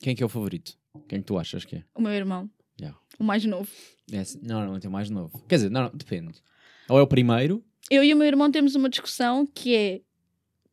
Quem 0.00 0.12
é 0.12 0.16
que 0.16 0.22
é 0.22 0.26
o 0.26 0.28
favorito? 0.28 0.78
Quem 1.08 1.18
é 1.18 1.20
que 1.20 1.26
tu 1.26 1.38
achas 1.38 1.64
que 1.64 1.76
é? 1.76 1.84
O 1.94 2.00
meu 2.00 2.12
irmão, 2.12 2.48
Yeah. 2.80 2.96
o 3.18 3.24
mais 3.24 3.44
novo. 3.44 3.68
É, 4.12 4.18
assim, 4.20 4.38
normalmente 4.42 4.86
é 4.86 4.88
o 4.88 4.92
mais 4.92 5.10
novo. 5.10 5.42
Quer 5.48 5.56
dizer, 5.56 5.70
não, 5.70 5.82
não, 5.84 5.90
depende. 5.92 6.38
Ou 6.88 6.98
é 6.98 7.02
o 7.02 7.06
primeiro, 7.06 7.64
Eu 7.90 8.04
e 8.04 8.12
o 8.12 8.16
meu 8.16 8.26
irmão 8.26 8.50
temos 8.50 8.74
uma 8.74 8.88
discussão 8.88 9.46
que 9.46 9.74
é 9.74 10.00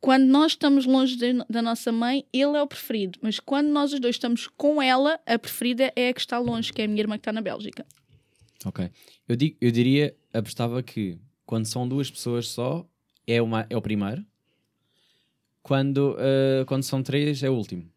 quando 0.02 0.26
nós 0.26 0.52
estamos 0.52 0.86
longe 0.86 1.16
de- 1.16 1.44
da 1.50 1.62
nossa 1.62 1.92
mãe, 1.92 2.26
ele 2.32 2.56
é 2.58 2.62
o 2.62 2.68
preferido. 2.68 3.18
Mas 3.22 3.40
quando 3.40 3.68
nós 3.70 3.92
os 3.94 4.00
dois 4.00 4.16
estamos 4.16 4.48
com 4.56 4.80
ela, 4.82 5.20
a 5.26 5.40
preferida 5.40 5.92
é 5.96 6.10
a 6.10 6.14
que 6.14 6.20
está 6.20 6.38
longe, 6.38 6.72
que 6.72 6.82
é 6.82 6.86
a 6.86 6.88
minha 6.88 7.02
irmã 7.02 7.16
que 7.16 7.22
está 7.22 7.34
na 7.34 7.42
Bélgica. 7.42 7.86
Ok. 8.66 8.92
Eu, 9.28 9.36
digo, 9.36 9.58
eu 9.60 9.72
diria, 9.72 10.16
apostava 10.34 10.84
que 10.84 11.18
quando 11.46 11.66
são 11.66 11.88
duas 11.88 12.12
pessoas 12.12 12.48
só, 12.50 12.88
é, 13.26 13.42
uma, 13.42 13.66
é 13.70 13.76
o 13.76 13.82
primeiro. 13.82 14.24
Quando, 15.64 16.16
eh, 16.20 16.64
quando 16.68 16.84
são 16.84 17.02
três, 17.02 17.42
é 17.42 17.50
o 17.50 17.54
último. 17.56 17.90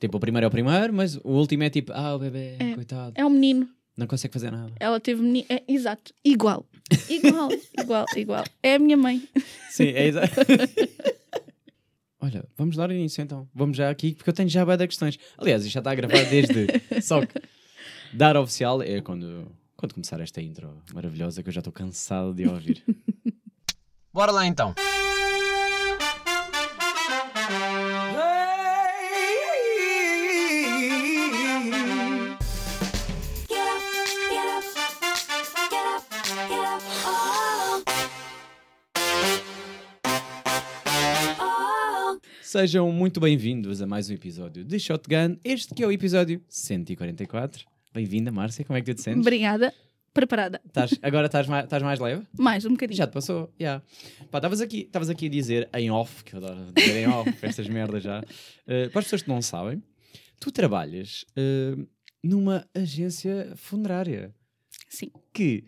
Tipo, 0.00 0.16
o 0.16 0.20
primeiro 0.20 0.46
é 0.46 0.48
o 0.48 0.50
primeiro, 0.50 0.92
mas 0.92 1.16
o 1.16 1.28
último 1.28 1.62
é 1.62 1.70
tipo, 1.70 1.92
ah, 1.92 2.16
o 2.16 2.18
bebê, 2.18 2.56
É. 2.58 2.74
coitado, 2.74 3.12
É 3.14 3.24
um 3.24 3.30
menino. 3.30 3.68
não 3.96 4.06
consegue 4.06 4.32
fazer 4.32 4.50
nada. 4.50 4.72
Ela 4.80 4.98
teve 4.98 5.20
menino. 5.22 5.44
É, 5.48 5.62
exato. 5.68 6.12
Igual. 6.24 6.64
Igual, 7.08 7.50
igual, 7.78 8.06
igual. 8.16 8.44
É 8.62 8.74
a 8.76 8.78
minha 8.78 8.96
mãe. 8.96 9.22
Sim, 9.70 9.88
é 9.88 10.06
exato. 10.06 10.34
Olha, 12.22 12.44
vamos 12.56 12.76
dar 12.76 12.90
início 12.90 13.22
então. 13.22 13.48
Vamos 13.54 13.76
já 13.76 13.88
aqui, 13.90 14.14
porque 14.14 14.28
eu 14.28 14.34
tenho 14.34 14.48
já 14.48 14.64
de 14.64 14.86
questões. 14.86 15.18
Aliás, 15.38 15.64
isto 15.64 15.72
já 15.72 15.80
está 15.80 15.90
a 15.90 15.94
gravar 15.94 16.22
desde. 16.24 16.66
Só 17.02 17.24
que 17.24 17.34
dar 18.12 18.36
oficial 18.36 18.82
é 18.82 19.00
quando, 19.00 19.50
quando 19.76 19.94
começar 19.94 20.20
esta 20.20 20.40
intro 20.42 20.82
maravilhosa 20.92 21.42
que 21.42 21.48
eu 21.48 21.52
já 21.52 21.60
estou 21.60 21.72
cansado 21.72 22.34
de 22.34 22.46
ouvir. 22.46 22.82
Bora 24.12 24.32
lá 24.32 24.46
então. 24.46 24.74
Sejam 42.50 42.90
muito 42.90 43.20
bem-vindos 43.20 43.80
a 43.80 43.86
mais 43.86 44.10
um 44.10 44.12
episódio 44.12 44.64
de 44.64 44.76
Shotgun. 44.76 45.36
Este 45.44 45.72
que 45.72 45.84
é 45.84 45.86
o 45.86 45.92
episódio 45.92 46.42
144. 46.48 47.64
Bem-vinda, 47.94 48.32
Márcia. 48.32 48.64
Como 48.64 48.76
é 48.76 48.80
que 48.82 48.92
tu 48.92 48.96
te 48.96 49.02
sentes? 49.02 49.20
Obrigada. 49.20 49.72
Preparada. 50.12 50.60
Estás- 50.66 50.98
agora 51.00 51.26
estás 51.26 51.46
mais, 51.46 51.62
estás 51.62 51.80
mais 51.80 52.00
leve? 52.00 52.26
Mais 52.36 52.64
um 52.64 52.70
bocadinho. 52.70 52.96
Já 52.98 53.06
te 53.06 53.12
passou, 53.12 53.54
já. 53.56 53.80
Pá, 54.32 54.38
estavas 54.38 54.60
aqui, 54.60 54.80
estavas 54.80 55.08
aqui 55.08 55.26
a 55.26 55.28
dizer 55.28 55.68
em 55.72 55.92
off, 55.92 56.24
que 56.24 56.34
eu 56.34 56.38
adoro 56.38 56.72
dizer 56.74 57.04
em 57.04 57.06
off, 57.06 57.30
estas 57.40 57.68
merdas 57.68 58.02
já. 58.02 58.18
Uh, 58.18 58.90
para 58.90 58.98
as 58.98 59.04
pessoas 59.04 59.22
que 59.22 59.28
não 59.28 59.40
sabem, 59.40 59.80
tu 60.40 60.50
trabalhas 60.50 61.24
uh, 61.38 61.86
numa 62.20 62.66
agência 62.74 63.52
funerária 63.54 64.34
Sim. 64.88 65.12
que, 65.32 65.62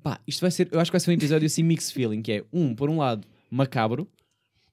pá, 0.00 0.20
isto 0.28 0.42
vai 0.42 0.52
ser, 0.52 0.68
eu 0.70 0.78
acho 0.78 0.92
que 0.92 0.94
vai 0.94 1.00
ser 1.00 1.10
um 1.10 1.14
episódio 1.14 1.46
assim 1.46 1.64
mixed 1.64 1.92
feeling, 1.92 2.22
que 2.22 2.30
é, 2.30 2.44
um, 2.52 2.72
por 2.72 2.88
um 2.88 2.98
lado, 2.98 3.26
macabro, 3.50 4.08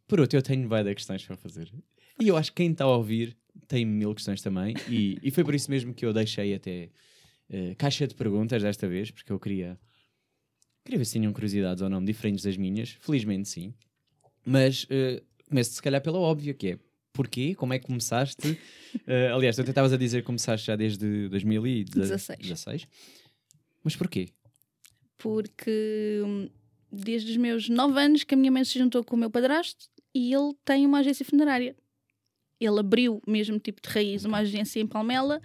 por 0.08 0.20
outro, 0.20 0.38
eu 0.38 0.42
tenho 0.42 0.67
várias 0.67 0.95
questões 0.95 1.23
para 1.25 1.36
fazer. 1.36 1.72
E 2.20 2.28
eu 2.28 2.38
acho 2.38 2.52
que 2.52 2.58
quem 2.58 2.72
está 2.72 2.86
a 2.86 2.95
ouvir 2.95 3.36
tem 3.67 3.86
mil 3.86 4.14
questões 4.14 4.42
também, 4.42 4.75
e, 4.88 5.17
e 5.23 5.31
foi 5.31 5.44
por 5.44 5.56
isso 5.56 5.70
mesmo 5.72 5.94
que 5.94 6.06
eu 6.06 6.14
deixei 6.14 6.53
até 6.53 6.89
uh, 7.50 7.75
caixa 7.78 8.08
de 8.08 8.14
perguntas 8.14 8.62
desta 8.62 8.88
vez, 8.88 9.12
porque 9.12 9.31
eu 9.31 9.39
queria 9.39 9.80
Queria 10.86 11.00
ver 11.00 11.06
se 11.06 11.14
tinham 11.14 11.34
curiosidades 11.34 11.81
ou 11.81 11.89
não, 11.89 12.03
diferentes 12.03 12.45
das 12.45 12.56
minhas. 12.56 12.95
Felizmente 13.02 13.50
sim. 13.50 13.73
Mas 14.45 14.86
eh, 14.92 15.23
começo 15.50 15.72
se 15.72 15.81
calhar 15.81 16.00
pela 16.00 16.19
óbvia, 16.19 16.53
que 16.53 16.73
é 16.73 16.80
porquê? 17.12 17.56
Como 17.56 17.73
é 17.73 17.80
que 17.80 17.88
começaste? 17.88 18.58
Eh, 19.08 19.28
aliás, 19.28 19.58
tu 19.58 19.62
até 19.62 19.72
estavas 19.72 19.92
a 19.92 19.97
dizer 19.97 20.22
que 20.22 20.25
começaste 20.25 20.67
já 20.67 20.75
desde 20.78 21.28
2016. 21.28 22.40
16. 22.40 22.88
Mas 23.84 23.94
porquê? 23.94 24.30
Porque 25.17 26.22
hum, 26.25 26.50
desde 26.90 27.31
os 27.31 27.35
meus 27.35 27.68
9 27.68 28.00
anos 28.00 28.24
que 28.24 28.34
a 28.34 28.38
minha 28.38 28.50
mãe 28.50 28.63
se 28.63 28.79
juntou 28.79 29.03
com 29.03 29.18
o 29.18 29.19
meu 29.19 29.29
padrasto 29.29 29.90
e 30.16 30.34
ele 30.34 30.56
tem 30.64 30.86
uma 30.86 31.00
agência 31.00 31.26
funerária. 31.26 31.76
Ele 32.58 32.80
abriu, 32.80 33.22
mesmo 33.28 33.59
tipo 33.59 33.81
de 33.81 33.90
raiz, 33.90 34.24
uma 34.24 34.38
agência 34.38 34.80
em 34.80 34.88
Palmela. 34.88 35.42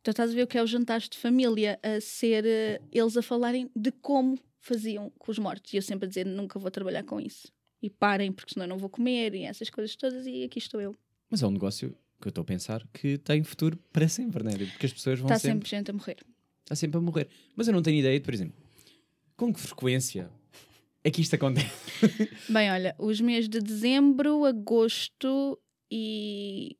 Então 0.00 0.12
estás 0.12 0.30
a 0.30 0.34
ver 0.34 0.44
o 0.44 0.46
que 0.46 0.56
é 0.56 0.62
os 0.62 0.70
jantares 0.70 1.08
de 1.08 1.18
família, 1.18 1.78
a 1.82 2.00
ser 2.00 2.46
eh, 2.46 2.80
eles 2.92 3.16
a 3.16 3.22
falarem 3.22 3.68
de 3.74 3.90
como 3.90 4.38
faziam 4.60 5.10
com 5.18 5.32
os 5.32 5.38
mortos. 5.38 5.72
E 5.74 5.76
eu 5.76 5.82
sempre 5.82 6.06
a 6.06 6.08
dizer, 6.08 6.24
nunca 6.24 6.60
vou 6.60 6.70
trabalhar 6.70 7.02
com 7.02 7.20
isso. 7.20 7.48
E 7.82 7.90
parem, 7.90 8.30
porque 8.30 8.54
senão 8.54 8.68
não 8.68 8.78
vou 8.78 8.88
comer, 8.88 9.34
e 9.34 9.42
essas 9.42 9.68
coisas 9.68 9.96
todas, 9.96 10.26
e 10.26 10.44
aqui 10.44 10.58
estou 10.60 10.80
eu. 10.80 10.96
Mas 11.28 11.42
é 11.42 11.46
um 11.46 11.50
negócio 11.50 11.90
que 12.20 12.28
eu 12.28 12.30
estou 12.30 12.42
a 12.42 12.44
pensar 12.44 12.86
que 12.92 13.18
tem 13.18 13.42
futuro 13.42 13.76
para 13.92 14.06
sempre, 14.06 14.44
né? 14.44 14.52
Porque 14.52 14.86
as 14.86 14.92
pessoas 14.92 15.18
vão 15.18 15.26
Está 15.26 15.38
sempre, 15.38 15.68
sempre 15.68 15.70
gente 15.70 15.90
a 15.90 15.94
morrer. 15.94 16.16
está 16.62 16.76
sempre 16.76 16.98
a 16.98 17.00
morrer. 17.00 17.28
Mas 17.56 17.66
eu 17.66 17.74
não 17.74 17.82
tenho 17.82 17.98
ideia 17.98 18.18
de, 18.18 18.24
por 18.24 18.32
exemplo, 18.32 18.56
com 19.36 19.52
que 19.52 19.58
frequência 19.58 20.30
é 21.04 21.10
que 21.10 21.20
isto 21.20 21.34
acontece? 21.34 21.66
Bem, 22.48 22.70
olha, 22.70 22.94
os 22.98 23.20
meses 23.20 23.48
de 23.48 23.60
dezembro, 23.60 24.44
agosto 24.44 25.58
e 25.90 26.76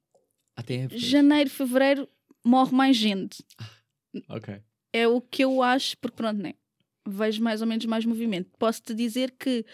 Até 0.56 0.74
épocas. 0.84 1.00
janeiro, 1.00 1.50
fevereiro 1.50 2.08
morre 2.44 2.72
mais 2.74 2.96
gente. 2.96 3.44
Ok. 4.28 4.60
É 4.92 5.06
o 5.06 5.20
que 5.20 5.44
eu 5.44 5.62
acho, 5.62 5.96
porque 5.98 6.16
pronto, 6.16 6.38
né? 6.42 6.54
Vejo 7.06 7.42
mais 7.42 7.60
ou 7.60 7.66
menos 7.66 7.84
mais 7.86 8.04
movimento. 8.04 8.50
Posso-te 8.58 8.94
dizer 8.94 9.30
que 9.32 9.64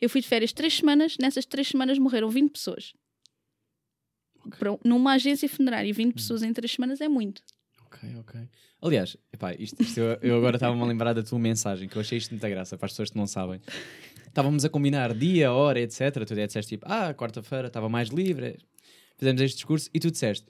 eu 0.00 0.10
fui 0.10 0.20
de 0.20 0.28
férias 0.28 0.52
três 0.52 0.74
semanas, 0.76 1.16
nessas 1.18 1.46
três 1.46 1.68
semanas 1.68 1.98
morreram 1.98 2.28
20 2.28 2.52
pessoas. 2.52 2.92
Para- 4.58 4.78
Numa 4.84 5.14
agência 5.14 5.48
funerária, 5.48 5.92
20 5.92 6.14
pessoas 6.14 6.42
em 6.42 6.52
três 6.52 6.72
semanas 6.72 7.00
é 7.00 7.08
muito. 7.08 7.42
Ok, 7.96 8.16
ok. 8.18 8.48
Aliás, 8.82 9.16
epá, 9.32 9.54
isto, 9.54 9.80
isto 9.82 10.00
eu, 10.00 10.18
eu 10.20 10.36
agora 10.36 10.56
estava-me 10.56 10.82
a 10.82 10.84
lembrar 10.84 11.12
da 11.12 11.22
tua 11.22 11.38
mensagem, 11.38 11.88
que 11.88 11.96
eu 11.96 12.00
achei 12.00 12.18
isto 12.18 12.30
muita 12.30 12.48
graça 12.48 12.76
para 12.76 12.86
as 12.86 12.92
pessoas 12.92 13.10
que 13.10 13.16
não 13.16 13.26
sabem. 13.26 13.60
Estávamos 14.26 14.64
a 14.64 14.68
combinar 14.68 15.14
dia, 15.14 15.52
hora, 15.52 15.80
etc. 15.80 16.24
Tu 16.26 16.32
até 16.34 16.46
disseste 16.46 16.76
tipo, 16.76 16.86
ah, 16.88 17.14
quarta-feira 17.14 17.68
estava 17.68 17.88
mais 17.88 18.10
livre, 18.10 18.58
fizemos 19.16 19.40
este 19.40 19.56
discurso 19.56 19.88
e 19.94 19.98
tu 19.98 20.10
disseste, 20.10 20.46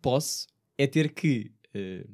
posso 0.00 0.46
é 0.78 0.86
ter 0.86 1.12
que, 1.12 1.52
eh, 1.74 2.06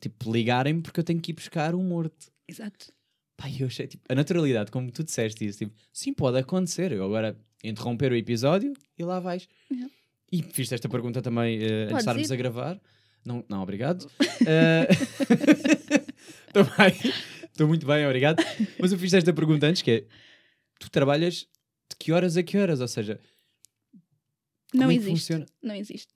tipo, 0.00 0.32
ligarem-me 0.32 0.82
porque 0.82 1.00
eu 1.00 1.04
tenho 1.04 1.20
que 1.20 1.32
ir 1.32 1.34
buscar 1.34 1.74
um 1.74 1.82
morto. 1.82 2.30
Exato. 2.46 2.92
Pá, 3.36 3.50
eu 3.58 3.66
achei, 3.66 3.86
tipo, 3.86 4.04
a 4.08 4.14
naturalidade, 4.14 4.70
como 4.70 4.90
tu 4.90 5.02
disseste 5.02 5.44
isso, 5.44 5.58
tipo, 5.58 5.74
sim, 5.92 6.12
pode 6.12 6.38
acontecer. 6.38 6.92
Eu 6.92 7.04
agora 7.04 7.36
interromper 7.64 8.12
o 8.12 8.16
episódio 8.16 8.72
e 8.98 9.02
lá 9.02 9.18
vais. 9.18 9.48
Yeah. 9.70 9.92
E 10.32 10.42
fiz 10.42 10.70
esta 10.70 10.88
pergunta 10.88 11.20
também 11.20 11.58
eh, 11.58 11.82
antes 11.84 11.94
de 11.94 11.98
estarmos 11.98 12.30
ir. 12.30 12.32
a 12.32 12.36
gravar. 12.36 12.80
Não, 13.24 13.44
não 13.48 13.62
obrigado. 13.62 14.10
Estou 16.46 16.64
bem. 16.64 17.12
Estou 17.44 17.68
muito 17.68 17.86
bem, 17.86 18.04
obrigado. 18.06 18.42
Mas 18.78 18.92
eu 18.92 18.98
fiz 18.98 19.12
esta 19.12 19.32
pergunta 19.32 19.66
antes, 19.66 19.82
que 19.82 19.90
é, 19.90 20.04
tu 20.78 20.90
trabalhas 20.90 21.46
de 21.88 21.96
que 21.98 22.12
horas 22.12 22.36
a 22.36 22.42
que 22.42 22.56
horas? 22.58 22.80
Ou 22.80 22.88
seja, 22.88 23.20
Não 24.72 24.90
é 24.90 24.94
existe. 24.94 25.10
funciona? 25.10 25.46
Não 25.62 25.74
existe. 25.74 26.12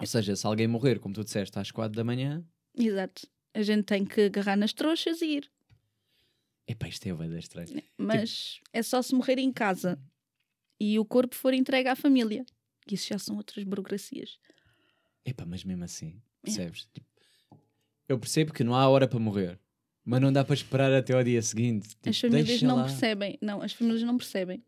Ou 0.00 0.06
seja, 0.06 0.34
se 0.36 0.46
alguém 0.46 0.66
morrer, 0.68 0.98
como 0.98 1.14
tu 1.14 1.24
disseste, 1.24 1.58
às 1.58 1.70
quatro 1.70 1.96
da 1.96 2.04
manhã, 2.04 2.44
Exato. 2.76 3.26
A 3.54 3.62
gente 3.62 3.84
tem 3.84 4.04
que 4.04 4.20
agarrar 4.22 4.56
nas 4.56 4.72
trouxas 4.72 5.20
e 5.20 5.38
ir. 5.38 5.50
epá, 6.66 6.86
isto 6.88 7.06
é 7.08 7.12
bem 7.14 7.36
estranho. 7.38 7.82
Mas 7.96 8.60
é 8.72 8.82
só 8.82 9.02
se 9.02 9.12
morrer 9.14 9.38
em 9.38 9.50
casa 9.52 9.98
e 10.78 10.96
o 10.98 11.04
corpo 11.04 11.34
for 11.34 11.52
entregue 11.52 11.88
à 11.88 11.96
família. 11.96 12.44
Isso 12.90 13.08
já 13.08 13.18
são 13.18 13.36
outras 13.36 13.64
burocracias. 13.64 14.38
Epá, 15.28 15.44
mas 15.44 15.64
mesmo 15.64 15.84
assim, 15.84 16.20
É. 16.42 16.46
percebes? 16.46 16.88
Tipo, 16.92 17.06
eu 18.08 18.18
percebo 18.18 18.52
que 18.52 18.64
não 18.64 18.74
há 18.74 18.88
hora 18.88 19.06
para 19.06 19.18
morrer, 19.18 19.58
mas 20.04 20.20
não 20.20 20.32
dá 20.32 20.42
para 20.44 20.54
esperar 20.54 20.92
até 20.92 21.12
ao 21.12 21.22
dia 21.22 21.42
seguinte. 21.42 21.88
Tipo, 21.90 22.08
As 22.08 22.18
famílias 22.20 22.62
não 22.62 22.76
lá. 22.76 22.84
percebem. 22.84 23.38
Não, 23.42 23.60
as 23.60 23.72
famílias 23.72 24.02
não 24.02 24.16
percebem. 24.16 24.62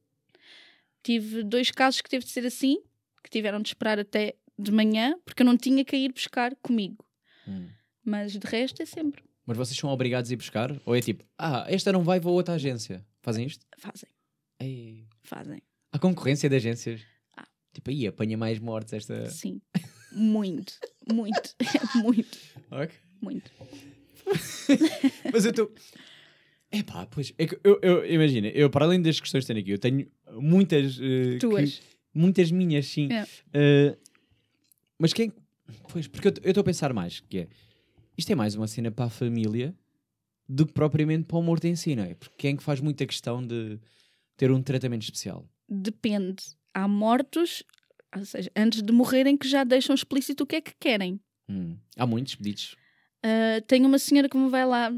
Tive 1.03 1.43
dois 1.43 1.71
casos 1.71 2.01
que 2.03 2.11
teve 2.11 2.25
de 2.25 2.31
ser 2.31 2.45
assim, 2.45 2.83
que 3.25 3.31
tiveram 3.31 3.61
de 3.63 3.69
esperar 3.69 3.99
até 3.99 4.35
de 4.59 4.71
manhã, 4.71 5.19
porque 5.25 5.43
eu 5.43 5.47
não 5.47 5.57
tinha 5.57 5.83
que 5.85 5.97
ir 5.97 6.13
buscar 6.13 6.55
comigo. 6.57 7.03
Hum. 7.49 7.69
Mas 8.05 8.33
de 8.33 8.47
resto 8.47 8.83
é 8.83 8.87
sempre. 8.87 9.25
Mas 9.47 9.57
vocês 9.57 9.79
são 9.79 9.89
obrigados 9.91 10.31
a 10.31 10.35
ir 10.35 10.37
buscar? 10.37 10.79
Ou 10.85 10.95
é 10.95 11.01
tipo, 11.01 11.25
ah, 11.39 11.65
esta 11.69 11.91
não 11.91 12.05
vai, 12.05 12.21
vou 12.21 12.33
a 12.33 12.37
outra 12.37 12.55
agência? 12.55 13.05
Fazem 13.23 13.47
isto? 13.47 13.67
Fazem, 13.79 14.09
Ei. 14.61 15.07
fazem. 15.23 15.63
Há 15.93 15.99
concorrência 15.99 16.49
de 16.49 16.57
agências? 16.57 17.01
Ah. 17.37 17.47
Tipo, 17.73 17.91
aí 17.91 18.07
apanha 18.07 18.37
mais 18.37 18.59
mortes 18.59 18.93
esta. 18.93 19.31
Sim. 19.31 19.61
Muito, 20.13 20.73
muito, 21.13 21.55
muito, 21.95 22.39
Ok. 22.71 22.91
muito. 23.21 23.51
Mas 25.33 25.45
eu 25.45 25.51
estou. 25.51 25.73
Epá, 26.73 27.07
pois. 27.07 27.33
É 27.37 27.47
que 27.47 27.59
eu, 27.65 27.79
eu, 27.83 28.07
imagina, 28.07 28.49
eu 28.49 28.71
para 28.71 28.85
além 28.85 29.03
das 29.03 29.19
questões 29.21 29.45
que 29.45 29.49
tenho 29.53 29.61
aqui, 29.61 29.71
eu 29.73 29.79
tenho 29.79 30.07
muitas. 30.41 30.99
que- 30.99 31.39
Tuas. 31.41 31.81
Muitas 32.13 32.51
minhas, 32.51 32.87
sim. 32.87 33.09
É. 33.13 33.27
Eh, 33.55 33.97
mas 34.99 35.13
quem. 35.13 35.33
Pois, 35.89 36.09
porque 36.09 36.29
eu 36.29 36.33
estou 36.45 36.61
a 36.61 36.65
pensar 36.65 36.93
mais, 36.93 37.21
que 37.21 37.39
é. 37.41 37.49
Isto 38.19 38.33
é 38.33 38.35
mais 38.35 38.55
uma 38.57 38.67
cena 38.67 38.91
para 38.91 39.05
a 39.07 39.11
família 39.11 39.75
do 40.49 40.67
que 40.67 40.73
propriamente 40.73 41.25
para 41.25 41.39
o 41.39 41.43
morto 41.43 41.65
em 41.67 41.77
si, 41.77 41.95
não 41.95 42.03
é? 42.03 42.15
Porque 42.15 42.35
quem 42.37 42.55
é 42.55 42.57
que 42.57 42.63
faz 42.63 42.81
muita 42.81 43.07
questão 43.07 43.45
de 43.47 43.79
ter 44.37 44.51
um 44.51 44.61
tratamento 44.63 45.03
especial? 45.03 45.49
Depende. 45.69 46.43
Há 46.75 46.87
mortos 46.89 47.63
Ou 48.17 48.25
seja, 48.25 48.51
antes 48.57 48.83
de 48.83 48.93
morrerem 48.93 49.37
que 49.37 49.49
já 49.49 49.63
deixam 49.65 49.95
explícito 49.95 50.45
o 50.45 50.47
que 50.47 50.57
é 50.57 50.61
que 50.61 50.75
querem. 50.81 51.21
Hum. 51.49 51.77
Há 51.97 52.07
muitos 52.07 52.35
pedidos. 52.35 52.77
Tenho 53.67 53.87
uma 53.87 53.99
senhora 53.99 54.29
que 54.29 54.37
me 54.37 54.49
vai 54.49 54.65
lá. 54.67 54.91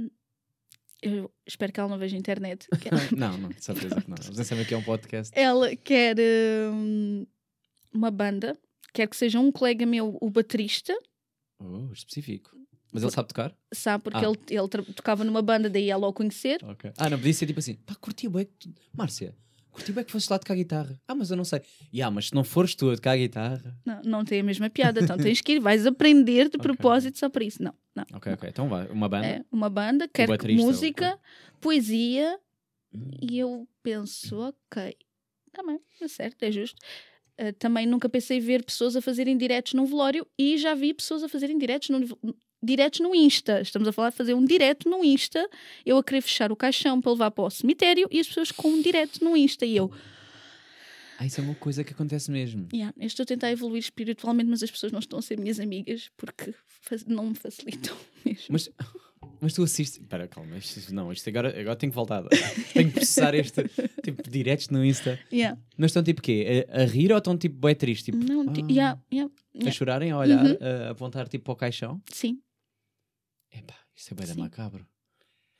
Eu 1.03 1.31
espero 1.47 1.73
que 1.73 1.81
ela 1.81 1.88
não 1.88 1.99
veja 1.99 2.17
a 2.17 2.19
internet. 2.19 2.69
que 2.81 2.91
não, 3.17 3.37
não, 3.37 3.49
de 3.49 3.62
certeza 3.64 4.00
que 4.00 4.09
não. 4.09 4.17
Você 4.17 4.44
sabe 4.44 4.64
que 4.64 4.73
é 4.73 4.76
um 4.76 4.82
podcast. 4.85 5.37
ela 5.37 5.75
quer 5.75 6.17
hum, 6.73 7.26
uma 7.93 8.11
banda, 8.11 8.56
quer 8.93 9.09
que 9.09 9.17
seja 9.17 9.41
um 9.41 9.50
colega 9.50 9.85
meu, 9.85 10.17
o 10.20 10.31
baterista, 10.31 10.97
Oh, 11.65 11.93
específico. 11.93 12.50
Mas 12.93 13.03
ele 13.05 13.12
sabe 13.12 13.29
tocar? 13.29 13.56
sabe? 13.73 14.03
Porque 14.05 14.19
Ah. 14.19 14.29
ele, 14.29 14.38
ele 14.50 14.93
tocava 14.94 15.23
numa 15.25 15.41
banda, 15.41 15.70
daí 15.70 15.88
ela 15.88 16.06
o 16.08 16.12
conhecer. 16.12 16.58
Ah, 16.99 17.08
não, 17.08 17.17
podia 17.19 17.32
ser 17.32 17.47
tipo 17.47 17.58
assim, 17.61 17.75
pá, 17.75 17.94
curti 17.94 18.29
bué 18.29 18.44
que 18.44 18.53
tu... 18.58 18.75
Márcia, 18.93 19.35
curti 19.73 19.93
bué 19.93 20.05
que 20.05 20.13
fosses 20.13 20.29
lá 20.29 20.39
tocar 20.39 20.55
guitarra. 20.55 21.01
Ah, 21.09 21.15
mas 21.15 21.31
eu 21.31 21.37
não 21.37 21.45
sei. 21.45 21.63
E 21.93 22.01
ah, 22.03 22.11
mas 22.11 22.29
se 22.29 22.35
não 22.35 22.45
fores 22.45 22.75
tu 22.75 22.91
a 22.91 22.95
tocar 22.95 23.17
guitarra... 23.17 23.77
Não, 23.85 24.03
não 24.03 24.25
tem 24.25 24.41
a 24.41 24.45
mesma 24.45 24.71
piada, 24.71 25.01
então 25.01 25.17
tens 25.17 25.41
que 25.41 25.53
ir, 25.53 25.61
vais 25.61 25.87
aprender 25.87 26.49
de 26.49 26.57
Ok. 26.57 26.61
propósito 26.63 27.19
só 27.19 27.29
para 27.29 27.45
isso. 27.45 27.63
Não, 27.63 27.75
não. 27.95 28.05
Ok, 28.15 28.33
ok, 28.33 28.49
então 28.49 28.69
vai. 28.69 28.87
Uma 28.89 29.09
banda? 29.09 29.27
É 29.27 29.45
uma 29.51 29.69
banda, 29.69 30.07
quer 30.09 30.29
música, 30.55 31.19
poesia, 31.61 32.39
Hum. 32.95 33.11
e 33.23 33.39
eu 33.39 33.67
penso, 33.83 34.39
ok, 34.39 34.95
também, 35.51 35.81
é 36.01 36.09
certo, 36.09 36.43
é 36.43 36.53
justo. 36.53 36.77
Ah, 37.39 37.53
também 37.59 37.87
nunca 37.87 38.09
pensei 38.09 38.39
ver 38.39 38.65
pessoas 38.65 38.95
a 38.97 39.01
fazerem 39.01 39.37
diretos 39.37 39.73
num 39.73 39.87
velório 39.87 40.27
e 40.39 40.59
já 40.59 40.75
vi 40.75 40.93
pessoas 40.93 41.23
a 41.23 41.29
fazerem 41.29 41.57
diretos 41.59 41.89
no, 41.89 41.99
diretos 42.62 43.00
no 43.00 43.14
Insta. 43.14 43.61
Estamos 43.61 43.88
a 43.88 43.93
falar 43.93 44.11
de 44.11 44.17
fazer 44.17 44.35
um 44.35 44.44
direto 44.44 44.88
no 44.88 45.05
Insta, 45.05 45.49
eu 45.85 45.97
a 45.99 46.05
querer 46.05 46.20
fechar 46.20 46.53
o 46.53 46.56
caixão 46.56 47.00
para 47.00 47.12
levar 47.12 47.31
para 47.31 47.44
o 47.44 47.50
cemitério 47.50 48.06
e 48.11 48.20
as 48.20 48.26
pessoas 48.29 48.50
com 48.53 48.69
um 48.69 48.81
direto 48.82 49.23
no 49.25 49.37
Insta. 49.37 49.64
E 49.67 49.76
eu, 49.76 49.91
Ah, 51.19 51.26
isso 51.26 51.41
é 51.41 51.44
uma 51.44 51.55
coisa 51.55 51.85
que 51.85 51.93
acontece 51.93 52.31
mesmo. 52.31 52.69
yeah, 52.73 52.93
eu 52.99 53.06
estou 53.06 53.23
a 53.23 53.26
tentar 53.26 53.50
evoluir 53.50 53.81
espiritualmente, 53.81 54.49
mas 54.50 54.62
as 54.62 54.70
pessoas 54.70 54.93
não 54.93 54.99
estão 55.00 55.19
a 55.19 55.23
ser 55.23 55.38
minhas 55.38 55.61
amigas 55.61 56.11
porque 56.17 56.55
não 57.06 57.26
me 57.29 57.35
facilitam 57.35 57.97
mesmo. 58.25 58.47
Mas, 58.50 58.69
mas 59.41 59.53
tu 59.53 59.62
assistes... 59.62 60.00
Espera, 60.00 60.26
calma, 60.26 60.56
isto, 60.58 60.93
não, 60.93 61.12
isto 61.12 61.29
agora, 61.29 61.49
agora 61.61 61.76
tenho 61.76 61.93
que 61.93 61.97
voltar. 61.97 62.25
tenho 62.75 62.88
que 62.88 62.94
processar 62.94 63.35
este 63.35 63.62
tipo 64.03 64.20
de 64.23 64.31
diretos 64.31 64.69
no 64.69 64.85
Insta. 64.85 65.19
Yeah. 65.32 65.58
Mas 65.76 65.91
estão 65.91 66.03
tipo 66.03 66.20
quê? 66.23 66.67
A, 66.69 66.82
a 66.82 66.85
rir 66.87 67.12
ou 67.12 67.19
estão 67.19 67.37
tipo 67.38 67.56
bué 67.56 67.75
triste? 67.75 68.06
Tipo, 68.11 68.19
Não, 68.19 68.41
ah, 68.43 68.53
yeah, 68.70 68.99
yeah, 69.12 69.32
a 69.55 69.58
yeah. 69.58 69.73
chorarem, 69.73 70.11
a 70.11 70.19
olhar, 70.19 70.44
Uhum. 70.44 70.56
a 70.61 70.91
apontar 70.91 71.29
tipo 71.29 71.44
para 71.44 71.53
o 71.53 71.56
caixão? 71.56 72.00
Sim. 72.12 72.41
Epá, 73.53 73.75
isso 73.95 74.15
é 74.19 74.27
Sim. 74.27 74.41
macabro. 74.41 74.87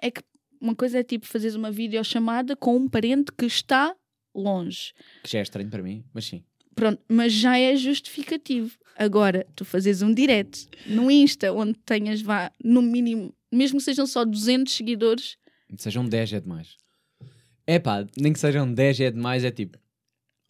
é 0.01 0.11
que 0.11 0.23
uma 0.61 0.75
coisa 0.75 0.99
é 0.99 1.03
tipo 1.03 1.27
fazeres 1.27 1.57
uma 1.57 1.71
videochamada 1.71 2.55
com 2.57 2.77
um 2.77 2.89
parente 2.89 3.33
que 3.33 3.47
está 3.47 3.95
longe. 4.35 4.93
Que 5.23 5.31
já 5.31 5.41
é 5.41 5.43
estranho 5.43 5.69
para 5.69 5.83
mim, 5.83 6.05
mas 6.15 6.25
sim. 6.25 6.45
Pronto, 6.75 7.03
mas 7.09 7.33
já 7.33 7.59
é 7.59 7.77
justificativo. 7.77 8.79
Agora, 8.97 9.47
tu 9.55 9.65
fazes 9.65 10.01
um 10.03 10.13
direct 10.13 10.69
no 10.87 11.11
Insta 11.11 11.53
onde 11.53 11.75
tenhas, 11.81 12.23
vá, 12.23 12.51
no 12.63 12.81
mínimo, 12.81 13.35
mesmo 13.51 13.79
que 13.79 13.85
sejam 13.85 14.07
só 14.07 14.25
200 14.25 14.73
seguidores, 14.73 15.37
Sejam 15.79 16.07
10 16.07 16.35
é 16.35 16.41
demais. 16.41 16.77
É 17.67 17.79
pá, 17.79 18.07
nem 18.17 18.33
que 18.33 18.39
sejam 18.39 18.73
10 18.73 19.01
é 19.01 19.11
demais, 19.11 19.43
é 19.45 19.51
tipo. 19.51 19.79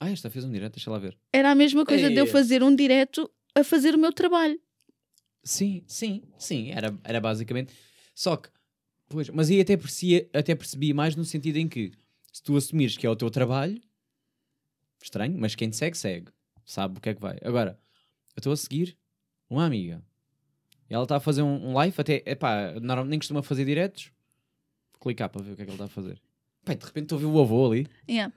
Ah, 0.01 0.11
esta 0.11 0.29
fez 0.29 0.45
um 0.45 0.51
direto, 0.51 0.75
deixa 0.75 0.91
lá 0.91 0.99
ver. 0.99 1.17
era 1.33 1.51
a 1.53 1.55
mesma 1.55 1.85
coisa 1.87 2.09
de 2.11 2.17
eu 2.17 2.25
Ei. 2.25 2.31
fazer 2.31 2.63
um 2.63 2.75
direto 2.75 3.31
a 3.55 3.63
fazer 3.63 3.95
o 3.95 3.99
meu 3.99 4.13
trabalho. 4.13 4.61
Sim, 5.43 5.83
sim, 5.87 6.23
sim, 6.39 6.71
era, 6.71 6.97
era 7.05 7.21
basicamente. 7.21 7.73
Só 8.15 8.37
que, 8.37 8.49
pois, 9.09 9.29
mas 9.29 9.51
aí 9.51 9.61
até 9.61 9.77
percebi, 9.77 10.29
até 10.33 10.55
percebi 10.55 10.95
mais 10.95 11.17
no 11.17 11.25
sentido 11.25 11.57
em 11.57 11.69
que 11.69 11.93
se 12.33 12.43
tu 12.43 12.57
assumires 12.57 12.97
que 12.97 13.07
é 13.07 13.11
o 13.11 13.17
teu 13.17 13.31
trabalho, 13.31 13.81
estranho, 15.03 15.37
mas 15.39 15.55
quem 15.55 15.69
te 15.69 15.77
segue, 15.77 15.97
segue, 15.97 16.33
sabe 16.65 16.99
o 16.99 17.01
que 17.01 17.11
é 17.11 17.15
que 17.15 17.21
vai. 17.21 17.39
Agora, 17.43 17.79
eu 18.37 18.41
estou 18.41 18.53
a 18.53 18.57
seguir 18.57 18.97
uma 19.51 19.67
amiga 19.67 20.03
e 20.89 20.95
ela 20.95 21.05
está 21.05 21.17
a 21.17 21.21
fazer 21.21 21.43
um, 21.43 21.71
um 21.71 21.73
live, 21.75 21.95
até, 21.99 22.23
epá, 22.27 22.73
normalmente 22.81 23.11
nem 23.11 23.19
costuma 23.19 23.43
fazer 23.43 23.65
diretos, 23.65 24.13
clicar 25.01 25.29
para 25.29 25.43
ver 25.43 25.53
o 25.53 25.57
que 25.57 25.63
é 25.63 25.65
que 25.65 25.71
ele 25.71 25.75
está 25.75 25.87
a 25.87 25.89
fazer. 25.89 26.21
E 26.69 26.75
de 26.75 26.87
repente 26.87 27.05
estou 27.05 27.19
a 27.19 27.21
ver 27.21 27.27
o 27.27 27.41
avô 27.41 27.67
ali. 27.67 27.89
Yeah, 28.09 28.33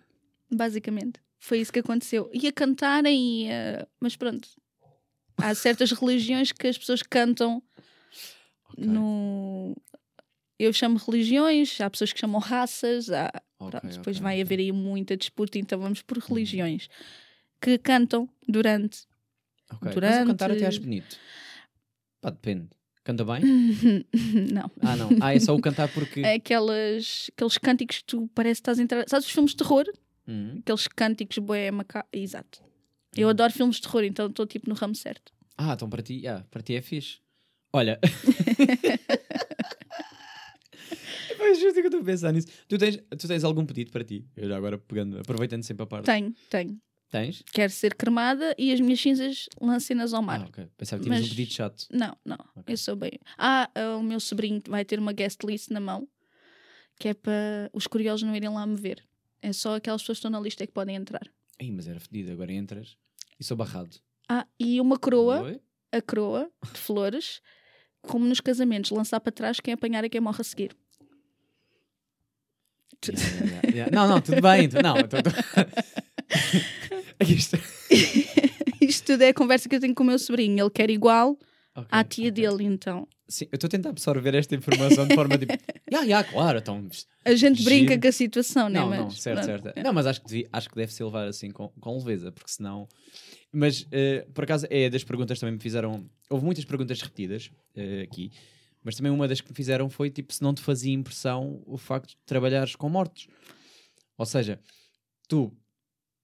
basicamente. 0.51 1.19
Foi 1.37 1.59
isso 1.59 1.71
que 1.71 1.79
aconteceu. 1.79 2.29
Ia 2.33 2.51
cantarem, 2.51 3.43
e, 3.43 3.47
eh, 3.47 3.87
mas 3.99 4.15
pronto. 4.15 4.49
Há 5.37 5.53
certas 5.55 5.91
religiões 5.91 6.51
que 6.51 6.67
as 6.67 6.77
pessoas 6.77 7.01
cantam 7.01 7.61
Ok, 8.69 8.85
no. 8.85 9.75
Eu 10.57 10.71
chamo 10.71 10.97
religiões, 10.97 11.79
há 11.81 11.89
pessoas 11.89 12.13
que 12.13 12.19
chamam 12.19 12.39
raças, 12.39 13.09
há... 13.09 13.29
ok, 13.59 13.71
pronto, 13.79 13.87
depois 13.97 14.15
ok, 14.17 14.23
vai 14.23 14.41
haver 14.41 14.59
aí 14.59 14.71
muita 14.71 15.17
disputa, 15.17 15.57
então 15.59 15.77
vamos 15.77 16.01
por 16.01 16.17
religiões 16.17 16.87
que 17.59 17.77
cantam 17.77 18.29
durante. 18.47 19.05
Ok, 19.69 19.79
Mas 19.83 19.93
durante- 19.95 20.19
eu 20.21 20.27
cantar 20.27 20.51
até 20.51 20.65
acho 20.65 20.79
bonito. 20.81 21.17
Pá, 22.21 22.29
depende. 22.29 22.69
Canta 23.03 23.23
bem? 23.25 23.41
Não. 24.51 24.71
Ah, 24.81 24.95
não. 24.95 25.09
Ah, 25.21 25.35
é 25.35 25.39
só 25.39 25.53
o 25.53 25.61
cantar 25.61 25.87
porque. 25.89 26.21
É 26.21 26.33
aquelas, 26.41 27.29
aqueles 27.35 27.57
cânticos 27.59 27.97
que 27.99 28.05
tu 28.05 28.27
parece 28.33 28.55
que 28.55 28.61
estás 28.61 28.79
a 28.79 28.81
entrar. 28.81 29.05
Sabes 29.07 29.27
os 29.27 29.31
filmes 29.31 29.51
de 29.51 29.57
terror? 29.57 29.85
Hum. 30.27 30.57
Aqueles 30.59 30.87
cânticos 30.87 31.37
boé 31.37 31.69
maca... 31.69 32.03
Exato. 32.11 32.63
Eu 33.17 33.29
adoro 33.29 33.51
filmes 33.53 33.77
de 33.77 33.81
terror, 33.83 34.03
então 34.03 34.27
estou 34.27 34.45
tipo 34.45 34.69
no 34.69 34.75
ramo 34.75 34.95
certo. 34.95 35.33
Ah, 35.57 35.73
então 35.73 35.89
para 35.89 36.01
ti, 36.01 36.27
ah, 36.27 36.45
para 36.51 36.61
ti 36.61 36.75
é 36.75 36.81
fixe. 36.81 37.19
Olha. 37.73 37.99
Mas 41.39 41.59
justo 41.59 41.73
que 41.75 41.81
eu 41.81 41.85
estou 41.85 42.01
a 42.01 42.03
pensar 42.03 42.31
nisso. 42.31 42.47
Tu 42.67 42.77
tens, 42.77 42.97
tu 43.17 43.27
tens 43.27 43.43
algum 43.43 43.65
pedido 43.65 43.91
para 43.91 44.03
ti? 44.03 44.25
Eu 44.35 44.49
já 44.49 44.57
agora 44.57 44.77
pegando, 44.77 45.19
aproveitando 45.19 45.63
sempre 45.63 45.83
a 45.83 45.85
parte. 45.85 46.05
Tenho, 46.05 46.33
tenho. 46.49 46.79
Tens? 47.11 47.43
Quero 47.53 47.71
ser 47.71 47.93
cremada 47.95 48.55
e 48.57 48.73
as 48.73 48.79
minhas 48.79 48.99
cinzas 48.99 49.47
lancem-nas 49.61 50.13
ao 50.13 50.21
mar. 50.21 50.41
Ah, 50.41 50.45
ok. 50.47 50.67
Pensava 50.77 50.99
que 51.01 51.07
tinhas 51.07 51.21
Mas- 51.21 51.27
um 51.31 51.35
pedido 51.35 51.53
chato. 51.53 51.85
Não, 51.91 52.17
não. 52.25 52.37
Ok. 52.55 52.73
Eu 52.73 52.77
sou 52.77 52.95
bem. 52.95 53.11
Ah, 53.37 53.69
ah, 53.75 53.97
o 53.97 54.03
meu 54.03 54.19
sobrinho 54.19 54.61
vai 54.67 54.83
ter 54.83 54.99
uma 54.99 55.13
guest 55.13 55.43
list 55.43 55.69
na 55.69 55.79
mão 55.79 56.07
que 56.97 57.09
é 57.09 57.13
para 57.13 57.69
os 57.73 57.87
curiosos 57.87 58.23
não 58.23 58.35
irem 58.35 58.49
lá 58.49 58.65
me 58.65 58.75
ver. 58.75 59.03
É 59.41 59.51
só 59.53 59.75
aquelas 59.75 60.01
pessoas 60.01 60.17
que 60.17 60.19
estão 60.19 60.31
na 60.31 60.39
lista 60.39 60.65
que 60.65 60.73
podem 60.73 60.95
entrar. 60.95 61.27
Ih, 61.59 61.71
mas 61.71 61.87
era 61.87 61.99
fedido. 61.99 62.31
Agora 62.31 62.51
entras 62.51 62.97
e 63.39 63.43
sou 63.43 63.55
barrado. 63.57 63.95
Ah, 64.29 64.45
e 64.59 64.79
uma 64.81 64.97
coroa, 64.97 65.41
Oi? 65.43 65.59
a 65.91 66.01
coroa 66.01 66.49
de 66.73 66.79
flores, 66.79 67.41
como 68.01 68.25
nos 68.25 68.39
casamentos, 68.41 68.91
lançar 68.91 69.19
para 69.19 69.31
trás 69.31 69.59
quem 69.59 69.73
apanhar 69.73 70.03
é 70.03 70.09
quem 70.09 70.21
morre 70.21 70.41
a 70.41 70.43
seguir. 70.43 70.75
Yeah, 73.07 73.45
yeah, 73.45 73.69
yeah. 73.69 73.95
Não, 73.95 74.07
não, 74.07 74.19
tudo 74.21 74.41
bem. 74.41 74.67
tu- 74.67 74.81
Não, 74.81 74.95
Aqui 77.19 77.33
está. 77.33 77.57
Isto 78.81 79.05
tudo 79.13 79.21
é 79.23 79.29
a 79.29 79.33
conversa 79.33 79.69
que 79.69 79.75
eu 79.75 79.79
tenho 79.79 79.93
com 79.93 80.03
o 80.03 80.07
meu 80.07 80.17
sobrinho. 80.17 80.59
Ele 80.63 80.69
quer 80.71 80.89
igual 80.89 81.37
Ok, 81.75 81.87
à 81.91 82.03
tia 82.03 82.29
ok. 82.29 82.31
dele, 82.31 82.63
então. 82.63 83.07
Sim, 83.27 83.45
eu 83.51 83.55
estou 83.55 83.67
a 83.67 83.71
tentar 83.71 83.89
absorver 83.89 84.33
esta 84.35 84.55
informação 84.55 85.05
de 85.07 85.13
forma 85.13 85.37
tipo. 85.37 85.53
Ya, 85.91 86.01
ya, 86.03 86.23
claro, 86.23 86.57
então. 86.57 86.87
A 87.23 87.35
gente 87.35 87.63
brinca 87.63 87.89
Giro. 87.89 88.01
com 88.01 88.07
a 88.07 88.11
situação, 88.11 88.69
né? 88.69 88.79
Não, 88.79 88.89
mas, 88.89 88.99
não, 88.99 89.09
certo, 89.11 89.45
pronto. 89.45 89.63
certo. 89.63 89.83
Não, 89.83 89.93
mas 89.93 90.07
acho 90.07 90.21
que, 90.21 90.27
devia- 90.27 90.49
acho 90.51 90.67
que 90.69 90.75
deve 90.75 90.91
ser 90.91 91.03
levar 91.03 91.27
assim 91.27 91.51
com, 91.51 91.69
com 91.69 91.97
leveza, 91.97 92.31
porque 92.31 92.51
senão. 92.51 92.87
Mas, 93.51 93.85
eh, 93.91 94.27
por 94.33 94.43
acaso, 94.43 94.65
é 94.69 94.89
das 94.89 95.03
perguntas 95.03 95.37
que 95.37 95.41
também 95.41 95.53
me 95.55 95.61
fizeram. 95.61 96.09
Houve 96.27 96.43
muitas 96.43 96.65
perguntas 96.65 96.99
repetidas 97.01 97.51
eh, 97.75 98.01
aqui, 98.01 98.31
mas 98.83 98.95
também 98.95 99.11
uma 99.11 99.27
das 99.27 99.41
que 99.41 99.49
me 99.49 99.55
fizeram 99.55 99.89
foi 99.89 100.09
tipo 100.09 100.33
se 100.33 100.41
não 100.41 100.53
te 100.55 100.61
fazia 100.61 100.91
impressão 100.93 101.61
o 101.67 101.77
facto 101.77 102.09
de 102.09 102.17
trabalhares 102.25 102.75
com 102.75 102.89
mortos. 102.89 103.27
Ou 104.17 104.25
seja, 104.25 104.59
tu 105.27 105.55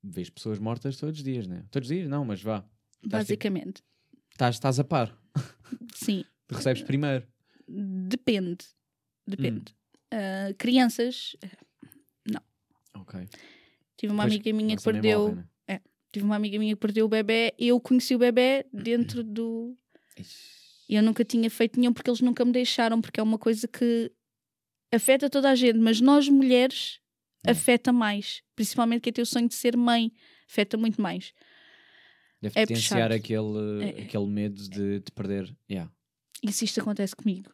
vês 0.04 0.28
pessoas 0.30 0.58
mortas 0.58 0.98
todos 0.98 1.20
os 1.20 1.24
dias, 1.24 1.46
né? 1.48 1.66
Todos 1.70 1.88
os 1.90 1.96
dias? 1.96 2.10
Não, 2.10 2.26
mas 2.26 2.42
vá. 2.42 2.58
Estás, 2.58 3.28
tipo, 3.28 3.38
Basicamente, 3.44 3.84
estás, 4.32 4.56
estás 4.56 4.80
a 4.80 4.84
par. 4.84 5.21
Sim. 5.94 6.24
Tu 6.48 6.56
recebes 6.56 6.84
primeiro. 6.84 7.26
Depende. 7.68 8.66
Depende. 9.28 9.72
Hum. 9.72 9.76
Ah, 10.12 10.54
crianças. 10.58 11.36
Ok. 12.94 13.28
Tive 13.98 14.12
uma 14.14 14.24
Pois, 14.24 14.34
amiga 14.34 14.54
minha 14.54 14.76
que 14.78 14.84
perdeu. 14.84 15.36
né? 15.36 15.80
Tive 16.12 16.26
uma 16.26 16.36
amiga 16.36 16.60
minha 16.60 16.76
que 16.76 16.80
perdeu 16.80 17.06
o 17.06 17.10
bebê. 17.10 17.54
Eu 17.58 17.80
conheci 17.80 18.14
o 18.14 18.20
bebê 18.20 18.66
dentro 18.74 19.24
do. 19.24 19.78
Ixi. 20.18 20.62
E 20.90 20.96
eu 20.96 21.02
nunca 21.04 21.24
tinha 21.24 21.50
feito 21.50 21.80
nenhum 21.80 21.94
porque 21.94 22.10
eles 22.10 22.20
nunca 22.20 22.44
me 22.44 22.52
deixaram, 22.52 23.00
porque 23.00 23.20
é 23.20 23.24
uma 23.24 23.38
coisa 23.38 23.66
que 23.66 24.12
afeta 24.94 25.30
toda 25.30 25.50
a 25.50 25.56
gente, 25.56 25.80
mas 25.80 26.02
nós 26.02 26.28
mulheres 26.28 27.00
É. 27.46 27.52
afeta 27.52 27.94
mais. 27.94 28.44
Principalmente 28.58 29.02
quem 29.02 29.14
tem 29.14 29.22
o 29.24 29.26
sonho 29.26 29.48
de 29.48 29.56
ser 29.56 29.78
mãe, 29.78 30.12
afeta 30.50 30.76
muito 30.78 31.02
mais. 31.02 31.32
Deve 32.42 32.60
É 32.60 32.66
potenciar 32.66 33.10
puxado. 33.10 33.14
aquele, 33.14 33.84
É. 34.00 34.04
aquele 34.04 34.28
medo 34.28 34.62
de, 34.70 35.00
de 35.00 35.12
perder. 35.14 35.56
Yeah. 35.70 35.92
E 36.44 36.52
se 36.52 36.66
isto 36.66 36.82
acontece 36.82 37.16
comigo, 37.16 37.52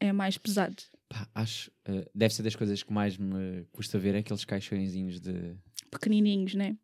é 0.00 0.12
mais 0.12 0.38
pesado. 0.38 0.76
Pá, 1.08 1.28
acho. 1.34 1.70
eh, 1.84 2.08
deve 2.14 2.32
ser 2.34 2.42
das 2.42 2.56
coisas 2.56 2.82
que 2.82 2.92
mais 2.92 3.16
me 3.18 3.64
custa 3.72 3.98
ver 3.98 4.14
é 4.14 4.18
aqueles 4.18 4.44
caixõezinhos 4.44 5.20
de. 5.20 5.54
Pequenininhos, 5.90 6.54
né? 6.54 6.76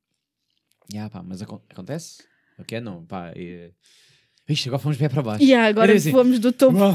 Yeah, 0.93 1.09
pá, 1.11 1.23
mas 1.23 1.41
acon- 1.41 1.63
acontece? 1.71 2.23
Ok, 2.59 2.79
não, 2.81 3.05
pá. 3.07 3.33
E... 3.35 3.73
Ixi, 4.47 4.69
agora 4.69 4.83
fomos 4.83 4.99
bem 4.99 5.09
para 5.09 5.23
baixo. 5.23 5.43
E 5.43 5.55
agora 5.55 5.95
assim. 5.95 6.11
fomos 6.11 6.39
do 6.39 6.53
topo. 6.53 6.77
Uau, 6.77 6.95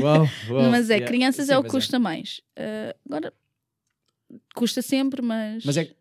uau, 0.00 0.26
uau. 0.50 0.70
mas 0.70 0.88
é, 0.88 0.94
Yeah. 0.94 1.06
crianças 1.06 1.46
Sim, 1.46 1.52
é 1.52 1.58
o 1.58 1.64
que 1.64 1.70
custa 1.70 1.98
mais. 1.98 2.40
Ah, 2.56 2.94
agora, 3.04 3.32
custa 4.54 4.80
sempre, 4.82 5.20
mas. 5.22 5.64
Mas 5.64 5.76
é, 5.76 5.92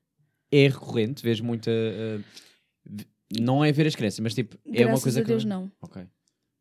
é 0.52 0.68
recorrente, 0.68 1.24
vês 1.24 1.40
muita. 1.42 1.72
eh, 1.72 2.20
v- 2.86 3.08
Não 3.42 3.64
é 3.64 3.72
ver 3.72 3.88
as 3.88 3.96
crianças, 3.96 4.20
mas 4.20 4.34
tipo, 4.34 4.58
é 4.74 4.86
uma 4.86 5.00
coisa 5.00 5.20
a 5.20 5.24
que. 5.24 5.28
Deus, 5.28 5.46
não. 5.46 5.72
Ok. 5.82 6.06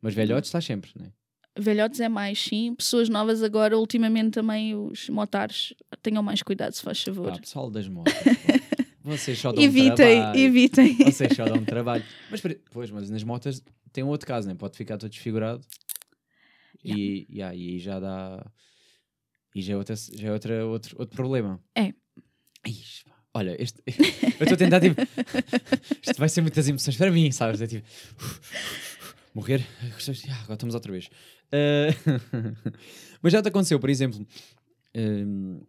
Mas 0.01 0.15
velhotes 0.15 0.49
está 0.49 0.61
sempre, 0.61 0.91
né? 0.97 1.13
Velhotes 1.59 2.01
é 2.01 2.09
mais, 2.09 2.39
sim. 2.39 2.75
Pessoas 2.75 3.09
novas 3.09 3.43
agora, 3.43 3.79
ultimamente 3.79 4.33
também 4.33 4.75
os 4.75 5.09
motares, 5.09 5.73
tenham 6.03 6.23
mais 6.23 6.43
cuidado, 6.43 6.73
se 6.73 6.83
faz 6.83 7.03
favor. 7.03 7.33
Pá, 7.33 7.39
pessoal 7.39 7.71
das 7.71 7.89
motos. 7.89 8.13
pá. 8.13 8.75
Vocês 9.05 9.39
só 9.39 9.53
dão 9.53 9.63
evitem, 9.63 9.95
trabalho. 9.95 10.41
evitem. 10.41 10.97
Vocês 10.97 11.37
só 11.37 11.45
dão 11.45 11.63
trabalho. 11.65 12.05
Mas, 12.31 12.41
pois, 12.71 12.91
mas 12.91 13.11
nas 13.11 13.23
motas 13.23 13.63
tem 13.93 14.03
um 14.03 14.09
outro 14.09 14.27
caso, 14.27 14.49
né? 14.49 14.55
Pode 14.55 14.77
ficar 14.79 14.97
todo 14.97 15.11
desfigurado. 15.11 15.63
E, 16.83 17.27
e 17.29 17.43
aí 17.43 17.79
já 17.79 18.01
dá. 18.01 18.51
E 19.55 19.61
já 19.61 19.75
é, 19.75 19.77
outra, 19.77 19.95
já 19.95 20.29
é 20.29 20.33
outra, 20.33 20.67
outro, 20.67 20.97
outro 20.99 21.15
problema. 21.15 21.63
É. 21.77 21.93
Ixi, 22.67 23.05
pá. 23.05 23.14
Olha, 23.35 23.61
este, 23.61 23.83
eu 23.87 24.45
estou 24.45 24.55
a 24.55 24.57
tentar, 24.57 24.81
tipo. 24.81 25.01
Isto 26.03 26.19
vai 26.19 26.29
ser 26.29 26.41
muitas 26.41 26.69
emoções 26.69 26.97
para 26.97 27.11
mim, 27.11 27.31
sabes? 27.33 27.61
É 27.61 27.67
tipo. 27.67 27.87
Morrer. 29.35 29.67
Ah, 29.83 30.41
agora 30.43 30.55
estamos 30.55 30.75
outra 30.75 30.93
vez. 30.93 31.11
Ah, 31.53 31.89
mas 33.21 33.33
já 33.33 33.43
te 33.43 33.49
aconteceu, 33.49 33.81
por 33.81 33.91
exemplo. 33.91 34.25
hum, 34.95 35.61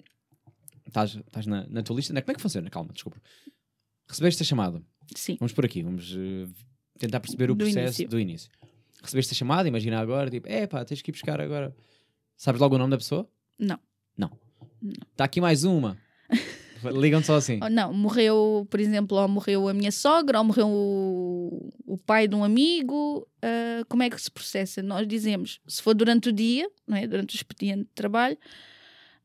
Estás 0.87 1.15
estás 1.15 1.47
na, 1.47 1.65
na 1.67 1.81
tua 1.81 1.95
lista. 1.95 2.13
Não, 2.13 2.21
como 2.21 2.31
é 2.31 2.35
que 2.35 2.41
funciona? 2.41 2.69
Calma, 2.69 2.93
desculpa. 2.93 3.19
Recebeste 4.07 4.43
a 4.43 4.45
chamada. 4.45 4.81
Sim. 5.15 5.35
Vamos 5.39 5.51
por 5.51 5.65
aqui, 5.65 5.81
vamos 5.81 6.15
eh, 6.15 6.47
tentar 6.99 7.19
perceber 7.19 7.49
o 7.49 7.55
Do 7.55 7.63
processo 7.65 7.79
início. 8.01 8.07
do 8.07 8.19
início. 8.19 8.51
Recebeste 9.01 9.33
a 9.33 9.35
chamada, 9.35 9.67
imagina 9.67 9.99
agora, 9.99 10.29
tipo, 10.29 10.47
é 10.47 10.67
pá, 10.67 10.85
tens 10.85 11.01
que 11.01 11.09
ir 11.09 11.13
buscar 11.13 11.41
agora. 11.41 11.75
Sabes 12.37 12.61
logo 12.61 12.75
o 12.75 12.77
nome 12.77 12.91
da 12.91 12.97
pessoa? 12.97 13.27
Não. 13.57 13.79
Não. 14.15 14.31
Está 15.11 15.23
aqui 15.25 15.41
mais 15.41 15.63
uma. 15.63 15.97
Ligam 16.91 17.23
só 17.23 17.35
assim. 17.35 17.59
Não, 17.71 17.93
morreu, 17.93 18.67
por 18.69 18.79
exemplo, 18.79 19.17
ou 19.17 19.27
morreu 19.27 19.67
a 19.67 19.73
minha 19.73 19.91
sogra, 19.91 20.39
ou 20.39 20.45
morreu 20.45 20.67
o, 20.67 21.73
o 21.85 21.97
pai 21.97 22.27
de 22.27 22.35
um 22.35 22.43
amigo. 22.43 23.27
ah, 23.41 23.83
como 23.87 24.03
é 24.03 24.09
que 24.09 24.21
se 24.21 24.31
processa? 24.31 24.81
Nós 24.81 25.07
dizemos, 25.07 25.59
se 25.67 25.81
for 25.81 25.93
durante 25.93 26.29
o 26.29 26.33
dia, 26.33 26.69
não 26.87 26.97
é? 26.97 27.07
durante 27.07 27.35
o 27.35 27.37
expediente 27.37 27.83
de 27.83 27.93
trabalho, 27.95 28.37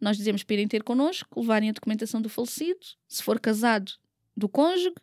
nós 0.00 0.17
dizemos 0.17 0.43
para 0.43 0.55
irem 0.55 0.69
ter 0.69 0.83
connosco, 0.83 1.40
levarem 1.40 1.69
a 1.69 1.73
documentação 1.73 2.23
do 2.23 2.29
falecido, 2.29 2.81
se 3.07 3.23
for 3.23 3.38
casado, 3.38 3.93
do 4.37 4.49
cônjuge 4.49 4.95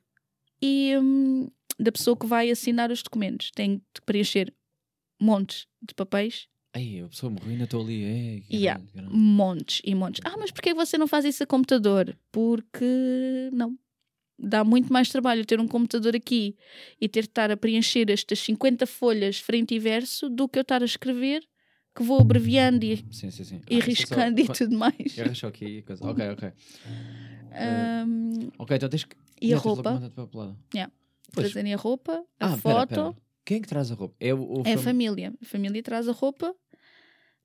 e 0.62 0.96
hum, 0.98 1.50
da 1.80 1.92
pessoa 1.92 2.18
que 2.18 2.26
vai 2.26 2.50
assinar 2.50 2.92
os 2.92 3.04
documentos. 3.04 3.52
Tem 3.52 3.78
de 3.78 4.02
preencher 4.06 4.54
montes 5.20 5.68
de 5.82 5.94
papéis 5.94 6.48
Aí, 6.78 7.02
a 7.02 7.08
pessoa 7.08 7.30
morreu 7.32 7.50
e 7.50 7.52
ainda 7.54 7.64
estou 7.64 7.82
ali. 7.82 8.04
É, 8.04 8.40
que 8.42 8.56
Yeah. 8.58 8.80
grande, 8.84 8.94
grande. 9.10 9.16
montes 9.18 9.82
e 9.84 9.96
montes. 9.96 10.22
Ah, 10.24 10.36
mas 10.38 10.52
porquê 10.52 10.74
você 10.74 10.98
não 10.98 11.08
faz 11.08 11.26
isso 11.26 11.42
a 11.44 11.48
computador? 11.48 12.16
Porque 12.32 13.50
não. 13.52 13.78
Dá 14.40 14.64
muito 14.64 14.94
mais 14.94 15.10
trabalho 15.10 15.44
ter 15.44 15.60
um 15.60 15.68
computador 15.68 16.16
aqui 16.16 16.56
e 17.02 17.10
ter 17.10 17.22
de 17.24 17.30
estar 17.30 17.50
a 17.50 17.58
preencher 17.58 18.12
estas 18.12 18.38
50 18.40 18.86
folhas 18.86 19.40
frente 19.40 19.74
e 19.74 19.80
verso 19.80 20.30
do 20.30 20.48
que 20.48 20.60
eu 20.60 20.62
estar 20.62 20.84
a 20.84 20.86
escrever, 20.86 21.42
que 21.96 22.04
vou 22.04 22.20
abreviando 22.22 22.86
e, 22.86 22.98
Sim, 23.10 23.32
sim, 23.32 23.44
sim. 23.44 23.62
e 23.68 23.76
Ah, 23.76 23.78
é 23.78 23.82
só- 23.82 23.86
riscando 23.88 24.40
e 24.40 24.48
tudo 24.48 24.78
mais. 24.78 25.16
Só 25.34 25.48
aqui. 25.48 25.82
Coisa. 25.82 26.06
Ok, 26.06 26.30
ok. 26.30 26.52
Ahm, 27.52 28.50
Ok, 28.60 28.76
então 28.76 28.90
tens 28.90 29.04
que. 29.06 29.16
e 29.42 29.54
a 29.54 29.58
roupa? 29.58 30.00
Yeah. 30.74 30.94
Trazerem 31.34 31.74
a 31.74 31.78
roupa, 31.78 32.24
a 32.40 32.46
Ah, 32.54 32.58
pera, 32.58 32.58
foto. 32.60 32.88
pera. 32.90 33.16
Quem 33.46 33.58
é 33.58 33.60
que 33.62 33.68
traz 33.68 33.92
a 33.92 33.96
roupa? 33.96 34.16
É, 34.20 34.34
o, 34.34 34.40
o 34.60 34.62
É 34.66 34.74
a 34.74 34.78
fam- 34.78 34.84
família. 34.84 35.34
A 35.42 35.46
família 35.46 35.82
traz 35.82 36.08
a 36.08 36.12
roupa 36.12 36.54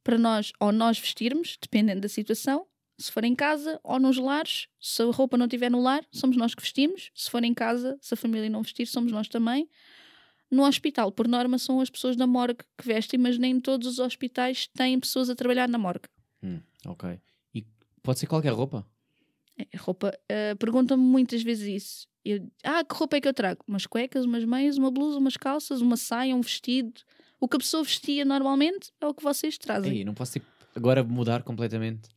para 0.03 0.19
nós, 0.19 0.53
ou 0.61 0.73
nós 0.73 0.99
vestirmos, 0.99 1.57
dependendo 1.61 2.01
da 2.01 2.09
situação. 2.09 2.67
Se 2.99 3.11
for 3.11 3.25
em 3.25 3.35
casa 3.35 3.81
ou 3.83 3.99
nos 3.99 4.17
lares, 4.19 4.69
se 4.81 5.03
a 5.03 5.07
roupa 5.07 5.37
não 5.37 5.47
estiver 5.47 5.71
no 5.71 5.83
lar, 5.83 6.05
somos 6.13 6.37
nós 6.37 6.55
que 6.55 6.63
vestimos. 6.63 7.11
Se 7.15 7.31
for 7.31 7.43
em 7.43 7.55
casa, 7.55 7.99
se 8.01 8.15
a 8.15 8.17
família 8.17 8.49
não 8.49 8.63
vestir, 8.63 8.87
somos 8.87 9.11
nós 9.11 9.29
também. 9.29 9.69
No 10.51 10.65
hospital, 10.65 11.11
por 11.11 11.27
norma, 11.27 11.59
são 11.59 11.81
as 11.81 11.89
pessoas 11.89 12.15
da 12.15 12.27
morgue 12.27 12.63
que 12.77 12.87
vestem, 12.87 13.19
mas 13.19 13.39
nem 13.39 13.59
todos 13.59 13.89
os 13.89 13.99
hospitais 13.99 14.69
têm 14.69 15.01
pessoas 15.01 15.31
a 15.31 15.35
trabalhar 15.35 15.69
na 15.69 15.79
morgue. 15.79 16.09
Hum, 16.43 16.61
ok. 16.87 17.19
E 17.55 17.65
pode 18.03 18.19
ser 18.19 18.27
qualquer 18.27 18.53
roupa? 18.53 18.87
É, 19.57 19.67
roupa. 19.79 20.13
ah, 20.31 20.55
Perguntam-me 20.59 21.03
muitas 21.03 21.43
vezes 21.43 21.83
isso. 21.83 22.09
Eu, 22.25 22.47
ah, 22.63 22.85
que 22.85 22.95
roupa 22.95 23.17
é 23.17 23.21
que 23.21 23.29
eu 23.29 23.35
trago? 23.35 23.65
Umas 23.67 23.87
cuecas, 23.87 24.25
umas 24.25 24.45
meias, 24.45 24.77
uma 24.77 24.91
blusa, 24.91 25.19
umas 25.19 25.37
calças, 25.37 25.81
uma 25.81 25.97
saia, 25.97 26.37
um 26.37 26.41
vestido. 26.41 27.01
O 27.43 27.49
que 27.49 27.57
a 27.57 27.59
pessoa 27.59 27.83
vestia 27.83 28.25
normalmente 28.25 28.93
é 29.01 29.07
o 29.07 29.13
que 29.13 29.23
vocês 29.23 29.59
trazem. 29.59 29.97
Ei, 29.99 30.05
não 30.05 30.15
posso 30.15 30.35
tipo, 30.35 30.47
agora 30.77 31.03
mudar 31.03 31.43
completamente. 31.43 32.09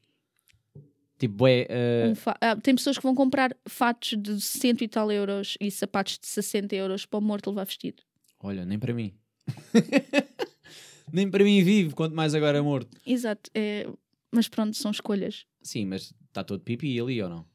Tipo, 1.18 1.48
é. 1.48 1.68
Um 2.12 2.14
fa- 2.16 2.38
ah, 2.40 2.56
tem 2.56 2.76
pessoas 2.76 2.98
que 2.98 3.02
vão 3.04 3.16
comprar 3.16 3.56
fatos 3.68 4.16
de 4.22 4.40
100 4.40 4.76
e 4.82 4.88
tal 4.88 5.12
euros 5.12 5.58
e 5.60 5.72
sapatos 5.72 6.20
de 6.20 6.28
60 6.28 6.76
euros 6.76 7.06
para 7.08 7.18
o 7.18 7.22
morto 7.22 7.50
levar 7.50 7.66
vestido. 7.66 8.04
olha, 8.40 8.66
nem 8.66 8.78
para 8.78 8.94
mim. 8.94 9.16
nem 11.12 11.30
para 11.30 11.44
mim 11.44 11.64
vivo, 11.64 11.96
quanto 11.96 12.16
mais 12.16 12.36
agora 12.36 12.62
morto. 12.62 12.96
Exato. 13.06 13.50
é- 13.56 13.88
Mas 14.32 14.48
pronto, 14.48 14.76
são 14.78 14.92
escolhas. 14.92 15.46
Sim, 15.62 15.86
mas 15.86 16.14
está 16.28 16.44
todo 16.44 16.62
pipi 16.62 17.00
ali 17.00 17.22
ou 17.24 17.30
não? 17.30 17.46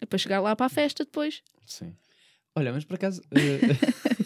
É 0.00 0.06
para 0.06 0.18
chegar 0.18 0.40
lá 0.40 0.54
para 0.54 0.66
a 0.66 0.68
festa 0.68 1.04
depois. 1.04 1.42
Sim. 1.64 1.96
Olha, 2.54 2.72
mas 2.72 2.84
por 2.84 2.94
acaso. 2.94 3.20
eh, 3.32 3.60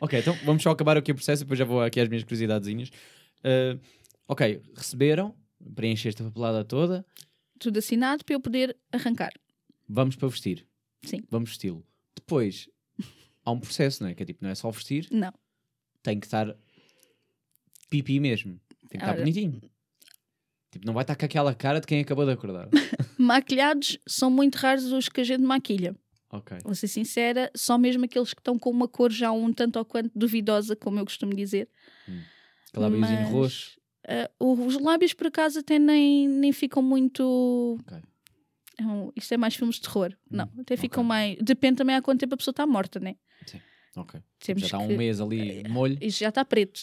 ok, 0.00 0.18
então 0.20 0.34
vamos 0.44 0.62
só 0.62 0.70
acabar 0.70 0.96
aqui 0.96 1.12
o 1.12 1.14
processo 1.14 1.42
e 1.42 1.44
depois 1.44 1.58
já 1.58 1.64
vou 1.64 1.80
aqui 1.82 2.00
às 2.00 2.08
minhas 2.08 2.24
curiosidadezinhas. 2.24 2.90
Eh, 3.44 3.78
ok, 4.28 4.60
receberam, 4.76 5.34
preencheste 5.74 6.22
a 6.22 6.24
papelada 6.26 6.64
toda, 6.64 7.04
Tudo 7.58 7.78
assinado 7.78 8.24
para 8.24 8.34
eu 8.34 8.40
poder 8.40 8.76
arrancar. 8.92 9.32
vamos 9.88 10.16
para 10.16 10.28
vestir. 10.28 10.66
Sim. 11.04 11.22
Vamos 11.30 11.50
vesti-lo. 11.50 11.86
Depois 12.14 12.68
há 13.44 13.50
um 13.52 13.60
processo, 13.60 14.02
não 14.02 14.10
é? 14.10 14.14
Que 14.14 14.22
é 14.22 14.26
tipo, 14.26 14.42
não 14.42 14.50
é 14.50 14.54
só 14.54 14.70
vestir, 14.70 15.06
Não. 15.10 15.32
tem 16.02 16.18
que 16.18 16.26
estar 16.26 16.54
pipi 17.90 18.18
mesmo. 18.20 18.60
Tem 18.88 18.98
que 18.98 19.04
estar 19.04 19.10
Ora. 19.12 19.18
bonitinho. 19.20 19.60
Tipo, 20.70 20.86
não 20.86 20.92
vai 20.94 21.02
estar 21.04 21.16
com 21.16 21.24
aquela 21.24 21.54
cara 21.54 21.80
de 21.80 21.86
quem 21.86 22.00
acabou 22.00 22.24
de 22.26 22.32
acordar. 22.32 22.68
Maquilhados 23.18 23.98
são 24.06 24.30
muito 24.30 24.56
raros 24.56 24.92
os 24.92 25.08
que 25.08 25.20
a 25.20 25.24
gente 25.24 25.42
maquilha. 25.42 25.94
Ok. 26.36 26.58
Vou 26.64 26.74
ser 26.74 26.88
sincera, 26.88 27.50
só 27.56 27.76
mesmo 27.78 28.04
aqueles 28.04 28.32
que 28.34 28.40
estão 28.40 28.58
com 28.58 28.70
uma 28.70 28.88
cor 28.88 29.10
já 29.10 29.30
um 29.32 29.52
tanto 29.52 29.78
ou 29.78 29.84
quanto 29.84 30.10
duvidosa, 30.14 30.74
como 30.76 30.98
eu 30.98 31.04
costumo 31.04 31.34
dizer. 31.34 31.68
Aquela 32.70 32.88
lábiozinho 32.88 33.20
Mas- 33.22 33.30
roxo. 33.30 33.76
Ah, 34.08 34.30
os 34.38 34.80
lábios, 34.80 35.12
por 35.14 35.26
acaso, 35.26 35.58
até 35.58 35.78
nem, 35.78 36.28
nem 36.28 36.52
ficam 36.52 36.80
muito. 36.82 37.76
Ok. 37.86 37.98
É 38.78 38.84
um- 38.86 39.10
isto 39.16 39.32
é 39.34 39.36
mais 39.36 39.56
filmes 39.56 39.76
de 39.76 39.82
terror. 39.82 40.12
Não, 40.30 40.48
até 40.60 40.76
ficam 40.76 41.02
ok. 41.02 41.08
mais. 41.08 41.36
Depende 41.42 41.76
também 41.78 41.96
há 41.96 42.02
quanto 42.02 42.20
tempo 42.20 42.34
a 42.34 42.36
pessoa 42.36 42.52
está 42.52 42.66
morta, 42.66 43.00
né? 43.00 43.16
Ok. 43.96 44.20
Temos 44.40 44.60
já 44.60 44.66
está 44.66 44.78
que- 44.86 44.92
um 44.92 44.96
mês 44.96 45.20
ali 45.22 45.62
de 45.62 45.70
molho. 45.70 45.96
Isto 46.02 46.20
já 46.20 46.28
está 46.28 46.44
preto, 46.44 46.82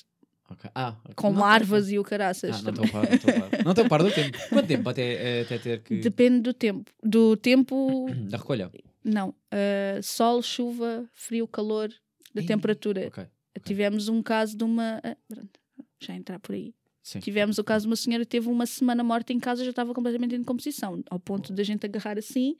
Ok. 0.49 0.69
Ah, 0.75 0.95
com 1.15 1.31
Não, 1.31 1.39
larvas 1.39 1.89
e 1.91 1.97
o 1.97 2.03
caraças. 2.03 2.57
Ah, 2.57 2.61
não 2.63 2.71
estou 2.71 2.85
a 2.85 2.89
par, 2.89 3.07
par. 3.07 3.17
Não 3.65 3.71
estou 3.71 3.85
a 3.85 3.89
par 3.89 4.03
do 4.03 4.11
tempo. 4.11 4.37
Quanto 4.49 4.67
tempo 4.67 4.89
até, 4.89 5.41
até 5.41 5.57
ter 5.57 5.81
que. 5.83 5.95
Depende 6.01 6.41
do 6.41 6.53
tempo. 6.53 6.91
Do 7.01 7.37
tempo, 7.37 8.07
Da 8.29 8.37
recolha. 8.37 8.69
Não. 9.03 9.33
Ah, 9.51 9.99
sol, 10.01 10.41
chuva, 10.41 11.05
frio, 11.13 11.47
calor, 11.47 11.89
da 12.33 12.41
Ih, 12.41 12.45
temperatura. 12.45 13.07
Ok. 13.07 13.25
Tivemos 13.63 14.07
um 14.09 14.21
caso 14.23 14.57
de 14.57 14.63
uma. 14.63 14.99
pronto, 15.27 15.59
já 16.01 16.15
entrar 16.15 16.39
por 16.39 16.53
aí. 16.55 16.73
Sim. 17.03 17.19
Tivemos 17.19 17.57
o 17.57 17.63
caso 17.65 17.83
de 17.83 17.89
uma 17.89 17.97
senhora 17.97 18.23
que 18.23 18.29
teve 18.31 18.47
uma 18.47 18.65
semana 18.65 19.03
morta 19.03 19.33
em 19.33 19.39
casa 19.39 19.61
já 19.63 19.71
estava 19.71 19.93
completamente 19.93 20.35
em 20.35 20.39
decomposição, 20.39 21.03
ao 21.09 21.19
ponto 21.19 21.51
da 21.51 21.61
gente 21.61 21.85
agarrar 21.85 22.17
assim 22.17 22.55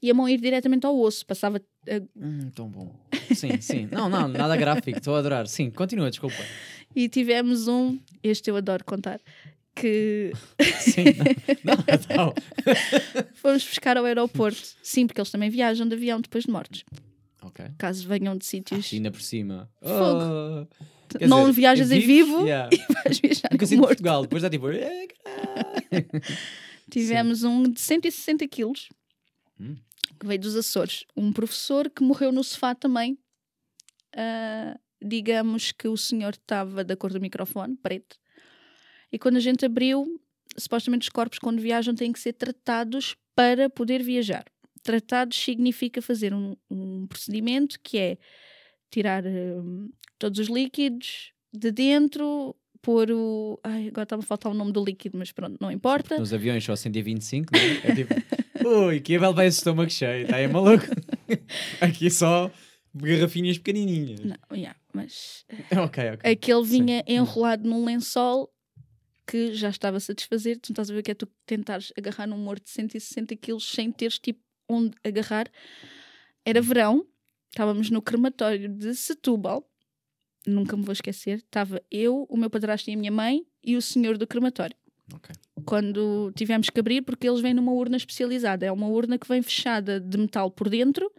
e 0.00 0.08
a 0.08 0.14
mão 0.14 0.28
ir 0.28 0.40
diretamente 0.40 0.86
ao 0.86 0.96
osso. 0.96 1.26
Passava. 1.26 1.60
ah, 1.88 2.00
Hum, 2.16 2.48
tão 2.54 2.68
bom. 2.70 2.94
Sim, 3.34 3.60
sim. 3.60 3.88
Não, 3.90 4.08
não, 4.08 4.28
nada 4.28 4.56
gráfico. 4.56 4.98
Estou 4.98 5.16
a 5.16 5.18
adorar. 5.18 5.48
Sim, 5.48 5.68
continua, 5.70 6.10
desculpa. 6.10 6.36
e 6.94 7.08
tivemos 7.08 7.66
um. 7.66 7.98
Este 8.22 8.48
eu 8.50 8.56
adoro 8.56 8.84
contar. 8.84 9.20
Que 9.80 10.32
Sim. 10.80 11.04
Não, 11.64 11.74
não, 11.76 12.16
não. 12.26 12.34
fomos 13.34 13.64
buscar 13.64 13.96
ao 13.96 14.04
aeroporto. 14.04 14.60
Sim, 14.82 15.06
porque 15.06 15.20
eles 15.20 15.30
também 15.30 15.50
viajam 15.50 15.86
de 15.88 15.94
avião 15.94 16.20
depois 16.20 16.44
de 16.44 16.50
mortos. 16.50 16.84
Ok. 17.42 17.64
Caso 17.78 18.06
venham 18.08 18.36
de 18.36 18.44
Ah, 18.44 18.48
sítios. 18.48 18.92
ainda 18.92 19.10
por 19.10 19.20
cima. 19.22 19.70
Fogo. 19.80 20.68
Oh. 20.70 21.26
Não 21.26 21.40
dizer, 21.48 21.52
viajas 21.52 21.90
em 21.90 22.00
vivo 22.00 22.40
Yeah. 22.46 22.68
e 22.74 22.92
vais 22.92 23.18
viajar 23.20 23.48
Nunca 23.50 23.64
em 23.64 23.76
morto. 23.76 23.88
Portugal. 23.88 24.22
Depois 24.22 24.42
dá 24.42 24.50
tipo. 24.50 24.68
"Eh, 24.70 25.06
caralho." 25.24 26.08
Tivemos 26.90 27.44
um 27.44 27.62
de 27.64 27.80
160 27.80 28.46
quilos 28.48 28.88
Hum. 29.60 29.76
que 30.20 30.26
veio 30.26 30.40
dos 30.40 30.54
Açores. 30.56 31.04
Um 31.16 31.32
professor 31.32 31.88
que 31.90 32.02
morreu 32.02 32.30
no 32.32 32.42
sofá 32.44 32.74
também. 32.74 33.18
Ah, 34.16 34.78
digamos 35.00 35.70
que 35.72 35.86
o 35.88 35.96
senhor 35.96 36.32
estava 36.34 36.82
da 36.84 36.96
cor 36.96 37.12
do 37.12 37.20
microfone, 37.20 37.76
preto. 37.76 38.16
E 39.12 39.18
quando 39.18 39.36
a 39.36 39.40
gente 39.40 39.64
abriu, 39.64 40.20
supostamente 40.56 41.02
os 41.02 41.08
corpos, 41.08 41.38
quando 41.38 41.60
viajam, 41.60 41.94
têm 41.94 42.12
que 42.12 42.20
ser 42.20 42.32
tratados 42.32 43.16
para 43.34 43.70
poder 43.70 44.02
viajar. 44.02 44.44
Tratados 44.82 45.38
significa 45.38 46.00
fazer 46.00 46.34
um, 46.34 46.56
um 46.70 47.06
procedimento 47.06 47.78
que 47.82 47.98
é 47.98 48.18
tirar 48.90 49.24
hum, 49.26 49.90
todos 50.18 50.38
os 50.38 50.48
líquidos 50.48 51.32
de 51.52 51.70
dentro, 51.70 52.54
pôr 52.82 53.10
o. 53.10 53.58
Ai, 53.62 53.88
agora 53.88 54.04
está-me 54.04 54.22
a 54.22 54.26
faltar 54.26 54.52
o 54.52 54.54
nome 54.54 54.72
do 54.72 54.84
líquido, 54.84 55.16
mas 55.18 55.32
pronto, 55.32 55.56
não 55.60 55.70
importa. 55.70 56.18
Nos 56.18 56.32
aviões 56.32 56.64
só 56.64 56.76
125, 56.76 57.52
não 57.52 57.60
é? 57.60 57.90
É 57.90 57.94
tipo. 57.94 58.14
Ui, 58.66 59.00
que 59.00 59.14
ele 59.14 59.32
vai 59.32 59.46
estômago 59.46 59.90
cheio. 59.90 60.24
Está 60.24 60.36
aí 60.36 60.48
maluco. 60.48 60.84
Aqui 61.80 62.10
só. 62.10 62.50
garrafinhas 62.94 63.56
pequenininhas. 63.56 64.20
Não, 64.20 64.36
yeah, 64.56 64.76
mas 64.92 65.44
Ok, 65.84 66.10
ok. 66.14 66.30
aquele 66.32 66.64
Sim. 66.64 66.70
vinha 66.70 67.04
enrolado 67.06 67.68
num 67.68 67.84
lençol 67.84 68.52
que 69.30 69.52
já 69.52 69.68
estava 69.68 69.98
a 69.98 70.00
satisfazer. 70.00 70.58
Tu 70.58 70.70
não 70.70 70.72
estás 70.74 70.90
a 70.90 70.94
ver 70.94 71.02
que 71.02 71.10
é 71.10 71.14
tu 71.14 71.26
tentares 71.44 71.92
agarrar 71.98 72.26
num 72.26 72.38
morto 72.38 72.64
de 72.64 72.70
160 72.70 73.36
quilos 73.36 73.70
sem 73.70 73.92
teres 73.92 74.18
tipo 74.18 74.40
onde 74.68 74.96
agarrar. 75.04 75.48
Era 76.44 76.62
verão, 76.62 77.06
estávamos 77.50 77.90
no 77.90 78.00
crematório 78.00 78.68
de 78.68 78.94
Setúbal. 78.94 79.68
Nunca 80.46 80.76
me 80.76 80.82
vou 80.84 80.92
esquecer. 80.92 81.38
Estava 81.38 81.82
eu, 81.90 82.26
o 82.30 82.36
meu 82.36 82.48
padrasto 82.48 82.88
e 82.88 82.94
a 82.94 82.96
minha 82.96 83.12
mãe 83.12 83.44
e 83.62 83.76
o 83.76 83.82
senhor 83.82 84.16
do 84.16 84.26
crematório. 84.26 84.76
Ok. 85.14 85.34
quando 85.64 86.30
tivemos 86.36 86.68
que 86.68 86.78
abrir, 86.80 87.00
porque 87.00 87.26
eles 87.26 87.40
vêm 87.40 87.54
numa 87.54 87.72
urna 87.72 87.96
especializada. 87.96 88.66
É 88.66 88.72
uma 88.72 88.88
urna 88.88 89.18
que 89.18 89.26
vem 89.26 89.40
fechada 89.42 89.98
de 89.98 90.18
metal 90.18 90.50
por 90.50 90.68
dentro, 90.68 91.10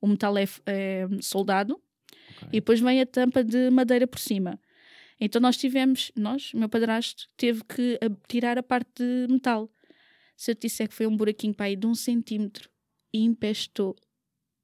o 0.00 0.08
metal 0.08 0.36
é, 0.36 0.44
é 0.66 1.06
soldado, 1.20 1.80
Ok. 2.36 2.48
e 2.48 2.52
depois 2.54 2.80
vem 2.80 3.00
a 3.00 3.06
tampa 3.06 3.44
de 3.44 3.70
madeira 3.70 4.04
por 4.06 4.18
cima. 4.18 4.60
Então 5.20 5.40
nós 5.40 5.56
tivemos, 5.56 6.12
nós, 6.14 6.52
o 6.52 6.58
meu 6.58 6.68
padrasto, 6.68 7.28
teve 7.36 7.62
que 7.64 7.98
tirar 8.28 8.58
a 8.58 8.62
parte 8.62 8.90
de 8.96 9.32
metal. 9.32 9.70
Se 10.36 10.50
eu 10.50 10.54
te 10.54 10.62
disser 10.62 10.88
que 10.88 10.94
foi 10.94 11.06
um 11.06 11.16
buraquinho 11.16 11.54
para 11.54 11.66
aí 11.66 11.76
de 11.76 11.86
um 11.86 11.94
centímetro 11.94 12.68
e 13.12 13.24
empestou, 13.24 13.96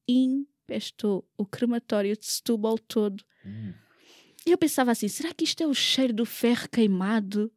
empestou 0.06 1.26
o 1.38 1.46
crematório 1.46 2.16
de 2.16 2.26
Setúbal 2.26 2.78
todo. 2.78 3.24
Hum. 3.44 3.72
E 4.46 4.50
eu 4.50 4.58
pensava 4.58 4.90
assim: 4.90 5.08
será 5.08 5.32
que 5.32 5.44
isto 5.44 5.62
é 5.62 5.66
o 5.66 5.74
cheiro 5.74 6.12
do 6.12 6.26
ferro 6.26 6.68
queimado? 6.68 7.50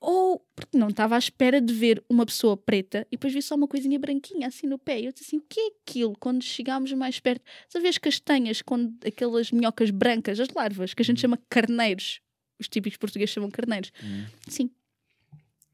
Ou 0.00 0.46
porque 0.54 0.78
não 0.78 0.88
estava 0.88 1.16
à 1.16 1.18
espera 1.18 1.60
de 1.60 1.72
ver 1.74 2.02
uma 2.08 2.24
pessoa 2.24 2.56
preta 2.56 3.04
e 3.10 3.16
depois 3.16 3.32
vi 3.32 3.42
só 3.42 3.56
uma 3.56 3.66
coisinha 3.66 3.98
branquinha 3.98 4.46
assim 4.46 4.66
no 4.66 4.78
pé. 4.78 5.00
E 5.00 5.06
eu 5.06 5.12
disse 5.12 5.24
assim: 5.26 5.38
o 5.38 5.44
que 5.48 5.58
é 5.58 5.70
aquilo? 5.82 6.16
Quando 6.20 6.42
chegámos 6.44 6.92
mais 6.92 7.18
perto, 7.18 7.42
sabe 7.68 7.88
as 7.88 7.98
castanhas, 7.98 8.62
quando, 8.62 8.94
aquelas 9.04 9.50
minhocas 9.50 9.90
brancas, 9.90 10.38
as 10.38 10.48
larvas, 10.50 10.94
que 10.94 11.02
a 11.02 11.04
gente 11.04 11.20
chama 11.20 11.38
carneiros. 11.48 12.20
Os 12.60 12.68
típicos 12.68 12.96
portugueses 12.96 13.32
chamam 13.32 13.50
carneiros. 13.50 13.90
Hum. 14.02 14.24
Sim. 14.48 14.70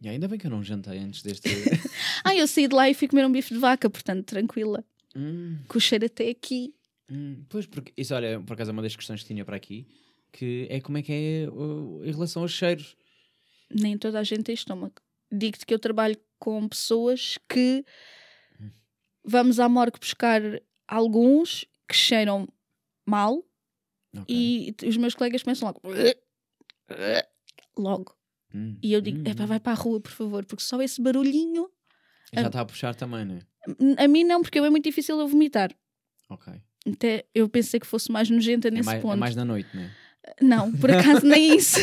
E 0.00 0.08
ainda 0.08 0.28
bem 0.28 0.38
que 0.38 0.46
eu 0.46 0.50
não 0.50 0.62
jantei 0.62 0.98
antes 0.98 1.22
deste. 1.22 1.48
Ah, 2.24 2.34
eu 2.34 2.46
saí 2.46 2.66
de 2.68 2.74
lá 2.74 2.88
e 2.88 2.94
fui 2.94 3.06
comer 3.08 3.26
um 3.26 3.32
bife 3.32 3.52
de 3.52 3.60
vaca, 3.60 3.88
portanto, 3.88 4.24
tranquila. 4.24 4.82
Hum, 5.14 5.58
Com 5.68 5.78
o 5.78 5.80
cheiro 5.80 6.06
até 6.06 6.28
aqui. 6.30 6.74
hum. 7.10 7.44
Pois, 7.48 7.66
porque 7.66 7.92
isso, 7.96 8.14
olha, 8.14 8.40
por 8.40 8.54
acaso 8.54 8.70
é 8.70 8.72
uma 8.72 8.82
das 8.82 8.96
questões 8.96 9.20
que 9.22 9.26
tinha 9.28 9.44
para 9.44 9.56
aqui, 9.56 9.86
que 10.32 10.66
é 10.70 10.80
como 10.80 10.98
é 10.98 11.02
que 11.02 11.12
é 11.12 11.48
uh, 11.50 12.02
em 12.04 12.10
relação 12.10 12.42
aos 12.42 12.52
cheiros. 12.52 12.96
Nem 13.74 13.98
toda 13.98 14.20
a 14.20 14.22
gente 14.22 14.44
tem 14.44 14.54
estômago. 14.54 14.94
Digo-te 15.32 15.66
que 15.66 15.74
eu 15.74 15.78
trabalho 15.78 16.16
com 16.38 16.68
pessoas 16.68 17.38
que 17.48 17.84
vamos 19.24 19.58
à 19.58 19.68
morgue 19.68 19.98
buscar 19.98 20.40
alguns 20.86 21.64
que 21.88 21.94
cheiram 21.96 22.46
mal 23.06 23.42
Ok. 24.16 24.24
e 24.28 24.74
os 24.86 24.96
meus 24.96 25.14
colegas 25.14 25.42
começam 25.42 25.66
logo. 25.68 25.80
Logo. 27.76 28.16
Hum, 28.54 28.78
E 28.82 28.92
eu 28.92 29.00
digo: 29.00 29.18
hum, 29.18 29.24
epá, 29.26 29.46
vai 29.46 29.58
para 29.58 29.72
a 29.72 29.74
rua, 29.74 30.00
por 30.00 30.12
favor, 30.12 30.44
porque 30.44 30.62
só 30.62 30.80
esse 30.80 31.00
barulhinho. 31.02 31.68
Já 32.32 32.46
está 32.46 32.60
a 32.60 32.64
puxar 32.64 32.94
também, 32.94 33.24
não 33.24 33.36
é? 33.36 34.04
A 34.04 34.08
mim 34.08 34.24
não, 34.24 34.42
porque 34.42 34.58
é 34.58 34.70
muito 34.70 34.84
difícil 34.84 35.18
eu 35.18 35.26
vomitar. 35.26 35.70
Ok. 36.28 36.52
Até 36.86 37.26
eu 37.34 37.48
pensei 37.48 37.80
que 37.80 37.86
fosse 37.86 38.12
mais 38.12 38.28
nojenta 38.28 38.68
É 38.68 38.70
nesse 38.70 38.86
mais, 38.86 38.98
é 38.98 39.02
ponto. 39.02 39.16
mais 39.18 39.34
na 39.34 39.44
noite, 39.44 39.68
não 39.74 39.82
é? 39.82 39.90
Não, 40.40 40.72
por 40.72 40.90
acaso 40.90 41.26
nem 41.26 41.54
isso. 41.56 41.78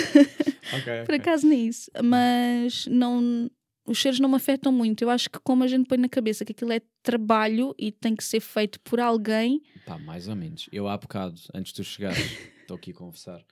Ok. 0.74 1.06
Por 1.06 1.16
acaso 1.16 1.48
nem 1.48 1.68
isso. 1.68 1.90
Mas 2.04 2.86
não. 2.88 3.50
Os 3.86 3.98
cheiros 3.98 4.20
não 4.20 4.30
me 4.30 4.36
afetam 4.36 4.72
muito. 4.72 5.02
Eu 5.04 5.10
acho 5.10 5.30
que 5.30 5.40
como 5.40 5.64
a 5.64 5.68
gente 5.68 5.88
põe 5.88 5.98
na 5.98 6.08
cabeça 6.08 6.46
que 6.46 6.52
aquilo 6.52 6.72
é 6.72 6.82
trabalho 7.04 7.74
e 7.78 7.92
tem 7.92 8.16
que 8.16 8.24
ser 8.24 8.40
feito 8.40 8.80
por 8.82 9.00
alguém, 9.00 9.62
Pá, 9.86 9.98
mais 9.98 10.28
ou 10.28 10.36
menos. 10.36 10.70
Eu 10.72 10.88
há 10.88 10.96
bocado, 10.98 11.40
antes 11.54 11.74
de 11.74 11.78
tu 11.82 11.84
chegares, 11.84 12.18
estou 12.62 12.78
aqui 12.78 12.92
a 12.92 12.94
confessar, 12.94 13.44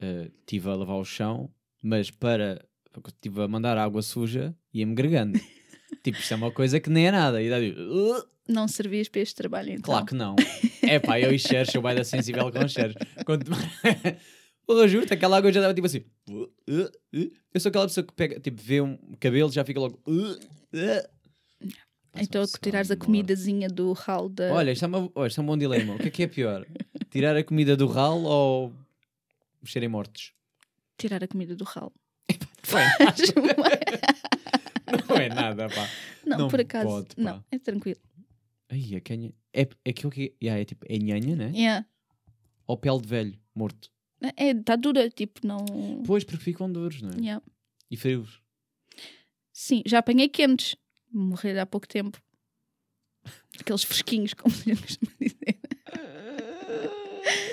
eh, 0.00 0.30
estive 0.40 0.68
a 0.70 0.74
lavar 0.74 0.96
o 0.96 1.04
chão, 1.04 1.50
mas 1.82 2.10
para. 2.10 2.64
Estive 3.08 3.42
a 3.42 3.48
mandar 3.48 3.76
água 3.78 4.02
suja 4.02 4.54
e 4.72 4.80
ia-me 4.80 4.94
gregando. 4.94 5.38
tipo, 6.04 6.18
isto 6.18 6.32
é 6.32 6.36
uma 6.36 6.50
coisa 6.52 6.78
que 6.78 6.90
nem 6.90 7.06
é 7.08 7.10
nada. 7.10 7.42
E 7.42 7.48
daí, 7.50 7.72
"Uh", 7.72 8.22
não 8.48 8.68
servias 8.68 9.08
para 9.08 9.20
este 9.20 9.34
trabalho. 9.34 9.70
Então. 9.70 9.82
claro 9.82 10.06
que 10.06 10.14
não. 10.14 10.36
É 10.82 10.98
pá, 10.98 11.20
eu 11.20 11.32
e 11.32 11.38
sou 11.38 11.82
bem 11.82 11.94
da 11.94 12.04
sensível 12.04 12.50
com 12.50 12.68
cheiros. 12.68 12.94
Quando... 13.24 13.46
Porra, 14.66 14.86
juro-te, 14.86 15.14
aquela 15.14 15.36
água 15.36 15.52
já 15.52 15.60
estava 15.60 15.74
tipo 15.74 15.86
assim. 15.86 16.04
"Uh, 16.28 16.42
uh, 16.68 16.90
uh". 17.14 17.30
Eu 17.52 17.60
sou 17.60 17.68
aquela 17.68 17.86
pessoa 17.86 18.06
que 18.06 18.12
pega, 18.12 18.40
tipo, 18.40 18.62
vê 18.62 18.80
um 18.80 18.96
cabelo 19.18 19.50
já 19.50 19.64
fica 19.64 19.80
logo. 19.80 20.00
Então, 22.14 22.42
Passa-me 22.42 22.60
tirares 22.62 22.90
a 22.90 22.96
comidazinha 22.96 23.68
do 23.68 23.92
ralo 23.92 24.28
da. 24.28 24.52
Olha, 24.52 24.70
isto 24.70 24.84
é, 24.84 24.88
uma, 24.88 25.10
olha, 25.14 25.28
isto 25.28 25.40
é 25.40 25.42
um 25.42 25.46
bom 25.46 25.58
dilema. 25.58 25.94
O 25.94 25.98
que 25.98 26.08
é 26.08 26.10
que 26.10 26.22
é 26.22 26.26
pior? 26.26 26.66
Tirar 27.10 27.36
a 27.36 27.42
comida 27.42 27.76
do 27.76 27.86
ralo 27.86 28.24
ou 28.24 28.72
mexerem 29.62 29.88
mortos? 29.88 30.32
Tirar 30.96 31.24
a 31.24 31.28
comida 31.28 31.56
do 31.56 31.64
ralo. 31.64 31.92
Não 32.70 32.78
é 32.78 32.88
nada, 34.98 35.08
não 35.08 35.16
é 35.16 35.28
nada 35.28 35.68
pá. 35.68 35.88
não, 36.24 36.38
Não 36.38 36.48
por 36.48 36.60
acaso. 36.60 36.86
pode, 36.86 37.08
não, 37.16 37.44
é 37.50 37.58
tranquilo. 37.58 37.98
Ai, 38.72 38.96
a 38.96 39.00
canha. 39.00 39.32
É, 39.52 39.68
é 39.84 39.90
aquilo 39.90 40.10
que. 40.10 40.34
Yeah, 40.42 40.60
é 40.60 40.64
tipo. 40.64 40.86
É 40.88 40.96
nhanha, 40.98 41.36
né? 41.36 41.52
Yeah. 41.54 41.86
Ou 42.66 42.76
pele 42.76 43.00
de 43.02 43.06
velho, 43.08 43.38
morto. 43.54 43.90
É, 44.36 44.50
está 44.52 44.76
dura, 44.76 45.10
tipo, 45.10 45.46
não. 45.46 45.58
Pois, 46.06 46.24
porque 46.24 46.42
ficam 46.42 46.72
duros, 46.72 47.02
não 47.02 47.10
é? 47.10 47.16
Yeah. 47.20 47.44
E 47.90 47.96
frios. 47.96 48.40
Sim, 49.52 49.82
já 49.84 49.98
apanhei 49.98 50.28
quentes. 50.28 50.74
Morrer 51.12 51.58
há 51.58 51.66
pouco 51.66 51.86
tempo. 51.86 52.18
Aqueles 53.60 53.82
fresquinhos, 53.84 54.32
como 54.32 54.54
costuma 54.54 55.12
dizer. 55.20 55.58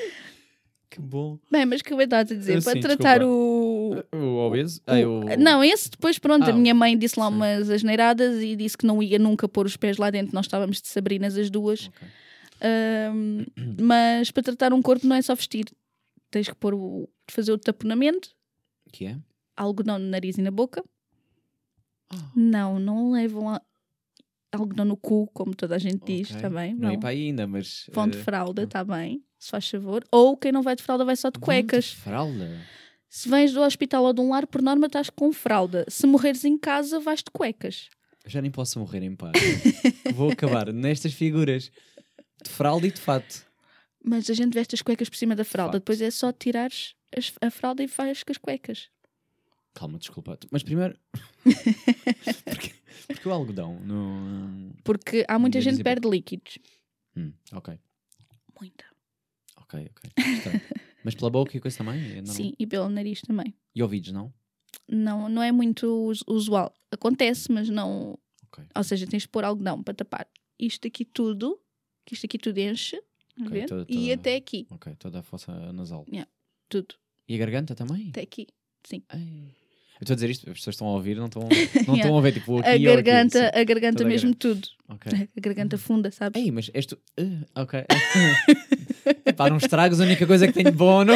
Que 0.89 0.99
bom. 0.99 1.38
Bem, 1.51 1.65
mas 1.67 1.82
que 1.84 1.93
eu 1.93 2.01
estava 2.01 2.21
a 2.21 2.23
dizer, 2.23 2.58
Ah, 2.58 2.62
para 2.63 2.73
sim, 2.73 2.79
tratar 2.79 3.19
desculpa. 3.19 3.25
o, 3.32 3.78
O 4.13 4.38
obeso? 4.47 4.82
Ai, 4.88 5.06
o... 5.06 5.21
Não, 5.38 5.63
esse 5.63 5.89
depois, 5.89 6.17
pronto, 6.19 6.45
Ah, 6.45 6.49
a 6.49 6.54
minha 6.54 6.73
mãe 6.73 6.97
disse 6.97 7.19
lá 7.19 7.28
sim. 7.30 7.36
umas 7.36 7.69
asneiradas 7.69 8.41
e 8.41 8.56
disse 8.56 8.78
que 8.78 8.86
não 8.86 9.02
ia 9.04 9.17
nunca 9.19 9.47
pôr 9.47 9.65
os 9.65 9.75
pés 9.78 9.97
lá 9.97 10.10
dentro. 10.10 10.34
Nós 10.36 10.45
estávamos 10.45 10.82
de 10.82 10.88
Sabrinas 10.88 11.38
as 11.38 11.49
duas. 11.49 11.88
Ok. 11.88 12.08
Ahm, 12.62 13.45
mas 13.82 14.32
para 14.32 14.43
tratar 14.43 14.73
um 14.73 14.82
corpo 14.82 15.08
não 15.08 15.15
é 15.15 15.21
só 15.21 15.34
vestir. 15.36 15.65
Tens 16.32 16.47
que 16.49 16.56
pôr 16.56 16.73
o, 16.73 17.10
fazer 17.30 17.52
o 17.52 17.58
taponamento, 17.58 18.30
Que 18.91 19.06
é? 19.08 19.17
algodão 19.56 19.97
no 19.97 20.08
nariz 20.08 20.38
e 20.38 20.41
na 20.41 20.52
boca. 20.52 20.84
Ah, 22.12 22.32
Não, 22.36 22.80
não 22.80 23.12
levam 23.12 23.49
a- 23.49 23.62
algodão 24.52 24.86
no 24.86 24.97
cu, 24.97 25.28
como 25.34 25.56
toda 25.56 25.75
a 25.75 25.80
gente 25.80 26.04
diz, 26.06 26.28
ok. 26.30 26.36
está 26.36 26.49
bem? 26.49 26.73
Não, 26.73 26.82
Não. 26.88 26.91
ia 26.93 26.99
para 26.99 27.10
ainda, 27.10 27.47
mas. 27.47 27.86
Vão 27.93 28.08
de 28.08 28.17
eh, 28.17 28.21
fralda, 28.23 28.63
está 28.63 28.84
bem, 28.84 29.23
se 29.38 29.49
faz 29.52 29.69
favor. 29.69 30.04
Ou 30.12 30.36
quem 30.36 30.52
não 30.52 30.62
vai 30.62 30.75
de 30.75 30.84
fralda 30.84 31.06
vai 31.06 31.15
só 31.15 31.30
de 31.30 31.39
cuecas. 31.39 31.91
Fralda. 31.93 32.60
Se 33.09 33.27
vens 33.27 33.51
do 33.53 33.61
hospital 33.61 34.03
ou 34.03 34.13
de 34.13 34.21
um 34.21 34.29
lar, 34.29 34.45
por 34.45 34.61
norma 34.61 34.85
estás 34.87 35.09
com 35.09 35.31
fralda. 35.33 35.83
Se 35.89 36.05
morreres 36.05 36.45
em 36.45 36.57
casa, 36.57 36.99
vais 36.99 37.19
de 37.23 37.31
cuecas. 37.31 37.89
Eu 38.23 38.29
já 38.29 38.41
nem 38.41 38.51
posso 38.51 38.77
morrer 38.79 39.01
em 39.01 39.15
paz. 39.15 39.33
Vou 40.13 40.31
acabar 40.31 40.71
nestas 40.71 41.13
figuras 41.13 41.71
de 42.43 42.49
fralda 42.49 42.85
e 42.85 42.91
de 42.91 42.99
fato. 43.01 43.45
Mas 44.03 44.29
a 44.29 44.33
gente 44.33 44.53
veste 44.53 44.75
as 44.75 44.81
cuecas 44.81 45.09
por 45.09 45.15
cima 45.17 45.35
da 45.35 45.43
fralda. 45.43 45.73
Fato. 45.73 45.81
Depois 45.81 46.01
é 46.01 46.11
só 46.11 46.31
tirares 46.31 46.93
as- 47.17 47.33
a 47.41 47.49
fralda 47.49 47.83
e 47.83 47.87
vais 47.87 48.23
com 48.23 48.31
as 48.31 48.37
cuecas. 48.37 48.89
Calma, 49.73 49.97
desculpa. 49.97 50.37
Mas 50.51 50.61
primeiro. 50.63 50.95
porque, 52.45 52.73
porque 53.07 53.27
o 53.27 53.31
algodão 53.31 53.79
não. 53.81 54.71
Porque 54.83 55.25
há 55.27 55.39
muita 55.39 55.59
gente 55.61 55.77
que 55.77 55.83
perde 55.83 56.07
líquidos. 56.07 56.59
Hum, 57.17 57.33
ok, 57.53 57.79
Muita. 58.59 58.85
ok, 59.57 59.89
ok. 59.89 60.11
Mas 61.03 61.15
pela 61.15 61.29
boca 61.29 61.55
e 61.55 61.59
coisa 61.59 61.77
também? 61.77 62.17
É? 62.17 62.25
Sim, 62.25 62.53
e 62.59 62.67
pelo 62.67 62.89
nariz 62.89 63.21
também. 63.21 63.53
E 63.75 63.81
ouvidos, 63.81 64.12
não? 64.12 64.33
Não, 64.88 65.29
não 65.29 65.41
é 65.41 65.51
muito 65.51 65.88
us- 66.09 66.23
usual. 66.27 66.73
Acontece, 66.91 67.51
mas 67.51 67.69
não. 67.69 68.17
Ok. 68.51 68.63
Ou 68.75 68.83
seja, 68.83 69.07
tens 69.07 69.23
de 69.23 69.27
pôr 69.29 69.43
algodão 69.43 69.81
para 69.83 69.93
tapar 69.93 70.27
isto 70.59 70.88
aqui 70.88 71.05
tudo, 71.05 71.59
que 72.05 72.13
isto 72.13 72.25
aqui 72.25 72.38
tudo 72.38 72.57
enche, 72.59 72.97
a 72.97 73.41
Ok, 73.43 73.49
ver? 73.49 73.65
toda- 73.67 73.85
e 73.88 73.95
toda- 74.09 74.13
até 74.15 74.35
aqui, 74.35 74.67
Ok, 74.69 74.95
toda 74.99 75.19
a 75.19 75.23
fossa 75.23 75.71
nasal. 75.71 76.05
tudo, 76.67 76.95
E 77.27 77.35
a 77.35 77.38
garganta 77.38 77.73
também? 77.75 78.09
até 78.09 78.21
aqui. 78.21 78.47
Sim. 78.83 79.01
Ai. 79.09 79.53
Eu 79.99 80.03
estou 80.05 80.13
a 80.13 80.15
dizer 80.15 80.29
isto, 80.29 80.49
as 80.49 80.57
pessoas 80.57 80.75
estão 80.75 80.88
a 80.88 80.93
ouvir, 80.93 81.17
não 81.17 81.25
estão, 81.25 81.41
não 81.88 81.95
estão 81.95 82.17
a 82.17 82.21
ver, 82.21 82.33
tipo, 82.33 82.57
aqui 82.59 82.69
a 82.69 82.77
garganta, 82.95 83.47
aqui. 83.47 83.59
a 83.59 83.63
garganta 83.63 83.97
Toda 83.97 84.09
a 84.09 84.12
mesmo 84.12 84.33
tudo. 84.35 84.65
Sim. 84.67 84.73
Ok. 84.89 85.12
A 85.38 85.39
garganta 85.41 85.77
funda, 85.77 86.09
sabes? 86.12 86.41
Ei, 86.41 86.51
mas 86.51 86.69
és 86.73 86.85
tu... 86.85 86.95
Uh, 87.19 87.45
ok. 87.55 87.83
Epá, 89.25 89.49
não 89.49 89.57
estragues 89.57 89.99
a 89.99 90.03
única 90.03 90.25
coisa 90.25 90.47
que 90.47 90.53
tenho 90.53 90.71
de 90.71 90.77
bom. 90.77 91.03
Não, 91.03 91.15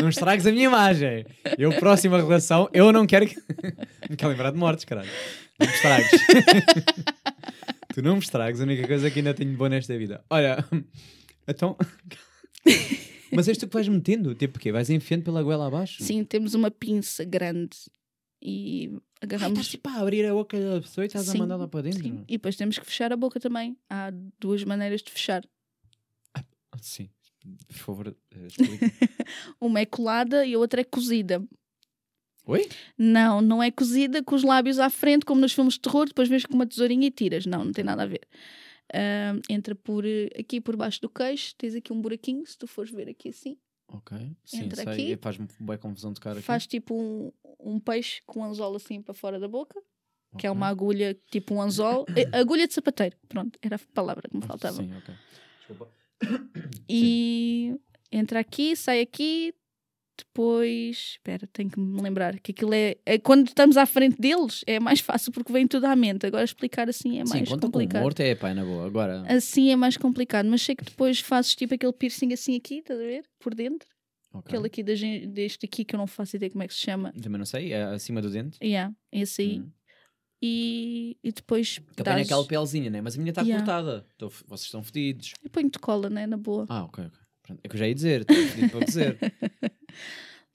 não 0.00 0.08
estragues 0.08 0.46
a 0.46 0.52
minha 0.52 0.64
imagem. 0.64 1.24
Eu, 1.58 1.72
próxima 1.72 2.16
relação, 2.16 2.68
eu 2.72 2.92
não 2.92 3.06
quero 3.06 3.26
que... 3.26 3.36
Não 4.08 4.16
quero 4.16 4.30
lembrar 4.30 4.50
de 4.50 4.58
mortes, 4.58 4.84
caralho. 4.84 5.10
Não 5.58 5.66
me 5.66 5.72
estragues. 5.72 6.10
tu 7.94 8.02
não 8.02 8.14
me 8.14 8.20
estragues 8.20 8.60
a 8.60 8.64
única 8.64 8.86
coisa 8.86 9.10
que 9.10 9.18
ainda 9.18 9.34
tenho 9.34 9.50
de 9.50 9.56
bom 9.56 9.68
nesta 9.68 9.96
vida. 9.96 10.24
Olha, 10.30 10.64
então... 11.46 11.76
Mas 13.32 13.46
és 13.46 13.56
tu 13.56 13.68
que 13.68 13.74
vais 13.74 13.88
metendo? 13.88 14.34
Tipo 14.34 14.58
o 14.58 14.60
quê? 14.60 14.72
Vais 14.72 14.90
enfiando 14.90 15.22
pela 15.22 15.42
goela 15.42 15.66
abaixo? 15.68 16.02
Sim, 16.02 16.24
temos 16.24 16.54
uma 16.54 16.70
pinça 16.70 17.24
grande 17.24 17.76
e 18.42 18.90
agarramos. 19.20 19.58
estás 19.58 19.68
tipo 19.68 19.88
a 19.88 20.00
abrir 20.00 20.26
a 20.26 20.32
boca 20.32 20.58
da 20.58 20.80
pessoa 20.80 21.04
e 21.04 21.06
estás 21.06 21.28
a 21.28 21.32
Sim, 21.32 21.38
mandar 21.38 21.56
lá 21.56 21.68
para 21.68 21.82
dentro? 21.82 22.02
Sim, 22.02 22.24
e 22.26 22.32
depois 22.32 22.56
temos 22.56 22.78
que 22.78 22.86
fechar 22.86 23.12
a 23.12 23.16
boca 23.16 23.38
também. 23.38 23.76
Há 23.88 24.12
duas 24.40 24.64
maneiras 24.64 25.02
de 25.02 25.10
fechar. 25.12 25.44
Sim. 26.80 27.08
Por 27.68 27.76
favor, 27.76 28.08
eh, 28.08 28.46
explica. 28.46 28.86
Uma 29.60 29.80
é 29.80 29.86
colada 29.86 30.44
e 30.44 30.54
a 30.54 30.58
outra 30.58 30.82
é 30.82 30.84
cozida. 30.84 31.42
Oi? 32.46 32.68
Não, 32.98 33.40
não 33.40 33.62
é 33.62 33.70
cozida 33.70 34.22
com 34.22 34.34
os 34.34 34.42
lábios 34.42 34.78
à 34.78 34.90
frente, 34.90 35.24
como 35.24 35.40
nos 35.40 35.52
filmes 35.52 35.74
de 35.74 35.80
terror, 35.80 36.06
depois 36.06 36.28
vês 36.28 36.44
com 36.44 36.54
uma 36.54 36.66
tesourinha 36.66 37.06
e 37.06 37.10
tiras. 37.10 37.46
Não, 37.46 37.64
não 37.64 37.72
tem 37.72 37.84
nada 37.84 38.02
a 38.02 38.06
ver. 38.06 38.26
Ah, 38.92 39.38
entra 39.48 39.74
por 39.74 40.04
eh, 40.04 40.30
aqui 40.38 40.60
por 40.60 40.76
baixo 40.76 41.00
do 41.00 41.08
queixo, 41.08 41.54
tens 41.56 41.74
aqui 41.74 41.92
um 41.92 42.00
buraquinho, 42.00 42.44
se 42.46 42.58
tu 42.58 42.66
fores 42.66 42.90
ver 42.90 43.08
aqui 43.08 43.28
assim. 43.28 43.56
Ok. 43.88 44.16
Sim, 44.44 44.64
Entra 44.64 44.84
sei. 44.84 44.92
aqui. 44.92 45.16
Faz-me 45.16 45.48
boa 45.58 45.78
confusão 45.78 46.12
tocar 46.12 46.32
aqui. 46.32 46.42
Faz 46.42 46.66
tipo 46.66 46.94
um, 46.94 47.32
um 47.58 47.80
peixe 47.80 48.20
com 48.26 48.40
um 48.40 48.44
anzol 48.44 48.74
assim 48.76 49.00
para 49.00 49.14
fora 49.14 49.38
da 49.38 49.48
boca, 49.48 49.80
que 50.38 50.46
é 50.46 50.50
uma 50.50 50.68
agulha, 50.68 51.16
tipo 51.30 51.54
um 51.54 51.62
anzol. 51.62 52.04
Eh, 52.16 52.28
agulha 52.32 52.66
de 52.66 52.74
sapateiro, 52.74 53.16
pronto, 53.28 53.58
era 53.62 53.76
a 53.76 53.80
palavra 53.94 54.28
que 54.28 54.36
me 54.36 54.42
faltava. 54.42 54.76
Sim, 54.76 54.92
ok. 54.96 55.14
Desculpa. 55.58 55.88
E 56.92 57.76
entra 58.12 58.40
aqui, 58.40 58.74
sai 58.76 59.00
aqui, 59.00 59.54
depois. 60.18 61.12
Espera, 61.16 61.46
tenho 61.52 61.70
que 61.70 61.78
me 61.80 62.00
lembrar 62.00 62.38
que 62.40 62.52
aquilo 62.52 62.74
é, 62.74 62.96
é- 63.06 63.18
Quando 63.18 63.48
estamos 63.48 63.76
à 63.76 63.86
frente 63.86 64.20
deles 64.20 64.62
é 64.66 64.78
mais 64.78 65.00
fácil 65.00 65.32
porque 65.32 65.52
vem 65.52 65.66
tudo 65.66 65.86
à 65.86 65.96
mente. 65.96 66.26
Agora 66.26 66.44
explicar 66.44 66.88
assim 66.88 67.18
é 67.20 67.24
Sim, 67.26 67.30
mais 67.38 67.50
o 67.50 67.58
complicado. 67.58 68.02
morto 68.02 68.20
é 68.20 68.34
pá, 68.34 68.52
na 68.54 68.64
boa. 68.64 68.86
Agora, 68.86 69.22
Assim 69.28 69.70
é 69.70 69.76
mais 69.76 69.96
complicado, 69.96 70.46
mas 70.48 70.62
sei 70.62 70.74
que 70.74 70.84
depois 70.84 71.20
fazes 71.20 71.54
tipo 71.54 71.74
aquele 71.74 71.92
piercing 71.92 72.32
assim 72.32 72.56
aqui, 72.56 72.78
estás 72.78 72.98
a 73.00 73.02
ver? 73.02 73.24
Por 73.38 73.54
dentro. 73.54 73.88
ok. 74.32 74.44
Aquele 74.48 74.66
aqui 74.66 74.82
da 74.82 74.92
deste 75.32 75.66
aqui 75.66 75.84
que 75.84 75.94
eu 75.94 75.98
não 75.98 76.06
faço 76.06 76.36
ideia 76.36 76.50
como 76.50 76.62
é 76.62 76.68
que 76.68 76.74
se 76.74 76.80
chama. 76.80 77.12
Também 77.12 77.38
não 77.38 77.46
sei, 77.46 77.72
é 77.72 77.82
acima 77.84 78.20
do 78.20 78.30
dente. 78.30 78.58
Yeah, 78.62 78.92
esse 79.12 79.42
aí. 79.42 79.60
Hum. 79.60 79.70
E, 80.42 81.16
e 81.22 81.32
depois. 81.32 81.78
Que 81.96 82.02
dás- 82.02 82.26
aquela 82.26 82.44
pelzinha, 82.46 82.88
né? 82.90 83.00
Mas 83.00 83.14
a 83.14 83.18
minha 83.18 83.30
está 83.30 83.42
Yeah. 83.42 83.64
cortada. 83.64 84.06
Tô- 84.16 84.28
vocês 84.28 84.62
estão 84.62 84.82
fedidos. 84.82 85.34
Eu 85.44 85.50
ponho-te 85.50 85.78
cola, 85.78 86.08
né? 86.08 86.26
Na 86.26 86.36
boa. 86.36 86.64
Ah, 86.68 86.84
ok, 86.84 87.04
ok. 87.04 87.58
É 87.62 87.68
que 87.68 87.74
eu 87.74 87.78
já 87.78 87.86
ia 87.88 87.94
dizer, 87.94 88.20
estou 88.22 88.36
fedido 88.36 88.70
para 88.70 88.86
dizer. 88.86 89.18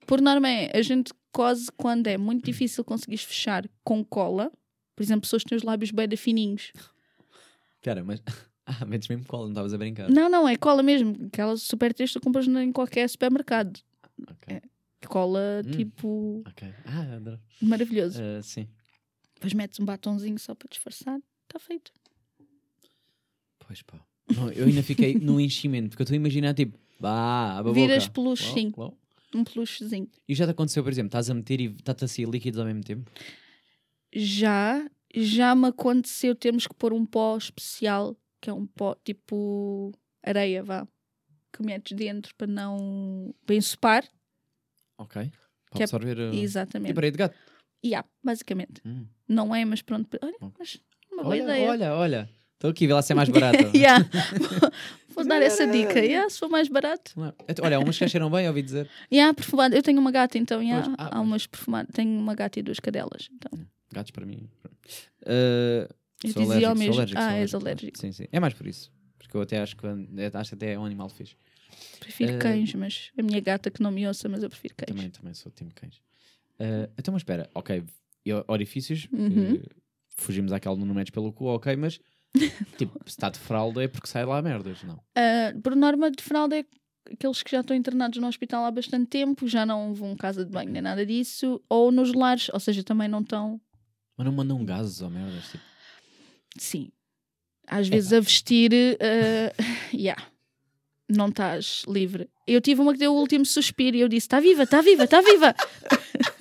Por 0.07 0.21
norma 0.21 0.47
é, 0.49 0.75
a 0.77 0.81
gente 0.81 1.11
cose 1.31 1.71
quando 1.75 2.07
é 2.07 2.17
muito 2.17 2.45
difícil 2.45 2.83
conseguires 2.83 3.23
fechar 3.25 3.67
com 3.83 4.03
cola. 4.03 4.51
Por 4.95 5.03
exemplo, 5.03 5.21
pessoas 5.21 5.43
que 5.43 5.49
têm 5.49 5.57
os 5.57 5.63
lábios 5.63 5.91
bem 5.91 6.07
fininhos. 6.15 6.71
Espera, 7.77 8.03
mas. 8.03 8.21
Ah, 8.67 8.83
metes 8.83 9.07
mesmo 9.07 9.23
cola, 9.27 9.43
não 9.43 9.51
estavas 9.51 9.75
a 9.75 9.77
brincar. 9.77 10.09
Não, 10.09 10.27
não, 10.27 10.49
é 10.49 10.55
cola 10.57 10.81
mesmo. 10.81 11.15
Aquela 11.27 11.55
super 11.55 11.93
texto 11.93 12.15
tu 12.15 12.19
compras 12.23 12.47
em 12.47 12.71
qualquer 12.71 13.07
supermercado. 13.07 13.79
Ok. 14.27 14.55
É. 14.55 14.61
Cola, 15.07 15.61
Hum. 15.63 15.69
tipo, 15.69 16.43
Ok. 16.47 16.73
Ah, 16.83 17.15
adoro. 17.17 17.39
maravilhoso. 17.61 18.19
Ah, 18.19 18.41
sim. 18.41 18.67
Depois 19.35 19.53
metes 19.53 19.79
um 19.79 19.85
batonzinho 19.85 20.39
só 20.39 20.55
para 20.55 20.67
disfarçar. 20.69 21.19
Está 21.43 21.59
feito. 21.59 21.91
Pois 23.59 23.81
pá. 23.81 23.99
Não, 24.33 24.51
eu 24.51 24.65
ainda 24.65 24.81
fiquei 24.81 25.15
no 25.19 25.39
enchimento, 25.39 25.89
porque 25.89 26.01
eu 26.01 26.05
estou 26.05 26.15
a 26.15 26.17
imaginar 26.17 26.53
tipo, 26.53 26.77
vá, 26.99 27.61
Viras 27.73 28.07
peluche, 28.07 28.53
sim. 28.53 28.71
Um 29.33 29.43
peluchezinho. 29.43 30.09
E 30.27 30.33
já 30.33 30.45
te 30.45 30.51
aconteceu, 30.51 30.83
por 30.83 30.91
exemplo, 30.91 31.07
estás 31.07 31.29
a 31.29 31.33
meter 31.33 31.59
e 31.59 31.65
está-te 31.65 32.05
a 32.05 32.07
sair 32.07 32.27
líquidos 32.27 32.59
ao 32.59 32.65
mesmo 32.65 32.83
tempo? 32.83 33.11
Já, 34.13 34.89
já 35.13 35.53
me 35.53 35.67
aconteceu 35.67 36.33
termos 36.33 36.65
que 36.65 36.73
pôr 36.73 36.93
um 36.93 37.05
pó 37.05 37.37
especial, 37.37 38.15
que 38.39 38.49
é 38.49 38.53
um 38.53 38.65
pó 38.65 38.95
tipo 38.95 39.91
areia, 40.23 40.63
vá. 40.63 40.87
Que 41.51 41.63
metes 41.63 41.95
dentro 41.95 42.33
para 42.35 42.47
não. 42.47 43.33
para 43.45 43.55
ensopar. 43.55 44.05
Ok. 44.97 45.23
Que 45.23 45.31
Para 45.71 45.79
é- 45.79 45.83
absorver. 45.83 46.17
Uh... 46.17 46.33
Exatamente. 46.33 46.89
Tipo 46.89 46.99
areia 46.99 47.11
de 47.11 47.17
gato. 47.17 47.37
E 47.83 47.93
há, 47.93 48.03
basicamente. 48.23 48.81
Hum. 48.85 49.05
Não 49.27 49.53
é, 49.55 49.65
mas 49.65 49.81
pronto. 49.81 50.07
Olha, 50.21 50.35
mas 50.59 50.79
uma 51.11 51.23
boa 51.23 51.33
Olha, 51.35 51.43
ideia. 51.43 51.69
olha, 51.71 51.93
olha. 51.93 52.29
Estou 52.53 52.69
aqui, 52.71 52.87
vê 52.87 52.93
lá 52.93 53.01
se 53.01 53.11
é 53.11 53.15
mais 53.15 53.27
barato. 53.29 53.57
Yeah. 53.75 54.05
Vou 55.09 55.25
dar 55.25 55.41
essa 55.41 55.67
dica. 55.67 55.99
Yeah, 55.99 56.29
se 56.29 56.39
for 56.39 56.49
mais 56.49 56.67
barato. 56.67 57.11
Não 57.15 57.27
é? 57.27 57.33
Então, 57.47 57.65
Olha, 57.65 57.79
umas 57.79 57.97
que 57.97 58.07
cheiram 58.07 58.29
bem, 58.29 58.47
ouvi 58.47 58.61
dizer. 58.61 58.89
Yeah, 59.11 59.33
perfumado. 59.33 59.75
Eu 59.75 59.83
tenho 59.83 59.99
uma 59.99 60.11
gata, 60.11 60.37
então. 60.37 60.61
Yeah, 60.61 60.85
Pois, 60.85 60.95
ah, 60.99 61.17
há 61.17 61.21
umas 61.21 61.45
perfumadas. 61.47 61.93
Tenho 61.93 62.17
uma 62.19 62.33
gata 62.33 62.59
e 62.59 62.63
duas 62.63 62.79
cadelas. 62.79 63.29
Então. 63.33 63.51
Gatos 63.91 64.11
para 64.11 64.25
mim. 64.25 64.49
Uh, 65.23 65.87
Eu 66.23 66.31
sou 66.33 66.43
dizia 66.43 66.45
alérgico, 66.45 66.65
ao 66.69 66.75
sou 66.75 66.75
mesmo. 66.75 66.93
alérgico, 66.95 67.19
ah, 67.19 67.29
sou 67.29 67.37
és 67.39 67.53
alérgico. 67.55 67.97
Sim, 67.99 68.11
sim. 68.11 68.27
É 68.31 68.39
mais 68.39 68.53
por 68.53 68.67
isso. 68.67 68.91
Porque 69.17 69.35
eu 69.37 69.41
até 69.41 69.59
acho 69.59 69.75
que, 69.75 69.85
acho 70.33 70.49
que 70.49 70.55
até 70.55 70.73
é 70.73 70.79
um 70.79 70.85
animal 70.85 71.09
fixe. 71.09 71.35
Prefiro 71.99 72.33
Eh, 72.33 72.37
cães, 72.37 72.73
mas 72.73 73.11
a 73.17 73.21
minha 73.21 73.39
gata 73.41 73.69
que 73.69 73.81
não 73.81 73.91
me 73.91 74.07
ouça, 74.07 74.29
mas 74.29 74.41
eu 74.43 74.49
prefiro 74.49 74.75
cães. 74.75 74.95
Também, 74.95 75.09
também 75.09 75.33
sou 75.33 75.51
time 75.51 75.71
cães. 75.71 75.95
Uh, 76.59 76.89
então, 76.97 77.11
mas 77.13 77.21
espera, 77.21 77.49
ok. 77.53 77.83
E 78.25 78.31
Orifícios, 78.47 79.07
Uhum. 79.11 79.53
uh, 79.55 79.61
fugimos 80.17 80.51
àquele 80.51 80.77
no 80.77 80.93
metes 80.93 81.11
pelo 81.11 81.31
cu, 81.31 81.45
ok, 81.45 81.75
mas 81.75 81.99
tipo, 82.77 82.97
se 83.05 83.11
está 83.11 83.29
de 83.29 83.39
fralda 83.39 83.83
é 83.83 83.87
porque 83.87 84.07
sai 84.07 84.25
lá 84.25 84.41
merdas, 84.41 84.83
não? 84.83 84.99
Ah, 85.15 85.53
por 85.63 85.75
norma, 85.75 86.09
de 86.11 86.21
fralda 86.23 86.57
é 86.59 86.65
aqueles 87.11 87.43
que 87.43 87.51
já 87.51 87.61
estão 87.61 87.75
internados 87.77 88.19
no 88.19 88.27
hospital 88.27 88.65
há 88.65 88.71
bastante 88.71 89.07
tempo, 89.07 89.47
já 89.47 89.65
não 89.65 89.93
vão 89.93 90.15
casa 90.15 90.43
de 90.43 90.51
banho 90.51 90.71
nem 90.71 90.81
nada 90.81 91.05
disso, 91.05 91.61
ou 91.69 91.91
nos 91.91 92.13
lares, 92.13 92.49
ou 92.51 92.59
seja, 92.59 92.83
também 92.83 93.07
não 93.07 93.21
estão. 93.21 93.61
Mas 94.17 94.25
não 94.25 94.33
mandam 94.33 94.65
gases 94.65 95.01
ou 95.01 95.09
merdas, 95.09 95.45
tipo. 95.49 95.63
Sim. 96.57 96.89
Às 97.67 97.87
vezes 97.87 98.11
a 98.13 98.19
vestir, 98.19 98.71
ah, 98.99 99.53
yeah, 99.93 100.21
não 101.09 101.27
estás 101.29 101.83
livre. 101.87 102.29
Eu 102.47 102.59
tive 102.61 102.81
uma 102.81 102.93
que 102.93 102.99
deu 102.99 103.13
o 103.13 103.19
último 103.19 103.45
suspiro 103.45 103.95
e 103.97 104.01
eu 104.01 104.07
disse: 104.09 104.25
está 104.27 104.39
viva, 104.39 104.63
está 104.63 104.81
viva, 104.81 105.03
está 105.03 105.21
viva. 105.21 105.53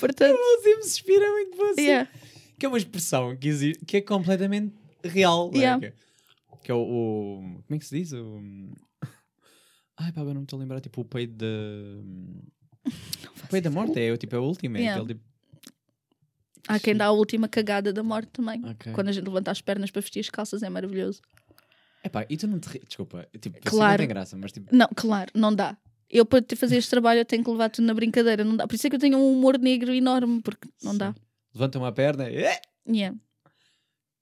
Portanto, 0.00 0.36
O 0.36 0.56
último 0.56 0.82
suspiro 0.84 1.24
é 1.24 1.30
muito 1.30 1.56
bom, 1.56 1.74
yeah. 1.80 2.10
Que 2.58 2.66
é 2.66 2.68
uma 2.68 2.78
expressão 2.78 3.36
que, 3.36 3.48
existe, 3.48 3.84
que 3.84 3.98
é 3.98 4.00
completamente 4.00 4.74
real. 5.04 5.50
é? 5.54 5.58
Yeah. 5.58 5.80
Que, 5.80 5.86
é, 5.86 5.92
que 6.64 6.70
é 6.70 6.74
o, 6.74 6.78
o- 6.78 7.62
Como 7.66 7.76
é 7.76 7.78
que 7.78 7.84
se 7.86 7.98
diz? 7.98 8.12
O... 8.12 8.40
Ai, 9.98 10.12
pá, 10.12 10.20
agora 10.20 10.34
não 10.34 10.40
me 10.42 10.44
estou 10.44 10.58
a 10.58 10.60
lembrar. 10.60 10.80
Tipo, 10.80 11.00
o 11.00 11.04
peito 11.04 11.34
da. 11.38 11.46
O 13.44 13.48
peito 13.50 13.64
da 13.64 13.70
morte 13.70 13.98
é, 14.00 14.12
o 14.12 14.16
tipo, 14.16 14.34
é 14.36 14.38
o 14.38 14.42
último. 14.44 14.76
É 14.76 14.80
Yeah. 14.80 15.00
aquele 15.02 15.14
tipo. 15.18 15.26
há 16.68 16.78
quem 16.78 16.94
dá 16.96 17.06
a 17.06 17.10
última 17.12 17.48
cagada 17.48 17.92
da 17.92 18.02
morte 18.02 18.28
também. 18.32 18.62
Ok. 18.64 18.92
Quando 18.92 19.08
a 19.08 19.12
gente 19.12 19.24
levanta 19.24 19.50
as 19.50 19.60
pernas 19.60 19.90
para 19.90 20.00
vestir 20.02 20.20
as 20.20 20.30
calças 20.30 20.62
é 20.62 20.68
maravilhoso. 20.68 21.20
Epá, 22.04 22.24
e 22.28 22.36
tu 22.36 22.46
não 22.46 22.58
te. 22.60 22.68
ri- 22.68 22.82
Desculpa, 22.86 23.26
tipo, 23.40 23.56
assim 23.58 23.68
Claro. 23.76 23.92
não 23.92 23.98
tem 23.98 24.08
graça, 24.08 24.36
mas 24.36 24.52
tipo. 24.52 24.74
Não, 24.74 24.88
claro, 24.94 25.30
não 25.34 25.54
dá. 25.54 25.76
Eu 26.08 26.24
para 26.24 26.42
fazer 26.56 26.76
este 26.76 26.90
trabalho 26.90 27.20
eu 27.20 27.24
tenho 27.24 27.42
que 27.42 27.50
levar 27.50 27.68
tudo 27.68 27.84
na 27.86 27.94
brincadeira, 27.94 28.44
não 28.44 28.56
dá. 28.56 28.66
Por 28.66 28.74
isso 28.74 28.86
é 28.86 28.90
que 28.90 28.96
eu 28.96 29.00
tenho 29.00 29.18
um 29.18 29.32
humor 29.32 29.58
negro 29.58 29.92
enorme, 29.92 30.40
porque 30.40 30.68
não 30.82 30.96
dá. 30.96 31.14
Levanta 31.54 31.78
uma 31.78 31.90
perna. 31.92 32.28
É. 32.30 32.60
Yeah. 32.88 33.16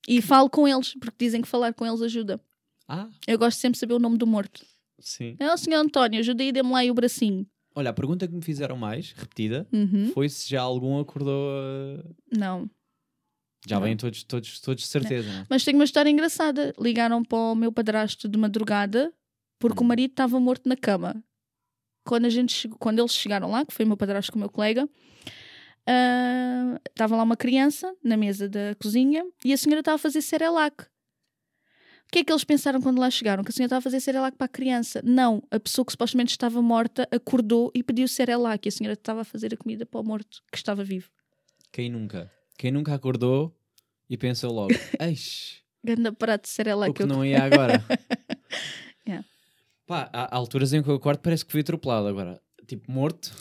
E 0.08 0.20
falo 0.22 0.48
com 0.48 0.66
eles, 0.68 0.94
porque 0.94 1.16
dizem 1.24 1.42
que 1.42 1.48
falar 1.48 1.72
com 1.74 1.86
eles 1.86 2.00
ajuda. 2.02 2.40
Ah, 2.88 3.08
Eu 3.26 3.38
gosto 3.38 3.58
sempre 3.58 3.72
de 3.74 3.78
saber 3.80 3.94
o 3.94 3.98
nome 3.98 4.16
do 4.18 4.26
morto. 4.26 4.64
sim. 5.00 5.36
É 5.38 5.52
o 5.52 5.56
senhor 5.56 5.78
António, 5.80 6.20
ajuda 6.20 6.42
aí, 6.42 6.52
dê-me 6.52 6.70
lá 6.70 6.78
aí 6.78 6.90
o 6.90 6.94
bracinho. 6.94 7.46
Olha, 7.74 7.90
a 7.90 7.92
pergunta 7.92 8.26
que 8.28 8.34
me 8.34 8.42
fizeram 8.42 8.76
mais, 8.76 9.12
repetida, 9.12 9.66
Uhum. 9.72 10.10
foi 10.14 10.28
se 10.28 10.48
já 10.48 10.62
algum 10.62 10.98
acordou. 11.00 11.50
uh, 11.50 12.14
Não. 12.32 12.70
Já 13.66 13.76
Não. 13.76 13.82
vêm 13.82 13.96
todos, 13.96 14.22
todos, 14.24 14.60
todos 14.60 14.82
de 14.84 14.88
certeza, 14.88 15.30
não 15.32 15.40
é? 15.40 15.46
Mas 15.50 15.64
tenho 15.64 15.78
uma 15.78 15.84
história 15.84 16.08
engraçada. 16.10 16.72
Ligaram 16.78 17.24
para 17.24 17.38
o 17.38 17.54
meu 17.54 17.72
padrasto 17.72 18.28
de 18.28 18.38
madrugada 18.38 19.12
porque 19.58 19.80
o 19.80 19.82
Hum. 19.84 19.88
marido 19.88 20.10
estava 20.10 20.38
morto 20.38 20.68
na 20.68 20.76
cama. 20.76 21.22
Quando, 22.04 22.26
a 22.26 22.28
gente 22.30 22.68
quando 22.78 22.98
eles 22.98 23.12
chegaram 23.14 23.50
lá, 23.50 23.64
que 23.64 23.72
foi 23.72 23.84
o 23.84 23.88
meu 23.88 23.96
padrasto 23.96 24.30
com 24.32 24.38
o 24.38 24.40
meu 24.40 24.50
colega, 24.50 24.88
ah, 25.86 26.80
estava 26.88 27.16
lá 27.16 27.22
uma 27.22 27.36
criança 27.36 27.94
na 28.02 28.16
mesa 28.16 28.48
da 28.48 28.74
cozinha 28.80 29.24
e 29.44 29.52
a 29.52 29.56
senhora 29.56 29.80
estava 29.80 29.96
a 29.96 29.98
fazer 29.98 30.22
cerelac. 30.22 30.82
O 32.06 32.12
que 32.12 32.18
é 32.20 32.24
que 32.24 32.30
eles 32.30 32.44
pensaram 32.44 32.80
quando 32.80 33.00
lá 33.00 33.10
chegaram? 33.10 33.42
Que 33.42 33.50
a 33.50 33.52
senhora 33.52 33.66
estava 33.68 33.78
a 33.78 33.82
fazer 33.82 33.98
cerelac 34.00 34.36
para 34.36 34.44
a 34.44 34.48
criança. 34.48 35.00
Não, 35.02 35.42
a 35.50 35.58
pessoa 35.58 35.84
que 35.84 35.92
supostamente 35.92 36.30
estava 36.30 36.62
morta 36.62 37.08
acordou 37.10 37.72
e 37.74 37.82
pediu 37.82 38.06
cerelac 38.06 38.66
e 38.66 38.68
a 38.68 38.72
senhora 38.72 38.92
estava 38.94 39.22
a 39.22 39.24
fazer 39.24 39.52
a 39.52 39.56
comida 39.56 39.84
para 39.84 40.00
o 40.00 40.04
morto 40.04 40.42
que 40.52 40.58
estava 40.58 40.84
vivo. 40.84 41.10
Quem 41.72 41.90
nunca? 41.90 42.30
Quem 42.56 42.70
nunca 42.70 42.94
acordou 42.94 43.52
e 44.08 44.16
pensou 44.16 44.52
logo, 44.52 44.74
eis, 45.00 45.62
Ganda 45.82 46.12
prato 46.12 46.42
de 46.44 46.50
cerelac. 46.50 46.90
o 46.90 46.94
que 46.94 47.02
eu- 47.02 47.06
não 47.06 47.24
ia 47.24 47.42
agora. 47.42 47.82
Yeah. 49.06 49.22
Pá, 49.86 50.08
há 50.12 50.34
alturas 50.36 50.72
em 50.72 50.82
que 50.82 50.88
eu 50.88 50.94
acordo 50.94 51.18
parece 51.20 51.44
que 51.44 51.52
fui 51.52 51.60
atropelado 51.60 52.06
agora. 52.08 52.40
Tipo, 52.66 52.90
morto. 52.90 53.32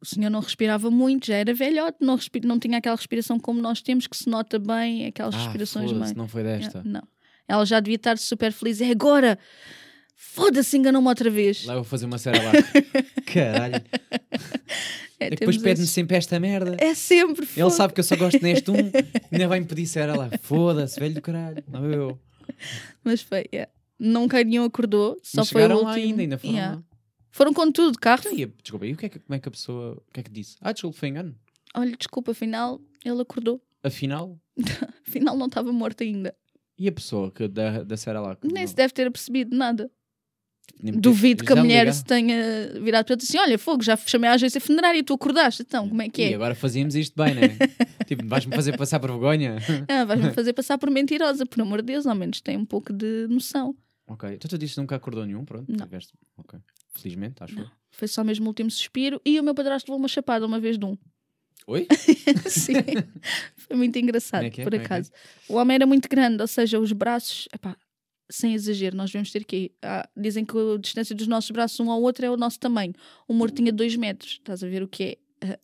o 0.00 0.04
senhor 0.06 0.30
não 0.30 0.40
respirava 0.40 0.90
muito, 0.90 1.26
já 1.26 1.36
era 1.36 1.52
velhote, 1.52 1.98
não, 2.00 2.16
respi- 2.16 2.40
não 2.46 2.58
tinha 2.58 2.78
aquela 2.78 2.96
respiração 2.96 3.38
como 3.38 3.60
nós 3.60 3.82
temos, 3.82 4.06
que 4.06 4.16
se 4.16 4.28
nota 4.28 4.58
bem, 4.58 5.06
aquelas 5.06 5.34
Ah, 5.34 5.38
respirações 5.44 5.92
mais. 5.92 6.14
não 6.14 6.26
foi 6.28 6.42
desta. 6.42 6.82
Não. 6.84 7.02
Ela 7.48 7.64
já 7.66 7.78
devia 7.80 7.96
estar 7.96 8.16
super 8.18 8.52
feliz. 8.52 8.80
É 8.80 8.90
agora! 8.90 9.38
Foda-se, 10.18 10.76
enganou-me 10.78 11.06
outra 11.08 11.28
vez. 11.28 11.64
Lá 11.66 11.74
eu 11.74 11.78
vou 11.80 11.84
fazer 11.84 12.06
uma 12.06 12.16
série 12.18 12.38
lá. 12.38 12.52
Caralho. 13.32 13.84
É, 15.20 15.26
É 15.26 15.30
depois 15.30 15.56
pede-me 15.58 15.72
esses- 15.84 15.90
sempre 15.90 16.16
esta 16.16 16.40
merda. 16.40 16.76
É 16.80 16.94
sempre. 16.94 17.46
Ele 17.56 17.70
sabe 17.70 17.92
que 17.92 18.00
eu 18.00 18.04
só 18.04 18.16
gosto 18.16 18.42
neste 18.42 18.70
um, 18.70 18.76
ainda 19.30 19.48
vai-me 19.48 19.66
pedir 19.66 19.86
série 19.86 20.12
lá. 20.16 20.30
Foda-se, 20.40 20.98
velho 20.98 21.14
do 21.14 21.20
caralho. 21.22 21.62
Não 21.68 21.84
eu. 21.90 22.18
Mas 23.04 23.20
foi, 23.20 23.44
é. 23.52 23.68
Nunca 23.98 24.42
nenhum 24.44 24.64
acordou, 24.64 25.18
só 25.22 25.40
Mas 25.40 25.50
foi 25.50 25.62
o 25.62 25.70
último. 25.70 25.82
lá 25.84 25.92
ainda, 25.94 26.22
ainda 26.22 26.38
foram 26.38 26.54
Yeah. 26.54 26.76
lá. 26.76 26.82
Foram 27.30 27.52
com 27.52 27.70
tudo, 27.70 27.98
carro. 27.98 28.22
Então, 28.26 28.38
e, 28.38 28.46
desculpa, 28.46 28.86
e 28.86 28.92
o 28.92 28.96
que 28.96 29.06
é 29.06 29.08
que, 29.08 29.18
como 29.18 29.34
é 29.34 29.38
que 29.38 29.48
a 29.48 29.50
pessoa. 29.50 29.94
O 30.08 30.12
que 30.12 30.20
é 30.20 30.22
que 30.22 30.30
disse? 30.30 30.56
Ah, 30.60 30.72
desculpa, 30.72 30.96
foi 30.98 31.08
engano. 31.08 31.34
Olha, 31.74 31.94
desculpa, 31.96 32.30
afinal 32.32 32.80
ele 33.04 33.20
acordou. 33.20 33.60
Afinal. 33.82 34.38
Afinal 35.06 35.36
não 35.36 35.46
estava 35.46 35.70
morto 35.72 36.02
ainda. 36.02 36.34
E 36.78 36.88
a 36.88 36.92
pessoa 36.92 37.30
que, 37.30 37.46
da, 37.46 37.82
da 37.84 37.96
Sarah 37.96 38.20
lá? 38.20 38.36
Nem 38.42 38.62
não- 38.64 38.66
se 38.68 38.74
deve 38.74 38.92
ter 38.92 39.10
percebido 39.10 39.56
nada. 39.56 39.90
Duvido 40.82 41.44
que 41.44 41.52
a 41.52 41.56
mulher 41.56 41.90
se 41.94 42.04
tenha 42.04 42.36
virado 42.82 43.04
para 43.06 43.14
ele 43.14 43.22
assim: 43.22 43.38
Olha, 43.38 43.56
fogo, 43.58 43.82
já 43.84 43.96
chamei 43.96 44.28
a 44.28 44.32
agência 44.34 44.60
funerária 44.60 44.98
e 44.98 45.02
tu 45.02 45.14
acordaste. 45.14 45.62
Então, 45.62 45.88
como 45.88 46.02
é 46.02 46.08
que 46.08 46.22
E 46.22 46.32
é? 46.32 46.34
agora 46.34 46.54
fazíamos 46.54 46.94
isto 46.96 47.14
bem, 47.16 47.34
né? 47.34 47.42
tipo, 48.06 48.26
vais-me 48.26 48.54
fazer 48.54 48.76
passar 48.76 48.98
por 48.98 49.10
vergonha? 49.10 49.56
Ah, 49.88 50.04
vais-me 50.04 50.32
fazer 50.32 50.52
passar 50.52 50.76
por 50.76 50.90
mentirosa, 50.90 51.46
por 51.46 51.60
amor 51.60 51.80
de 51.82 51.86
Deus, 51.92 52.06
ao 52.06 52.14
menos 52.16 52.40
tem 52.40 52.56
um 52.56 52.64
pouco 52.64 52.92
de 52.92 53.26
noção. 53.28 53.74
Ok. 54.06 54.34
Então 54.34 54.48
tu 54.48 54.58
dizes 54.58 54.74
que 54.74 54.80
nunca 54.80 54.96
acordou 54.96 55.24
nenhum, 55.24 55.44
pronto. 55.44 55.70
Não. 55.70 55.84
Tiveste... 55.84 56.14
Ok. 56.36 56.58
Felizmente, 56.94 57.42
acho 57.42 57.58
eu. 57.58 57.70
Foi 57.90 58.08
só 58.08 58.24
mesmo 58.24 58.46
o 58.46 58.48
último 58.48 58.70
suspiro 58.70 59.20
e 59.24 59.38
o 59.38 59.42
meu 59.44 59.54
padrasto 59.54 59.88
levou 59.88 59.98
uma 59.98 60.08
chapada 60.08 60.46
uma 60.46 60.58
vez 60.58 60.78
de 60.78 60.84
um. 60.84 60.96
Oi? 61.66 61.86
Sim. 62.48 62.74
Foi 63.56 63.76
muito 63.76 63.98
engraçado, 63.98 64.44
é 64.44 64.50
que 64.50 64.60
é? 64.60 64.64
por 64.64 64.72
é 64.74 64.78
que 64.78 64.82
é? 64.82 64.86
acaso. 64.86 65.10
O 65.48 65.54
homem 65.54 65.74
era 65.74 65.86
muito 65.86 66.08
grande, 66.08 66.40
ou 66.40 66.46
seja, 66.46 66.78
os 66.78 66.92
braços, 66.92 67.48
epá, 67.52 67.76
sem 68.30 68.54
exagero, 68.54 68.96
nós 68.96 69.10
devemos 69.10 69.30
ter 69.30 69.44
que. 69.44 69.72
ah, 69.82 70.08
dizem 70.16 70.44
que 70.44 70.56
a 70.56 70.78
distância 70.78 71.14
dos 71.14 71.26
nossos 71.26 71.50
braços 71.50 71.78
um 71.80 71.90
ao 71.90 72.00
outro 72.00 72.24
é 72.24 72.30
o 72.30 72.36
nosso 72.36 72.58
tamanho. 72.58 72.92
O 73.26 73.34
morto 73.34 73.56
tinha 73.56 73.72
2 73.72 73.96
metros, 73.96 74.32
estás 74.32 74.62
a 74.62 74.68
ver 74.68 74.82
o 74.82 74.88
que 74.88 75.18
é? 75.40 75.48
É. 75.48 75.58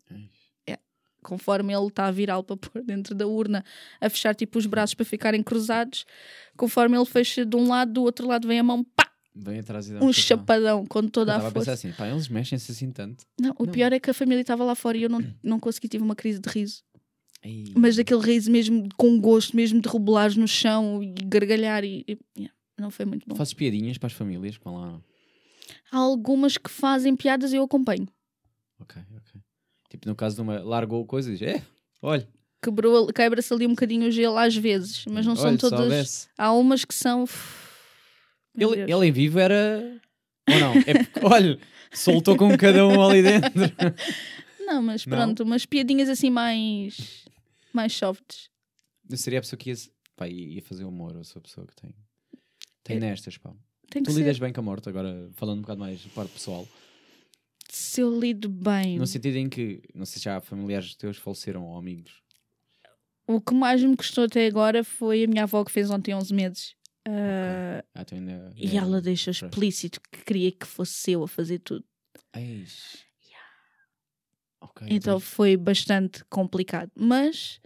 Conforme 1.23 1.73
ele 1.75 1.87
está 1.87 2.07
a 2.07 2.11
virá-lo 2.11 2.43
para 2.45 2.57
pôr 2.57 2.83
dentro 2.83 3.15
da 3.15 3.27
urna, 3.27 3.65
a 4.01 4.11
fechar 4.11 4.35
tipo 4.35 4.59
os 4.59 4.67
braços 4.67 4.95
para 4.95 5.05
ficarem 5.07 5.43
cruzados, 5.43 6.05
conforme 6.57 6.97
ele 6.97 7.05
fecha 7.07 7.47
de 7.47 7.57
um 7.57 7.69
lado, 7.69 7.93
do 7.93 8.03
outro 8.03 8.27
lado 8.27 8.47
vem 8.49 8.59
a 8.59 8.63
mão, 8.63 8.83
pá, 8.85 9.11
Vem 9.35 9.61
atrás 9.61 9.89
e 9.89 9.95
dá 9.95 10.01
um 10.05 10.13
chapéu. 10.13 10.39
chapadão 10.39 10.85
com 10.87 10.99
Eu 11.01 11.11
toda 11.11 11.33
a 11.33 11.37
Estava 11.39 11.49
a 11.49 11.53
pensar 11.53 11.65
força. 11.65 11.73
assim, 11.89 11.93
pá, 11.93 12.07
eles 12.09 12.29
mexem-se 12.29 12.71
assim 12.73 12.91
tanto. 12.91 13.25
Não, 13.41 13.55
o 13.59 13.65
Não. 13.65 13.73
pior 13.73 13.93
é 13.93 13.99
que 13.99 14.11
a 14.11 14.15
família 14.15 14.43
estava 14.43 14.63
lá 14.65 14.75
fora 14.75 14.99
e 14.99 15.05
eu 15.05 15.09
não, 15.09 15.21
não 15.43 15.59
consegui, 15.59 15.89
tive 15.89 16.05
uma 16.05 16.15
crise 16.17 16.39
de 16.41 16.51
riso. 16.51 16.83
Mas 17.75 17.97
daquele 17.97 18.21
riso 18.21 18.51
mesmo 18.51 18.89
com 18.97 19.19
gosto, 19.21 19.57
mesmo 19.57 19.81
de 19.81 19.89
rebolares 19.89 20.37
no 20.37 20.47
chão 20.47 21.03
e 21.03 21.13
gargalhar 21.25 21.83
e, 21.85 22.05
e- 22.07 22.19
yeah, 22.37 22.55
não 22.79 22.91
foi 22.91 23.05
muito 23.05 23.27
bom. 23.27 23.35
Fazes 23.35 23.55
piadinhas 23.55 23.97
para 23.99 24.09
as 24.09 24.13
famílias 24.13 24.59
lá. 24.65 25.01
Há 25.91 25.97
algumas 25.97 26.57
que 26.59 26.71
fazem 26.71 27.17
piadas 27.17 27.53
e 27.53 27.57
eu 27.57 27.65
acompanho. 27.65 28.07
Ok, 28.79 29.01
ok. 29.17 29.32
Tipo, 29.93 30.09
no 30.09 30.17
caso 30.17 30.37
de 30.37 30.41
uma, 30.41 30.59
largou 30.63 31.05
coisa 31.05 31.31
e 31.31 31.37
diz, 31.37 31.43
é, 31.43 31.63
olha. 32.01 32.27
Quebrou, 32.63 33.09
quebra-se 33.13 33.53
ali 33.53 33.67
um 33.67 33.71
bocadinho 33.71 34.09
o 34.09 34.11
gelo 34.11 34.39
às 34.39 34.57
vezes, 34.57 35.05
mas 35.05 35.27
não 35.27 35.37
são 35.37 35.49
olha, 35.49 35.59
se 35.59 35.69
todas. 35.69 36.29
Há 36.39 36.51
umas 36.55 36.83
que 36.83 36.95
são. 36.95 37.27
Meu 38.57 38.71
Ele, 38.73 38.87
Deus. 38.87 38.91
ele 38.99 39.09
em 39.09 39.13
vivo 39.13 39.39
era. 39.39 40.01
Ou 40.49 40.59
não? 40.59 40.73
É 40.87 41.05
porque, 41.05 41.21
olha, 41.27 41.59
soltou 41.93 42.35
com 42.39 42.57
cada 42.57 42.87
um 42.87 43.03
ali 43.03 43.23
dentro. 43.23 43.51
Não, 44.65 44.81
mas 44.81 45.05
Não? 45.05 45.15
pronto, 45.19 45.43
umas 45.43 45.67
piadinhas 45.67 46.09
assim 46.09 46.31
mais. 46.31 47.27
mais 47.75 47.93
softs. 47.93 48.49
Eu 49.11 49.17
seria 49.19 49.41
a 49.41 49.43
pessoa 49.43 49.59
que 49.59 49.69
ia, 49.71 49.77
pá, 50.17 50.27
ia 50.27 50.63
fazer 50.63 50.85
humor. 50.85 51.15
Eu 51.15 51.25
sou 51.25 51.41
a 51.41 51.43
pessoa 51.43 51.67
que 51.67 51.75
tem. 51.77 51.95
Tem 52.83 52.99
nestas, 52.99 53.37
pá. 53.37 53.53
Tem 53.91 54.03
Tu 54.03 54.11
ser. 54.13 54.21
lidas 54.21 54.39
bem 54.39 54.53
com 54.53 54.61
a 54.61 54.63
morte, 54.63 54.89
agora 54.89 55.29
falando 55.35 55.59
um 55.59 55.63
bocado 55.63 55.81
mais 55.81 56.01
de 56.01 56.09
parte 56.11 56.33
pessoal. 56.33 56.67
Se 57.69 58.01
eu 58.01 58.19
lido 58.19 58.49
bem. 58.49 58.99
No 58.99 59.07
sentido 59.07 59.37
em 59.37 59.49
que, 59.49 59.83
não 59.95 60.05
sei 60.05 60.19
se 60.19 60.25
já 60.25 60.41
familiares 60.41 60.95
teus 60.95 61.17
faleceram 61.17 61.65
ou 61.65 61.79
amigos. 61.79 62.23
O 63.27 63.41
que 63.41 63.55
mais 63.55 63.83
me 63.83 63.97
custou 63.97 64.25
até 64.25 64.47
agora 64.47 64.83
foi 64.85 65.25
a 65.25 65.27
minha 65.27 65.45
avó 65.45 65.65
que 65.65 65.71
fez 65.73 65.91
ontem 65.91 66.15
11 66.15 66.35
meses. 66.35 66.75
Ah, 67.07 67.83
Ah, 67.95 68.05
tu 68.05 68.15
ainda, 68.15 68.53
E 68.57 68.77
ela 68.77 69.01
deixou 69.01 69.33
Pois. 69.33 69.43
explícito 69.43 70.01
que 70.11 70.25
queria 70.25 70.53
que 70.53 70.67
fosse 70.67 71.13
eu 71.13 71.23
a 71.25 71.29
fazer 71.29 71.59
tudo. 71.61 71.85
Eis. 72.35 73.05
Ok. 74.61 74.87
Então 74.91 75.15
pois. 75.19 75.25
foi 75.25 75.57
bastante 75.57 76.25
complicado. 76.27 76.91
Mas 76.95 77.61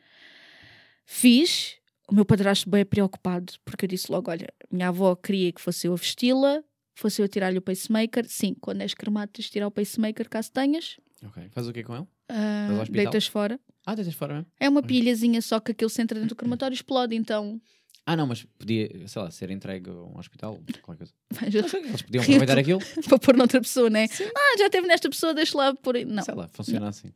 fiz. 1.05 1.77
O 2.09 2.15
meu 2.15 2.25
padrasto 2.25 2.71
bem 2.71 2.85
preocupado, 2.85 3.53
porque 3.65 3.85
eu 3.85 3.89
disse 3.89 4.11
logo: 4.13 4.31
olha, 4.31 4.47
minha 4.71 4.89
avó 4.89 5.15
queria 5.17 5.53
que 5.53 5.61
fosse 5.61 5.89
eu 5.89 5.93
a 5.93 5.97
vesti-la, 5.97 6.63
fosse 6.97 7.23
eu 7.23 7.29
tirar-lhe 7.29 7.59
o 7.59 7.63
pacemaker. 7.63 8.27
Sim, 8.29 8.55
quando 8.61 8.81
és 8.81 8.95
cremado, 8.95 9.31
tens 9.33 9.45
de 9.45 9.53
tirar 9.53 9.69
o 9.69 9.71
pacemaker 9.71 10.29
caso 10.29 10.51
tenhas. 10.51 10.97
Ok. 11.25 11.49
Faz 11.51 11.69
o 11.69 11.73
que 11.73 11.85
com 11.85 11.95
ele? 11.95 12.07
Mas 12.29 12.81
hospital? 12.81 13.05
deitas 13.05 13.27
fora. 13.29 13.61
Ah, 13.85 13.95
deitas 13.95 14.15
fora 14.15 14.35
mesmo? 14.35 14.51
É 14.59 14.69
uma 14.69 14.83
pilhazinha, 14.83 15.41
só 15.41 15.61
que 15.61 15.71
aquilo 15.71 15.89
se 15.89 16.03
entra 16.03 16.19
dentro 16.19 16.35
do 16.35 16.39
crematório 16.39 16.75
e 16.75 16.77
explode, 16.77 17.15
então 17.15 17.61
Ah, 18.05 18.17
não, 18.17 18.27
mas 18.27 18.45
podia, 18.59 19.07
sei 19.07 19.23
lá, 19.23 19.31
ser 19.31 19.51
entregue 19.51 19.91
a 19.91 19.93
um 19.93 20.19
hospital, 20.19 20.61
qualquer 20.83 21.07
coisa. 21.07 21.13
vais 21.31 21.55
Eles 21.55 22.03
podiam 22.03 22.25
aproveitar 22.25 22.59
aquilo. 22.59 22.81
para 23.09 23.19
pôr 23.19 23.37
noutra 23.37 23.61
pessoa, 23.61 23.89
né? 23.89 24.07
Ah, 24.35 24.59
já 24.59 24.69
teve 24.69 24.89
nesta 24.89 25.09
pessoa, 25.09 25.33
deixa 25.33 25.57
lá 25.57 25.75
pôr. 25.75 25.97
aí. 25.97 26.05
Não. 26.05 26.23
Sei 26.25 26.35
lá, 26.35 26.49
funciona 26.49 26.89
assim. 26.89 27.13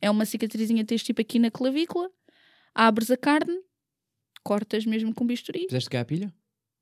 É 0.00 0.10
uma 0.10 0.24
cicatrizinha 0.24 0.84
tens 0.84 1.02
tipo 1.02 1.20
aqui 1.20 1.38
na 1.38 1.50
clavícula, 1.50 2.10
abres 2.74 3.10
a 3.10 3.16
carne, 3.16 3.58
cortas 4.44 4.86
mesmo 4.86 5.12
com 5.12 5.26
bisturi, 5.26 5.66
Fizeste 5.68 5.90
cá 5.90 6.00
a 6.00 6.04
pilha? 6.04 6.32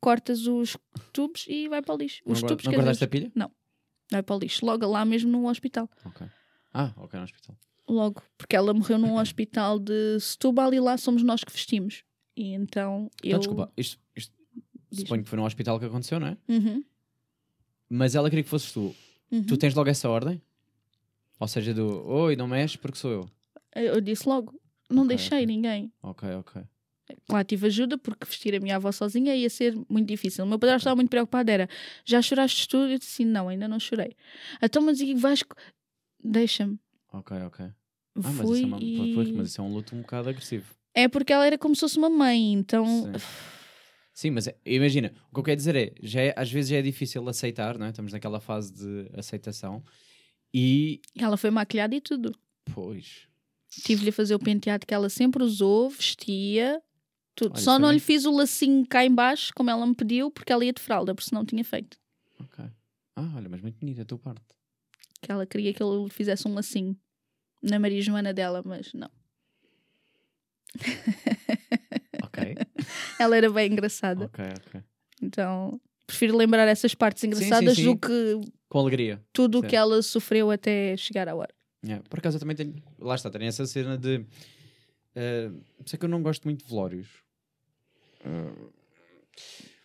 Cortas 0.06 0.46
os 0.46 0.76
tubos 1.12 1.44
e 1.48 1.68
vai 1.68 1.82
para 1.82 1.92
o 1.94 1.98
lixo. 1.98 2.22
Não, 2.24 2.32
Os 2.32 2.40
tubos 2.40 2.64
não 2.64 2.70
quer 2.70 2.76
guardaste 2.76 3.02
a 3.02 3.08
pilha? 3.08 3.32
vai 4.12 4.22
para 4.22 4.36
o 4.36 4.38
lixo. 4.38 4.64
Logo 4.64 4.86
lá 4.86 5.04
mesmo 5.04 5.28
no 5.32 5.48
hospital. 5.48 5.90
Ok. 6.04 6.24
Ah, 6.72 6.92
ok, 6.96 7.18
no 7.18 7.24
hospital. 7.24 7.58
Logo. 7.88 8.22
Porque 8.38 8.54
ela 8.54 8.72
morreu 8.72 8.98
num 8.98 9.18
hospital 9.18 9.80
de 9.80 10.20
Setúbal 10.20 10.72
e 10.72 10.78
lá 10.78 10.96
somos 10.96 11.24
nós 11.24 11.42
que 11.42 11.50
vestimos. 11.52 12.04
E 12.36 12.52
então 12.52 13.10
eu. 13.20 13.30
Então, 13.30 13.38
desculpa, 13.40 13.72
isto, 13.76 13.98
isto 14.14 14.32
suponho 14.92 15.24
que 15.24 15.28
foi 15.28 15.38
no 15.38 15.44
hospital 15.44 15.80
que 15.80 15.86
aconteceu, 15.86 16.20
não 16.20 16.28
é? 16.28 16.36
Uhum, 16.48 16.84
Mas 17.88 18.14
ela 18.14 18.28
queria 18.30 18.44
que 18.44 18.48
fosses 18.50 18.70
tu. 18.72 18.94
uhum. 19.32 19.42
Tu 19.44 19.56
tens 19.56 19.74
logo 19.74 19.90
essa 19.90 20.08
ordem? 20.08 20.40
Ou 21.40 21.48
seja, 21.48 21.74
do 21.74 22.06
oi, 22.06 22.36
não 22.36 22.46
mexe 22.46 22.78
porque 22.78 22.96
sou 22.98 23.10
eu. 23.10 23.30
Eu 23.74 24.00
disse 24.00 24.28
logo. 24.28 24.54
Não 24.88 25.02
Ok, 25.02 25.16
deixei 25.16 25.38
ok. 25.38 25.46
ninguém. 25.46 25.92
Ok, 26.00 26.28
ok. 26.34 26.62
Lá 27.28 27.44
tive 27.44 27.66
ajuda 27.68 27.96
porque 27.98 28.24
vestir 28.26 28.54
a 28.54 28.60
minha 28.60 28.76
avó 28.76 28.90
sozinha 28.92 29.34
ia 29.34 29.48
ser 29.50 29.74
muito 29.88 30.08
difícil. 30.08 30.44
O 30.44 30.48
meu 30.48 30.58
padrasto 30.58 30.80
estava 30.80 30.96
muito 30.96 31.10
preocupado. 31.10 31.50
Era 31.50 31.68
já 32.04 32.20
choraste 32.20 32.66
tudo? 32.68 32.90
Eu 32.92 32.98
disse 32.98 33.24
não, 33.24 33.48
ainda 33.48 33.68
não 33.68 33.78
chorei. 33.78 34.16
Então, 34.62 34.82
mas 34.82 35.00
e 35.00 35.14
vais. 35.14 35.42
Deixa-me. 36.22 36.78
Ok, 37.12 37.36
ok. 37.42 37.64
Ah, 37.66 37.72
mas, 38.14 38.34
Fui 38.36 38.56
isso 38.58 38.64
é 38.64 38.66
uma, 38.66 38.78
e. 38.82 39.12
pois, 39.14 39.30
mas 39.30 39.48
isso 39.48 39.60
é 39.60 39.64
um 39.64 39.72
luto 39.72 39.94
um 39.94 40.00
bocado 40.00 40.28
agressivo. 40.28 40.74
É 40.94 41.06
porque 41.08 41.32
ela 41.32 41.46
era 41.46 41.58
como 41.58 41.74
se 41.74 41.80
fosse 41.80 41.98
uma 41.98 42.08
mãe, 42.10 42.52
então. 42.52 42.86
Sim. 42.86 43.12
Sim, 44.14 44.30
mas 44.30 44.48
imagina, 44.64 45.12
o 45.30 45.34
que 45.34 45.40
eu 45.40 45.44
quero 45.44 45.56
dizer 45.58 45.76
é, 45.76 45.92
já 46.02 46.22
é- 46.22 46.34
às 46.34 46.50
vezes 46.50 46.70
já 46.70 46.78
é 46.78 46.82
difícil 46.82 47.28
aceitar, 47.28 47.76
não 47.76 47.84
é? 47.84 47.90
Estamos 47.90 48.14
naquela 48.14 48.40
fase 48.40 48.72
de 48.72 49.10
aceitação 49.14 49.84
e, 50.54 51.02
Ela 51.14 51.36
foi 51.36 51.50
maquilhada 51.50 51.94
e 51.94 52.00
tudo. 52.00 52.34
pois, 52.74 53.28
Tive-lhe 53.84 54.08
a 54.08 54.12
fazer 54.14 54.34
o 54.34 54.38
penteado 54.38 54.86
que 54.86 54.94
ela 54.94 55.10
sempre 55.10 55.42
usou, 55.42 55.90
vestia, 55.90 56.80
tudo. 57.36 57.52
Olha, 57.52 57.60
Só 57.62 57.72
isso 57.74 57.80
não 57.80 57.90
é 57.90 57.92
lhe 57.94 58.00
fiz 58.00 58.24
o 58.24 58.32
lacinho 58.32 58.84
cá 58.86 59.04
em 59.04 59.14
baixo, 59.14 59.52
como 59.54 59.70
ela 59.70 59.86
me 59.86 59.94
pediu, 59.94 60.30
porque 60.30 60.52
ela 60.52 60.64
ia 60.64 60.72
de 60.72 60.80
fralda, 60.82 61.14
porque 61.14 61.28
senão 61.28 61.44
tinha 61.44 61.62
feito. 61.64 61.96
ok. 62.40 62.64
Ah, 63.14 63.32
olha, 63.36 63.48
mas 63.48 63.60
muito 63.60 63.78
bonita 63.78 64.02
a 64.02 64.04
tua 64.04 64.18
parte. 64.18 64.42
Que 65.22 65.30
ela 65.30 65.46
queria 65.46 65.72
que 65.72 65.82
eu 65.82 66.04
lhe 66.04 66.10
fizesse 66.10 66.48
um 66.48 66.54
lacinho 66.54 66.96
na 67.62 67.78
Maria 67.78 68.02
Joana 68.02 68.34
dela, 68.34 68.62
mas 68.64 68.92
não. 68.92 69.10
Ok, 72.22 72.54
Ela 73.18 73.36
era 73.36 73.50
bem 73.50 73.72
engraçada. 73.72 74.24
ok, 74.26 74.44
ok. 74.66 74.82
Então, 75.22 75.80
prefiro 76.06 76.36
lembrar 76.36 76.66
essas 76.68 76.94
partes 76.94 77.22
sim, 77.22 77.28
engraçadas 77.28 77.76
sim. 77.76 77.84
do 77.84 77.96
que 77.98 78.40
Com 78.68 78.78
alegria. 78.80 79.22
tudo 79.32 79.60
o 79.60 79.62
que 79.62 79.74
ela 79.76 80.02
sofreu 80.02 80.50
até 80.50 80.96
chegar 80.96 81.28
à 81.28 81.34
hora. 81.34 81.54
Por 82.10 82.18
acaso 82.18 82.36
eu 82.36 82.40
também 82.40 82.56
tenho, 82.56 82.74
lá 82.98 83.14
está, 83.14 83.30
tenho 83.30 83.44
essa 83.44 83.64
cena 83.64 83.96
de, 83.96 84.26
eh, 85.14 85.50
sei 85.86 85.98
que 85.98 86.04
eu 86.04 86.08
não 86.08 86.20
gosto 86.22 86.44
muito 86.44 86.64
de 86.64 86.68
velórios. 86.68 87.08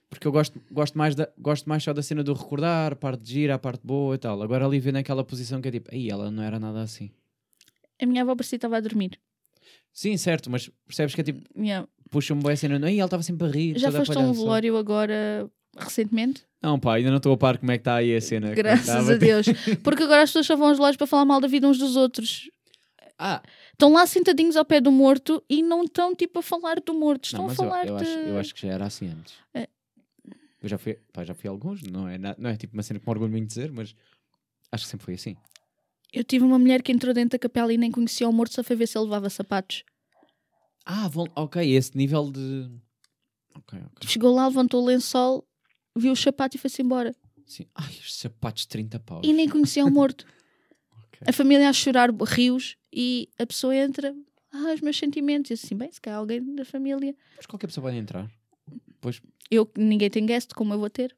Porque 0.10 0.28
eu 0.28 0.32
gosto, 0.32 0.60
gosto, 0.70 0.98
mais 0.98 1.15
da, 1.15 1.30
gosto 1.38 1.67
mais 1.70 1.84
só 1.84 1.94
da 1.94 2.02
cena 2.04 2.24
do 2.24 2.34
recordar, 2.34 2.91
a 2.94 2.96
parte 2.96 3.22
de 3.24 3.32
gira, 3.34 3.56
a 3.56 3.60
parte 3.60 3.82
boa 3.86 4.15
e 4.15 4.17
tal. 4.17 4.41
Agora 4.41 4.65
ali 4.65 4.80
vendo 4.80 4.98
aquela 4.98 5.24
posição 5.24 5.62
que 5.62 5.70
é 5.70 5.72
tipo, 5.72 5.89
aí 5.94 6.10
ela 6.10 6.30
não 6.30 6.44
era 6.44 6.60
nada 6.60 6.82
assim. 6.82 7.10
A 8.02 8.06
minha 8.06 8.24
avó 8.24 8.36
parecia 8.36 8.58
estava 8.58 8.78
a 8.78 8.82
dormir. 8.82 9.17
Sim, 9.94 10.17
certo, 10.17 10.50
mas 10.50 10.70
percebes 10.86 11.15
que 11.15 11.22
é 11.22 11.24
tipo, 11.24 11.41
Minha- 11.56 11.88
puxa-me 12.10 12.41
bem 12.44 12.52
a 12.54 12.56
cena, 12.58 12.86
aí 12.86 12.98
ela 13.00 13.06
estava 13.08 13.24
sempre 13.24 13.48
a 13.48 13.52
rir. 13.52 13.78
Já 13.78 13.91
foste 13.91 14.10
a 14.12 14.20
um 14.20 14.24
palhaça." 14.24 14.39
velório 14.41 14.78
agora 14.78 15.50
recentemente? 15.78 16.44
Não, 16.62 16.78
pá, 16.80 16.96
ainda 16.96 17.10
não 17.10 17.17
estou 17.17 17.32
a 17.34 17.38
par 17.38 17.58
como 17.58 17.72
é 17.72 17.78
que 17.78 17.82
está 17.82 17.96
aí 17.96 18.13
a 18.15 18.22
cena. 18.22 18.52
é 18.52 18.56
Graças 18.56 19.10
a. 19.10 19.15
Deus. 19.15 19.46
Porque 19.84 20.04
agora 20.04 20.24
as 20.24 20.30
pessoas 20.30 20.46
só 20.46 20.56
vão 20.56 20.67
aos 20.67 20.78
velórios 20.78 20.98
para 20.98 21.08
falar 21.08 21.26
mal 21.26 21.39
da 21.39 21.48
vida 21.48 21.67
uns 21.67 21.78
dos 21.78 21.96
outros. 21.96 22.50
Ah, 23.23 23.43
Estão 23.73 23.93
lá 23.93 24.07
sentadinhos 24.07 24.55
ao 24.57 24.65
pé 24.65 24.81
do 24.81 24.91
morto 24.91 25.43
e 25.47 25.62
não 25.62 25.84
estão 25.84 26.15
tipo 26.15 26.39
a 26.39 26.41
falar 26.41 26.79
do 26.79 26.91
morto. 26.91 27.25
Estão 27.25 27.41
não, 27.41 27.45
a 27.45 27.49
mas 27.49 27.60
eu, 27.60 27.65
falar 27.65 27.86
eu, 27.88 27.97
de. 27.97 28.03
acho, 28.03 28.19
eu 28.19 28.39
acho 28.39 28.55
que 28.55 28.62
já 28.63 28.73
era 28.73 28.86
assim 28.86 29.10
antes. 29.10 29.36
É. 29.53 29.67
Eu 30.60 30.67
já 30.69 30.77
fui, 30.79 30.95
pá, 31.13 31.23
já 31.23 31.36
fui 31.36 31.47
a 31.47 31.51
alguns, 31.51 31.84
não 31.84 32.07
é, 32.07 32.17
não 32.17 32.49
é 32.49 32.57
tipo 32.57 32.73
uma 32.73 32.81
cena 32.81 32.99
que 32.99 33.05
me 33.05 33.12
orgulho 33.12 33.31
muito 33.31 33.43
de 33.43 33.47
dizer, 33.49 33.71
mas 33.71 33.95
acho 34.71 34.86
que 34.86 34.89
sempre 34.89 35.05
foi 35.05 35.13
assim. 35.13 35.36
Eu 36.12 36.23
tive 36.23 36.43
uma 36.43 36.57
mulher 36.57 36.81
que 36.81 36.91
entrou 36.91 37.13
dentro 37.13 37.31
da 37.31 37.39
capela 37.39 37.71
e 37.71 37.77
nem 37.77 37.91
conhecia 37.91 38.27
o 38.27 38.34
morto, 38.34 38.55
só 38.55 38.63
foi 38.63 38.75
ver 38.75 38.88
se 38.88 38.97
ele 38.97 39.05
levava 39.05 39.29
sapatos. 39.29 39.84
Ah, 40.84 41.07
vão, 41.07 41.25
ok, 41.36 41.75
esse 41.75 41.95
nível 41.95 42.31
de. 42.31 42.69
Ok, 43.55 43.79
ok. 43.79 44.10
Chegou 44.10 44.34
lá, 44.34 44.47
levantou 44.47 44.81
o 44.81 44.86
lençol, 44.86 45.47
viu 45.95 46.12
o 46.12 46.15
sapato 46.15 46.57
e 46.57 46.60
foi-se 46.60 46.81
embora. 46.81 47.15
Sim. 47.45 47.67
Ai, 47.75 47.91
estes 47.91 48.15
sapatos 48.15 48.63
de 48.63 48.69
30 48.69 48.99
paus. 48.99 49.21
E 49.23 49.31
nem 49.31 49.47
conhecia 49.47 49.86
o 49.86 49.91
morto. 49.91 50.25
Ok. 51.13 51.27
A 51.27 51.34
família 51.34 51.69
a 51.69 51.73
chorar 51.73 52.10
rios 52.10 52.77
e 52.93 53.30
a 53.39 53.45
pessoa 53.45 53.75
entra. 53.75 54.15
Ah, 54.54 54.73
os 54.73 54.82
meus 54.82 54.97
sentimentos. 54.97 55.49
E 55.51 55.54
assim, 55.54 55.75
bem, 55.75 55.91
se 55.91 56.01
calhar 56.01 56.19
alguém 56.19 56.56
da 56.56 56.65
família. 56.65 57.15
Mas 57.38 57.45
qualquer 57.45 57.67
pessoa 57.67 57.86
pode 57.86 57.97
entrar. 57.97 58.30
Pois, 58.99 59.21
Eu, 59.49 59.69
ninguém 59.77 60.10
tem 60.10 60.25
guest, 60.25 60.54
como 60.54 60.73
eu 60.73 60.80
vou 60.80 60.89
ter? 60.89 61.15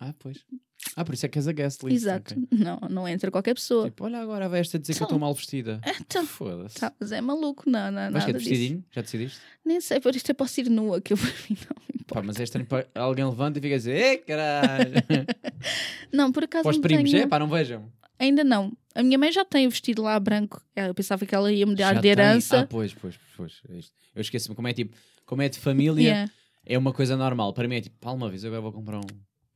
Ah, 0.00 0.14
pois. 0.18 0.44
Ah, 0.96 1.04
por 1.04 1.14
isso 1.14 1.24
é 1.24 1.28
que 1.28 1.38
és 1.38 1.46
a 1.48 1.52
guest 1.52 1.82
list. 1.82 1.96
Exato. 1.96 2.34
ok. 2.34 2.48
Não, 2.58 2.78
não 2.90 3.08
entra 3.08 3.30
qualquer 3.30 3.54
pessoa. 3.54 3.84
Tipo, 3.86 4.04
olha 4.04 4.18
agora 4.18 4.48
vai 4.48 4.60
esta 4.60 4.78
dizer 4.78 4.94
que 4.94 5.02
eu 5.02 5.04
estou 5.04 5.18
mal 5.18 5.32
vestida. 5.34 5.80
Então, 6.00 6.26
Foda-se. 6.26 6.76
tá, 6.80 6.92
mas 7.00 7.12
é 7.12 7.20
maluco, 7.20 7.68
não, 7.68 7.90
não, 7.90 8.10
nada 8.10 8.24
que 8.24 8.30
é 8.30 8.32
de 8.32 8.38
disso. 8.38 8.50
vestidinho? 8.50 8.84
Já 8.90 9.00
decidiste? 9.02 9.40
Nem 9.64 9.80
sei, 9.80 10.00
por 10.00 10.14
isto 10.14 10.28
eu 10.30 10.34
posso 10.34 10.60
ir 10.60 10.68
nua, 10.68 11.00
que 11.00 11.12
eu 11.12 11.16
para 11.18 11.26
mim 11.26 11.34
não 11.50 11.56
me 11.56 11.58
Pá, 11.58 12.20
importa. 12.20 12.22
mas 12.26 12.40
é 12.40 12.42
estranho 12.44 12.66
alguém 12.94 13.24
levanta 13.24 13.58
e 13.58 13.62
fica 13.62 13.74
a 13.74 13.78
dizer, 13.78 13.96
ei 13.96 14.18
caralho. 14.18 14.92
Não, 16.12 16.30
por 16.32 16.44
acaso 16.44 16.68
os 16.68 16.76
não 16.76 16.82
primos, 16.82 17.10
tenho... 17.10 17.22
é 17.22 17.26
pá, 17.26 17.38
não 17.38 17.48
vejam. 17.48 17.90
Ainda 18.18 18.44
não. 18.44 18.72
A 18.94 19.02
minha 19.02 19.18
mãe 19.18 19.32
já 19.32 19.44
tem 19.44 19.66
o 19.66 19.70
vestido 19.70 20.02
lá 20.02 20.18
branco. 20.20 20.62
Eu 20.76 20.94
pensava 20.94 21.26
que 21.26 21.34
ela 21.34 21.52
ia 21.52 21.66
me 21.66 21.74
dar 21.74 21.88
Já 21.88 21.94
de 21.94 22.00
tem. 22.02 22.10
herança. 22.12 22.60
Ah, 22.60 22.66
pois, 22.66 22.94
pois, 22.94 23.16
pois. 23.36 23.60
Eu 24.14 24.20
esqueci-me, 24.20 24.54
como 24.54 24.68
é 24.68 24.72
tipo, 24.72 24.96
como 25.26 25.42
é 25.42 25.48
de 25.48 25.58
família, 25.58 26.02
Yeah. 26.02 26.32
é 26.64 26.78
uma 26.78 26.92
coisa 26.92 27.16
normal. 27.16 27.52
Para 27.52 27.66
mim 27.66 27.76
é 27.76 27.80
tipo, 27.80 27.96
pá, 27.98 28.12
uma 28.12 28.28
vez 28.30 28.44
agora 28.44 28.60
vou 28.60 28.72
comprar 28.72 28.98
um. 28.98 29.02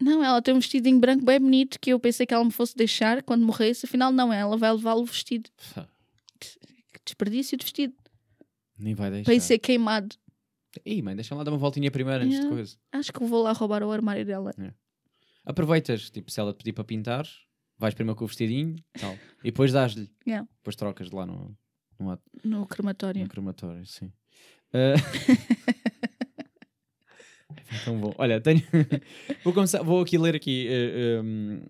Não, 0.00 0.24
ela 0.24 0.40
tem 0.42 0.54
um 0.54 0.58
vestidinho 0.58 0.98
branco 0.98 1.24
bem 1.24 1.40
bonito 1.40 1.78
que 1.80 1.90
eu 1.90 1.98
pensei 2.00 2.24
que 2.26 2.32
ela 2.34 2.44
me 2.44 2.50
fosse 2.52 2.76
deixar 2.76 3.22
quando 3.22 3.44
morresse. 3.44 3.86
Afinal, 3.86 4.10
não, 4.12 4.32
ela 4.32 4.56
vai 4.56 4.72
levá-lo 4.72 5.04
vestido. 5.04 5.48
Que 6.40 7.00
desperdício 7.04 7.56
de 7.56 7.64
vestido. 7.64 7.94
Nem 8.78 8.94
vai 8.94 9.10
deixar. 9.10 9.30
Para 9.30 9.40
ser 9.40 9.58
queimado. 9.58 10.16
Ih, 10.84 11.02
mãe, 11.02 11.14
deixa 11.16 11.34
lá 11.34 11.42
dar 11.42 11.50
uma 11.50 11.58
voltinha 11.58 11.90
primeiro 11.90 12.20
antes 12.24 12.30
de 12.34 12.36
Yeah. 12.42 12.54
coisa. 12.56 12.76
Acho 12.92 13.12
que 13.12 13.24
vou 13.24 13.42
lá 13.42 13.52
roubar 13.52 13.82
o 13.82 13.90
armário 13.90 14.24
dela. 14.24 14.52
Aproveitas, 15.44 16.10
tipo, 16.10 16.30
se 16.30 16.38
ela 16.40 16.52
te 16.52 16.58
pedir 16.58 16.72
para 16.72 16.84
pintar, 16.84 17.26
vais 17.78 17.94
primeiro 17.94 18.16
com 18.16 18.24
o 18.24 18.28
vestidinho 18.28 18.74
tal, 19.00 19.16
e 19.40 19.50
depois 19.50 19.72
dás-lhe. 19.72 20.10
Yeah. 20.26 20.48
Depois 20.58 20.76
trocas 20.76 21.08
de 21.08 21.14
lá 21.16 21.24
no, 21.26 21.56
no, 21.98 22.18
No 22.44 22.66
crematório. 22.66 23.22
no 23.22 23.28
crematório, 23.28 23.86
sim. 23.86 24.12
Ah. 24.72 24.94
É 27.70 27.84
tão 27.84 28.00
bom. 28.00 28.14
Olha, 28.18 28.40
tenho. 28.40 28.62
vou, 29.44 29.52
começar, 29.52 29.82
vou 29.82 30.00
aqui 30.00 30.16
ler 30.18 30.34
aqui 30.34 30.66
eh, 30.68 31.20
um, 31.22 31.62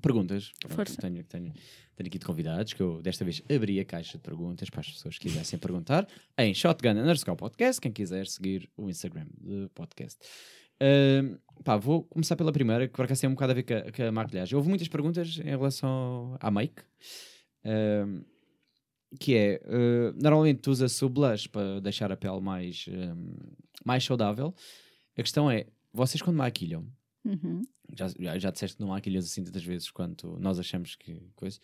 perguntas. 0.00 0.52
Pronto, 0.60 0.74
Força. 0.74 1.00
Tenho, 1.00 1.22
tenho, 1.24 1.52
tenho 1.96 2.08
aqui 2.08 2.18
de 2.18 2.24
convidados 2.24 2.72
que 2.72 2.80
eu 2.80 3.00
desta 3.00 3.24
vez 3.24 3.42
abri 3.48 3.78
a 3.78 3.84
caixa 3.84 4.18
de 4.18 4.22
perguntas 4.22 4.68
para 4.68 4.80
as 4.80 4.90
pessoas 4.90 5.16
que 5.16 5.28
quisessem 5.28 5.58
perguntar 5.58 6.08
em 6.38 6.52
Shotgun 6.52 6.90
underscore 6.90 7.36
podcast. 7.36 7.80
Quem 7.80 7.92
quiser 7.92 8.26
seguir 8.26 8.68
o 8.76 8.88
Instagram 8.88 9.26
do 9.40 9.68
podcast. 9.74 10.18
Pá, 11.64 11.76
vou 11.76 12.04
começar 12.04 12.36
pela 12.36 12.52
primeira, 12.52 12.86
que 12.86 12.92
por 12.94 13.04
acaso 13.04 13.22
tem 13.22 13.30
um 13.30 13.34
bocado 13.34 13.52
a 13.52 13.54
ver 13.54 13.62
com 13.62 13.74
a, 13.74 13.92
com 13.92 14.02
a 14.02 14.12
maquilhagem. 14.12 14.54
Houve 14.56 14.68
muitas 14.68 14.88
perguntas 14.88 15.38
em 15.38 15.44
relação 15.48 16.36
à 16.40 16.50
make. 16.50 16.82
Ahm, 17.64 18.22
que 19.18 19.34
é, 19.34 19.60
eh, 19.64 20.12
normalmente 20.20 20.68
usa-se 20.68 21.04
o 21.04 21.08
blush 21.08 21.46
para 21.46 21.80
deixar 21.80 22.10
a 22.10 22.16
pele 22.16 22.40
mais, 22.40 22.86
ahm, 22.88 23.32
mais 23.84 24.04
saudável. 24.04 24.52
A 25.16 25.22
questão 25.22 25.50
é, 25.50 25.66
vocês 25.92 26.20
quando 26.20 26.36
maquilham, 26.36 26.86
Uhum. 27.24 27.62
já, 27.96 28.08
já, 28.08 28.38
já 28.38 28.50
disseste 28.50 28.76
que 28.76 28.82
não 28.82 28.90
maquilhas 28.90 29.24
assim 29.24 29.42
tantas 29.42 29.64
vezes 29.64 29.90
quanto 29.90 30.36
nós 30.38 30.58
achamos 30.58 30.94
que 30.96 31.22
coisa, 31.34 31.58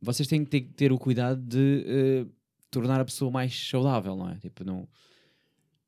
vocês 0.00 0.26
têm 0.28 0.44
que 0.44 0.50
ter, 0.50 0.72
ter 0.74 0.92
o 0.92 0.98
cuidado 0.98 1.42
de 1.42 1.84
eh, 1.86 2.26
tornar 2.70 3.00
a 3.00 3.04
pessoa 3.04 3.30
mais 3.30 3.68
saudável, 3.68 4.16
não 4.16 4.30
é? 4.30 4.38
Tipo, 4.38 4.64
não... 4.64 4.88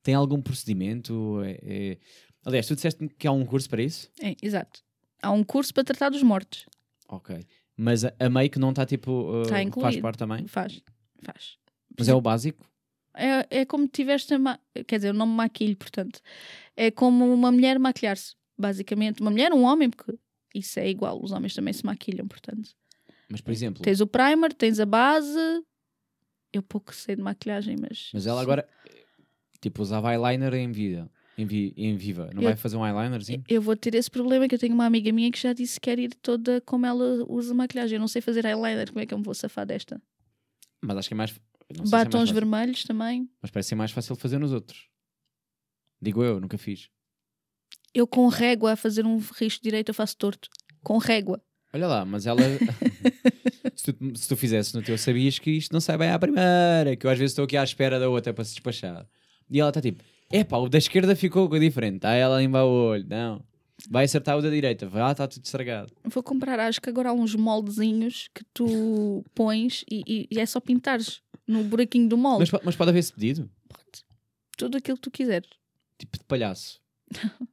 Tem 0.09 0.15
algum 0.15 0.41
procedimento? 0.41 1.43
É, 1.45 1.59
é- 1.63 1.99
Aliás, 2.43 2.67
tu 2.67 2.75
disseste 2.75 3.07
que 3.19 3.27
há 3.29 3.31
um 3.31 3.45
curso 3.45 3.69
para 3.69 3.83
isso? 3.83 4.11
É, 4.23 4.35
exato. 4.41 4.81
Há 5.23 5.31
um 5.31 5.45
curso 5.45 5.75
para 5.75 5.85
tratar 5.85 6.09
dos 6.09 6.23
mortos. 6.23 6.65
Ok. 7.11 7.45
Mas 7.77 8.07
a, 8.07 8.15
a 8.19 8.31
make 8.31 8.59
não 8.59 8.71
está 8.71 8.87
tipo... 8.87 9.31
eh, 9.35 9.43
Está 9.43 9.55
faz 9.57 9.67
incluído. 9.67 10.01
parte 10.01 10.17
também? 10.19 10.47
Faz. 10.47 10.83
Faz. 11.23 11.59
Mas 11.99 12.09
é 12.09 12.15
o 12.15 12.23
básico? 12.23 12.67
É, 13.15 13.59
é 13.61 13.65
como 13.67 13.87
tiveste 13.87 14.33
a 14.33 14.39
ma... 14.39 14.59
Quer 14.87 14.97
dizer, 14.97 15.09
eu 15.09 15.13
não 15.13 15.27
me 15.27 15.35
maquilho, 15.35 15.77
portanto. 15.77 16.23
É 16.75 16.91
como 16.91 17.31
uma 17.31 17.53
mulher 17.53 17.79
maquilhar-se, 17.79 18.35
basicamente. 18.57 19.21
Uma 19.21 19.31
mulher, 19.31 19.53
um 19.53 19.63
homem, 19.65 19.91
porque 19.91 20.19
isso 20.55 20.81
é 20.81 20.89
igual. 20.89 21.23
Os 21.23 21.33
homens 21.33 21.55
também 21.55 21.75
se 21.75 21.85
maquilham, 21.85 22.27
portanto. 22.27 22.71
Mas, 23.29 23.43
por 23.43 23.51
exemplo... 23.51 23.83
Tens 23.83 24.01
o 24.01 24.07
primer, 24.07 24.55
tens 24.55 24.81
a 24.81 24.87
base. 24.87 25.39
Eu 26.51 26.63
pouco 26.63 26.95
sei 26.95 27.15
de 27.15 27.21
maquilhagem, 27.21 27.77
mas. 27.79 28.09
Mas 28.15 28.27
ela 28.27 28.41
agora, 28.41 28.67
tipo, 29.61 29.83
usava 29.83 30.13
eyeliner 30.13 30.55
em 30.55 30.71
vida. 30.71 31.11
Em, 31.37 31.47
vi, 31.47 31.73
em 31.77 31.97
viva. 31.97 32.31
Não 32.35 32.43
Eu- 32.43 32.49
vai 32.49 32.57
fazer 32.57 32.77
um 32.77 32.85
eyelinerzinho? 32.85 33.45
Eu 33.49 33.63
vou 33.63 33.77
ter 33.77 33.95
esse 33.95 34.11
problema 34.11 34.49
que 34.49 34.55
eu 34.57 34.59
tenho 34.59 34.75
uma 34.75 34.87
amiga 34.87 35.13
minha 35.13 35.31
que 35.31 35.39
já 35.41 35.53
disse 35.53 35.79
que 35.79 35.89
quer 35.89 35.99
ir 35.99 36.13
toda 36.15 36.61
como 36.63 36.85
ela 36.85 37.25
usa 37.29 37.55
maquilhagem. 37.55 37.95
Eu 37.97 38.01
não 38.01 38.09
sei 38.09 38.21
fazer 38.21 38.45
eyeliner, 38.45 38.89
como 38.89 39.01
é 39.01 39.07
que 39.07 39.15
eu 39.15 39.19
me 39.19 39.25
vou 39.25 39.35
safar 39.35 39.65
desta? 39.65 40.03
Mas 40.83 40.97
acho 40.97 41.09
que 41.09 41.15
é 41.15 41.17
mais... 41.17 41.31
Se 41.31 41.39
é 41.71 41.79
mais 41.79 41.91
Batons 41.91 42.31
vermelhos 42.31 42.83
também. 42.83 43.31
Mas 43.41 43.51
parece 43.53 43.69
ser 43.69 43.75
mais 43.77 43.93
fácil 43.93 44.17
de 44.17 44.21
fazer 44.23 44.39
nos 44.39 44.53
outros. 44.53 44.89
Digo 46.03 46.25
eu, 46.25 46.41
nunca 46.41 46.59
fiz. 46.59 46.89
Eu 47.95 48.07
com 48.07 48.27
régua 48.29 48.73
a 48.73 48.77
fazer 48.77 49.05
um 49.07 49.19
risco 49.19 49.63
direito 49.63 49.91
eu 49.91 49.95
faço 49.95 50.17
torto. 50.17 50.49
Com 50.83 50.99
régua. 50.99 51.43
Olha 51.73 51.87
lá, 51.87 52.05
mas 52.05 52.27
ela. 52.27 52.41
se, 53.77 53.93
tu, 53.93 54.19
se 54.19 54.29
tu 54.29 54.37
fizesse 54.37 54.75
no 54.75 54.83
teu, 54.83 54.97
sabias 54.97 55.39
que 55.39 55.51
isto 55.51 55.73
não 55.73 55.81
sai 55.81 55.99
bem 55.99 56.11
à 56.11 56.19
primeira. 56.19 56.97
Que 56.97 57.07
eu 57.07 57.11
às 57.11 57.19
vezes 57.19 57.33
estou 57.33 57.45
aqui 57.45 57.57
à 57.57 57.63
espera 57.63 57.99
da 58.01 58.09
outra 58.09 58.33
para 58.33 58.45
se 58.45 58.53
despachar. 58.53 59.07
E 59.51 59.61
ela 59.61 59.71
está 59.71 59.81
tipo: 59.81 60.03
epá, 60.31 60.57
o 60.59 60.69
da 60.69 60.79
esquerda 60.79 61.15
ficou 61.17 61.49
diferente. 61.59 61.97
Está 61.97 62.13
ela 62.13 62.37
a 62.37 62.41
limpar 62.41 62.65
o 62.65 62.71
olho. 62.91 63.07
Não. 63.09 63.43
Vai 63.89 64.05
acertar 64.07 64.37
o 64.37 64.43
da 64.43 64.51
direita. 64.51 64.89
Vá, 64.89 65.13
está 65.13 65.27
tudo 65.29 65.45
estragado. 65.45 65.93
Vou 66.05 66.23
comprar, 66.23 66.59
acho 66.59 66.81
que 66.81 66.89
agora 66.91 67.11
há 67.11 67.13
uns 67.13 67.35
moldezinhos 67.37 68.29
que 68.35 68.43
tu 68.53 69.25
pões 69.35 69.85
e, 69.91 70.03
e- 70.07 70.29
e 70.33 70.41
é 70.41 70.45
só 70.47 70.59
pintares 70.61 71.23
no 71.47 71.63
buraquinho 71.63 72.09
do 72.09 72.17
molde. 72.19 72.51
Mas, 72.53 72.61
mas 72.65 72.77
pode 72.77 72.91
haver 72.91 72.99
esse 72.99 73.13
pedido? 73.13 73.49
Tudo 74.57 74.77
aquilo 74.79 74.97
que 74.97 75.03
tu 75.03 75.11
quiseres. 75.11 75.49
Tipo 75.97 76.19
de 76.19 76.25
palhaço. 76.25 76.81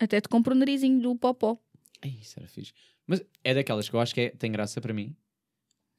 Até 0.00 0.20
te 0.20 0.28
compro 0.28 0.54
o 0.54 0.58
narizinho 0.58 1.00
do 1.00 1.14
popó. 1.16 1.58
Ai, 2.02 2.18
isso 2.20 2.34
era 2.38 2.48
fixe. 2.48 2.72
Mas 3.06 3.22
é 3.42 3.54
daquelas 3.54 3.88
que 3.88 3.94
eu 3.94 4.00
acho 4.00 4.12
que 4.14 4.20
é- 4.22 4.30
tem 4.30 4.50
graça 4.50 4.80
para 4.80 4.92
mim. 4.92 5.14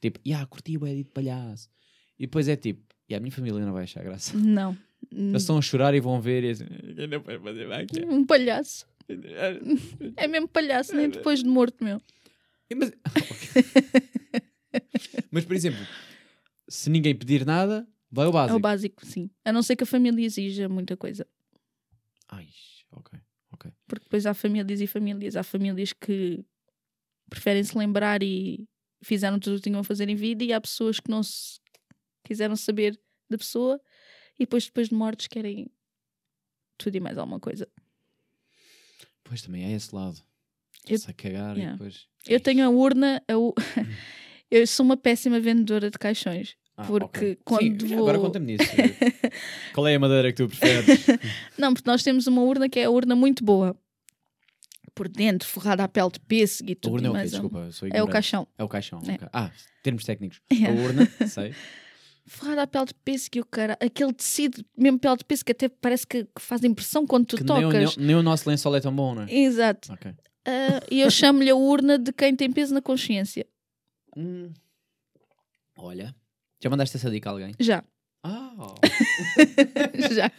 Tipo, 0.01 0.19
yeah, 0.25 0.45
curti 0.45 0.77
o 0.77 0.85
Eddie 0.85 1.03
de 1.03 1.09
palhaço. 1.12 1.69
E 2.17 2.23
depois 2.25 2.47
é 2.49 2.55
tipo, 2.57 2.83
e 3.07 3.15
a 3.15 3.19
minha 3.19 3.31
família 3.31 3.65
não 3.65 3.73
vai 3.73 3.83
achar 3.83 4.03
graça. 4.03 4.38
Não. 4.38 4.77
Eles 5.12 5.41
estão 5.43 5.57
a 5.57 5.62
chorar 5.62 5.93
e 5.95 5.99
vão 5.99 6.19
ver 6.21 6.43
e 6.43 6.49
assim, 6.51 6.65
"Eu 6.97 7.07
não 7.07 7.19
vou 7.21 7.39
fazer 7.39 7.67
máquina." 7.67 8.05
Um 8.07 8.25
palhaço. 8.25 8.88
É 10.15 10.27
mesmo 10.27 10.47
palhaço, 10.47 10.95
nem 10.95 11.09
depois 11.09 11.41
de 11.41 11.49
morto, 11.49 11.83
meu. 11.83 11.99
E 12.69 12.75
Mas... 12.75 12.91
Mas, 15.31 15.45
por 15.45 15.55
exemplo, 15.55 15.79
se 16.67 16.89
ninguém 16.89 17.15
pedir 17.15 17.45
nada, 17.45 17.88
vai 18.12 18.25
o 18.27 18.29
É 18.29 18.33
básico. 18.33 18.57
o 18.57 18.59
básico, 18.59 19.05
sim. 19.05 19.29
A 19.43 19.51
não 19.51 19.63
ser 19.63 19.75
que 19.75 19.83
a 19.83 19.88
família 19.88 20.25
exija 20.25 20.69
muita 20.69 20.95
coisa. 20.95 21.25
Ai, 22.27 22.47
ok, 22.91 23.19
ok. 23.51 23.71
Porque 23.88 24.03
depois 24.05 24.25
há 24.25 24.33
famílias 24.33 24.81
e 24.81 24.88
famílias. 24.88 25.35
Há 25.35 25.43
famílias 25.43 25.93
que 25.93 26.43
preferem 27.29 27.63
se 27.63 27.77
lembrar 27.77 28.21
e 28.21 28.67
fizeram 29.01 29.39
tudo 29.39 29.53
o 29.53 29.55
que 29.57 29.63
tinham 29.63 29.79
a 29.79 29.83
fazer 29.83 30.09
em 30.09 30.15
vida, 30.15 30.43
e 30.43 30.53
há 30.53 30.62
pessoas 30.62 30.99
que 30.99 31.09
não 31.09 31.23
se 31.23 31.59
quiseram 32.23 32.55
saber 32.55 32.99
da 33.29 33.38
pessoa 33.38 33.79
e 34.39 34.43
depois, 34.45 34.65
depois 34.65 34.89
de 34.89 34.95
mortos, 34.95 35.28
querem 35.28 35.67
tudo 36.78 36.95
e 36.95 36.99
mais 36.99 37.17
alguma 37.17 37.39
coisa. 37.39 37.67
Pois 39.23 39.41
também 39.41 39.65
é 39.65 39.71
esse 39.75 39.93
lado. 39.93 40.17
Eu- 40.88 40.97
a 41.08 41.13
cagar 41.13 41.56
Yeah. 41.58 41.69
e 41.69 41.71
depois. 41.78 42.08
Eu 42.28 42.39
tenho 42.39 42.65
a 42.65 42.69
urna. 42.69 43.21
a 43.28 43.38
u- 43.38 43.54
eu 44.49 44.65
sou 44.65 44.86
uma 44.86 44.97
péssima 44.97 45.39
vendedora 45.39 45.89
de 45.91 45.97
caixões. 45.99 46.56
Ah, 46.75 46.86
porque 46.86 47.32
ok. 47.32 47.39
quando 47.43 47.82
Sim, 47.88 47.95
vou- 47.95 47.99
Agora 48.08 48.19
conta-me 48.19 48.45
nisso. 48.58 48.69
Qual 49.75 49.86
é 49.88 49.95
a 49.95 49.99
madeira 49.99 50.32
que 50.32 50.38
tu 50.41 50.47
preferes? 50.47 51.06
Não, 51.60 51.73
porque 51.73 51.89
nós 51.89 52.02
temos 52.02 52.25
uma 52.25 52.41
urna 52.41 52.69
que 52.69 52.80
é 52.80 52.86
a 52.86 52.89
urna 52.89 53.15
muito 53.15 53.43
boa. 53.43 53.78
Por 54.95 55.08
dentro, 55.10 55.47
forrada 55.47 55.84
a 55.84 55.88
pele 55.88 56.10
de 56.12 56.19
pêssego 56.21 56.69
e 56.69 56.73
A 56.73 56.75
tudo. 56.75 56.93
urna 56.93 57.08
é 57.08 57.12
o 57.12 57.13
quê? 57.15 57.23
Desculpa, 57.30 57.71
sou 57.71 57.88
É 57.91 58.02
o 58.02 58.08
caixão. 58.08 58.47
É 58.58 58.63
o 58.63 58.67
caixão. 58.69 58.99
É. 59.08 59.30
Ah, 59.32 59.52
termos 59.84 60.04
técnicos. 60.06 60.41
Yeah. 60.52 60.82
A 60.82 60.84
urna, 60.86 61.06
sei. 61.28 61.54
Forrada 62.29 62.61
a 62.61 62.67
pele 62.67 62.85
de 62.85 62.93
pêssego 62.93 63.37
e 63.37 63.41
o 63.41 63.45
cara. 63.45 63.75
Aquele 63.81 64.13
tecido, 64.13 64.63
mesmo 64.77 64.99
pele 64.99 65.17
de 65.17 65.25
pêssego, 65.25 65.47
que 65.47 65.51
até 65.51 65.67
parece 65.67 66.05
que, 66.05 66.23
que 66.25 66.41
faz 66.41 66.63
impressão 66.63 67.06
quando 67.08 67.25
tu 67.25 67.37
Que 67.37 67.43
nem 67.43 67.65
o, 67.65 67.71
tocas. 67.71 67.97
nem, 67.97 68.06
nem 68.08 68.15
o 68.15 68.21
nosso 68.23 68.47
lençol 68.47 68.75
é 68.75 68.79
tão 68.79 68.95
bom, 68.95 69.15
não 69.15 69.23
é? 69.23 69.33
Exato. 69.33 69.91
Ok. 69.91 70.12
Ah, 70.45 70.81
e 70.89 71.01
eu 71.01 71.10
chamo-lhe 71.12 71.49
a 71.49 71.56
urna 71.56 71.97
de 71.97 72.13
quem 72.13 72.35
tem 72.35 72.51
peso 72.51 72.73
na 72.73 72.81
consciência. 72.81 73.45
Hum. 74.15 74.51
Olha, 75.77 76.15
já 76.62 76.69
mandaste 76.69 76.97
essa 76.97 77.10
dica 77.10 77.29
a 77.29 77.33
alguém? 77.33 77.54
Já. 77.60 77.83
Ah, 78.23 78.51
Já. 80.12 80.29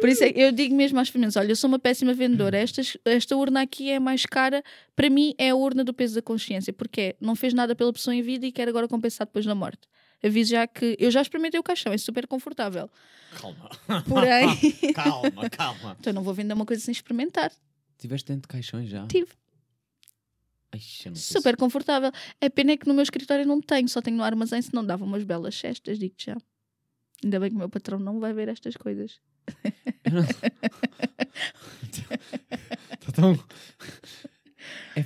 Por 0.00 0.08
isso 0.08 0.24
é 0.24 0.32
eu 0.34 0.52
digo 0.52 0.74
mesmo 0.74 0.98
às 0.98 1.10
famílias: 1.10 1.36
olha, 1.36 1.52
eu 1.52 1.56
sou 1.56 1.68
uma 1.68 1.78
péssima 1.78 2.14
vendedora. 2.14 2.56
Esta, 2.56 2.80
esta 3.04 3.36
urna 3.36 3.60
aqui 3.62 3.90
é 3.90 3.98
mais 4.00 4.24
cara. 4.24 4.62
Para 4.96 5.10
mim, 5.10 5.34
é 5.36 5.50
a 5.50 5.54
urna 5.54 5.84
do 5.84 5.92
peso 5.92 6.14
da 6.14 6.22
consciência. 6.22 6.72
Porque 6.72 7.00
é, 7.00 7.16
não 7.20 7.36
fez 7.36 7.52
nada 7.52 7.74
pela 7.76 7.92
pessoa 7.92 8.14
em 8.14 8.22
vida 8.22 8.46
e 8.46 8.52
quer 8.52 8.68
agora 8.68 8.88
compensar 8.88 9.26
depois 9.26 9.44
da 9.44 9.54
morte. 9.54 9.86
Aviso 10.22 10.50
já 10.50 10.66
que 10.66 10.96
eu 10.98 11.10
já 11.10 11.22
experimentei 11.22 11.58
o 11.58 11.62
caixão, 11.62 11.92
é 11.92 11.98
super 11.98 12.26
confortável. 12.26 12.90
calma. 13.40 13.70
Porém, 14.06 14.48
calma, 14.94 15.50
calma. 15.50 15.96
então 15.98 16.12
não 16.12 16.22
vou 16.22 16.34
vender 16.34 16.52
uma 16.54 16.66
coisa 16.66 16.82
sem 16.82 16.92
experimentar. 16.92 17.52
Tiveste 17.98 18.28
dentro 18.28 18.42
de 18.42 18.48
caixões 18.48 18.88
já? 18.88 19.06
Tive. 19.06 19.30
Ai, 20.72 20.80
Super 21.14 21.56
confortável. 21.56 22.12
A 22.40 22.50
pena 22.50 22.72
é 22.72 22.76
que 22.76 22.86
no 22.86 22.94
meu 22.94 23.02
escritório 23.02 23.44
não 23.44 23.60
tenho, 23.60 23.88
só 23.88 24.00
tenho 24.00 24.16
no 24.16 24.22
armazém, 24.22 24.62
se 24.62 24.72
não 24.72 24.84
dava 24.84 25.04
umas 25.04 25.24
belas 25.24 25.54
cestas, 25.54 25.98
digo-te 25.98 26.26
já. 26.26 26.36
Ainda 27.22 27.40
bem 27.40 27.50
que 27.50 27.56
o 27.56 27.58
meu 27.58 27.68
patrão 27.68 27.98
não 27.98 28.20
vai 28.20 28.32
ver 28.32 28.48
estas 28.48 28.76
coisas. 28.76 29.20
Tá 33.00 33.12
tão... 33.12 33.38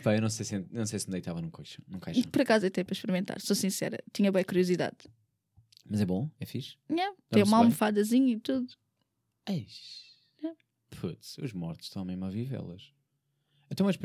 Epá, 0.05 0.15
eu 0.15 0.21
não 0.21 0.29
sei 0.29 0.45
se, 0.45 0.67
não 0.71 0.85
sei 0.85 0.99
se 0.99 1.07
me 1.07 1.13
deitava 1.13 1.41
num 1.41 1.49
caixão. 1.49 1.83
Num 1.89 1.99
caixão. 1.99 2.23
Por 2.25 2.43
acaso 2.43 2.67
até 2.67 2.85
para 2.85 2.93
experimentar, 2.93 3.41
sou 3.41 3.57
sincera, 3.57 3.99
tinha 4.13 4.31
bem 4.31 4.45
curiosidade. 4.45 4.99
Mas 5.89 6.03
é 6.03 6.05
bom? 6.05 6.31
É 6.39 6.45
fixe? 6.45 6.77
Yeah, 6.91 7.17
tem 7.31 7.43
uma 7.43 7.57
bem? 7.57 7.65
almofadazinha 7.65 8.35
e 8.35 8.39
tudo. 8.39 8.71
Eish. 9.49 10.05
É. 10.45 10.53
Putz, 10.97 11.39
os 11.39 11.55
mortos 11.55 11.87
estão 11.87 12.05
mesmo 12.05 12.23
a 12.27 12.29
vivê-las. 12.31 12.93
Então, 13.71 13.87
mas 13.87 13.97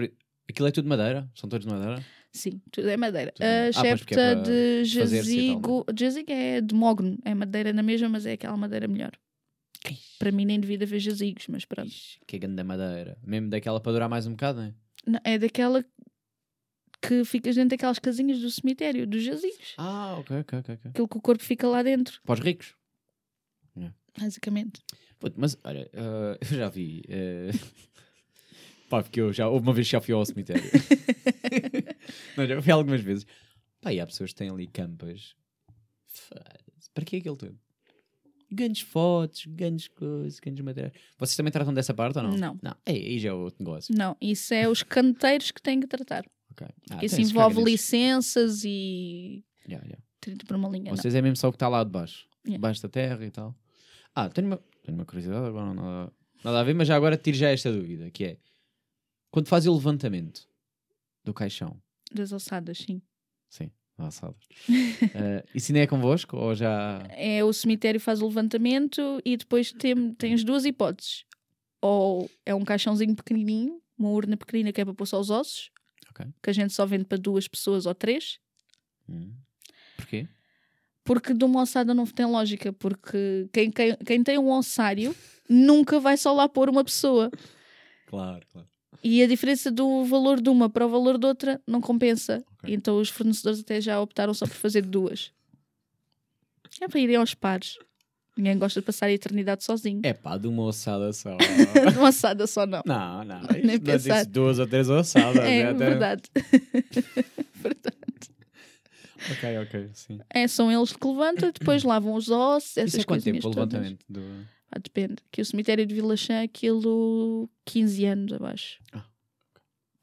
aquilo 0.50 0.68
é 0.70 0.72
tudo 0.72 0.86
de 0.86 0.90
madeira? 0.90 1.30
São 1.36 1.50
todos 1.50 1.68
de 1.68 1.74
madeira? 1.74 2.02
Sim, 2.32 2.62
tudo 2.72 2.88
é 2.88 2.96
madeira. 2.96 3.34
Tudo. 3.34 3.44
A 3.44 3.68
Ah, 3.68 3.72
pois, 3.74 4.00
porque 4.00 4.14
é 4.14 4.18
chepta 4.18 4.36
de 4.38 4.84
desfazer-se 4.84 5.32
e 5.32 5.48
jazigo. 5.48 5.86
Jazigo 5.98 6.32
é 6.32 6.62
de 6.62 6.74
mogno, 6.74 7.18
é 7.26 7.36
madeira 7.36 7.74
na 7.74 7.84
mesma, 7.84 8.08
mas 8.08 8.26
é 8.26 8.34
aquela 8.34 8.56
madeira 8.56 8.88
melhor. 8.88 9.12
Para 10.18 10.32
mim 10.32 10.46
nem 10.46 10.60
devia 10.60 10.78
haver 10.82 11.00
jazigos, 11.00 11.48
mas 11.48 11.66
pronto. 11.66 11.90
Ixi, 11.90 12.20
que 12.26 12.38
grande 12.40 12.64
madeira. 12.64 13.18
Mesmo 13.22 13.50
daquela 13.50 13.82
para 13.82 13.92
durar 13.92 14.10
mais 14.10 14.28
um 14.28 14.32
bocado, 14.32 14.60
não 14.60 14.68
é? 14.68 14.74
Não, 15.06 15.20
é 15.24 15.38
daquela 15.38 15.84
que 17.02 17.24
ficas 17.24 17.56
dentro 17.56 17.70
daquelas 17.70 17.98
casinhas 18.00 18.40
do 18.40 18.50
cemitério, 18.52 19.08
dos 19.08 19.24
jazigos. 19.24 19.74
Ah, 19.78 20.18
ok, 20.20 20.40
ok, 20.40 20.60
ok. 20.60 20.76
Aquilo 20.92 21.08
que 21.08 21.18
o 21.18 21.22
corpo 21.22 21.44
fica 21.44 21.68
lá 21.68 21.82
dentro, 21.82 22.22
Para 22.24 22.34
os 22.34 22.40
ricos. 22.40 22.76
basicamente. 24.20 24.82
Puto, 25.18 25.40
mas 25.40 25.58
olha, 25.64 25.90
ah, 25.94 26.38
eu 26.52 26.58
já 26.58 26.70
vi. 26.70 27.04
eh, 27.08 27.52
Pá, 28.90 29.04
porque 29.04 29.22
eu 29.22 29.32
já, 29.32 29.48
uma 29.48 29.72
vez 29.72 29.88
já 29.88 30.02
fui 30.02 30.14
ao 30.14 30.26
cemitério. 30.26 30.64
não, 32.36 32.48
já 32.48 32.62
fui 32.62 32.72
algumas 32.72 33.02
vezes. 33.02 33.26
Pá, 33.82 33.94
e 33.94 34.00
há 34.00 34.06
pessoas 34.06 34.32
que 34.32 34.38
têm 34.38 34.50
ali 34.50 34.68
campas. 34.68 35.36
Para 36.94 37.06
que 37.06 37.16
é 37.18 37.20
aquilo 37.20 37.38
tudo? 37.38 37.58
Ganhos 38.52 38.82
fotos, 38.82 39.46
ganhos 39.46 39.88
coisas, 39.88 40.40
ganhos 40.40 40.60
materiais. 40.62 40.94
Vocês 41.18 41.36
também 41.38 41.52
tratam 41.52 41.74
dessa 41.74 41.94
parte 41.94 42.18
ou 42.18 42.24
não? 42.24 42.32
Não. 42.38 42.60
Não, 42.62 42.76
aí, 42.86 42.96
aí 42.96 43.20
já 43.20 43.30
é 43.30 43.34
outro 43.34 43.64
negócio. 43.64 43.94
Não, 43.96 44.18
isso 44.20 44.54
é 44.54 44.68
os 44.68 44.82
canteiros 44.84 45.52
que 45.52 45.62
têm 45.62 45.80
que 45.80 45.88
tratar. 45.88 46.26
Ok. 46.52 46.66
Ah, 46.68 46.74
isso 46.74 46.90
então 46.90 47.06
esses 47.06 47.30
envolve 47.30 47.64
licenças 47.64 48.64
e. 48.66 49.44
Yeah, 49.68 49.86
yeah. 49.86 50.04
30 50.22 50.46
por 50.46 50.56
uma 50.56 50.68
linha. 50.70 50.92
não. 50.92 50.98
Vocês 50.98 51.14
é 51.16 51.22
mesmo 51.22 51.36
só 51.38 51.48
o 51.48 51.52
que 51.52 51.56
está 51.58 51.68
lá 51.68 51.84
de 51.84 51.92
baixo. 51.92 52.28
Yeah. 52.46 52.58
Debaixo 52.58 52.82
da 52.82 52.90
terra 52.90 53.24
e 53.26 53.30
tal. 53.32 53.56
Ah, 54.16 54.28
tenho 54.30 54.48
uma, 54.48 54.58
tenho 54.84 54.98
uma 54.98 55.06
curiosidade 55.06 55.46
agora, 55.46 55.74
não 55.74 55.76
nada, 55.76 56.14
nada 56.44 56.60
a 56.60 56.64
ver, 56.64 56.74
mas 56.74 56.88
já 56.88 56.96
agora 56.96 57.16
tiro 57.16 57.38
já 57.38 57.50
esta 57.50 57.72
dúvida, 57.72 58.10
que 58.10 58.24
é 58.26 58.38
quando 59.32 59.48
fazem 59.48 59.72
o 59.72 59.76
levantamento 59.76 60.48
do 61.24 61.34
caixão, 61.34 61.80
Das 62.12 62.32
ossadas, 62.32 62.80
sim. 62.80 63.02
sim, 63.48 63.70
alçadas, 64.06 64.44
uh, 64.70 65.48
isso 65.54 65.72
ainda 65.72 65.84
é 65.84 65.88
convosco 65.88 66.38
ou 66.38 66.56
já... 66.56 67.04
É 67.12 67.44
o 67.44 67.52
cemitério 67.54 68.00
faz 68.00 68.22
o 68.22 68.28
levantamento 68.28 69.22
e 69.26 69.38
depois 69.38 69.72
tem, 69.72 70.14
tens 70.14 70.44
duas 70.44 70.66
hipóteses. 70.66 71.26
Ou 71.82 72.30
é 72.46 72.54
um 72.54 72.64
caixãozinho 72.66 73.16
pequenininho, 73.16 73.82
uma 73.98 74.10
urna 74.10 74.36
pequenina 74.38 74.72
que 74.72 74.82
é 74.82 74.86
para 74.86 74.94
pôr 74.94 75.06
só 75.06 75.20
os 75.20 75.30
ossos, 75.30 75.72
Ok. 76.10 76.26
que 76.42 76.50
a 76.50 76.54
gente 76.54 76.74
só 76.74 76.86
vende 76.86 77.06
para 77.06 77.18
duas 77.18 77.48
pessoas 77.48 77.86
ou 77.86 77.96
três. 77.96 78.40
Hum. 79.08 79.32
Porquê? 79.96 80.28
Porque 81.04 81.34
de 81.34 81.44
uma 81.44 81.62
ossada 81.62 81.94
não 81.94 82.06
tem 82.06 82.26
lógica, 82.26 82.72
porque 82.74 83.50
quem, 83.52 83.72
quem, 83.72 83.96
quem 83.98 84.24
tem 84.24 84.38
um 84.38 84.52
ossário 84.52 85.16
nunca 85.50 86.00
vai 86.00 86.16
só 86.18 86.34
lá 86.34 86.48
pôr 86.48 86.70
uma 86.70 86.84
pessoa. 86.84 87.32
Claro, 88.06 88.44
claro. 88.52 88.68
E 89.04 89.24
a 89.24 89.28
diferença 89.28 89.72
do 89.72 90.04
valor 90.04 90.42
de 90.42 90.50
uma 90.50 90.70
para 90.70 90.86
o 90.86 90.90
valor 90.90 91.18
de 91.18 91.26
outra 91.26 91.62
não 91.66 91.80
compensa. 91.80 92.44
Ok. 92.60 92.74
Então 92.74 93.00
os 93.00 93.10
fornecedores 93.10 93.60
até 93.62 93.80
já 93.80 94.00
optaram 94.02 94.34
só 94.34 94.46
por 94.46 94.56
fazer 94.56 94.82
duas. 94.86 95.32
É 96.82 96.88
para 96.88 97.00
irem 97.00 97.16
aos 97.16 97.34
pares. 97.34 97.78
Ninguém 98.38 98.58
gosta 98.58 98.80
de 98.80 98.86
passar 98.86 99.08
a 99.08 99.12
eternidade 99.12 99.64
sozinho. 99.64 100.00
É 100.04 100.14
pá, 100.14 100.38
de 100.38 100.48
uma 100.48 100.64
ossada 100.64 101.12
só. 101.12 101.36
De 101.92 101.98
uma 101.98 102.08
ossada 102.10 102.48
só 102.48 102.66
não. 102.66 102.82
não, 102.86 103.24
não, 103.26 103.42
Nem 103.42 103.78
não 103.78 103.80
pensar. 103.80 104.20
disse 104.20 104.30
duas 104.30 104.60
ou 104.60 104.68
três 104.68 104.90
ossadas. 104.90 105.44
É 105.44 105.64
até- 105.66 105.74
verdade. 105.74 106.24
verdade. 107.56 107.98
Ok, 109.32 109.58
ok, 109.58 109.90
sim. 109.94 110.20
É, 110.30 110.48
são 110.48 110.72
eles 110.72 110.94
que 110.94 111.06
levantam, 111.06 111.52
depois 111.52 111.84
lavam 111.84 112.14
os 112.14 112.30
ossos, 112.30 112.78
essas 112.78 112.94
Isso 112.94 113.02
é 113.02 113.04
quanto 113.04 113.24
tempo 113.24 113.46
o 113.46 113.50
levantamento? 113.50 114.06
Do... 114.08 114.22
Ah, 114.72 114.80
depende. 114.80 115.16
Que 115.32 115.42
o 115.42 115.46
cemitério 115.46 115.86
de 115.86 115.94
Vila 115.96 116.16
Chã, 116.16 116.44
aquilo 116.44 117.50
15 117.66 118.06
anos 118.06 118.34
abaixo. 118.34 118.80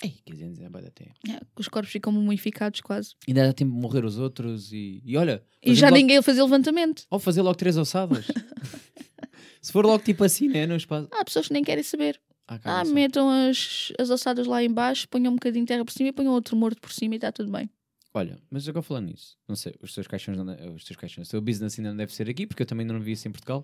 Ei, 0.02 0.10
15 0.26 0.44
anos 0.44 0.60
é 0.60 0.68
bué 0.68 0.82
da 0.82 0.90
tempo. 0.90 1.14
É, 1.28 1.40
os 1.58 1.68
corpos 1.68 1.90
ficam 1.90 2.12
mumificados 2.12 2.80
quase. 2.82 3.14
Ainda 3.26 3.46
dá 3.46 3.52
tempo 3.54 3.72
de 3.72 3.80
morrer 3.80 4.04
os 4.04 4.18
outros 4.18 4.70
e, 4.72 5.00
e 5.04 5.16
olha... 5.16 5.42
E 5.62 5.74
já 5.74 5.86
logo- 5.86 5.96
ninguém 5.96 6.20
fazia 6.20 6.42
levantamento. 6.44 7.04
Ou 7.10 7.18
fazer 7.18 7.40
logo 7.42 7.56
três 7.56 7.76
ossadas. 7.78 8.26
Se 9.62 9.72
for 9.72 9.84
logo 9.86 10.04
tipo 10.04 10.22
assim, 10.22 10.48
né? 10.48 10.66
No 10.66 10.76
espaço. 10.76 11.08
Há 11.12 11.24
pessoas 11.24 11.46
que 11.48 11.52
nem 11.54 11.64
querem 11.64 11.82
saber. 11.82 12.20
Ah, 12.46 12.60
Ah, 12.64 12.84
metam 12.84 13.28
as, 13.28 13.92
as 13.98 14.10
ossadas 14.10 14.46
lá 14.46 14.62
em 14.62 14.70
baixo, 14.72 15.08
ponham 15.08 15.32
um 15.32 15.36
bocadinho 15.36 15.64
de 15.64 15.68
terra 15.68 15.84
por 15.84 15.90
cima 15.92 16.10
e 16.10 16.12
ponham 16.12 16.32
outro 16.32 16.56
morto 16.56 16.80
por 16.80 16.92
cima 16.92 17.14
e 17.14 17.16
está 17.16 17.32
tudo 17.32 17.50
bem. 17.50 17.68
Olha, 18.16 18.40
mas 18.50 18.66
agora 18.66 18.82
falando 18.82 19.08
nisso, 19.08 19.36
não 19.46 19.54
sei, 19.54 19.74
os 19.82 19.94
teus 19.94 20.06
caixões, 20.06 20.38
não 20.38 20.46
os 20.74 20.84
teus 20.84 20.96
caixões, 20.96 21.28
o 21.28 21.30
teu 21.30 21.40
business 21.42 21.78
ainda 21.78 21.90
não 21.90 21.98
deve 21.98 22.14
ser 22.14 22.30
aqui, 22.30 22.46
porque 22.46 22.62
eu 22.62 22.66
também 22.66 22.86
não 22.86 22.98
vi 22.98 23.12
isso 23.12 23.28
em 23.28 23.30
Portugal, 23.30 23.62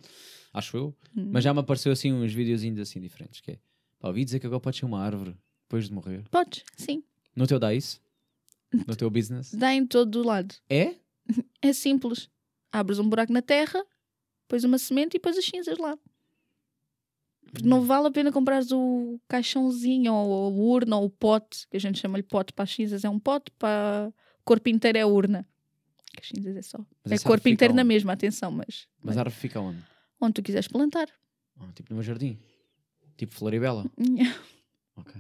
acho 0.53 0.77
eu. 0.77 0.95
Hum. 1.17 1.31
Mas 1.33 1.43
já 1.43 1.55
me 1.55 1.61
apareceu 1.61 1.91
assim 1.91 2.13
uns 2.13 2.35
videozinhos 2.35 2.79
assim 2.79 3.01
diferentes, 3.01 3.41
que 3.41 3.53
é, 3.53 3.59
pá, 3.99 4.09
ouvi 4.09 4.23
dizer 4.27 4.41
que 4.41 4.47
agora 4.47 4.61
pode 4.61 4.77
ser 4.77 4.85
uma 4.85 5.01
árvore 5.01 5.35
depois 5.63 5.87
de 5.87 5.95
morrer. 5.95 6.23
Podes, 6.31 6.65
sim. 6.77 7.03
No 7.35 7.47
teu 7.47 7.59
dá 7.59 7.73
isso? 7.73 7.99
No 8.87 8.95
teu 8.95 9.09
business? 9.09 9.55
Dá 9.55 9.73
em 9.73 9.87
todo 9.87 10.21
o 10.21 10.23
lado. 10.23 10.55
É? 10.69 10.97
É 11.63 11.73
simples. 11.73 12.29
Abres 12.71 12.99
um 12.99 13.09
buraco 13.09 13.33
na 13.33 13.41
terra, 13.41 13.83
pões 14.49 14.65
uma 14.65 14.77
semente 14.77 15.17
e 15.17 15.21
pões 15.21 15.39
as 15.39 15.45
cinzas 15.47 15.79
lá. 15.79 15.97
Porque 17.53 17.67
Hum. 17.67 17.71
não 17.71 17.81
vale 17.83 18.09
a 18.09 18.11
pena 18.11 18.31
comprares 18.31 18.71
o 18.71 19.19
caixãozinho 19.29 20.13
ou 20.13 20.45
a 20.45 20.49
urna 20.49 20.99
ou 20.99 21.07
o 21.07 21.11
pote, 21.11 21.67
que 21.71 21.77
a 21.79 21.81
gente 21.81 21.99
chama-lhe 21.99 22.23
pote 22.23 22.53
para 22.53 22.65
as 22.65 22.71
cinzas, 22.75 23.03
é 23.05 23.09
um 23.09 23.19
pote, 23.19 23.51
para 23.59 24.13
corpo 24.45 24.69
inteiro 24.69 24.99
é 24.99 25.05
urna. 25.07 25.47
As 26.21 26.29
cinzas 26.29 26.57
é 26.57 26.63
só. 26.63 26.79
Mas 27.05 27.21
é 27.23 27.25
corpo 27.27 27.49
inteiro 27.49 27.73
na 27.75 27.85
mesma, 27.85 28.13
atenção, 28.13 28.51
mas, 28.51 28.87
Mas 29.03 29.17
a 29.17 29.21
árvore 29.21 29.37
fica 29.41 29.61
onde? 29.61 29.83
onde 30.21 30.35
tu 30.35 30.43
quiseres 30.43 30.69
plantar. 30.69 31.09
Ah, 31.59 31.69
tipo 31.75 31.91
no 31.91 31.97
meu 31.97 32.03
jardim? 32.03 32.39
Tipo 33.17 33.35
Floribela? 33.35 33.85
Ok. 34.97 35.15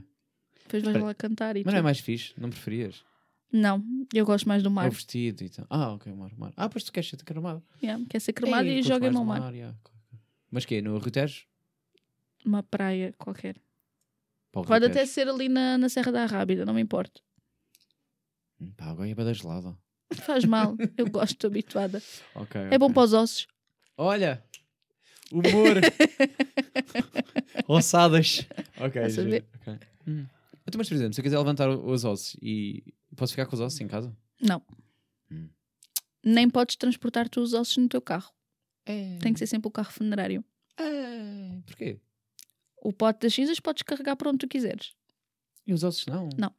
Depois 0.64 0.82
vais 0.82 0.94
Espera. 0.96 1.04
lá 1.04 1.14
cantar 1.14 1.56
e 1.56 1.62
Mas 1.64 1.72
não 1.72 1.80
é 1.80 1.82
mais 1.82 1.98
fixe? 1.98 2.34
Não 2.38 2.50
preferias? 2.50 3.02
Não, 3.50 3.82
eu 4.12 4.24
gosto 4.26 4.46
mais 4.46 4.62
do 4.62 4.68
É 4.68 4.72
mar. 4.72 4.88
o 4.88 4.92
vestido 4.92 5.42
e 5.44 5.48
tal. 5.48 5.66
Ah, 5.70 5.92
ok, 5.94 6.12
mar, 6.12 6.30
mar. 6.36 6.52
Ah, 6.56 6.68
pois 6.68 6.84
tu 6.84 6.92
queres 6.92 7.08
ser 7.08 7.16
cremado. 7.24 7.62
Yeah, 7.82 8.02
quer 8.08 8.20
ser 8.20 8.32
cremado 8.34 8.68
e 8.68 8.76
curto 8.76 8.88
joga-me 8.88 9.16
ao 9.16 9.22
do 9.22 9.28
mar. 9.28 9.54
yeah. 9.54 9.76
Mas 10.50 10.64
que 10.66 10.80
No 10.82 10.98
Rio 10.98 11.10
Tejo? 11.10 11.46
Uma 12.44 12.62
praia 12.62 13.14
qualquer. 13.18 13.56
O 14.54 14.62
Pode 14.62 14.84
até 14.86 15.06
ser 15.06 15.26
ali 15.28 15.48
na, 15.48 15.78
na 15.78 15.88
Serra 15.88 16.12
da 16.12 16.26
Rábida, 16.26 16.66
não 16.66 16.74
me 16.74 16.80
importa. 16.82 17.20
Pá, 18.76 18.86
agora 18.86 19.08
é 19.08 19.14
bada 19.14 19.32
gelada. 19.34 19.76
Faz 20.14 20.44
mal, 20.44 20.76
eu 20.96 21.08
gosto, 21.10 21.32
estou 21.32 21.48
habituada. 21.48 22.02
Ok. 22.34 22.60
É 22.70 22.78
bom 22.78 22.92
para 22.92 23.02
os 23.02 23.12
ossos. 23.12 23.46
Olha! 23.96 24.44
Humor! 25.30 25.76
Ossadas! 27.68 28.46
Ok, 28.78 29.02
Estás 29.02 29.18
a 29.18 29.22
giro, 29.22 29.30
ver? 29.30 29.46
ok. 29.60 29.78
Hum. 30.06 30.26
Então, 30.66 30.78
mas, 30.78 30.88
por 30.88 30.94
exemplo, 30.94 31.14
se 31.14 31.20
eu 31.20 31.22
quiser 31.24 31.38
levantar 31.38 31.68
os 31.70 32.04
ossos 32.04 32.36
e 32.40 32.84
posso 33.16 33.32
ficar 33.32 33.46
com 33.46 33.54
os 33.54 33.60
ossos 33.60 33.80
em 33.80 33.88
casa? 33.88 34.14
Não. 34.40 34.62
Hum. 35.30 35.48
Nem 36.24 36.48
podes 36.48 36.76
transportar 36.76 37.28
tu 37.28 37.40
os 37.40 37.52
ossos 37.52 37.76
no 37.78 37.88
teu 37.88 38.00
carro. 38.00 38.30
É. 38.86 39.18
Tem 39.18 39.32
que 39.32 39.38
ser 39.38 39.46
sempre 39.46 39.68
o 39.68 39.70
carro 39.70 39.90
funerário. 39.92 40.44
É. 40.78 41.60
Porquê? 41.66 41.98
O 42.76 42.92
pote 42.92 43.20
das 43.20 43.34
cinzas 43.34 43.58
podes 43.60 43.82
carregar 43.82 44.16
para 44.16 44.28
onde 44.28 44.38
tu 44.38 44.48
quiseres. 44.48 44.92
E 45.66 45.72
os 45.72 45.82
ossos 45.84 46.06
não? 46.06 46.28
Não. 46.36 46.52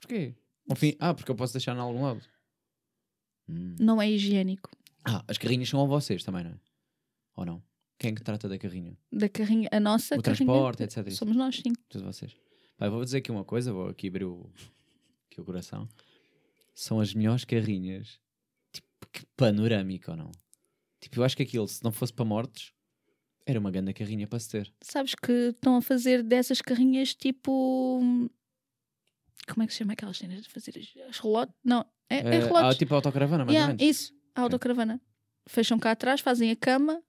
Porquê? 0.00 0.34
Ao 0.70 0.76
fim... 0.76 0.94
Ah, 1.00 1.12
porque 1.12 1.30
eu 1.30 1.34
posso 1.34 1.52
deixar 1.52 1.76
em 1.76 1.80
algum 1.80 2.02
lado. 2.02 2.22
Hum. 3.48 3.74
Não 3.78 4.00
é 4.00 4.08
higiênico. 4.08 4.70
Ah, 5.04 5.24
as 5.26 5.36
carrinhas 5.36 5.68
são 5.68 5.82
a 5.82 5.86
vocês 5.86 6.22
também, 6.22 6.44
não 6.44 6.52
é? 6.52 6.60
Ou 7.36 7.44
não? 7.44 7.62
Quem 7.98 8.12
é 8.12 8.14
que 8.14 8.22
trata 8.22 8.48
da 8.48 8.56
carrinha? 8.56 8.96
Da 9.12 9.28
carrinha, 9.28 9.68
a 9.72 9.80
nossa 9.80 10.16
o 10.16 10.22
carrinha. 10.22 10.46
transporte, 10.46 10.82
etc. 10.84 11.06
isso. 11.08 11.16
Somos 11.16 11.36
nós, 11.36 11.56
sim. 11.56 11.72
Todos 11.88 12.06
vocês. 12.06 12.36
Eu 12.78 12.90
vou 12.90 13.04
dizer 13.04 13.18
aqui 13.18 13.30
uma 13.30 13.44
coisa, 13.44 13.72
vou 13.72 13.88
aqui 13.88 14.08
abrir 14.08 14.24
o, 14.24 14.48
aqui 15.30 15.40
o 15.40 15.44
coração. 15.44 15.88
São 16.72 17.00
as 17.00 17.12
melhores 17.12 17.44
carrinhas. 17.44 18.20
Tipo, 18.72 18.88
que 19.12 19.26
panorâmica 19.36 20.12
ou 20.12 20.16
não? 20.16 20.30
Tipo, 21.00 21.18
eu 21.18 21.24
acho 21.24 21.36
que 21.36 21.42
aquilo, 21.42 21.66
se 21.66 21.82
não 21.82 21.90
fosse 21.92 22.12
para 22.12 22.24
mortes, 22.24 22.72
era 23.44 23.58
uma 23.58 23.70
grande 23.70 23.92
carrinha 23.92 24.26
para 24.26 24.38
se 24.38 24.48
ter. 24.48 24.72
Sabes 24.80 25.14
que 25.14 25.32
estão 25.48 25.76
a 25.76 25.82
fazer 25.82 26.22
dessas 26.22 26.62
carrinhas 26.62 27.14
tipo. 27.14 28.30
Como 29.52 29.62
é 29.62 29.66
que 29.66 29.72
se 29.72 29.78
chama 29.80 29.92
aquelas 29.94 30.16
cenas 30.18 30.42
de 30.42 30.48
fazer 30.48 30.72
as, 31.08 31.18
relotes? 31.18 31.54
Não, 31.64 31.84
é, 32.08 32.16
é 32.16 32.20
Eh, 32.36 32.38
relotes. 32.46 32.74
ah, 32.76 32.78
tipo 32.78 32.94
autocaravana, 32.94 33.44
mais 33.44 33.54
Yeah, 33.54 33.72
ou 33.72 33.78
menos. 33.78 33.96
isso, 33.96 34.12
a 34.34 34.40
autocaravana. 34.42 35.00
Fecham 35.48 35.78
cá 35.78 35.90
atrás, 35.92 36.20
fazem 36.20 36.50
a 36.50 36.56
cama. 36.56 37.02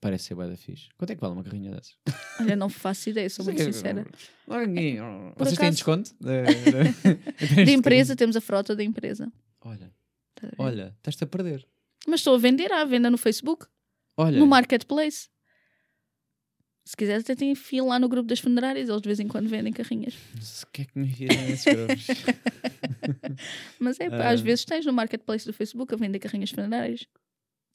Parece 0.00 0.24
ser 0.24 0.34
bué 0.34 0.48
da 0.48 0.56
fixe. 0.56 0.88
Quanto 0.98 1.10
é 1.10 1.14
que 1.14 1.20
vale 1.20 1.32
uma 1.32 1.42
carrinha 1.42 1.70
dessas? 1.70 1.96
Olha, 2.40 2.54
não 2.56 2.68
faço 2.68 3.08
ideia, 3.08 3.28
sou 3.30 3.42
muito 3.44 3.62
sincera. 3.62 4.06
Vocês 4.46 5.56
têm 5.58 5.68
acaso- 5.68 5.70
desconto? 5.70 6.14
De, 6.20 7.64
De 7.64 7.72
empresa, 7.72 8.14
temos 8.14 8.36
a 8.36 8.40
frota 8.40 8.76
da 8.76 8.84
empresa. 8.84 9.32
Olha, 9.62 9.90
Tá 10.34 10.48
a 10.58 10.62
olha, 10.62 10.94
estás-te 10.98 11.24
a 11.24 11.26
perder. 11.26 11.66
Mas 12.06 12.20
estou 12.20 12.34
a 12.34 12.38
vender 12.38 12.70
à 12.72 12.84
venda 12.84 13.08
no 13.10 13.16
Facebook, 13.16 13.66
Olha, 14.16 14.38
no 14.38 14.46
Marketplace. 14.46 15.28
Se 16.84 16.94
quiser, 16.96 17.20
até 17.20 17.34
tem 17.34 17.54
fila 17.54 17.88
lá 17.88 17.98
no 17.98 18.08
grupo 18.08 18.28
das 18.28 18.40
funerárias, 18.40 18.88
eles 18.90 19.00
de 19.00 19.08
vez 19.08 19.18
em 19.18 19.26
quando 19.26 19.48
vendem 19.48 19.72
carrinhas. 19.72 20.14
Não 20.34 20.42
sei 20.42 20.64
O 20.64 20.66
que 20.70 20.82
é 20.82 20.84
que 20.84 20.98
me 20.98 21.06
nesses 21.46 21.64
grupos? 21.64 22.06
Mas 23.80 23.98
é, 24.00 24.10
pá, 24.10 24.16
Ah. 24.16 24.30
às 24.30 24.40
vezes 24.40 24.64
tens 24.64 24.84
no 24.84 24.92
marketplace 24.92 25.46
do 25.46 25.52
Facebook 25.52 25.94
a 25.94 25.96
vender 25.96 26.18
carrinhas 26.18 26.50
funerárias. 26.50 27.06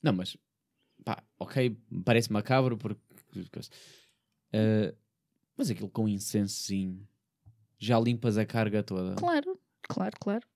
Não, 0.01 0.13
mas 0.13 0.37
pá, 1.03 1.21
ok, 1.37 1.75
parece 2.05 2.31
macabro 2.31 2.77
porque. 2.77 3.01
eh, 4.53 4.93
mas 5.57 5.69
aquilo 5.69 5.89
com 5.89 6.07
incensozinho 6.07 7.05
já 7.77 7.99
limpas 7.99 8.37
a 8.37 8.45
carga 8.45 8.81
toda. 8.83 9.15
Claro, 9.15 9.59
claro, 9.83 10.15
claro. 10.19 10.47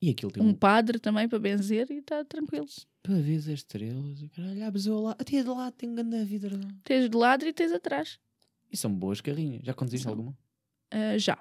E 0.00 0.10
aquilo 0.10 0.30
tem 0.32 0.42
Um 0.42 0.48
um 0.48 0.54
padre 0.54 0.98
também 0.98 1.28
para 1.28 1.38
benzer 1.38 1.86
e 1.90 1.98
está 1.98 2.24
tranquilo. 2.24 2.66
Para 3.08 3.22
ver 3.22 3.36
as 3.36 3.46
estrelas. 3.46 4.20
e 4.20 4.28
Caralho, 4.28 4.66
a 4.66 4.72
pessoa 4.72 5.00
lá, 5.00 5.16
até 5.18 5.42
de 5.42 5.48
lá 5.48 5.70
tem 5.70 5.94
grande 5.94 6.24
vida. 6.24 6.50
Tens 6.84 7.08
de 7.08 7.16
lado 7.16 7.46
e 7.46 7.52
tens 7.54 7.72
atrás. 7.72 8.18
E 8.70 8.76
são 8.76 8.94
boas 8.94 9.22
carrinhas. 9.22 9.62
Já 9.64 9.72
conduziste 9.72 10.04
São. 10.04 10.12
alguma? 10.12 10.36
Ah, 10.90 11.16
já. 11.16 11.38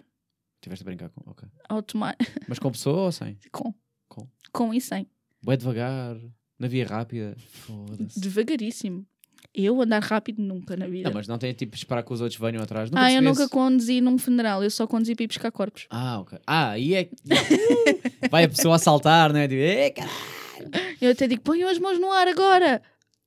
Tiveste 0.61 0.84
a 0.84 0.86
brincar 0.86 1.09
com. 1.09 1.30
Ok. 1.30 1.45
Automa 1.68 2.15
Mas 2.47 2.57
com 2.57 2.72
pessoa 2.72 3.03
ou 3.03 3.11
sem? 3.11 3.38
com. 3.51 3.74
Com. 4.07 4.26
Com 4.53 4.74
e 4.74 4.80
sem. 4.80 5.07
Bué 5.43 5.57
devagar, 5.57 6.18
na 6.57 6.68
via 6.70 6.88
rápida. 6.88 7.36
Foda-se. 7.49 8.18
Devagaríssimo. 8.18 9.05
Eu 9.53 9.82
andar 9.82 10.01
rápido 10.01 10.41
nunca 10.41 10.78
na 10.78 10.88
vida. 10.88 11.09
Não, 11.09 11.15
mas 11.15 11.28
não 11.28 11.38
tem 11.38 11.51
tipo 11.53 11.76
esperar 11.76 12.01
que 12.03 12.13
os 12.13 12.22
outros 12.22 12.39
venham 12.39 12.63
atrás. 12.63 12.89
Nunca 12.89 13.03
ah, 13.03 13.11
eu 13.11 13.22
nunca 13.22 13.49
conduzi 13.49 13.99
num 13.99 14.18
funeral, 14.18 14.63
eu 14.63 14.72
só 14.72 14.88
conduzi 14.88 15.15
para 15.15 15.24
ir 15.26 15.28
buscar 15.28 15.51
corpos. 15.51 15.86
Ah, 15.89 16.20
ok. 16.22 16.39
Ah, 16.47 16.70
aí 16.72 16.93
é. 16.93 17.09
Vai 18.32 18.45
a 18.45 18.49
pessoa 18.49 18.76
a 18.76 18.80
saltar, 18.80 19.34
né? 19.34 19.47
Tipo. 19.47 20.07
Eu 21.01 21.12
até 21.12 21.28
digo, 21.28 21.41
ponham 21.41 21.70
as 21.70 21.78
mãos 21.80 21.99
no 21.99 22.12
ar 22.12 22.28
agora! 22.28 22.82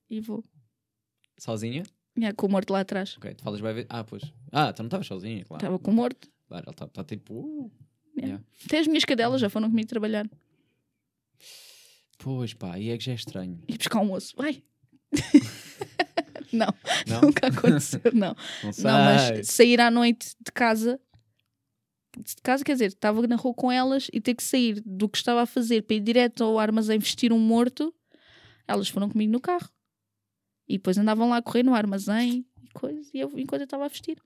E 0.09 0.19
vou. 0.19 0.43
Sozinha? 1.37 1.83
Yeah, 2.17 2.35
com 2.35 2.47
o 2.47 2.49
morto 2.49 2.71
lá 2.71 2.81
atrás. 2.81 3.15
Ok, 3.17 3.33
tu 3.35 3.43
falas 3.43 3.61
bem. 3.61 3.73
ver- 3.73 3.85
Ah, 3.89 4.03
pois. 4.03 4.21
Ah, 4.51 4.73
tu 4.73 4.79
não 4.83 4.87
estavas 4.87 5.07
sozinha, 5.07 5.43
claro. 5.45 5.63
Estava 5.63 5.79
com 5.79 5.91
o 5.91 5.93
morto. 5.93 6.29
Claro, 6.47 6.65
ele 6.65 6.71
está 6.73 6.87
tá, 6.87 7.03
tipo. 7.03 7.33
uh. 7.33 7.71
Yeah. 8.17 8.27
Yeah. 8.33 8.43
Até 8.65 8.79
as 8.79 8.87
minhas 8.87 9.05
cadelas 9.05 9.39
já 9.39 9.49
foram 9.49 9.69
comigo 9.69 9.87
trabalhar. 9.87 10.29
Pois 12.17 12.53
pá, 12.53 12.73
aí 12.73 12.89
é 12.89 12.97
que 12.97 13.05
já 13.05 13.13
é 13.13 13.15
estranho. 13.15 13.63
E 13.67 13.77
buscar 13.77 13.99
um 14.01 14.11
osso. 14.11 14.35
Vai! 14.37 14.61
não, 16.51 16.67
Não? 17.07 17.21
nunca 17.21 17.47
aconteceu, 17.47 18.01
não. 18.13 18.35
Não. 18.63 18.71
Não, 18.83 19.05
mas 19.05 19.47
sair 19.47 19.79
à 19.79 19.89
noite 19.89 20.35
de 20.45 20.51
casa. 20.51 20.99
De 22.17 22.35
casa, 22.43 22.63
quer 22.63 22.73
dizer, 22.73 22.87
estava 22.87 23.25
na 23.25 23.35
rua 23.35 23.53
com 23.53 23.71
elas 23.71 24.07
e 24.11 24.19
ter 24.19 24.35
que 24.35 24.43
sair 24.43 24.81
do 24.85 25.07
que 25.07 25.17
estava 25.17 25.41
a 25.43 25.45
fazer 25.45 25.83
para 25.83 25.95
ir 25.95 26.01
direto 26.01 26.43
ao 26.43 26.59
armazém 26.59 26.99
vestir 26.99 27.31
um 27.31 27.39
morto. 27.39 27.93
Elas 28.67 28.89
foram 28.89 29.09
comigo 29.09 29.31
no 29.31 29.39
carro. 29.39 29.69
E 30.67 30.73
depois 30.77 30.97
andavam 30.97 31.29
lá 31.29 31.37
a 31.37 31.41
correr 31.41 31.63
no 31.63 31.73
armazém 31.73 32.45
e 32.61 32.69
coisa. 32.73 33.09
E 33.13 33.19
eu, 33.19 33.31
enquanto 33.37 33.61
eu 33.61 33.65
estava 33.65 33.85
a 33.85 33.87
vestir. 33.87 34.17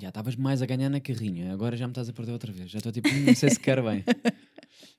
Já 0.00 0.08
estavas 0.08 0.34
mais 0.36 0.60
a 0.60 0.66
ganhar 0.66 0.88
na 0.88 1.00
carrinha, 1.00 1.52
agora 1.52 1.76
já 1.76 1.86
me 1.86 1.92
estás 1.92 2.08
a 2.08 2.12
perder 2.12 2.32
outra 2.32 2.50
vez. 2.50 2.70
Já 2.70 2.78
estou 2.78 2.90
tipo, 2.90 3.08
"Hum, 3.08 3.26
não 3.26 3.34
sei 3.34 3.50
se 3.50 3.60
quer 3.60 3.82
bem. 3.82 4.02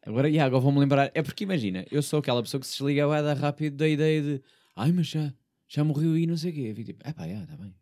Agora, 0.06 0.30
yeah, 0.30 0.46
agora 0.46 0.62
vou-me 0.62 0.80
lembrar. 0.80 1.12
É 1.16 1.22
porque 1.24 1.44
imagina, 1.44 1.84
eu 1.92 2.02
sou 2.02 2.20
aquela 2.20 2.42
pessoa 2.42 2.62
que 2.62 2.68
se 2.68 2.78
desliga 2.78 3.08
vai 3.08 3.22
dar 3.24 3.36
rápido 3.36 3.76
da 3.76 3.88
ideia 3.88 4.22
de 4.22 4.44
ai, 4.76 4.92
mas 4.92 5.08
já, 5.08 5.34
já 5.68 5.84
morreu 5.84 6.16
e 6.16 6.28
não 6.28 6.38
sei 6.38 6.52
o 6.52 6.54
quê. 6.54 6.62
Eu 6.70 6.76
fico 6.76 6.86
tipo, 6.94 7.08
é 7.08 7.12
pá, 7.12 7.28
está 7.28 7.58
bem. 7.58 7.74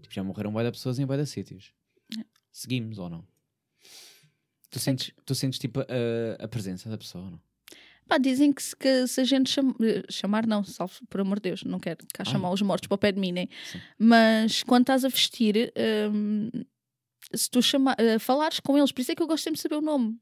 Tipo, 0.00 0.14
já 0.14 0.22
morreram 0.22 0.52
bué 0.52 0.64
de 0.64 0.70
pessoas 0.70 0.98
em 0.98 1.04
bué 1.06 1.16
de 1.16 1.26
sítios. 1.26 1.72
Seguimos 2.52 2.98
ou 2.98 3.10
não? 3.10 3.24
Tu 4.70 4.78
sentes, 4.78 5.12
tu 5.24 5.34
sentes 5.34 5.58
tipo 5.58 5.80
a, 5.80 6.44
a 6.44 6.48
presença 6.48 6.88
da 6.88 6.98
pessoa 6.98 7.30
não? 7.30 7.40
Pá, 8.08 8.18
dizem 8.18 8.52
que 8.52 8.62
se, 8.62 8.76
que 8.76 9.06
se 9.08 9.20
a 9.20 9.24
gente 9.24 9.50
cham- 9.50 9.74
chamar, 10.08 10.46
não, 10.46 10.62
salvo, 10.62 10.94
por 11.08 11.20
amor 11.20 11.40
de 11.40 11.50
Deus, 11.50 11.64
não 11.64 11.80
quero 11.80 11.98
cá 12.14 12.22
Ai. 12.24 12.32
chamar 12.32 12.52
os 12.52 12.62
mortos 12.62 12.86
para 12.86 12.94
o 12.94 12.98
pé 12.98 13.10
de 13.10 13.18
mim? 13.18 13.34
Sim. 13.64 13.80
Mas 13.98 14.62
quando 14.62 14.82
estás 14.82 15.04
a 15.04 15.08
vestir, 15.08 15.72
hum, 16.12 16.48
se 17.34 17.50
tu 17.50 17.60
chama, 17.60 17.96
eh, 17.98 18.20
falares 18.20 18.60
com 18.60 18.78
eles, 18.78 18.92
por 18.92 19.00
isso 19.00 19.10
é 19.10 19.14
que 19.16 19.22
eu 19.22 19.26
gosto 19.26 19.42
sempre 19.42 19.56
de 19.56 19.62
saber 19.62 19.74
o 19.76 19.80
nome. 19.80 20.16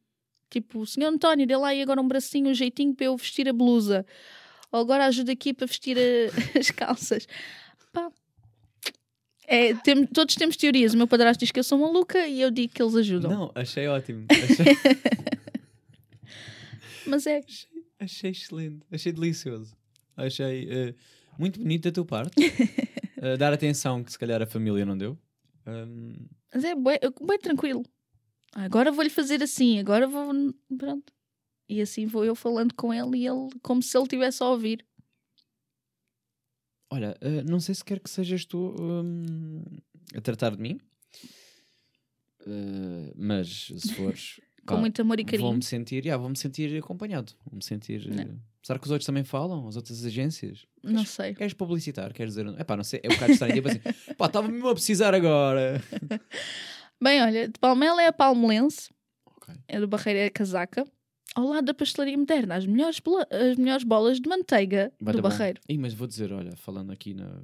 Tipo, 0.48 0.80
o 0.80 0.86
senhor 0.86 1.08
António, 1.08 1.46
dê 1.46 1.56
lá 1.56 1.68
aí 1.68 1.82
agora 1.82 2.00
um 2.00 2.08
bracinho, 2.08 2.48
um 2.48 2.54
jeitinho 2.54 2.94
para 2.94 3.04
eu 3.06 3.16
vestir 3.18 3.46
a 3.48 3.52
blusa. 3.52 4.06
Ou 4.72 4.80
agora 4.80 5.04
ajuda 5.04 5.32
aqui 5.32 5.52
para 5.52 5.66
vestir 5.66 5.98
a- 5.98 6.00
as 6.58 6.70
calças. 6.70 7.26
É, 9.46 9.74
tem- 9.74 10.06
todos 10.06 10.34
temos 10.34 10.56
teorias. 10.56 10.94
O 10.94 10.96
meu 10.96 11.06
padrasto 11.06 11.40
diz 11.40 11.50
que 11.50 11.58
eu 11.60 11.64
sou 11.64 11.78
maluca 11.78 12.26
e 12.26 12.40
eu 12.40 12.50
digo 12.50 12.72
que 12.72 12.82
eles 12.82 12.94
ajudam. 12.94 13.30
Não, 13.30 13.52
achei 13.54 13.86
ótimo. 13.88 14.26
Achei, 14.30 14.64
Mas 17.06 17.26
é, 17.26 17.40
achei 17.98 18.30
excelente. 18.30 18.80
Achei 18.90 19.12
delicioso. 19.12 19.76
Achei 20.16 20.68
eh, 20.70 20.94
muito 21.38 21.60
bonito 21.60 21.84
da 21.84 21.92
tua 21.92 22.04
parte. 22.04 22.34
Eh, 23.16 23.38
dar 23.38 23.54
atenção 23.54 24.04
que 24.04 24.12
se 24.12 24.18
calhar 24.18 24.42
a 24.42 24.46
família 24.46 24.84
não 24.84 24.98
deu. 24.98 25.16
Hum, 25.66 26.26
Mas 26.52 26.62
é 26.62 26.74
bué, 26.74 26.98
bué 27.22 27.38
tranquilo. 27.38 27.82
Agora 28.52 28.92
vou-lhe 28.92 29.08
fazer 29.08 29.42
assim, 29.42 29.78
agora 29.78 30.06
vou. 30.06 30.30
Pronto. 30.76 31.10
E 31.66 31.80
assim 31.80 32.04
vou 32.04 32.22
eu 32.26 32.34
falando 32.34 32.74
com 32.74 32.92
ele 32.92 33.16
e 33.20 33.26
ele, 33.26 33.48
como 33.62 33.82
se 33.82 33.96
ele 33.96 34.04
estivesse 34.04 34.42
a 34.42 34.48
ouvir. 34.50 34.84
Olha, 36.94 37.16
eh, 37.20 37.42
não 37.44 37.60
sei 37.60 37.74
se 37.74 37.84
quer 37.84 38.00
que 38.00 38.08
sejas 38.08 38.44
tu 38.44 38.74
hum, 38.80 39.62
a 40.14 40.20
tratar 40.20 40.54
de 40.56 40.62
mim. 40.62 40.80
Eh, 42.46 43.12
mas 43.16 43.66
se 43.76 43.92
fores. 43.94 44.40
Com 44.66 44.76
pá, 44.76 44.80
muito 44.80 45.02
amor 45.02 45.20
e 45.20 45.24
carinho. 45.24 45.42
Vou-me 45.42 45.62
sentir, 45.62 46.04
yeah, 46.06 46.18
vou-me 46.18 46.36
sentir 46.38 46.74
acompanhado. 46.78 47.32
Vou-me 47.44 47.62
sentir. 47.62 48.08
Não. 48.08 48.38
Será 48.62 48.78
que 48.78 48.86
os 48.86 48.90
outros 48.90 49.04
também 49.04 49.22
falam? 49.22 49.68
As 49.68 49.76
outras 49.76 50.02
agências? 50.06 50.64
Não 50.82 51.04
sei. 51.04 51.34
Queres 51.34 51.52
publicitar? 51.52 52.14
Queres 52.14 52.34
dizer. 52.34 52.46
É 52.58 52.64
pá, 52.64 52.74
não 52.74 52.84
sei. 52.84 53.00
É 53.02 53.08
um 53.08 53.14
bocado 53.14 53.32
estranho. 53.32 53.52
tipo 53.54 53.68
assim, 53.68 53.80
pá, 54.16 54.24
estava 54.26 54.48
mesmo 54.48 54.66
a 54.68 54.72
precisar 54.74 55.14
agora. 55.14 55.82
Bem, 57.02 57.20
olha, 57.20 57.46
de 57.48 57.58
Palmela 57.58 58.02
é 58.02 58.06
a 58.06 58.12
Palmelense, 58.12 58.88
Ok. 59.36 59.54
é 59.68 59.78
do 59.78 59.86
Barreira 59.86 60.20
é 60.20 60.26
a 60.26 60.30
Casaca, 60.30 60.86
ao 61.34 61.46
lado 61.46 61.64
da 61.66 61.74
pastelaria 61.74 62.16
moderna, 62.16 62.54
as 62.56 62.66
melhores, 62.66 63.00
as 63.30 63.56
melhores 63.56 63.84
bolas 63.84 64.20
de 64.20 64.28
manteiga 64.28 64.92
Vai 65.00 65.14
do. 65.14 65.22
Barreiro. 65.22 65.60
Ih, 65.68 65.78
mas 65.78 65.92
vou 65.94 66.06
dizer, 66.06 66.32
olha, 66.32 66.56
falando 66.56 66.92
aqui 66.92 67.12
na 67.14 67.24
Não 67.26 67.42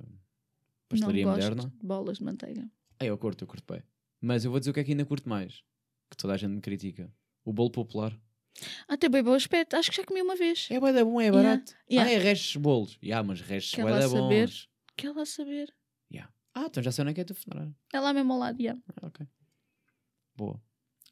pastelaria 0.88 1.24
gosto 1.24 1.36
moderna. 1.42 1.72
de 1.80 1.86
bolas 1.86 2.18
de 2.18 2.24
manteiga. 2.24 2.70
É, 2.98 3.06
eu 3.06 3.18
curto, 3.18 3.44
eu 3.44 3.48
curto 3.48 3.72
bem. 3.72 3.82
Mas 4.20 4.44
eu 4.44 4.50
vou 4.50 4.60
dizer 4.60 4.70
o 4.70 4.74
que 4.74 4.80
é 4.80 4.84
que 4.84 4.90
ainda 4.92 5.04
curto 5.06 5.28
mais. 5.28 5.62
Que 6.10 6.16
toda 6.16 6.34
a 6.34 6.36
gente 6.36 6.50
me 6.52 6.60
critica. 6.60 7.12
O 7.44 7.52
bolo 7.52 7.70
popular. 7.70 8.14
Ah, 8.86 8.96
tem 8.96 9.08
bem 9.08 9.22
bom 9.22 9.32
aspecto. 9.32 9.74
Acho 9.76 9.90
que 9.90 9.96
já 9.96 10.04
comi 10.04 10.20
uma 10.20 10.36
vez. 10.36 10.68
É 10.70 10.78
bué 10.78 10.92
da 10.92 11.04
bom, 11.04 11.20
é 11.20 11.24
Yeah, 11.26 11.42
barato. 11.50 11.72
yeah. 11.90 12.10
Ah, 12.10 12.14
é 12.14 12.18
restos 12.18 12.50
de 12.50 12.58
bolos. 12.58 12.98
Yeah, 13.02 13.26
mas 13.26 13.40
restos 13.40 13.74
Quer 13.74 13.82
bué 13.82 13.90
lá 13.92 13.98
da 14.00 14.08
saber? 14.08 14.46
bons. 14.46 14.68
Quer 14.96 15.10
lá 15.12 15.24
saber. 15.24 15.74
Yeah. 16.12 16.30
Ah, 16.54 16.64
então 16.66 16.82
já 16.82 16.92
sei 16.92 17.02
onde 17.02 17.12
é 17.12 17.14
que 17.14 17.20
é 17.22 17.24
tu 17.24 17.34
funerário. 17.34 17.74
É 17.92 18.00
lá 18.00 18.12
mesmo 18.12 18.32
ao 18.34 18.38
lado, 18.38 18.62
já. 18.62 18.76
Ah, 19.00 19.06
ok. 19.06 19.26
Boa. 20.36 20.60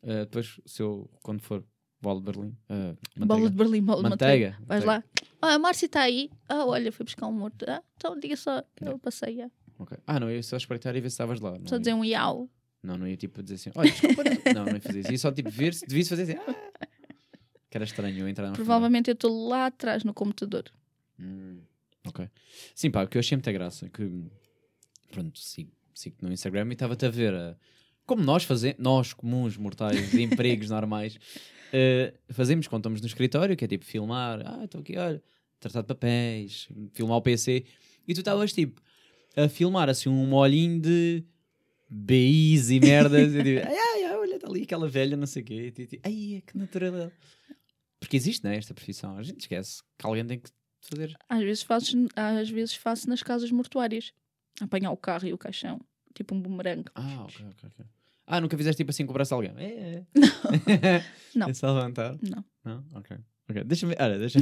Eh, 0.02 0.24
depois, 0.26 0.60
se 0.66 0.82
eu, 0.82 1.10
quando 1.22 1.40
for, 1.40 1.64
bola 2.00 2.20
de 2.20 2.26
Berlim. 2.26 2.56
eh, 2.68 2.94
Bola 3.16 3.26
manteiga. 3.40 3.50
de 3.50 3.56
Berlim, 3.56 3.82
bola 3.82 4.02
de 4.02 4.08
manteiga. 4.10 4.50
Manteiga. 4.50 4.66
Vais 4.66 4.84
manteiga. 4.84 5.04
lá. 5.22 5.28
Ah, 5.42 5.54
a 5.54 5.58
Márcia 5.58 5.86
está 5.86 6.02
aí. 6.02 6.30
Ah, 6.48 6.64
olha, 6.64 6.90
foi 6.92 7.04
buscar 7.04 7.26
um 7.26 7.32
morto. 7.32 7.64
Ah, 7.68 7.82
então 7.96 8.18
diga 8.18 8.36
só 8.36 8.62
que 8.76 8.84
eu 8.84 8.98
passei. 8.98 9.36
já. 9.36 9.50
Ok. 9.78 9.96
Ah, 10.06 10.18
não, 10.18 10.28
eu 10.30 10.36
ia 10.36 10.42
só 10.42 10.56
espreitar 10.56 10.94
e 10.96 11.00
ver 11.00 11.08
se 11.10 11.14
estavas 11.14 11.40
lá. 11.40 11.52
Não 11.58 11.66
Só 11.66 11.76
ia- 11.76 11.78
dizer 11.80 11.94
um 11.94 12.04
iau. 12.04 12.48
Não, 12.82 12.96
não 12.98 13.06
ia 13.08 13.16
tipo 13.16 13.42
dizer 13.42 13.54
assim, 13.56 13.70
olha, 13.74 13.90
desculpa. 13.90 14.22
não, 14.24 14.54
não, 14.54 14.64
não 14.66 14.74
ia 14.74 14.80
fazer 14.80 15.00
isso. 15.00 15.12
Ia 15.12 15.18
só 15.18 15.32
tipo 15.32 15.50
ver 15.50 15.74
se 15.74 15.86
devia 15.86 16.04
fazer 16.06 16.22
assim. 16.22 16.36
Ah. 16.46 16.88
Que 17.70 17.76
era 17.76 17.84
estranho 17.84 18.18
eu 18.20 18.28
entrar 18.28 18.46
na 18.48 18.52
Provavelmente 18.54 19.10
eu 19.10 19.14
estou 19.14 19.48
lá 19.48 19.66
atrás 19.66 20.02
no 20.04 20.14
computador. 20.14 20.64
Hum, 21.20 21.60
ok. 22.06 22.28
Sim, 22.74 22.90
pá, 22.90 23.04
o 23.04 23.08
que 23.08 23.18
eu 23.18 23.20
achei 23.20 23.36
muita 23.36 23.52
graça. 23.52 23.88
Que, 23.90 24.10
pronto, 25.10 25.38
sigo, 25.38 25.70
sigo 25.94 26.16
no 26.22 26.32
Instagram 26.32 26.68
e 26.70 26.72
estava-te 26.72 27.04
a 27.06 27.10
ver 27.10 27.34
a- 27.34 27.56
como 28.08 28.24
nós 28.24 28.42
fazemos, 28.42 28.78
nós 28.78 29.12
comuns 29.12 29.56
mortais 29.58 30.10
de 30.10 30.22
empregos 30.22 30.70
normais, 30.70 31.18
eh, 31.72 32.14
fazemos 32.30 32.66
quando 32.66 32.80
estamos 32.80 33.00
no 33.02 33.06
escritório, 33.06 33.54
que 33.54 33.66
é 33.66 33.68
tipo 33.68 33.84
filmar, 33.84 34.40
ah, 34.46 34.64
estou 34.64 34.80
aqui, 34.80 34.96
olha, 34.96 35.22
tratar 35.60 35.82
de 35.82 35.86
papéis, 35.86 36.68
filmar 36.94 37.18
o 37.18 37.22
PC, 37.22 37.64
e 38.08 38.14
tu 38.14 38.20
estavas 38.20 38.52
tipo 38.52 38.80
a 39.36 39.46
filmar 39.48 39.90
assim 39.90 40.08
um 40.08 40.26
molhinho 40.26 40.80
de 40.80 41.22
BIs 41.88 42.70
e 42.70 42.80
merdas, 42.80 43.34
e 43.34 43.42
tipo, 43.42 43.60
ai, 43.68 43.76
ai, 43.76 44.04
ai, 44.04 44.16
olha, 44.16 44.36
está 44.36 44.48
ali 44.48 44.62
aquela 44.62 44.88
velha, 44.88 45.14
não 45.14 45.26
sei 45.26 45.42
o 45.42 45.44
quê, 45.44 45.66
e 45.66 45.70
tu, 45.70 45.86
tipo, 45.86 46.08
ai, 46.08 46.42
que 46.46 46.56
naturalidade. 46.56 47.12
Porque 48.00 48.16
existe, 48.16 48.42
né, 48.42 48.56
esta 48.56 48.72
profissão, 48.72 49.18
a 49.18 49.22
gente 49.22 49.40
esquece 49.40 49.82
que 49.98 50.06
alguém 50.06 50.24
tem 50.24 50.38
que 50.40 50.48
fazer. 50.80 51.14
Às 51.28 51.42
vezes 51.42 51.62
faço, 51.62 51.94
às 52.16 52.48
vezes 52.48 52.74
faço 52.74 53.06
nas 53.08 53.22
casas 53.22 53.50
mortuárias. 53.50 54.12
Apanhar 54.60 54.90
o 54.92 54.96
carro 54.96 55.26
e 55.26 55.32
o 55.32 55.38
caixão. 55.38 55.80
Tipo 56.14 56.34
um 56.34 56.40
bumerangue. 56.40 56.90
Ah, 56.94 57.24
ok, 57.24 57.46
ok, 57.46 57.68
ok. 57.68 57.86
Ah, 58.30 58.40
nunca 58.42 58.56
fizeste 58.58 58.76
tipo 58.76 58.90
assim 58.90 59.06
com 59.06 59.12
o 59.12 59.14
braço 59.14 59.30
de 59.30 59.34
alguém? 59.34 59.52
É, 59.56 60.04
é. 60.76 61.04
Não. 61.34 61.48
É 61.50 61.54
só 61.54 61.72
levantar? 61.72 62.16
Não. 62.20 62.44
Não? 62.64 62.84
Ok. 62.94 63.16
Ok, 63.50 63.64
deixa-me. 63.64 63.94
Olha, 63.98 64.18
deixa 64.18 64.38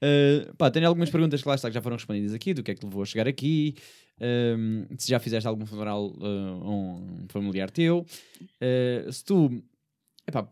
Uh, 0.00 0.54
pá, 0.56 0.70
tenho 0.70 0.86
algumas 0.86 1.10
perguntas 1.10 1.42
que 1.42 1.48
lá 1.48 1.56
está 1.56 1.68
que 1.68 1.74
já 1.74 1.82
foram 1.82 1.96
respondidas 1.96 2.32
aqui, 2.32 2.54
do 2.54 2.62
que 2.62 2.70
é 2.70 2.74
que 2.74 2.84
levou 2.84 3.02
a 3.02 3.06
chegar 3.06 3.26
aqui, 3.26 3.74
um, 4.20 4.86
se 4.96 5.08
já 5.08 5.18
fizeste 5.18 5.48
algum 5.48 5.66
funeral 5.66 6.12
uh, 6.16 6.62
a 6.62 6.70
um 6.70 7.26
familiar 7.28 7.70
teu, 7.70 8.06
Uh, 8.60 9.12
se 9.12 9.24
tu 9.24 9.62
epá, 10.28 10.48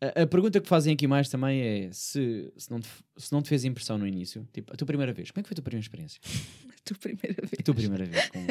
A, 0.00 0.22
a 0.22 0.26
pergunta 0.26 0.60
que 0.60 0.68
fazem 0.68 0.94
aqui 0.94 1.06
mais 1.06 1.28
também 1.28 1.60
é 1.60 1.90
se, 1.92 2.52
se, 2.56 2.70
não 2.70 2.80
te, 2.80 2.88
se 3.16 3.32
não 3.32 3.42
te 3.42 3.48
fez 3.48 3.64
impressão 3.64 3.98
no 3.98 4.06
início, 4.06 4.48
tipo, 4.52 4.72
a 4.72 4.76
tua 4.76 4.86
primeira 4.86 5.12
vez, 5.12 5.30
como 5.30 5.40
é 5.40 5.42
que 5.42 5.48
foi 5.48 5.54
a 5.54 5.56
tua 5.56 5.64
primeira 5.64 5.84
experiência? 5.84 6.20
Tu 6.84 6.98
primeira 6.98 7.42
vez. 7.42 7.52
A 7.60 7.62
tua 7.62 7.74
primeira 7.74 8.04
vez 8.04 8.28
com... 8.30 8.46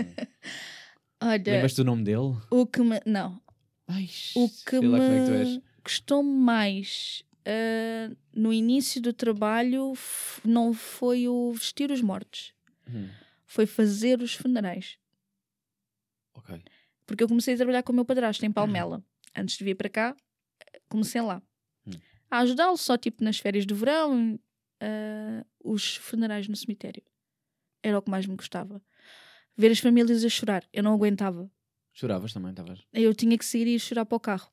Olha, 1.21 1.51
Lembras-te 1.53 1.77
do 1.77 1.85
nome 1.85 2.03
dele? 2.03 2.35
o 2.49 2.65
que 2.65 2.81
me. 2.81 2.99
Não. 3.05 3.41
Ai, 3.87 4.09
O 4.35 4.49
que 4.49 4.79
como 4.79 4.95
é 4.95 4.99
me 5.55 5.63
custou 5.83 6.23
mais 6.23 7.23
ah, 7.45 8.15
no 8.33 8.51
início 8.53 9.01
do 9.01 9.11
trabalho 9.13 9.93
não 10.45 10.73
foi 10.73 11.27
o 11.27 11.51
vestir 11.53 11.91
os 11.91 12.01
mortos, 12.01 12.53
Hum, 12.87 13.09
foi 13.45 13.65
fazer 13.65 14.21
os 14.21 14.33
funerais. 14.33 14.97
ok. 16.33 16.61
Porque 17.05 17.23
eu 17.23 17.27
comecei 17.27 17.53
a 17.53 17.57
trabalhar 17.57 17.83
com 17.83 17.91
o 17.91 17.95
meu 17.95 18.05
padrasto 18.05 18.45
em 18.45 18.51
Palmela. 18.51 19.03
Antes 19.35 19.57
de 19.57 19.63
vir 19.63 19.75
para 19.75 19.89
cá, 19.89 20.15
comecei 20.89 21.21
lá. 21.21 21.41
Hum. 21.85 21.91
A 22.29 22.39
ajudá-lo 22.39 22.77
só 22.77 22.97
tipo 22.97 23.23
nas 23.23 23.37
férias 23.37 23.65
de 23.65 23.73
verão, 23.73 24.39
ah, 24.79 25.45
os 25.63 25.95
funerais 25.97 26.47
no 26.47 26.55
cemitério. 26.55 27.03
Era 27.83 27.97
o 27.97 28.01
que 28.01 28.11
mais 28.11 28.25
me 28.25 28.35
gostava. 28.35 28.81
Ver 29.61 29.71
as 29.71 29.79
famílias 29.79 30.23
a 30.25 30.29
chorar. 30.29 30.63
Eu 30.73 30.81
não 30.81 30.93
aguentava. 30.93 31.47
Choravas 31.93 32.33
também, 32.33 32.49
estavas? 32.49 32.79
Eu 32.91 33.13
tinha 33.13 33.37
que 33.37 33.45
sair 33.45 33.67
e 33.67 33.75
ir 33.75 33.79
chorar 33.79 34.05
para 34.05 34.15
o 34.15 34.19
carro. 34.19 34.49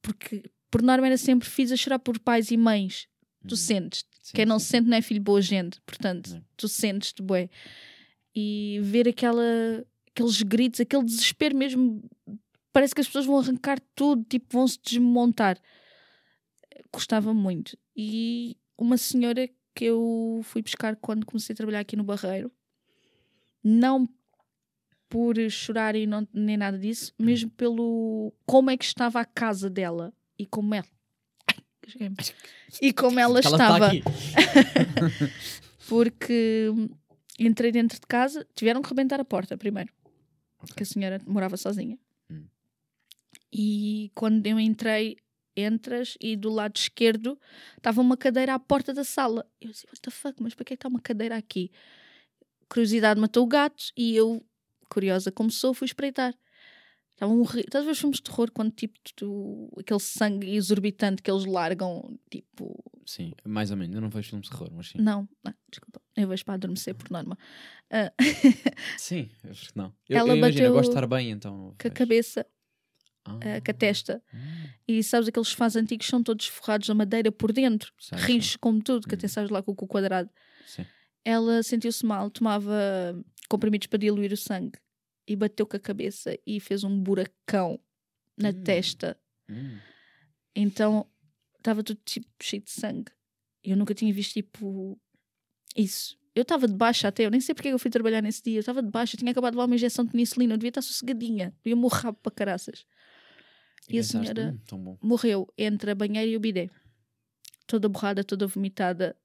Porque, 0.00 0.42
por 0.70 0.82
norma, 0.82 1.06
era 1.06 1.16
sempre 1.16 1.48
fiz 1.48 1.70
a 1.70 1.76
chorar 1.76 1.98
por 2.00 2.18
pais 2.18 2.50
e 2.50 2.56
mães. 2.56 3.06
Tu 3.46 3.54
Hum, 3.54 3.56
sentes. 3.56 4.04
sim, 4.20 4.32
Quem 4.34 4.44
não 4.46 4.58
sim. 4.58 4.64
se 4.64 4.70
sente 4.72 4.88
não 4.88 4.96
é 4.96 5.02
filho 5.02 5.20
de 5.20 5.24
boa 5.24 5.40
gente. 5.40 5.80
Portanto, 5.82 6.30
Não. 6.34 6.44
tu 6.56 6.66
sentes-te, 6.66 7.22
bué. 7.22 7.48
E 8.34 8.80
ver 8.82 9.06
aquela, 9.08 9.42
aqueles 10.10 10.42
gritos, 10.42 10.80
aquele 10.80 11.04
desespero 11.04 11.56
mesmo. 11.56 12.02
Parece 12.72 12.94
que 12.94 13.00
as 13.00 13.06
pessoas 13.06 13.26
vão 13.26 13.38
arrancar 13.38 13.78
tudo, 13.94 14.24
tipo, 14.24 14.46
vão 14.50 14.66
se 14.66 14.78
desmontar. 14.84 15.56
Custava 16.90 17.32
muito. 17.32 17.76
E 17.96 18.56
uma 18.78 18.96
senhora 18.96 19.48
que 19.74 19.84
eu 19.84 20.40
fui 20.44 20.62
buscar 20.62 20.96
quando 20.96 21.26
comecei 21.26 21.52
a 21.52 21.56
trabalhar 21.56 21.80
aqui 21.80 21.94
no 21.96 22.04
Barreiro, 22.04 22.50
não 23.62 24.08
por 25.12 25.36
chorar 25.50 25.94
e 25.94 26.06
não, 26.06 26.26
nem 26.32 26.56
nada 26.56 26.78
disso, 26.78 27.12
Hum. 27.20 27.26
mesmo 27.26 27.50
pelo 27.50 28.32
como 28.46 28.70
é 28.70 28.76
que 28.78 28.84
estava 28.86 29.20
a 29.20 29.26
casa 29.26 29.68
dela 29.68 30.10
e 30.38 30.46
como 30.46 30.74
ela. 30.74 30.86
Ai. 31.46 32.10
E 32.80 32.94
como 32.94 33.20
ela 33.20 33.38
Ela 33.38 33.40
estava. 33.40 33.94
está 33.94 34.08
aqui. 34.08 35.32
porque 35.86 36.70
hum, 36.72 36.88
entrei 37.38 37.70
dentro 37.70 38.00
de 38.00 38.06
casa, 38.06 38.46
tiveram 38.54 38.80
que 38.80 38.88
rebentar 38.88 39.20
a 39.20 39.24
porta 39.24 39.54
primeiro, 39.58 39.92
que 40.74 40.82
a 40.82 40.86
senhora 40.86 41.20
morava 41.26 41.58
sozinha. 41.58 41.98
Hum. 42.30 42.46
E 43.52 44.10
quando 44.14 44.46
eu 44.46 44.58
entrei, 44.58 45.18
entras 45.54 46.16
e 46.22 46.36
do 46.36 46.48
lado 46.48 46.76
esquerdo 46.76 47.38
estava 47.76 48.00
uma 48.00 48.16
cadeira 48.16 48.54
à 48.54 48.58
porta 48.58 48.94
da 48.94 49.04
sala. 49.04 49.46
Eu 49.60 49.70
disse, 49.72 49.84
what 49.88 50.00
the 50.00 50.10
fuck, 50.10 50.42
mas 50.42 50.54
para 50.54 50.64
que 50.64 50.72
é 50.72 50.76
que 50.76 50.78
está 50.78 50.88
uma 50.88 51.00
cadeira 51.02 51.36
aqui? 51.36 51.70
Curiosidade 52.70 53.20
matou 53.20 53.44
o 53.44 53.46
gato 53.46 53.84
e 53.94 54.16
eu, 54.16 54.42
curiosa 54.92 55.32
como 55.32 55.50
sou, 55.50 55.72
fui 55.74 55.86
espreitar. 55.86 56.34
Estava 57.14 57.32
um 57.32 57.42
ri... 57.42 57.60
Estás 57.60 57.82
a 57.82 57.86
ver 57.86 57.92
os 57.92 57.98
filmes 57.98 58.16
de 58.18 58.22
terror 58.24 58.50
quando 58.50 58.72
tipo 58.72 58.98
tu... 59.14 59.70
aquele 59.78 60.00
sangue 60.00 60.54
exorbitante 60.54 61.22
que 61.22 61.30
eles 61.30 61.44
largam, 61.44 62.18
tipo, 62.30 62.82
Sim, 63.06 63.32
mais 63.44 63.70
ou 63.70 63.76
menos. 63.76 63.94
Eu 63.94 64.00
não 64.00 64.08
vejo 64.08 64.30
filmes 64.30 64.48
de 64.48 64.52
terror, 64.52 64.70
mas 64.72 64.88
sim. 64.88 64.98
não, 64.98 65.28
não, 65.44 65.54
desculpa. 65.70 66.00
Eu 66.16 66.28
vejo 66.28 66.44
para 66.44 66.54
adormecer 66.54 66.94
por 66.94 67.10
norma. 67.10 67.36
Ah, 67.90 68.12
Sim, 68.96 69.28
acho 69.44 69.72
que 69.72 69.76
não. 69.78 69.92
Eu, 70.08 70.18
Ela 70.18 70.28
eu 70.30 70.36
imagino, 70.36 70.66
eu 70.66 70.72
gosto 70.72 70.90
de 70.90 70.96
estar 70.96 71.06
bem, 71.06 71.30
então. 71.30 71.74
com 71.80 71.88
a 71.88 71.90
cabeça, 71.90 72.46
Ah, 73.24 73.38
ah, 73.56 73.60
com 73.60 73.70
a 73.70 73.74
testa. 73.74 74.22
hum, 74.32 74.38
E 74.88 75.02
sabes, 75.02 75.28
aqueles 75.28 75.48
sofás 75.48 75.76
antigos 75.76 76.06
são 76.06 76.22
todos 76.22 76.46
forrados 76.46 76.88
a 76.90 76.94
madeira 76.94 77.30
por 77.30 77.52
dentro. 77.52 77.92
Rinches 78.12 78.56
como 78.56 78.82
tudo, 78.82 79.06
que 79.06 79.14
até 79.14 79.26
Uhum. 79.26 79.30
sabes 79.32 79.50
lá 79.50 79.62
com 79.62 79.72
o 79.72 79.76
cu 79.76 79.86
quadrado. 79.86 80.30
Sim. 80.66 80.86
Ela 81.24 81.62
sentiu-se 81.62 82.04
mal, 82.06 82.30
tomava 82.30 82.72
comprimidos 83.48 83.86
para 83.86 83.98
diluir 83.98 84.32
o 84.32 84.36
sangue. 84.36 84.78
E 85.26 85.36
bateu 85.36 85.66
com 85.66 85.76
a 85.76 85.80
cabeça 85.80 86.36
e 86.46 86.58
fez 86.60 86.82
um 86.84 87.00
buracão 87.00 87.78
na 88.36 88.48
Hum. 88.50 88.62
testa. 88.64 89.18
Hum, 89.48 89.78
Então 90.54 91.06
estava 91.58 91.82
tudo 91.82 92.00
tipo 92.04 92.26
cheio 92.42 92.62
de 92.62 92.70
sangue. 92.70 93.12
E 93.64 93.70
eu 93.70 93.76
nunca 93.76 93.94
tinha 93.94 94.12
visto 94.12 94.32
tipo 94.34 94.98
isso. 95.76 96.18
Eu 96.34 96.42
estava 96.42 96.66
de 96.66 96.74
baixa 96.74 97.08
até, 97.08 97.24
eu 97.26 97.30
nem 97.30 97.40
sei 97.40 97.54
porque 97.54 97.68
é 97.68 97.70
que 97.70 97.74
eu 97.74 97.78
fui 97.78 97.90
trabalhar 97.90 98.22
nesse 98.22 98.42
dia. 98.42 98.56
Eu 98.56 98.60
estava 98.60 98.82
de 98.82 98.90
baixa, 98.90 99.14
eu 99.14 99.18
tinha 99.18 99.30
acabado 99.30 99.52
de 99.52 99.56
levar 99.58 99.66
uma 99.66 99.74
injeção 99.74 100.04
de 100.04 100.10
penicilina, 100.10 100.54
eu 100.54 100.58
devia 100.58 100.70
estar 100.70 100.82
sossegadinha, 100.82 101.54
eu 101.64 101.70
ia 101.70 101.76
morrer 101.76 102.12
para 102.14 102.32
caraças. 102.32 102.86
E 103.88 103.98
a 103.98 104.02
pensaste, 104.02 104.32
senhora- 104.32 104.58
hum. 104.72 104.96
Morreu 105.02 105.52
entre 105.58 105.90
a 105.90 105.94
banheira 105.94 106.30
e 106.30 106.36
o 106.36 106.40
bidé. 106.40 106.70
Toda 107.66 107.88
borrada, 107.88 108.24
toda 108.24 108.46
vomitada, 108.46 109.16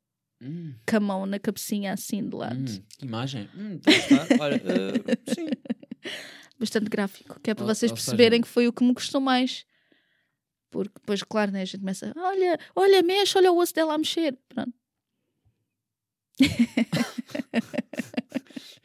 Hum, 0.41 0.76
com 0.88 0.95
a 0.98 1.00
mão 1.00 1.26
na 1.26 1.39
cabecinha 1.39 1.93
assim 1.93 2.28
de 2.28 2.36
lado. 2.36 2.56
hum, 2.72 2.84
imagem. 3.02 3.50
Hum, 3.56 3.80
tá, 3.80 3.91
tá. 4.28 4.28
Olha, 4.39 4.56
eh, 4.64 5.32
sim. 5.34 5.48
Bastante 6.60 6.89
gráfico, 6.89 7.39
que 7.39 7.52
é 7.52 7.54
para 7.54 7.64
Ou- 7.66 7.74
vocês 7.76 7.91
ou 7.91 7.98
seja- 7.98 8.08
perceberem 8.08 8.41
que 8.41 8.48
foi 8.48 8.68
o 8.68 8.74
que 8.74 8.84
me 8.84 8.93
custou 8.93 9.22
mais. 9.22 9.66
Porque 10.70 10.93
depois, 11.00 11.24
claro, 11.24 11.52
né, 11.52 11.62
a 11.62 11.66
gente 11.66 11.80
começa, 11.80 12.12
olha, 12.18 12.60
olha, 12.76 13.02
mexe, 13.04 13.38
olha 13.38 13.52
o 13.52 13.58
osso 13.58 13.74
dela 13.74 13.93
a 13.93 13.98
mexer. 13.98 14.38
Pronto. 14.50 14.74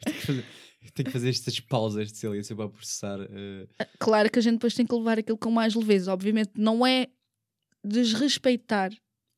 Tenho 0.03 0.15
que 0.15 0.21
fazer, 0.25 0.45
tenho 0.93 1.05
que 1.05 1.11
fazer 1.11 1.29
estas 1.29 1.59
pausas 1.59 2.11
de 2.11 2.17
silêncio 2.17 2.55
para 2.55 2.69
processar. 2.69 3.19
eh, 3.21 3.67
Claro 3.99 4.29
que 4.29 4.39
a 4.39 4.41
gente 4.41 4.53
depois 4.53 4.73
tem 4.73 4.85
que 4.85 4.93
levar 4.95 5.19
aquilo 5.19 5.37
com 5.37 5.51
mais 5.51 5.73
leveza. 5.75 6.11
Obviamente, 6.13 6.51
não 6.55 6.85
é 6.85 7.07
desrespeitar. 7.83 8.91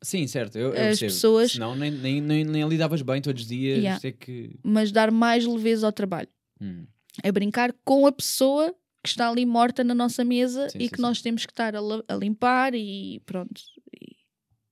Sim, 0.03 0.27
certo. 0.27 0.57
Eu, 0.57 0.67
eu 0.69 0.73
As 0.73 0.77
percebo. 0.99 1.11
pessoas- 1.11 1.51
Senão 1.53 1.75
nem, 1.75 1.91
nem, 1.91 2.21
nem, 2.21 2.43
nem 2.43 2.67
lidavas 2.67 3.01
bem 3.01 3.21
todos 3.21 3.41
os 3.43 3.47
dias. 3.47 3.79
Yeah. 3.79 3.99
Que. 4.19 4.59
mas 4.63 4.91
dar 4.91 5.11
mais 5.11 5.45
leveza 5.45 5.85
ao 5.87 5.93
trabalho. 5.93 6.27
Hum, 6.61 6.85
É 7.23 7.31
brincar 7.31 7.73
com 7.83 8.05
a 8.05 8.11
pessoa 8.11 8.75
que 9.03 9.09
está 9.09 9.29
ali 9.29 9.45
morta 9.45 9.83
na 9.83 9.93
nossa 9.93 10.23
mesa 10.23 10.69
Sim, 10.69 10.79
e 10.79 10.83
sim, 10.83 10.89
que 10.89 10.95
sim. 10.95 11.01
nós 11.01 11.21
temos 11.21 11.45
que 11.45 11.51
estar 11.51 11.75
a, 11.75 11.79
a 12.07 12.15
limpar 12.15 12.73
e 12.73 13.21
pronto. 13.25 13.61
E 14.01 14.15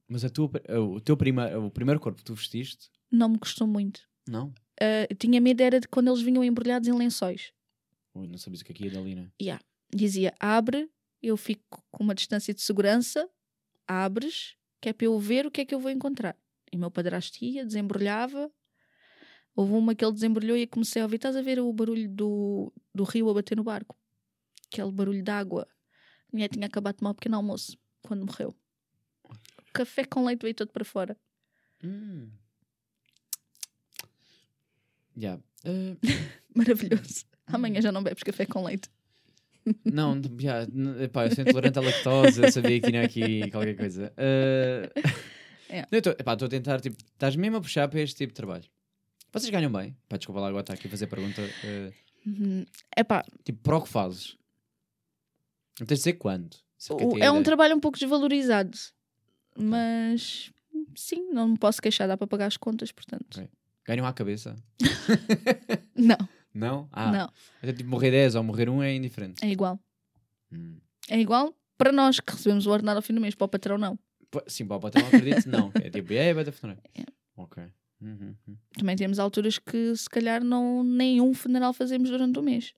Mas 0.08 0.26
a 0.26 0.30
tua, 0.30 0.50
o, 0.80 1.00
teu 1.00 1.16
prima, 1.16 1.56
o 1.58 1.70
primeiro 1.70 2.00
corpo 2.00 2.18
que 2.18 2.24
tu 2.26 2.34
vestiste, 2.34 2.90
não 3.12 3.30
me 3.30 3.38
custou 3.38 3.68
muito. 3.68 4.02
não? 4.28 4.54
Eu 5.10 5.16
tinha 5.16 5.40
medo 5.40 5.62
era 5.62 5.80
de 5.80 5.88
quando 5.88 6.10
eles 6.10 6.22
vinham 6.22 6.44
embrulhados 6.44 6.88
em 6.88 6.94
lençóis. 6.94 7.54
Ui, 8.16 8.28
não 8.28 8.38
sabias 8.38 8.62
o 8.62 8.66
que 8.66 8.72
é 8.72 8.76
que 8.76 8.86
ia 8.86 8.92
dali, 8.92 9.16
né? 9.16 9.30
Dizia, 9.94 10.34
abre, 10.40 10.90
eu 11.22 11.38
fico 11.38 11.84
com 11.92 12.04
uma 12.04 12.16
distância 12.16 12.54
de 12.54 12.62
segurança, 12.62 13.30
abres, 13.88 14.56
que 14.82 14.90
é 14.90 14.94
para 14.94 15.06
eu 15.06 15.18
ver 15.20 15.46
o 15.46 15.52
que 15.52 15.62
é 15.62 15.66
que 15.66 15.74
eu 15.74 15.80
vou 15.80 15.92
encontrar. 15.92 16.36
E 16.72 16.76
o 16.76 16.80
meu 16.80 16.90
padrasto 16.92 17.44
ia, 17.46 17.64
desembrulhava. 17.66 18.52
Houve 19.56 19.74
uma 19.74 19.94
que 19.94 20.04
ele 20.04 20.14
desembrulhou 20.14 20.58
e 20.58 20.62
eu 20.64 20.68
comecei 20.68 21.02
a 21.02 21.06
ouvir. 21.06 21.18
Estás 21.18 21.36
a 21.36 21.42
ver 21.42 21.60
o 21.60 21.72
barulho 21.72 22.10
do, 22.10 22.74
do 22.94 23.04
rio 23.04 23.30
a 23.30 23.34
bater 23.34 23.56
no 23.56 23.64
barco? 23.64 23.96
Aquele 24.72 24.92
barulho 24.92 25.22
de 25.22 25.30
água. 25.32 25.68
A 26.28 26.30
mulher 26.36 26.50
tinha 26.50 26.66
acabado 26.66 26.94
de 26.96 27.00
tomar 27.00 27.12
um 27.12 27.16
pequeno 27.16 27.36
almoço 27.38 27.78
quando 28.02 28.26
morreu. 28.26 28.56
O 29.30 29.74
café 29.74 30.06
com 30.06 30.26
leite 30.26 30.42
veio 30.42 30.56
todo 30.56 30.72
para 30.72 30.84
fora. 30.84 31.16
Hum. 31.84 32.30
Yeah. 35.16 35.42
Eh, 35.64 35.96
Maravilhoso. 36.56 37.26
Amanhã 37.48 37.82
já 37.82 37.92
não 37.92 38.02
bebes 38.04 38.24
café 38.24 38.46
com 38.46 38.64
leite. 38.64 38.90
não, 39.86 40.20
yeah, 40.42 40.66
n- 40.74 41.04
epá, 41.04 41.26
eu 41.28 41.36
sou 41.36 41.44
intolerante 41.44 41.78
à 41.78 41.82
lactose, 41.82 42.42
eu 42.44 42.52
sabia 42.52 42.82
que 42.82 42.90
tinha 42.90 43.04
aqui 43.04 43.50
qualquer 43.52 43.76
coisa. 43.78 44.12
Não, 45.74 45.88
eu 45.92 45.98
estou 46.00 46.14
a 46.14 46.50
tentar, 46.50 46.80
tipo, 46.82 46.96
estás 47.02 47.36
mesmo 47.36 47.58
a 47.58 47.62
puxar 47.62 47.88
para 47.88 48.00
este 48.02 48.16
tipo 48.18 48.32
de 48.32 48.36
trabalho. 48.36 48.66
Vocês 49.34 49.50
ganham 49.50 49.72
bem? 49.72 49.98
Pá, 50.08 50.16
desculpa 50.18 50.40
lá, 50.42 50.48
agora 50.48 50.62
está 50.62 50.74
aqui 50.74 50.88
a 50.88 50.90
fazer 50.90 51.08
pergunta. 51.08 51.42
eh, 51.64 51.92
Uhum. 52.26 52.66
Epá, 52.96 53.26
tipo, 53.44 53.60
para 53.62 53.78
o 53.78 53.82
que 53.82 53.90
fazes? 53.90 54.38
Não 55.80 55.86
tens 55.86 55.98
de 56.00 56.04
dizer 56.06 56.14
quando. 56.14 56.56
O- 56.92 57.18
é 57.18 57.30
um 57.32 57.44
trabalho 57.44 57.76
um 57.76 57.80
pouco 57.82 57.98
desvalorizado, 57.98 58.78
mas 59.58 60.52
sim, 60.96 61.30
não 61.32 61.50
me 61.50 61.58
posso 61.58 61.82
queixar, 61.82 62.08
dá 62.08 62.16
para 62.16 62.28
pagar 62.28 62.46
as 62.48 62.56
contas, 62.58 62.92
portanto. 62.94 63.26
Ok. 63.40 63.50
Ganham 63.86 64.06
à 64.06 64.14
cabeça? 64.14 64.56
Não, 65.96 66.18
Não? 66.54 66.88
Ah, 66.92 67.12
não, 67.12 67.32
até 67.62 67.74
tipo 67.74 67.90
morrer 67.90 68.12
10 68.12 68.36
ou 68.36 68.44
morrer 68.44 68.70
1 68.70 68.82
é 68.84 68.96
indiferente. 68.96 69.44
é 69.44 69.50
igual. 69.50 69.78
Hum. 70.52 70.78
É 71.10 71.20
igual 71.20 71.54
para 71.78 71.92
nós 71.92 72.20
que 72.22 72.32
recebemos 72.32 72.66
o 72.66 72.72
ordenado 72.72 72.98
ao 72.98 73.02
fim 73.02 73.14
do 73.14 73.20
mês, 73.22 73.36
para 73.36 73.46
o 73.46 73.50
patrão 73.50 73.78
não. 73.78 74.00
Sim, 74.48 74.66
para 74.66 74.78
o 74.78 74.80
patrão 74.80 75.06
acredito, 75.08 75.48
não. 75.50 75.72
É 75.76 75.90
tipo, 75.90 76.14
é, 76.14 76.34
vai 76.34 76.44
da 76.46 76.52
funerária. 76.52 76.82
É. 76.96 77.04
Ok. 77.36 77.64
Uhum, 78.04 78.36
uhum. 78.48 78.58
Também 78.78 78.96
temos 78.98 79.18
alturas 79.20 79.58
que 79.58 79.96
se 79.96 80.10
calhar 80.10 80.44
não, 80.44 80.84
nenhum 80.84 81.34
funeral 81.34 81.74
fazemos 81.74 82.10
durante 82.10 82.38
o 82.38 82.44
mês. 82.44 82.74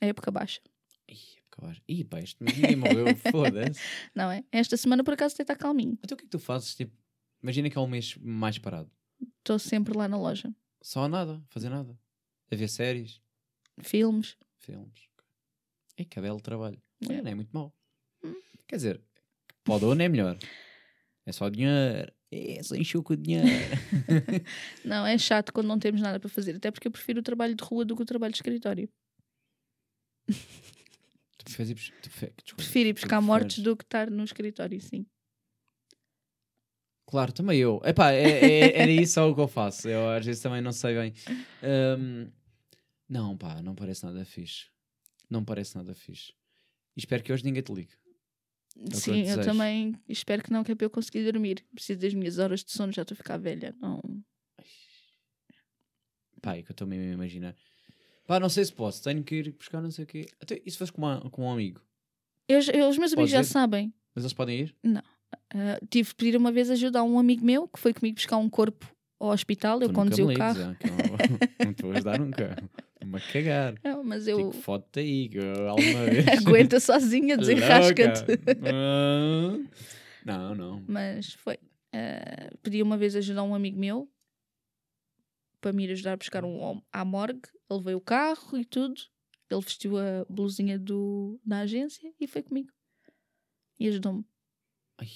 É 0.00 0.08
época 0.08 0.30
baixa, 0.30 0.60
Ih, 1.08 1.18
acabar. 1.50 1.76
Ih, 1.88 2.04
pá, 2.04 2.20
isto 2.20 2.36
mas 2.42 2.56
ninguém 2.56 2.76
morreu, 2.76 3.06
foda-se. 3.32 3.80
não 4.14 4.30
é? 4.30 4.44
Esta 4.52 4.76
semana 4.76 5.02
por 5.02 5.14
acaso 5.14 5.34
até 5.34 5.42
está 5.42 5.56
calminho. 5.56 5.98
Então 6.02 6.14
o 6.14 6.18
que 6.18 6.24
é 6.24 6.26
que 6.26 6.30
tu 6.30 6.38
fazes? 6.38 6.74
Tipo, 6.74 6.96
imagina 7.42 7.68
que 7.68 7.76
é 7.76 7.80
um 7.80 7.86
mês 7.88 8.16
mais 8.20 8.58
parado. 8.58 8.90
Estou 9.38 9.58
sempre 9.58 9.96
lá 9.96 10.06
na 10.08 10.16
loja. 10.16 10.54
Só 10.80 11.08
nada, 11.08 11.42
fazer 11.48 11.68
nada. 11.68 11.98
A 12.50 12.54
ver 12.56 12.68
séries, 12.68 13.20
Filmes. 13.80 14.36
filmes. 14.58 15.08
Que 16.10 16.20
belo 16.20 16.40
trabalho. 16.40 16.80
É. 17.08 17.22
Não 17.22 17.30
é 17.30 17.34
muito 17.34 17.50
mau. 17.52 17.74
Hum. 18.24 18.34
Quer 18.66 18.76
dizer, 18.76 19.00
Para 19.64 19.74
o 19.74 19.78
dono 19.78 20.02
é 20.02 20.08
melhor. 20.08 20.36
É 21.24 21.30
só 21.32 21.48
dinheiro. 21.48 22.12
É, 22.34 22.62
só 22.62 22.74
encheu 22.74 23.02
com 23.02 23.12
o 23.12 23.16
dinheiro. 23.16 23.46
Não, 24.82 25.06
é 25.06 25.18
chato 25.18 25.52
quando 25.52 25.66
não 25.66 25.78
temos 25.78 26.00
nada 26.00 26.18
para 26.18 26.30
fazer. 26.30 26.56
Até 26.56 26.70
porque 26.70 26.88
eu 26.88 26.92
prefiro 26.92 27.20
o 27.20 27.22
trabalho 27.22 27.54
de 27.54 27.62
rua 27.62 27.84
do 27.84 27.94
que 27.94 28.00
o 28.02 28.06
trabalho 28.06 28.32
de 28.32 28.38
escritório. 28.38 28.88
tu 30.26 31.44
bus- 31.74 31.92
tu 32.44 32.56
Prefiro 32.56 32.88
ir 32.88 32.92
buscar 32.94 33.20
mortos 33.20 33.58
do 33.58 33.76
que 33.76 33.84
estar 33.84 34.10
no 34.10 34.24
escritório, 34.24 34.80
sim. 34.80 35.04
Claro, 37.06 37.32
também 37.32 37.58
eu. 37.58 37.80
Epá, 37.84 38.12
é, 38.12 38.22
é, 38.22 38.78
era 38.82 38.90
isso 38.90 39.14
só 39.14 39.28
o 39.30 39.34
que 39.34 39.40
eu 39.42 39.48
faço. 39.48 39.88
Eu 39.88 40.08
às 40.08 40.24
vezes 40.24 40.40
também 40.42 40.62
não 40.62 40.72
sei 40.72 40.94
bem. 40.94 41.12
Ahm, 41.62 42.30
não, 43.06 43.36
pá, 43.36 43.60
não 43.60 43.74
parece 43.74 44.04
nada 44.04 44.24
fixe. 44.24 44.70
Não 45.28 45.44
parece 45.44 45.76
nada 45.76 45.94
fixe. 45.94 46.32
E 46.96 47.00
espero 47.00 47.22
que 47.22 47.30
hoje 47.32 47.44
ninguém 47.44 47.62
te 47.62 47.72
ligue. 47.72 47.92
É 48.76 48.94
eu 48.94 48.96
sim, 48.98 49.22
eu 49.28 49.44
também 49.44 49.94
espero 50.08 50.42
que 50.42 50.50
não, 50.52 50.64
que 50.64 50.72
é 50.72 50.74
para 50.74 50.86
eu 50.86 50.90
conseguir 50.90 51.24
dormir. 51.30 51.64
Preciso 51.74 52.00
das 52.00 52.14
minhas 52.14 52.38
horas 52.38 52.64
de 52.64 52.72
sono, 52.72 52.92
já 52.92 53.02
estou 53.02 53.14
a 53.14 53.16
ficar 53.16 53.36
velha. 53.36 53.74
Não. 53.80 54.00
Pá, 56.40 56.56
é 56.56 56.62
que 56.62 56.70
eu 56.70 56.74
estou 56.74 56.86
mesmo 56.86 57.10
a 57.10 57.14
imaginar. 57.14 57.54
Pá, 58.26 58.40
não 58.40 58.48
sei 58.48 58.64
se 58.64 58.72
posso. 58.72 59.02
Tenho 59.02 59.22
que 59.22 59.36
ir 59.36 59.52
buscar 59.52 59.80
não 59.80 59.90
sei 59.90 60.04
o 60.04 60.06
quê. 60.06 60.26
Até, 60.40 60.60
e 60.64 60.70
se 60.70 60.78
fosse 60.78 60.92
com, 60.92 61.02
uma- 61.02 61.20
com 61.30 61.44
um 61.44 61.50
amigo? 61.52 61.80
Eu, 62.48 62.60
eu- 62.72 62.88
os 62.88 62.98
meus 62.98 63.12
amigos 63.12 63.30
já 63.30 63.40
ir? 63.40 63.44
sabem. 63.44 63.92
Mas 64.14 64.24
eles 64.24 64.32
podem 64.32 64.60
ir? 64.60 64.74
Ah, 65.54 65.78
tive 65.90 66.08
de 66.08 66.14
pedir 66.14 66.36
uma 66.36 66.50
vez 66.50 66.70
ajuda 66.70 67.00
a 67.00 67.02
um 67.02 67.18
amigo 67.18 67.44
meu 67.44 67.68
que 67.68 67.78
foi 67.78 67.92
comigo 67.94 68.16
buscar 68.16 68.36
um 68.38 68.48
corpo 68.48 68.86
ao 69.20 69.28
hospital. 69.30 69.80
Eu 69.80 69.88
Tu 69.88 69.92
nunca 69.92 70.16
conduzi 70.16 70.22
me 70.22 70.26
o 70.26 70.30
ligues, 70.30 70.38
carro. 70.56 70.60
ah, 70.60 70.76
eu 70.84 70.90
não, 70.90 71.40
não 71.66 71.74
te 71.74 71.82
vou 71.82 71.92
ajudar 71.92 72.18
nunca. 72.18 72.58
Estou-me 73.04 73.16
a 73.16 73.32
cagar. 73.32 73.74
Não, 73.84 74.04
mas 74.04 74.26
eu 74.28 74.36
Fico 74.38 74.52
foto 74.52 74.98
aí, 74.98 75.30
alguma 75.68 76.04
vez. 76.10 76.26
aguenta 76.46 76.78
sozinha, 76.80 77.36
desenrasca-te. 77.38 78.24
Não, 80.24 80.54
não. 80.54 80.84
Mas 80.86 81.34
foi. 81.34 81.58
Ah, 81.92 82.50
pedi 82.62 82.82
uma 82.82 82.96
vez 82.96 83.14
ajuda 83.16 83.40
a 83.40 83.44
um 83.44 83.54
amigo 83.54 83.78
meu 83.78 84.10
para 85.60 85.72
me 85.72 85.84
ir 85.84 85.92
ajudar 85.92 86.12
a 86.12 86.16
buscar 86.16 86.44
um 86.44 86.60
hom- 86.60 86.82
à 86.92 87.04
morgue. 87.04 87.48
Ele 87.70 87.82
veio 87.82 87.98
o 87.98 88.00
carro 88.00 88.56
e 88.58 88.64
tudo. 88.64 89.00
Ele 89.50 89.60
vestiu 89.60 89.98
a 89.98 90.24
blusinha 90.28 90.78
do, 90.78 91.38
da 91.44 91.60
agência 91.60 92.12
e 92.18 92.26
foi 92.26 92.42
comigo. 92.42 92.70
E 93.78 93.88
ajudou-me. 93.88 94.24
Ai, 94.98 95.08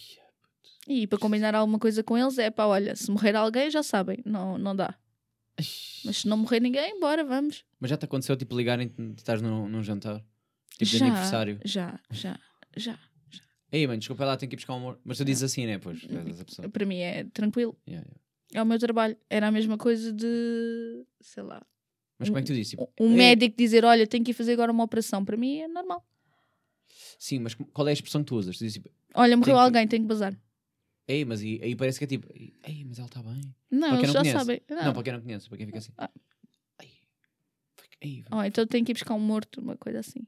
E 0.86 1.06
para 1.06 1.18
combinar 1.18 1.54
alguma 1.54 1.78
coisa 1.78 2.02
com 2.02 2.16
eles 2.18 2.36
é 2.38 2.50
pá, 2.50 2.66
olha, 2.66 2.94
se 2.94 3.10
morrer 3.10 3.34
alguém 3.34 3.70
já 3.70 3.82
sabem, 3.82 4.18
não, 4.24 4.58
não 4.58 4.74
dá. 4.76 4.94
Mas 6.04 6.18
se 6.18 6.28
não 6.28 6.36
morrer 6.36 6.60
ninguém, 6.60 7.00
bora, 7.00 7.24
vamos. 7.24 7.64
Mas 7.80 7.90
já 7.90 7.96
te 7.96 8.04
aconteceu, 8.04 8.36
tipo, 8.36 8.56
ligarem 8.56 8.88
de 8.88 9.14
estás 9.20 9.40
num, 9.42 9.68
num 9.68 9.82
jantar? 9.82 10.24
Tipo, 10.70 10.84
de 10.90 10.98
já, 10.98 11.06
aniversário? 11.06 11.60
já, 11.64 12.00
já, 12.10 12.38
já. 12.76 12.98
Ei, 13.72 13.86
mano, 13.86 13.98
desculpa 13.98 14.24
lá, 14.24 14.36
tenho 14.36 14.48
que 14.50 14.54
ir 14.54 14.58
buscar 14.58 14.74
um 14.74 14.76
amor. 14.78 15.00
Mas 15.04 15.18
tu 15.18 15.24
dizes 15.24 15.42
assim, 15.42 15.66
né? 15.66 15.78
Pois, 15.78 16.00
pessoa. 16.46 16.68
Para 16.68 16.86
mim 16.86 16.98
é 16.98 17.24
tranquilo. 17.24 17.76
Yeah, 17.86 18.06
yeah. 18.06 18.20
É 18.54 18.62
o 18.62 18.66
meu 18.66 18.78
trabalho. 18.78 19.16
Era 19.28 19.48
a 19.48 19.50
mesma 19.50 19.76
coisa 19.76 20.12
de, 20.12 21.04
sei 21.20 21.42
lá, 21.42 21.60
Mas 22.18 22.28
como 22.28 22.38
é 22.38 22.42
que 22.42 22.46
tu 22.46 22.52
dizes? 22.54 22.70
Tipo, 22.70 22.90
um 23.00 23.10
"Ei", 23.10 23.16
médico 23.16 23.56
dizer, 23.58 23.84
olha, 23.84 24.06
tenho 24.06 24.24
que 24.24 24.30
ir 24.30 24.34
fazer 24.34 24.52
agora 24.52 24.70
uma 24.72 24.84
operação. 24.84 25.24
Para 25.24 25.36
mim 25.36 25.58
é 25.58 25.68
normal. 25.68 26.06
Sim, 27.18 27.40
mas 27.40 27.54
qual 27.54 27.86
é 27.88 27.90
a 27.90 27.94
expressão 27.94 28.22
que 28.22 28.28
tu 28.28 28.36
usas? 28.36 28.56
Tu 28.56 28.60
dizes 28.60 28.74
tipo, 28.74 28.90
Olha, 29.14 29.36
morreu 29.36 29.54
Tenho 29.54 29.56
que- 29.58 29.64
alguém, 29.64 29.88
tenho 29.88 30.02
que 30.02 30.08
bazar. 30.08 30.38
ei, 31.08 31.24
mas 31.24 31.40
aí, 31.40 31.58
aí 31.62 31.74
parece 31.74 31.98
que 31.98 32.04
é 32.04 32.08
tipo, 32.08 32.28
ei, 32.34 32.84
mas 32.84 32.98
ela 32.98 33.08
está 33.08 33.22
bem. 33.22 33.40
Não, 33.70 33.80
Para 33.80 33.90
quem 33.90 33.96
eles 33.98 34.06
não 34.06 34.12
já 34.12 34.20
conhece. 34.20 34.38
sabem. 34.38 34.62
Não. 34.70 34.84
Não. 34.84 34.92
para 34.92 35.02
quem 35.02 35.12
não 35.12 35.20
conhece, 35.22 35.48
para 35.48 35.58
quem 35.58 35.66
fica 35.66 35.78
assim. 35.78 35.92
Ah. 35.98 36.10
Ei, 38.06 38.24
Oh, 38.30 38.42
então 38.42 38.66
tenho 38.66 38.84
que 38.84 38.92
ir 38.92 38.94
buscar 38.94 39.14
um 39.14 39.20
morto, 39.20 39.60
uma 39.60 39.76
coisa 39.76 39.98
assim. 40.00 40.26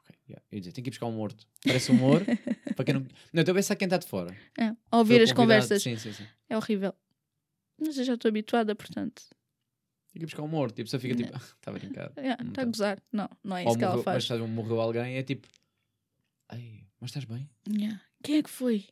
ok, 0.00 0.14
yeah. 0.28 0.44
Eu 0.50 0.56
ia 0.56 0.60
dizer, 0.60 0.72
tenho 0.72 0.84
que 0.84 0.88
ir 0.90 0.92
buscar 0.92 1.06
um 1.06 1.12
morto. 1.12 1.46
Parece 1.64 1.90
um 1.92 1.94
morto. 1.96 2.26
para 2.76 2.84
quem 2.84 2.94
não... 2.94 3.00
não, 3.32 3.40
estou 3.40 3.52
a 3.52 3.56
pensar 3.56 3.76
quem 3.76 3.86
está 3.86 3.98
de 3.98 4.06
fora. 4.06 4.36
É. 4.58 4.74
Ouvir 4.96 5.20
as 5.22 5.32
conversas 5.32 5.82
Sim, 5.82 5.96
sim, 5.96 6.12
sim. 6.12 6.26
é 6.48 6.56
horrível. 6.56 6.94
Mas 7.78 7.98
eu 7.98 8.04
já 8.04 8.14
estou 8.14 8.28
habituada, 8.28 8.74
portanto. 8.76 9.22
Tenho 10.12 10.20
que 10.20 10.24
ir 10.24 10.26
buscar 10.26 10.42
um 10.42 10.48
morto. 10.48 10.78
E 10.78 10.82
a 10.82 10.84
pessoa 10.84 11.00
fica 11.00 11.14
tipo, 11.14 11.32
está 11.36 11.70
a 11.70 11.74
brincar. 11.74 12.12
Está 12.16 12.44
Não 12.44 12.50
a 12.50 12.54
tá. 12.54 12.64
gozar. 12.64 13.02
Não, 13.12 13.28
não 13.42 13.56
é 13.56 13.62
Ou 13.64 13.68
isso 13.70 13.78
que 13.78 13.84
ela 13.84 13.96
morreu, 13.96 14.04
mas 14.06 14.26
faz. 14.26 14.40
sabe, 14.40 14.50
morreu 14.50 14.80
alguém 14.80 15.16
é 15.16 15.22
tipo, 15.22 15.48
ai, 16.48 16.84
mas 17.00 17.10
estás 17.10 17.24
bem? 17.24 17.48
Yeah. 17.68 18.00
Quem 18.22 18.36
é 18.36 18.42
que 18.42 18.50
foi? 18.50 18.86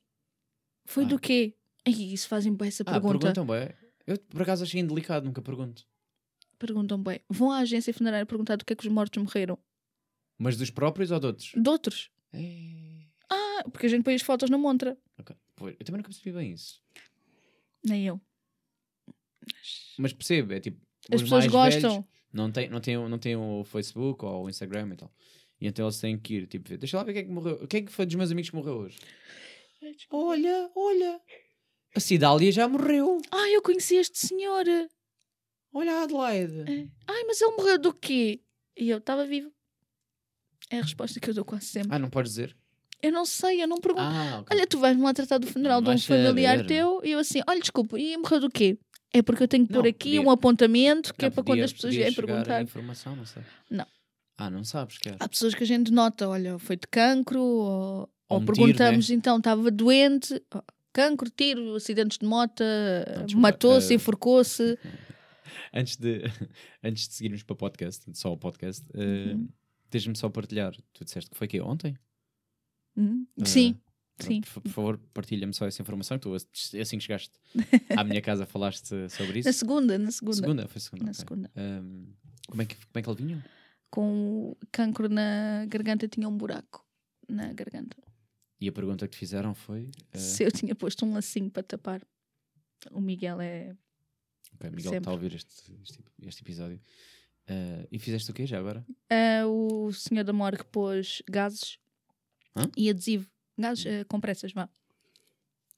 Foi 0.86 1.04
Ah. 1.04 1.08
do 1.08 1.18
quê? 1.18 1.54
Ai, 1.86 1.92
isso 1.92 2.26
fazem 2.26 2.52
bem 2.54 2.68
essa 2.68 2.82
Ah, 2.86 2.92
pergunta. 2.92 3.18
perguntam 3.18 3.46
bem. 3.46 3.68
Eu 4.06 4.18
por 4.18 4.42
acaso 4.42 4.64
achei 4.64 4.80
indelicado, 4.80 5.24
nunca 5.24 5.40
pergunto. 5.42 5.86
Perguntam 6.60 7.02
bem. 7.02 7.18
Vão 7.26 7.50
à 7.50 7.60
agência 7.60 7.92
funerária 7.92 8.26
perguntar 8.26 8.56
do 8.56 8.66
que 8.66 8.74
é 8.74 8.76
que 8.76 8.86
os 8.86 8.92
mortos 8.92 9.20
morreram. 9.20 9.58
Mas 10.38 10.58
dos 10.58 10.70
próprios 10.70 11.10
ou 11.10 11.18
de 11.18 11.26
outros? 11.26 11.52
De 11.56 11.70
outros. 11.70 12.10
É... 12.34 13.00
Ah, 13.30 13.64
porque 13.72 13.86
a 13.86 13.88
gente 13.88 14.04
põe 14.04 14.14
as 14.14 14.20
fotos 14.20 14.50
na 14.50 14.58
montra. 14.58 14.96
ok. 15.18 15.34
Pois, 15.56 15.74
eu 15.80 15.86
também 15.86 16.00
nunca 16.00 16.10
percebi 16.10 16.32
bem 16.32 16.52
isso. 16.52 16.82
Nem 17.82 18.06
eu. 18.06 18.20
Mas 19.98 20.12
percebo, 20.12 20.52
é 20.52 20.60
tipo. 20.60 20.78
As 21.10 21.16
os 21.16 21.22
pessoas 21.22 21.46
mais 21.46 21.72
gostam. 21.72 22.06
não 22.30 22.52
têm, 22.52 22.68
não, 22.68 22.80
têm, 22.80 22.96
não 23.08 23.18
têm 23.18 23.36
o 23.36 23.64
Facebook 23.64 24.22
ou 24.22 24.44
o 24.44 24.50
Instagram 24.50 24.90
e 24.92 24.96
tal. 24.96 25.10
E 25.58 25.66
então 25.66 25.86
eles 25.86 25.98
têm 25.98 26.18
que 26.18 26.34
ir, 26.34 26.46
tipo, 26.46 26.68
ver, 26.68 26.76
deixa 26.76 26.98
lá 26.98 27.04
ver 27.04 27.14
quem 27.14 27.22
é 27.22 27.24
que 27.24 27.30
morreu. 27.30 27.66
Quem 27.66 27.82
é 27.82 27.86
que 27.86 27.92
foi 27.92 28.04
dos 28.04 28.14
meus 28.16 28.30
amigos 28.30 28.50
que 28.50 28.56
morreu 28.56 28.76
hoje? 28.76 28.98
Olha, 30.10 30.70
olha. 30.76 31.20
A 31.96 32.00
Cidália 32.00 32.52
já 32.52 32.68
morreu. 32.68 33.18
Ah, 33.30 33.48
eu 33.48 33.62
conheci 33.62 33.96
este 33.96 34.18
senhor. 34.18 34.64
Olha 35.72 35.92
a 35.98 36.02
Adelaide. 36.02 36.60
É. 36.70 36.86
Ai, 37.06 37.24
mas 37.26 37.40
ele 37.40 37.56
morreu 37.56 37.78
do 37.78 37.92
quê? 37.92 38.40
E 38.76 38.88
eu 38.90 38.98
estava 38.98 39.24
vivo. 39.26 39.50
É 40.70 40.78
a 40.78 40.82
resposta 40.82 41.18
que 41.20 41.30
eu 41.30 41.34
dou 41.34 41.44
quase 41.44 41.66
sempre. 41.66 41.94
Ah, 41.94 41.98
não 41.98 42.08
podes 42.10 42.32
dizer? 42.32 42.56
Eu 43.02 43.12
não 43.12 43.24
sei, 43.24 43.62
eu 43.62 43.66
não 43.68 43.78
pergunto. 43.78 44.04
Ah, 44.04 44.40
ok. 44.40 44.56
Olha, 44.56 44.66
tu 44.66 44.78
vais-me 44.78 45.02
lá 45.02 45.14
tratar 45.14 45.38
do 45.38 45.46
funeral 45.46 45.80
de 45.80 45.90
um 45.90 45.98
familiar 45.98 46.58
saber. 46.58 46.68
teu 46.68 47.00
e 47.04 47.12
eu 47.12 47.18
assim, 47.18 47.40
olha, 47.48 47.60
desculpa, 47.60 47.98
e 47.98 48.16
morreu 48.16 48.40
do 48.40 48.50
quê? 48.50 48.78
É 49.12 49.22
porque 49.22 49.42
eu 49.42 49.48
tenho 49.48 49.66
que 49.66 49.72
pôr 49.72 49.82
Não, 49.84 49.90
aqui 49.90 50.10
podia- 50.10 50.22
um 50.22 50.30
apontamento 50.30 51.14
que 51.14 51.24
é 51.24 51.28
Não, 51.28 51.32
para 51.34 51.42
podia- 51.42 51.54
quando 51.62 51.64
as 51.64 51.72
pessoas 51.72 51.94
vierem 51.94 52.12
chegar 52.12 52.24
a 52.24 52.36
perguntar. 52.36 52.62
informação, 52.62 53.16
não 53.16 53.24
sei. 53.24 53.42
Não. 53.70 53.86
Ah, 54.36 54.50
não 54.50 54.62
sabes, 54.64 54.98
quer. 54.98 55.16
Há 55.18 55.28
pessoas 55.28 55.54
que 55.54 55.62
a 55.64 55.66
gente 55.66 55.90
nota, 55.90 56.28
olha, 56.28 56.58
foi 56.58 56.76
de 56.76 56.86
cancro, 56.88 57.40
ou, 57.42 58.10
Ou 58.28 58.38
um 58.38 58.40
tiro, 58.40 58.54
perguntamos 58.54 59.10
então, 59.10 59.38
estava 59.38 59.70
doente, 59.70 60.40
oh, 60.54 60.62
cancro, 60.92 61.28
tiro, 61.30 61.74
acidentes 61.76 62.18
de 62.18 62.26
moto, 62.26 62.62
desculpa, 63.24 63.38
matou-se, 63.40 63.92
eh, 63.92 63.96
enforcou-se. 63.96 64.78
Antes 65.72 65.96
de, 65.96 66.22
antes 66.82 67.08
de 67.08 67.14
seguirmos 67.14 67.42
para 67.42 67.54
o 67.54 67.56
podcast, 67.56 68.04
só 68.16 68.32
o 68.32 68.36
podcast, 68.36 68.84
eh, 68.94 69.34
Uhum. 69.34 69.48
tens-me 69.90 70.16
só 70.16 70.28
partilhar. 70.28 70.74
Tu 70.92 71.04
disseste 71.04 71.30
que 71.30 71.36
foi 71.36 71.46
que 71.48 71.60
ontem? 71.60 71.96
Hum, 72.96 73.26
Ah, 73.40 73.44
Sim, 73.44 73.80
sim. 74.18 74.40
Por, 74.42 74.62
por 74.62 74.68
favor, 74.70 74.98
partilha-me 75.14 75.54
só 75.54 75.66
essa 75.66 75.80
informação. 75.82 76.18
Tu, 76.18 76.34
assim 76.34 76.98
que 76.98 77.00
chegaste 77.04 77.32
à 77.96 78.04
minha 78.04 78.20
casa, 78.20 78.44
falaste 78.46 79.08
sobre 79.10 79.38
isso. 79.40 79.48
Na 79.48 79.52
segunda, 79.52 79.98
na 79.98 80.10
segunda. 80.10 80.36
Segunda, 80.36 80.68
foi 80.68 80.80
segunda. 80.80 81.04
Na 81.04 81.10
ok. 81.10 81.18
segunda. 81.20 81.50
Ahm, 81.56 82.06
como, 82.48 82.62
é 82.62 82.66
que, 82.66 82.74
como 82.74 82.88
é 82.96 83.02
que 83.02 83.08
ele 83.10 83.16
vinha? 83.16 83.44
Com 83.90 84.50
o 84.50 84.56
cancro 84.70 85.08
na 85.08 85.64
garganta 85.66 86.06
tinha 86.08 86.28
um 86.28 86.36
buraco 86.36 86.86
na 87.28 87.52
garganta. 87.52 87.96
E 88.60 88.68
a 88.68 88.72
pergunta 88.72 89.06
que 89.08 89.12
te 89.16 89.18
fizeram 89.18 89.54
foi: 89.54 89.90
eh, 90.12 90.18
Se 90.18 90.44
eu 90.44 90.52
tinha 90.52 90.74
posto 90.74 91.06
um 91.06 91.14
lacinho 91.14 91.50
para 91.50 91.62
tapar. 91.62 92.02
O 92.92 93.00
Miguel 93.00 93.40
é. 93.40 93.74
Ok, 94.60 94.70
Miguel 94.70 94.82
sempre. 94.92 94.98
está 94.98 95.10
a 95.10 95.14
ouvir 95.14 95.34
este, 95.34 95.72
este, 95.82 95.98
este 96.26 96.42
episódio. 96.42 96.80
Eh, 97.46 97.88
e 97.90 97.98
fizeste 97.98 98.30
o 98.30 98.34
quê 98.34 98.46
já 98.46 98.58
agora? 98.58 98.84
Ah, 99.10 99.46
o 99.46 99.92
senhor 99.92 100.24
da 100.24 100.32
morgue 100.32 100.64
pôs 100.70 101.22
gases 101.28 101.78
Hã? 102.54 102.70
e 102.76 102.88
adesivo. 102.90 103.26
Gases, 103.58 103.86
ah, 103.86 104.04
compressas, 104.06 104.52
vá. 104.52 104.68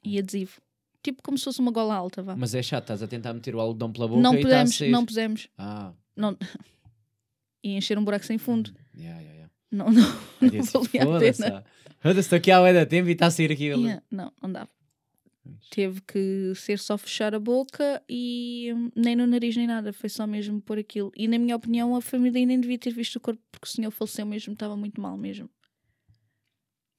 E 0.05 0.19
adesivo. 0.19 0.61
Tipo 1.03 1.23
como 1.23 1.39
se 1.39 1.45
fosse 1.45 1.61
uma 1.61 1.71
gola 1.71 1.95
alta, 1.95 2.23
vá. 2.23 2.37
Mas 2.37 2.55
é 2.55 2.63
chato, 2.63 2.85
estás 2.85 3.03
a 3.03 3.07
tentar 3.09 3.33
meter 3.33 3.55
o 3.55 3.61
algodão 3.61 3.93
pela 3.93 4.07
boca 4.07 4.21
não 4.21 4.35
e 4.35 4.41
está 4.43 4.61
a 4.63 4.67
sair. 4.67 4.91
não 4.91 5.05
pusemos. 5.07 5.49
Ah, 5.57 5.93
Não... 6.17 6.37
E 7.65 7.77
encher 7.77 7.97
um 7.97 8.03
buraco 8.05 8.25
sem 8.27 8.39
fundo. 8.39 8.75
yeah, 8.93 9.21
yeah, 9.21 9.33
yeah. 9.35 9.53
Não, 9.71 9.87
não, 9.87 10.03
não 10.43 10.83
valia 10.83 11.17
a 11.17 11.21
pena. 11.21 11.65
foda-se, 12.01 12.21
estou 12.21 12.37
aqui 12.37 12.51
há 12.51 12.73
de 12.73 12.87
tempo 12.87 13.09
e 13.09 13.13
está 13.13 13.27
a 13.27 13.31
sair 13.31 13.53
aqui. 13.53 13.67
Yeah, 13.67 14.03
Não, 14.11 14.33
não 14.43 14.51
dava. 14.51 14.69
Teve 15.71 16.01
que 16.03 16.53
ser 16.55 16.79
só 16.79 16.97
fechar 16.97 17.35
a 17.35 17.41
boca 17.41 18.03
e 18.09 18.73
hum, 18.75 18.91
nem 18.95 19.17
no 19.17 19.27
nariz 19.27 19.57
nem 19.57 19.67
nada, 19.67 19.93
foi 19.93 20.09
só 20.09 20.27
mesmo 20.27 20.61
por 20.61 20.79
aquilo. 20.79 21.11
E 21.17 21.27
na 21.27 21.39
minha 21.39 21.57
opinião, 21.57 21.97
a 21.97 22.01
família 22.01 22.47
nem 22.47 22.61
devia 22.61 22.79
ter 22.79 22.93
visto 22.93 23.17
o 23.17 23.21
corpo 23.21 23.43
porque 23.51 23.67
o 23.67 23.71
senhor 23.71 23.91
faleceu 23.91 24.25
mesmo, 24.25 24.53
estava 24.53 24.77
muito 24.77 25.01
mal 25.01 25.17
mesmo. 25.17 25.51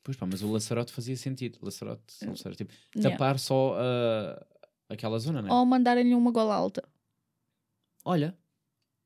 Pois 0.04 0.18
pá, 0.18 0.26
mas 0.26 0.42
o 0.42 0.52
laçarote 0.52 0.92
fazia 0.92 1.16
sentido. 1.16 1.58
Laçarote, 1.62 2.14
sabe, 2.36 2.56
tipo, 2.58 2.74
Yeah. 2.96 3.18
tapar 3.18 3.40
só 3.40 3.76
ah, 3.78 4.46
aquela 4.90 5.18
zona, 5.20 5.42
não 5.42 5.50
é? 5.50 5.54
Ou 5.54 5.66
mandarem-lhe 5.66 6.14
uma 6.14 6.32
gola 6.32 6.54
alta. 6.54 6.84
Olha, 8.04 8.38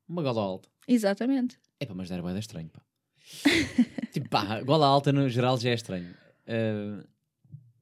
uma 0.08 0.22
gola 0.22 0.42
alta. 0.42 0.68
Exatamente. 0.88 1.58
É 1.78 1.86
pá, 1.86 1.94
mas 1.94 2.08
dar 2.08 2.20
boeda 2.20 2.40
estranho, 2.40 2.68
pá. 2.70 2.82
tipo, 4.12 4.28
pá, 4.28 4.60
gola 4.62 4.86
alta 4.86 5.12
no 5.12 5.28
geral 5.28 5.56
já 5.58 5.70
é 5.70 5.74
estranho. 5.74 6.12
Uh, 6.48 7.06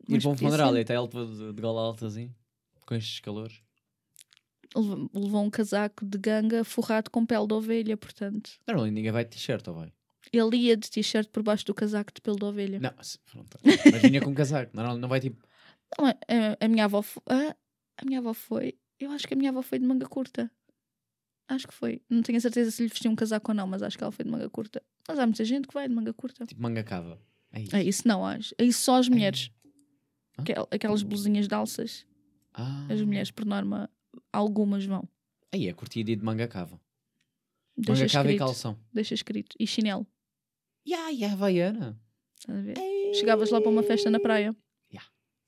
Mas 0.09 0.23
para 0.23 0.33
um 0.33 0.37
funeral 0.37 0.77
e 0.77 0.81
está 0.81 0.95
ele 0.95 1.09
todo 1.09 1.53
de 1.53 1.61
gola 1.61 1.81
alta 1.83 2.07
assim, 2.07 2.33
com 2.87 2.95
estes 2.95 3.21
calores. 3.21 3.61
Levou, 4.75 5.43
um 5.43 5.51
casaco 5.51 6.05
de 6.05 6.19
ganga 6.19 6.63
forrado 6.65 7.11
com 7.11 7.25
pele 7.25 7.47
de 7.47 7.55
ovelha, 7.55 7.97
portanto. 7.97 8.51
Não, 8.67 8.85
ninguém 8.87 9.11
vai 9.11 9.25
de 9.25 9.31
t-shirt, 9.31 9.67
ou 9.69 9.75
vai? 9.75 9.93
Ele 10.33 10.57
ia 10.57 10.77
de 10.77 10.91
t-shirt 10.91 11.29
por 11.31 11.43
baixo 11.43 11.65
do 11.65 11.73
casaco 11.75 12.13
de 12.15 12.21
pelo 12.21 12.37
de 12.37 12.45
ovelha. 12.45 12.79
Não, 12.81 12.91
pronto. 13.31 13.59
Mas 13.65 14.03
vinha 14.03 14.21
com 14.21 14.35
casaco. 14.35 14.77
Não, 14.77 14.99
não 14.99 15.09
vai 15.09 15.21
tipo. 15.21 15.43
Não, 15.99 16.07
a, 16.07 16.11
a- 16.11 16.65
a 16.65 16.69
minha 16.69 16.85
avó 16.85 17.01
foi. 17.01 17.23
A, 17.29 17.57
a 17.99 18.05
minha 18.05 18.19
avó 18.19 18.35
foi. 18.35 18.75
Eu 18.99 19.13
acho 19.13 19.27
que 19.27 19.35
a 19.35 19.37
minha 19.37 19.51
avó 19.51 19.63
foi 19.63 19.79
de 19.79 19.87
manga 19.87 20.07
curta. 20.07 20.51
Acho 21.49 21.69
que 21.69 21.73
foi. 21.75 22.03
Não 22.11 22.23
tenho 22.23 22.37
a 22.39 22.41
certeza 22.41 22.71
se 22.73 22.83
lhe 22.83 22.89
vestiu 22.89 23.11
um 23.11 23.15
casaco 23.17 23.53
ou 23.53 23.55
não, 23.55 23.67
mas 23.69 23.83
acho 23.83 23.97
que 23.97 24.03
ela 24.03 24.11
foi 24.13 24.25
de 24.25 24.31
manga 24.31 24.51
curta. 24.51 24.83
Mas 25.09 25.19
há 25.19 25.25
muita 25.27 25.45
gente 25.45 25.69
que 25.69 25.75
vai 25.75 25.89
de 25.89 25.95
manga 25.95 26.13
curta. 26.13 26.45
Tipo 26.45 26.61
manga 26.61 26.83
cava. 26.83 27.21
É 27.53 27.61
isso. 27.63 27.77
É 27.77 27.83
isso 27.85 28.09
não, 28.09 28.27
acho. 28.27 28.53
É 28.59 28.65
isso 28.65 28.81
só 28.83 28.97
as 28.97 29.09
mulheres. 29.09 29.51
Aquel- 30.37 30.69
aquelas 30.71 31.03
blusinhas 31.03 31.49
de 31.49 31.55
alças. 31.55 32.07
Ah. 32.53 32.87
As 32.91 33.01
mulheres, 33.03 33.31
por 33.31 33.45
norma, 33.45 33.91
algumas 34.33 34.85
vão. 34.85 35.09
Aí 35.53 35.69
é 35.69 35.73
curtia 35.73 36.03
de 36.05 36.17
manga 36.17 36.47
cava. 36.49 36.81
Deixa 37.77 38.03
Manga 38.03 38.13
cava 38.13 38.33
e 38.33 38.39
calção. 38.39 38.79
Deixa 38.93 39.15
escrito. 39.15 39.55
E 39.59 39.67
chinelo. 39.67 40.07
E 40.85 40.95
a 40.95 41.13
e 41.13 41.25
a 41.25 41.33
Havaiana. 41.33 41.99
Estás 42.39 42.59
a 42.59 42.63
ver? 42.63 42.75
Chegavas 43.15 43.51
lá 43.51 43.61
para 43.61 43.71
uma 43.71 43.83
festa 43.83 44.11
na 44.11 44.21
praia. 44.21 44.55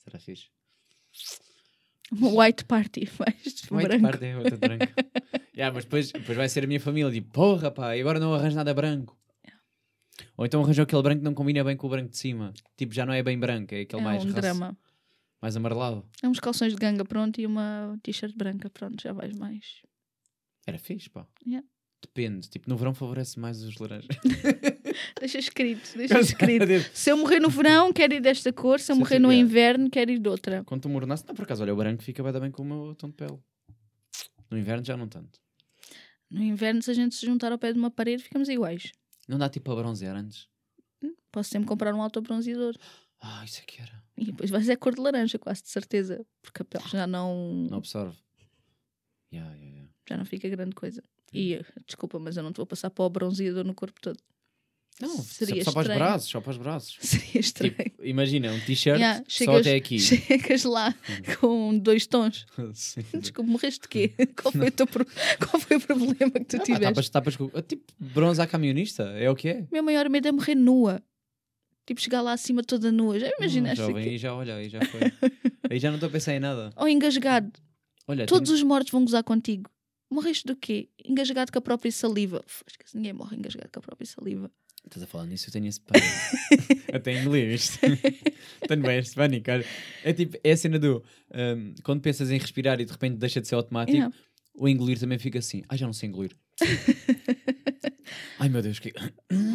Será 0.05 0.19
fixe? 0.19 0.47
Uma 2.11 2.31
white 2.45 2.65
party. 2.65 3.01
De 3.45 3.75
White 3.75 3.89
branco. 3.89 4.03
parte 4.03 4.25
é 4.25 4.37
outra 4.39 4.57
branca. 4.57 4.95
yeah, 5.55 5.75
mas 5.75 5.85
depois, 5.85 6.11
depois 6.11 6.37
vai 6.39 6.49
ser 6.49 6.65
a 6.65 6.67
minha 6.67 6.81
família. 6.81 7.13
Tipo, 7.13 7.31
porra, 7.31 7.71
pá, 7.71 7.95
e 7.95 8.01
agora 8.01 8.19
não 8.19 8.33
arranjo 8.33 8.57
nada 8.57 8.73
branco. 8.73 9.19
Ou 10.37 10.47
então 10.47 10.63
arranjou 10.63 10.83
aquele 10.83 11.03
branco 11.03 11.19
que 11.21 11.25
não 11.25 11.35
combina 11.35 11.63
bem 11.65 11.77
com 11.77 11.87
o 11.87 11.91
branco 11.91 12.11
de 12.11 12.17
cima. 12.17 12.53
Tipo, 12.77 12.95
já 12.95 13.05
não 13.07 13.13
é 13.13 13.23
bem 13.23 13.39
branco, 13.39 13.75
é 13.75 13.81
aquele 13.81 14.03
É 14.03 14.05
mais, 14.05 14.25
um 14.25 14.33
drama. 14.33 14.77
mais 15.41 15.57
amarelado. 15.57 16.05
É 16.23 16.29
uns 16.29 16.41
calções 16.41 16.73
de 16.73 16.79
ganga, 16.79 17.05
pronto, 17.05 17.41
e 17.41 17.47
uma 17.47 17.99
t-shirt 18.03 18.35
branca, 18.37 18.69
pronto, 18.71 19.03
já 19.03 19.13
vais 19.13 19.35
mais. 19.37 19.83
Era 20.67 20.79
fixe, 20.79 21.09
pá. 21.09 21.27
Yeah. 21.47 21.67
Depende. 22.01 22.49
Tipo, 22.49 22.69
no 22.71 22.77
verão 22.77 22.95
favorece 22.95 23.39
mais 23.41 23.63
os 23.63 23.77
laranjas. 23.79 24.09
Deixa 25.21 25.39
escrito, 25.39 25.97
deixa 25.97 26.19
escrito. 26.21 26.65
Se 26.93 27.11
eu 27.11 27.17
morrer 27.17 27.41
no 27.41 27.49
verão, 27.49 27.93
quero 27.93 28.15
ir 28.15 28.21
desta 28.21 28.53
cor. 28.53 28.81
Se 28.81 28.91
eu 28.91 28.97
Sim, 28.97 29.01
morrer 29.01 29.19
no 29.19 29.31
yeah. 29.33 29.49
inverno, 29.49 29.91
quero 29.91 30.11
ir 30.11 30.19
de 30.19 30.29
outra. 30.29 30.63
Quando 30.65 30.83
tu 30.83 30.89
mornasse, 30.89 31.25
não, 31.27 31.35
por 31.35 31.43
acaso, 31.43 31.63
olha, 31.63 31.73
o 31.75 31.77
branco 31.77 32.03
fica 32.03 32.23
bem, 32.23 32.33
bem 32.41 32.51
com 32.51 32.63
o 32.63 32.65
meu 32.65 32.95
tom 32.95 33.09
de 33.09 33.15
pele. 33.15 33.39
No 34.51 34.57
inverno 34.59 34.85
já 34.85 34.97
não 34.97 35.09
tanto. 35.09 35.39
No 36.31 36.43
inverno, 36.43 36.83
se 36.83 36.91
a 36.91 36.95
gente 36.95 37.15
se 37.15 37.25
juntar 37.27 37.53
ao 37.53 37.59
pé 37.59 37.73
de 37.73 37.79
uma 37.79 37.91
parede, 37.91 38.23
ficamos 38.23 38.49
iguais. 38.49 38.93
Não 39.29 39.39
dá 39.39 39.49
tipo 39.49 39.71
a 39.71 39.77
bronzear 39.77 40.17
antes? 40.17 40.49
Posso 41.31 41.51
sempre 41.51 41.69
comprar 41.69 41.95
um 41.95 42.03
autobronzeador. 42.03 42.75
Ah, 43.21 43.45
isso 43.45 43.61
é 43.61 43.65
que 43.65 43.81
era. 43.81 44.03
E 44.17 44.25
depois 44.25 44.51
vai 44.51 44.63
ser 44.63 44.77
cor 44.77 44.95
de 44.95 45.01
laranja, 45.01 45.39
quase 45.39 45.63
de 45.63 45.69
certeza. 45.69 46.25
Porque 46.43 46.63
a 46.63 46.65
pele 46.65 46.89
já 46.89 47.07
não, 47.07 47.67
Não 47.71 47.79
absorve. 47.79 48.17
Yeah, 49.33 49.55
yeah, 49.55 49.77
yeah. 49.77 49.93
já 50.09 50.17
não 50.17 50.25
fica 50.25 50.49
grande 50.49 50.75
coisa. 50.75 51.03
E 51.33 51.61
desculpa, 51.87 52.19
mas 52.19 52.37
eu 52.39 52.43
não 52.43 52.53
te 52.53 52.57
vou 52.57 52.67
passar 52.67 52.89
para 52.91 53.05
o 53.05 53.11
bronzeador 53.11 53.65
no 53.65 53.75
corpo 53.75 54.01
todo. 54.01 54.19
Não, 55.01 55.17
Seria 55.23 55.63
só 55.63 55.71
para 55.73 55.83
os 55.83 55.97
braços, 55.97 56.29
só 56.31 56.41
para 56.41 56.51
os 56.51 56.57
braços. 56.57 56.97
Seria 57.03 57.41
estranho. 57.41 57.75
Tipo, 57.75 58.05
imagina, 58.05 58.53
um 58.53 58.59
t-shirt 58.61 58.99
Yeah, 58.99 59.23
só 59.29 59.57
até 59.59 59.77
aqui. 59.77 59.99
Chegas 60.01 60.65
lá 60.65 60.93
com 61.41 61.79
dois 61.79 62.07
tons. 62.07 62.45
Sim. 62.75 63.03
Desculpa, 63.15 63.51
morreste 63.51 63.83
de 63.83 63.89
quê? 63.89 64.13
Qual 64.43 64.51
foi 64.53 64.69
o, 64.69 64.73
teu 64.73 64.87
pro- 64.87 65.07
Qual 65.07 65.61
foi 65.61 65.77
o 65.77 65.81
problema 65.81 66.33
que 66.33 66.45
tu 66.45 66.57
Ah, 66.57 66.65
tiveste? 66.65 67.11
tapas, 67.11 67.37
tapas. 67.37 67.65
Tipo, 67.67 67.85
bronze 67.99 68.41
à 68.43 68.47
camionista, 68.47 69.05
é 69.05 69.31
o 69.31 69.37
que 69.37 69.49
é. 69.49 69.61
O 69.61 69.69
meu 69.73 69.83
maior 69.85 70.09
medo 70.09 70.27
é 70.27 70.33
morrer 70.33 70.55
nua. 70.57 71.01
Tipo, 71.87 72.01
chegar 72.01 72.21
lá 72.21 72.33
acima 72.33 72.63
toda 72.63 72.91
nua. 72.93 73.19
Já 73.21 73.31
imaginaste? 73.39 73.81
Hum, 73.83 73.87
jovem, 73.87 74.03
aqui? 74.03 74.11
aí 74.11 74.19
já 74.19 74.35
olha, 74.35 74.57
aí 74.57 74.69
já 74.69 74.81
foi. 74.85 75.01
aí 75.71 75.79
já 75.79 75.89
não 75.91 75.97
estou 75.97 76.09
a 76.09 76.13
pensar 76.13 76.35
em 76.35 76.41
nada. 76.41 76.71
Ou 76.77 76.89
engasgado. 76.89 77.53
Olha, 78.07 78.27
Todos 78.27 78.49
tenho- 78.49 78.57
os 78.57 78.63
mortos 78.63 78.91
vão 78.91 79.05
gozar 79.05 79.23
contigo. 79.23 79.71
Morreste 80.11 80.45
do 80.47 80.57
quê? 80.57 80.89
Engasgado 81.05 81.53
com 81.53 81.59
a 81.59 81.63
própria 81.63 81.93
saliva. 81.93 82.43
Ninguém 82.95 83.13
morre 83.13 83.37
engasgado 83.37 83.69
com 83.73 83.79
a 83.79 83.83
própria 83.83 84.07
saliva. 84.07 84.51
Estás 84.85 85.03
a 85.03 85.07
falar 85.07 85.27
nisso, 85.27 85.49
eu 85.49 85.53
tenho 85.53 85.67
esse 85.67 85.81
pânico. 85.81 86.07
tenho 87.03 87.21
engolir 87.21 87.53
isto. 87.53 87.79
tenho 88.67 88.83
bem 88.83 88.99
este 88.99 89.15
pânico, 89.15 89.45
cara. 89.45 89.65
É 90.05 90.13
tipo, 90.13 90.39
é 90.43 90.53
a 90.53 90.57
cena 90.57 90.79
do... 90.79 91.05
hum, 91.35 91.75
quando 91.83 92.01
pensas 92.01 92.31
em 92.31 92.39
respirar 92.39 92.81
e 92.81 92.85
de 92.85 92.93
repente 92.93 93.17
deixa 93.17 93.41
de 93.41 93.49
ser 93.49 93.55
automático, 93.57 93.97
Yeah. 93.97 94.15
o 94.55 94.69
engolir 94.69 94.99
também 94.99 95.19
fica 95.19 95.39
assim. 95.41 95.63
Ai, 95.69 95.77
já 95.77 95.87
não 95.87 95.93
sei 95.93 96.09
engolir. 96.09 96.35
Ai, 98.39 98.49
meu 98.49 98.63
Deus, 98.63 98.79
que... 98.79 98.93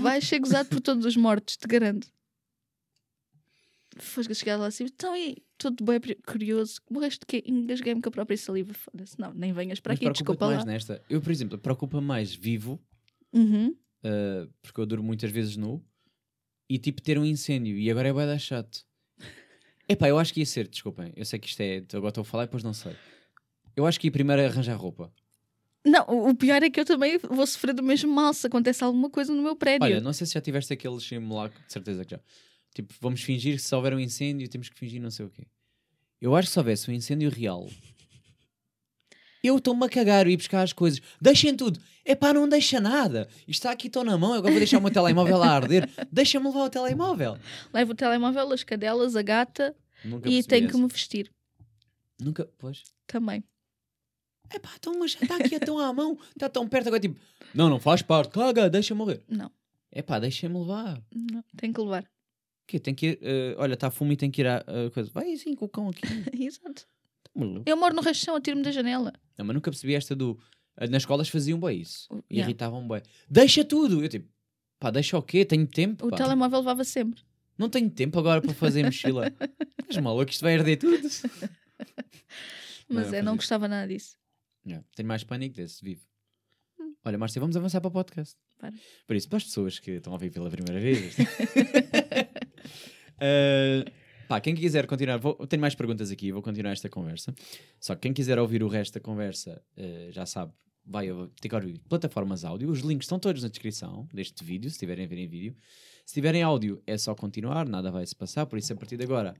Vais 0.01 0.23
ser 0.27 0.39
gozado 0.39 0.69
por 0.69 0.81
todos 0.81 1.05
os 1.05 1.15
mortos, 1.17 1.57
te 1.57 1.67
garanto. 1.67 2.07
Fosca, 3.97 4.33
chegar 4.33 4.57
lá 4.57 4.67
assim. 4.67 4.85
Então, 4.85 5.15
e 5.15 5.37
tudo 5.57 5.83
bem 5.83 5.99
curioso. 6.27 6.81
Morreste 6.89 7.19
de 7.21 7.25
quê? 7.27 7.43
Engasguei-me 7.45 8.01
com 8.01 8.09
a 8.09 8.11
própria 8.11 8.37
saliva. 8.37 8.73
Foda-se. 8.73 9.19
Não, 9.19 9.33
nem 9.33 9.53
venhas 9.53 9.79
para 9.79 9.93
Mas 9.93 9.99
aqui, 9.99 10.11
desculpa 10.11 10.45
lá. 10.47 10.53
mais 10.55 10.65
nesta. 10.65 11.01
Eu, 11.09 11.21
por 11.21 11.31
exemplo, 11.31 11.57
preocupa 11.57 12.01
mais 12.01 12.33
vivo 12.33 12.79
Uhum. 13.31 13.75
Uh, 14.03 14.51
porque 14.61 14.79
eu 14.79 14.85
duro 14.85 15.03
muitas 15.03 15.31
vezes 15.31 15.57
nu, 15.57 15.83
e 16.69 16.77
tipo 16.77 17.01
ter 17.01 17.17
um 17.17 17.25
incêndio, 17.25 17.77
e 17.77 17.89
agora 17.89 18.09
é 18.09 18.13
bué 18.13 18.25
da 18.25 18.37
chato. 18.37 18.85
Epá, 19.87 20.07
eu 20.07 20.17
acho 20.17 20.33
que 20.33 20.39
ia 20.39 20.45
ser, 20.45 20.67
desculpem, 20.67 21.11
eu 21.15 21.25
sei 21.25 21.39
que 21.39 21.47
isto 21.47 21.61
é, 21.61 21.83
agora 21.93 22.09
estou 22.09 22.21
a 22.21 22.25
falar 22.25 22.43
e 22.43 22.47
depois 22.47 22.63
não 22.63 22.73
sei. 22.73 22.95
Eu 23.75 23.85
acho 23.85 23.99
que 23.99 24.07
ia 24.07 24.11
primeiro 24.11 24.43
arranjar 24.43 24.75
roupa. 24.75 25.11
Não, 25.85 26.05
o 26.07 26.29
o 26.29 26.35
pior 26.35 26.63
é 26.63 26.69
que 26.69 26.79
eu 26.79 26.85
também 26.85 27.17
vou 27.17 27.45
sofrer 27.45 27.73
do 27.73 27.83
mesmo 27.83 28.13
mal 28.13 28.33
se 28.33 28.47
acontece 28.47 28.83
alguma 28.83 29.09
coisa 29.09 29.33
no 29.33 29.41
meu 29.41 29.55
prédio. 29.55 29.85
Olha, 29.85 29.99
não 29.99 30.13
sei 30.13 30.25
se 30.25 30.33
já 30.33 30.41
tiveste 30.41 30.71
aquele 30.71 30.99
simulacro, 30.99 31.61
de 31.65 31.73
certeza 31.73 32.05
que 32.05 32.11
já. 32.11 32.21
Tipo, 32.73 32.93
vamos 33.01 33.21
fingir 33.21 33.55
que 33.55 33.61
se 33.61 33.75
houver 33.75 33.93
um 33.93 33.99
incêndio, 33.99 34.47
temos 34.47 34.69
que 34.69 34.77
fingir 34.79 35.01
não 35.01 35.11
sei 35.11 35.25
o 35.25 35.29
quê. 35.29 35.45
Eu 36.21 36.35
acho 36.35 36.47
que 36.47 36.53
se 36.53 36.59
houvesse 36.59 36.89
um 36.89 36.93
incêndio 36.93 37.29
real, 37.29 37.69
eu 39.43 39.57
estou-me 39.57 39.85
a 39.85 39.89
cagar 39.89 40.25
e 40.27 40.31
ir 40.31 40.37
buscar 40.37 40.61
as 40.63 40.71
coisas. 40.73 41.01
Deixem 41.21 41.55
tudo. 41.55 41.79
Epá, 42.05 42.33
não 42.33 42.47
deixa 42.47 42.79
nada. 42.79 43.27
Isto 43.41 43.49
está 43.51 43.71
aqui, 43.71 43.87
estou 43.87 44.03
na 44.03 44.17
mão, 44.17 44.33
agora 44.33 44.51
vou 44.51 44.59
deixar 44.59 44.77
o 44.77 44.81
meu 44.81 44.91
telemóvel 44.91 45.41
a 45.43 45.47
arder. 45.49 45.89
Deixa-me 46.11 46.47
levar 46.47 46.65
o 46.65 46.69
telemóvel. 46.69 47.37
Levo 47.73 47.91
o 47.91 47.95
telemóvel, 47.95 48.51
as 48.51 48.63
cadelas, 48.63 49.15
a 49.15 49.21
gata 49.21 49.75
Nunca 50.03 50.29
e 50.29 50.43
tenho 50.43 50.69
que 50.69 50.75
me 50.77 50.87
vestir 50.87 51.31
Nunca, 52.19 52.49
pois. 52.57 52.83
também. 53.07 53.43
Epá, 54.53 54.69
então, 54.75 54.97
mas 54.99 55.15
está 55.19 55.37
aqui 55.37 55.59
tão 55.59 55.79
à 55.79 55.91
mão, 55.93 56.17
está 56.29 56.47
tão 56.49 56.67
perto, 56.67 56.87
agora 56.87 57.01
tipo, 57.01 57.19
não, 57.53 57.69
não 57.69 57.79
faz 57.79 58.01
parte, 58.01 58.31
caga, 58.31 58.69
deixa 58.69 58.93
morrer. 58.93 59.21
Não, 59.27 59.49
Epá, 59.91 60.19
deixa-me 60.19 60.59
levar. 60.59 61.01
não, 61.15 61.43
tenho 61.57 61.73
que 61.73 61.81
levar. 61.81 62.03
O 62.03 62.67
quê? 62.67 62.79
Tem 62.79 62.93
que 62.93 63.05
ir, 63.07 63.19
eh, 63.21 63.55
olha, 63.57 63.73
está 63.73 63.89
fumo 63.89 64.11
e 64.11 64.17
tem 64.17 64.29
que 64.29 64.41
ir 64.41 64.47
à 64.47 64.57
à 64.57 64.91
coisa. 64.93 65.09
Vai 65.13 65.33
assim 65.33 65.55
com 65.55 65.65
o 65.65 65.69
cão 65.69 65.89
aqui. 65.89 66.01
Exato. 66.43 66.85
Maluco. 67.35 67.63
Eu 67.65 67.75
moro 67.77 67.95
no 67.95 68.01
rachão, 68.01 68.35
atiro-me 68.35 68.63
da 68.63 68.71
janela. 68.71 69.11
Não, 69.37 69.45
mas 69.45 69.53
nunca 69.55 69.71
percebi 69.71 69.95
esta 69.95 70.15
do. 70.15 70.39
eh, 70.77 70.87
Nas 70.87 71.01
escolas 71.03 71.27
faziam 71.29 71.59
bem 71.59 71.81
isso. 71.81 72.07
E 72.29 72.35
yeah. 72.35 72.49
irritavam 72.49 72.87
bem. 72.87 73.01
Deixa 73.29 73.63
tudo! 73.65 74.03
Eu 74.03 74.09
tipo, 74.09 74.29
pá, 74.79 74.91
deixa 74.91 75.17
o 75.17 75.21
quê? 75.23 75.43
Tenho 75.45 75.65
tempo? 75.67 76.05
O 76.07 76.09
pá. 76.09 76.17
telemóvel 76.17 76.59
levava 76.59 76.83
sempre. 76.83 77.21
Não 77.57 77.69
tenho 77.69 77.89
tempo 77.89 78.19
agora 78.19 78.41
para 78.41 78.53
fazer 78.53 78.83
mochila. 78.85 79.31
Mas 79.87 79.97
maluco, 79.97 80.31
isto 80.31 80.41
vai 80.41 80.55
arder 80.57 80.77
tudo. 80.77 81.07
Mas 82.89 83.07
Não, 83.11 83.17
eu 83.17 83.23
não 83.23 83.35
gostava 83.35 83.67
nada 83.67 83.87
disso. 83.87 84.15
Yeah, 84.65 84.85
Tenho 84.95 85.07
mais 85.07 85.23
pânico 85.23 85.55
desse, 85.55 85.83
vivo. 85.83 86.01
Olha, 87.05 87.17
Márcia, 87.17 87.39
vamos 87.39 87.57
avançar 87.57 87.81
para 87.81 87.87
o 87.89 87.91
podcast. 87.91 88.35
Para. 88.57 88.73
Por 89.05 89.15
isso, 89.15 89.27
para 89.27 89.37
as 89.37 89.43
pessoas 89.43 89.77
que 89.79 89.91
estão 89.91 90.13
a 90.13 90.15
ouvir 90.15 90.29
pela 90.31 90.49
primeira 90.49 90.79
vez. 90.79 91.15
Uh, 93.17 93.83
pá, 94.33 94.41
quem 94.41 94.55
quiser 94.55 94.87
continuar, 94.87 95.17
vou, 95.17 95.35
tenho 95.45 95.61
mais 95.61 95.75
perguntas 95.75 96.09
aqui, 96.09 96.31
vou 96.31 96.41
continuar 96.41 96.71
esta 96.71 96.89
conversa. 96.89 97.33
Só 97.79 97.93
que 97.93 98.01
quem 98.01 98.13
quiser 98.13 98.39
ouvir 98.39 98.63
o 98.63 98.67
resto 98.67 98.95
da 98.95 98.99
conversa, 98.99 99.61
uh, 99.77 100.11
já 100.11 100.25
sabe, 100.25 100.51
vai 100.83 101.07
ter 101.39 101.49
que 101.49 101.55
ouvir 101.55 101.79
plataformas 101.87 102.43
áudio. 102.43 102.69
Os 102.69 102.79
links 102.79 103.05
estão 103.05 103.19
todos 103.19 103.43
na 103.43 103.49
descrição 103.49 104.07
deste 104.11 104.43
vídeo, 104.43 104.71
se 104.71 104.79
tiverem 104.79 105.05
a 105.05 105.07
ver 105.07 105.19
em 105.19 105.27
vídeo. 105.27 105.55
Se 106.03 106.15
tiverem 106.15 106.41
áudio, 106.41 106.81
é 106.87 106.97
só 106.97 107.13
continuar, 107.13 107.67
nada 107.69 107.91
vai 107.91 108.05
se 108.07 108.15
passar. 108.15 108.47
Por 108.47 108.57
isso, 108.57 108.73
a 108.73 108.75
partir 108.75 108.97
de 108.97 109.03
agora, 109.03 109.35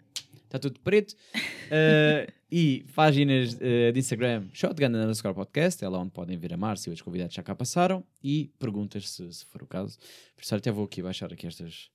está 0.45 0.59
tudo 0.59 0.79
preto. 0.79 1.13
Uh, 1.33 2.31
e 2.51 2.85
páginas 2.93 3.55
uh, 3.55 3.91
de 3.91 3.99
Instagram, 3.99 4.45
Shotgun 4.53 4.85
underscore 4.85 5.33
podcast, 5.33 5.83
é 5.83 5.89
lá 5.89 5.97
onde 5.97 6.11
podem 6.11 6.37
ver 6.37 6.53
a 6.53 6.57
Márcia 6.57 6.91
e 6.91 6.93
os 6.93 7.01
convidados 7.01 7.33
já 7.33 7.41
cá 7.41 7.55
passaram. 7.55 8.03
E 8.23 8.51
perguntas, 8.59 9.09
se, 9.09 9.33
se 9.33 9.45
for 9.45 9.63
o 9.63 9.67
caso. 9.67 9.97
Por 10.35 10.43
isso, 10.43 10.53
até 10.53 10.71
vou 10.71 10.85
aqui 10.85 11.01
baixar 11.01 11.33
aqui 11.33 11.47
estas, 11.47 11.89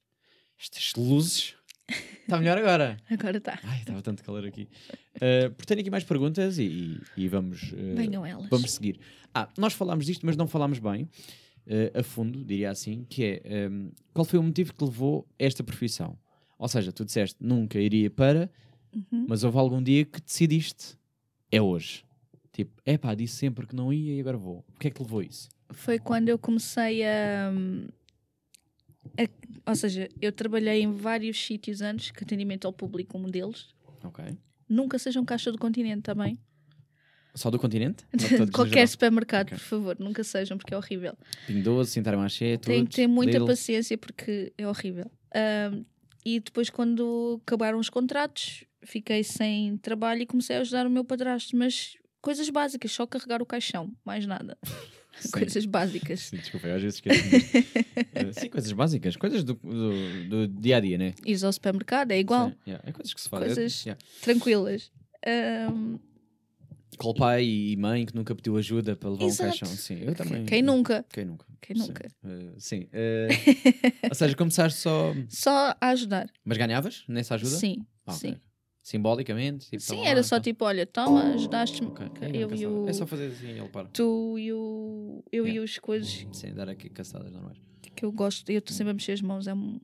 estas 0.59 0.93
luzes. 0.97 1.58
Está 1.89 2.39
melhor 2.39 2.59
agora. 2.59 2.99
Agora 3.11 3.39
está. 3.39 3.59
Ai, 3.63 3.79
estava 3.81 4.03
tanto 4.03 4.23
calor 4.23 4.45
aqui. 4.47 4.69
Uh, 5.17 5.51
porque 5.55 5.67
tenho 5.67 5.81
aqui 5.81 5.91
mais 5.91 6.05
perguntas 6.05 6.59
e, 6.59 6.65
e- 6.65 7.01
e 7.17 7.29
vamos, 7.29 7.73
uh, 7.73 7.97
Venham 7.97 8.25
elas. 8.27 8.47
vamos 8.51 8.73
seguir. 8.73 9.01
Ah, 9.35 9.49
nós 9.57 9.73
falámos 9.73 10.05
disto, 10.05 10.27
mas 10.27 10.37
não 10.37 10.47
falámos 10.47 10.79
bem, 10.79 11.05
uh, 11.67 11.99
a 12.01 12.03
fundo, 12.03 12.45
diria 12.45 12.71
assim, 12.71 13.07
que 13.09 13.41
é 13.43 13.69
um, 13.71 13.91
qual 14.13 14.25
foi 14.27 14.39
o 14.39 14.43
motivo 14.43 14.75
que 14.75 14.85
levou 14.85 15.27
a 15.41 15.45
esta 15.45 15.65
profissão? 15.65 16.19
Ou 16.59 16.69
seja, 16.69 16.93
tu 16.93 17.05
disseste 17.05 17.37
nunca 17.41 17.79
iria 17.81 18.11
para, 18.11 18.51
Uhum. 18.95 19.27
mas 19.29 19.45
houve 19.45 19.57
algum 19.59 19.83
dia 19.83 20.05
que 20.05 20.21
decidiste, 20.21 20.97
é 21.53 21.61
hoje. 21.63 22.05
Tipo, 22.53 22.73
é 22.85 22.97
pá, 22.99 23.15
disse 23.15 23.37
sempre 23.37 23.67
que 23.67 23.77
não 23.77 23.93
ia 23.93 24.15
e 24.17 24.21
agora 24.21 24.37
vou. 24.37 24.65
O 24.75 24.79
que 24.79 24.89
é 24.89 24.91
que 24.91 25.01
levou 25.03 25.21
a 25.21 25.25
isso? 25.25 25.49
Foi 25.71 25.99
quando 25.99 26.29
eu 26.31 26.39
comecei 26.39 27.05
a, 27.05 27.51
a- 27.51 27.53
Ou 29.67 29.75
seja, 29.77 30.09
eu 30.21 30.33
trabalhei 30.33 30.83
em 30.83 30.93
vários 30.93 31.39
sítios 31.45 31.81
antes, 31.83 32.11
que 32.11 32.23
atendimento 32.25 32.67
ao 32.67 32.73
público, 32.73 33.19
um 33.19 33.25
deles. 33.25 33.69
Ok. 34.03 34.25
Nunca 34.69 34.99
seja 34.99 35.21
um 35.21 35.25
caixa 35.25 35.51
do 35.53 35.59
continente 35.59 36.03
também. 36.03 36.39
Só 37.35 37.51
do 37.51 37.59
continente? 37.59 38.05
Qualquer 38.53 38.87
supermercado, 38.89 39.47
Ok. 39.49 39.59
por 39.59 39.65
favor, 39.65 39.97
nunca 40.01 40.25
sejam, 40.25 40.57
porque 40.59 40.75
é 40.75 40.77
horrível. 40.77 41.17
Pingo 41.47 41.63
Doce, 41.63 41.93
Sintarmaché, 41.93 42.57
Tem 42.59 42.85
que 42.85 42.97
ter 42.97 43.07
muita 43.07 43.33
Lidl. 43.33 43.47
paciência 43.47 43.97
porque 43.97 44.53
é 44.59 44.67
horrível. 44.67 45.11
Ahm, 45.35 45.85
e 46.25 46.41
depois, 46.41 46.69
quando 46.71 47.41
acabaram 47.47 47.79
os 47.79 47.89
contratos, 47.89 48.65
fiquei 48.83 49.23
sem 49.23 49.77
trabalho 49.79 50.23
e 50.23 50.27
comecei 50.27 50.57
a 50.57 50.61
ajudar 50.61 50.87
o 50.87 50.91
meu 50.91 51.05
padrasto. 51.05 51.57
Mas 51.57 51.97
coisas 52.21 52.49
básicas, 52.51 52.91
só 52.91 53.07
carregar 53.07 53.41
o 53.41 53.47
caixão, 53.47 53.93
mais 54.05 54.27
nada. 54.27 54.59
Sim. 55.21 55.31
coisas 55.31 55.65
básicas. 55.67 56.21
Sim, 56.21 56.37
desculpa, 56.37 56.69
eu 56.69 56.77
às 56.77 56.83
vezes 56.83 56.97
esqueço. 56.97 57.21
Eh, 58.15 58.33
Sim, 58.33 58.49
coisas 58.49 58.73
básicas, 58.73 59.17
coisas 59.17 59.45
do, 59.45 59.55
do, 59.55 60.25
do 60.25 60.49
dia 60.49 60.77
a 60.77 60.81
dia, 60.81 60.97
né? 60.99 61.15
Ir 61.27 61.45
ao 61.45 61.53
supermercado 61.53 62.11
é 62.13 62.19
igual, 62.19 62.49
Sim, 62.51 62.57
yeah, 62.67 62.89
É 62.89 62.93
coisas 62.93 63.13
que 63.15 63.21
se 63.21 63.29
fazem. 63.29 63.47
Coisas- 63.55 63.85
Yeah. 63.85 64.03
tranquilas. 64.23 64.91
Com 66.97 67.11
o 67.11 67.15
pai 67.15 67.45
e 67.45 67.77
mãe 67.77 68.05
que 68.05 68.15
nunca 68.15 68.35
pediu 68.35 68.57
ajuda 68.57 68.97
para 68.97 69.11
levar 69.11 69.27
Exato. 69.27 69.43
um 69.47 69.51
caixão. 69.51 69.69
Sim, 69.69 70.01
eu 70.03 70.15
também. 70.15 70.45
quem 70.47 70.63
nunca? 70.63 71.05
Quem 71.13 71.25
nunca? 71.25 71.47
Quem 71.61 71.77
Sim. 71.77 71.87
nunca? 71.87 72.09
Eh, 72.25 72.53
sim. 72.59 72.89
eh, 72.93 73.29
ou 74.11 74.15
seja, 74.15 74.35
começaste 74.35 74.81
só. 74.81 75.15
Só 75.29 75.77
a 75.81 75.89
ajudar. 75.91 76.29
Mas 76.45 76.59
ganhavas 76.59 77.05
nessa 77.07 77.35
ajuda? 77.37 77.57
Sim, 77.57 77.87
Ah, 78.07 78.13
sim. 78.13 78.37
Simbolicamente? 78.89 79.67
Tipo, 79.69 79.83
Sim, 79.83 80.07
era 80.07 80.23
só 80.23 80.37
então. 80.37 80.45
tipo, 80.45 80.65
olha, 80.65 80.87
toma, 80.87 81.35
ajudaste-me. 81.35 81.89
Ok. 81.91 82.07
Ok, 82.07 82.19
Ai, 82.23 82.43
Eu 82.43 82.55
e 82.55 82.67
o. 82.67 82.89
É 82.89 82.93
só 82.95 83.07
fazer 83.07 83.27
assim 83.27 83.49
e 83.49 83.59
ele 83.59 83.69
para. 83.69 83.87
Tu 83.89 84.39
e 84.39 84.51
o. 84.53 85.23
Eu 85.31 85.47
e 85.47 85.51
Yeah. 85.51 85.65
os 85.65 85.79
coisas 85.79 86.27
Sim, 86.33 86.55
dar 86.55 86.71
aqui 86.71 86.89
caçadas 86.89 87.31
normais. 87.31 87.59
que 87.95 88.03
eu 88.05 88.11
gosto. 88.11 88.49
Eu 88.51 88.61
estou 88.61 88.75
sempre 88.75 88.93
a 88.93 88.95
mexer 88.95 89.13
as 89.13 89.21
mãos. 89.21 89.47
É 89.47 89.53
um, 89.53 89.79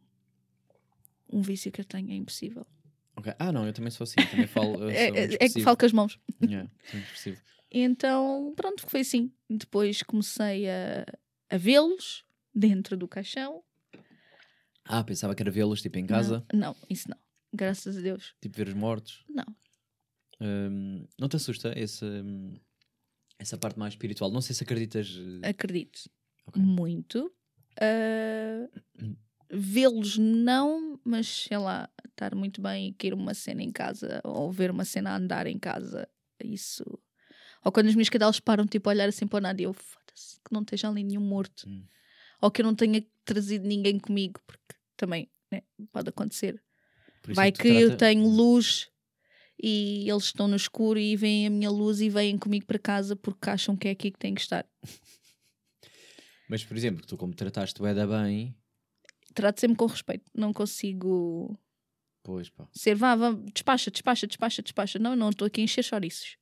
um 1.30 1.42
vício 1.42 1.70
que 1.70 1.82
eu 1.82 1.84
tenho, 1.84 2.10
é 2.12 2.14
impossível. 2.14 2.66
Ok. 3.14 3.30
Ah, 3.38 3.52
não, 3.52 3.66
eu 3.66 3.74
também 3.74 3.90
sou 3.90 4.04
assim. 4.04 4.16
Também 4.30 4.46
falo. 4.46 4.88
É, 4.90 5.08
é- 5.10 5.34
é 5.38 5.48
que 5.50 5.60
falo 5.60 5.76
com 5.76 5.84
as 5.84 5.92
mãos. 5.92 6.18
Yeah. 6.42 6.70
Então, 7.70 8.54
pronto, 8.56 8.86
foi 8.88 9.00
assim. 9.00 9.30
Depois 9.50 10.02
comecei 10.02 10.66
a, 10.68 11.04
a 11.50 11.56
vê-los 11.58 12.24
dentro 12.54 12.96
do 12.96 13.06
caixão. 13.06 13.62
Ah, 14.84 15.04
pensava 15.04 15.34
que 15.34 15.42
era 15.42 15.50
vê-los 15.50 15.82
tipo 15.82 15.98
em 15.98 16.06
casa, 16.06 16.44
Não, 16.52 16.60
não, 16.60 16.76
isso 16.88 17.08
não. 17.10 17.16
Graças 17.54 17.96
a 17.96 18.00
Deus. 18.00 18.34
tipo 18.40 18.56
ver 18.56 18.68
os 18.68 18.74
mortos. 18.74 19.24
Não. 19.28 19.44
Hum, 20.40 21.06
não 21.18 21.28
te 21.28 21.36
assusta 21.36 21.72
esse, 21.78 22.04
hum, 22.04 22.58
essa 23.38 23.56
parte 23.56 23.78
mais 23.78 23.94
espiritual? 23.94 24.30
Não 24.30 24.40
sei 24.40 24.54
se 24.54 24.64
acreditas. 24.64 25.16
eh, 25.42 25.48
Acredito. 25.48 26.10
ok. 26.46 26.60
Muito. 26.60 27.32
Ah, 27.80 28.68
Vê-los 29.50 30.16
não, 30.18 30.98
mas 31.04 31.28
sei 31.28 31.58
lá, 31.58 31.88
estar 32.08 32.34
muito 32.34 32.60
bem 32.60 32.88
e 32.88 32.92
cair 32.94 33.14
uma 33.14 33.34
cena 33.34 33.62
em 33.62 33.70
casa 33.70 34.20
ou 34.24 34.50
ver 34.50 34.70
uma 34.70 34.84
cena 34.84 35.10
a 35.10 35.16
andar 35.16 35.46
em 35.46 35.58
casa. 35.58 36.08
Isso. 36.42 36.82
Ou 37.64 37.70
quando 37.70 37.86
as 37.88 37.94
minhas 37.94 38.08
cadelas 38.08 38.40
param, 38.40 38.66
tipo, 38.66 38.88
a 38.88 38.92
olhar 38.92 39.08
assim 39.08 39.26
para 39.26 39.36
o 39.38 39.40
nada 39.40 39.60
e 39.60 39.64
eu, 39.64 39.72
foda-se, 39.72 40.36
que 40.40 40.52
não 40.52 40.62
esteja 40.62 40.88
ali 40.88 41.04
nenhum 41.04 41.20
morto. 41.20 41.68
Hum. 41.68 41.84
Ou 42.40 42.50
que 42.50 42.62
eu 42.62 42.64
não 42.66 42.74
tenha 42.74 43.04
trazido 43.24 43.66
ninguém 43.68 43.98
comigo, 43.98 44.40
porque 44.46 44.74
também 44.96 45.30
né, 45.52 45.62
pode 45.92 46.08
acontecer. 46.08 46.60
Vai 47.32 47.48
é 47.48 47.52
tu 47.52 47.60
que 47.62 47.68
eu 47.68 47.88
trata- 47.90 48.06
tenho 48.06 48.26
luz 48.28 48.88
e 49.62 50.08
eles 50.10 50.24
estão 50.24 50.46
no 50.48 50.56
escuro 50.56 50.98
e 50.98 51.16
veem 51.16 51.46
a 51.46 51.50
minha 51.50 51.70
luz 51.70 52.00
e 52.00 52.08
vêm 52.10 52.36
comigo 52.36 52.66
para 52.66 52.78
casa 52.78 53.14
porque 53.16 53.48
acham 53.48 53.76
que 53.76 53.88
é 53.88 53.92
aqui 53.92 54.10
que 54.10 54.18
tem 54.18 54.34
que 54.34 54.40
estar. 54.40 54.66
Mas, 56.48 56.62
por 56.64 56.76
exemplo, 56.76 57.04
tu 57.06 57.16
como 57.16 57.34
trataste 57.34 57.80
o 57.80 57.86
Eda 57.86 58.06
bem, 58.06 58.54
Trato 59.34 59.60
sempre 59.60 59.76
com 59.76 59.86
respeito. 59.86 60.30
Não 60.32 60.52
consigo 60.52 61.58
pois 62.22 62.48
pá. 62.50 62.68
ser, 62.72 62.94
vá, 62.94 63.16
vá, 63.16 63.32
despacha, 63.52 63.90
despacha, 63.90 64.26
despacha, 64.28 64.62
despacha. 64.62 64.98
Não, 64.98 65.16
não 65.16 65.30
estou 65.30 65.46
aqui 65.46 65.60
a 65.60 65.64
encher 65.64 65.82
chouriços. 65.82 66.36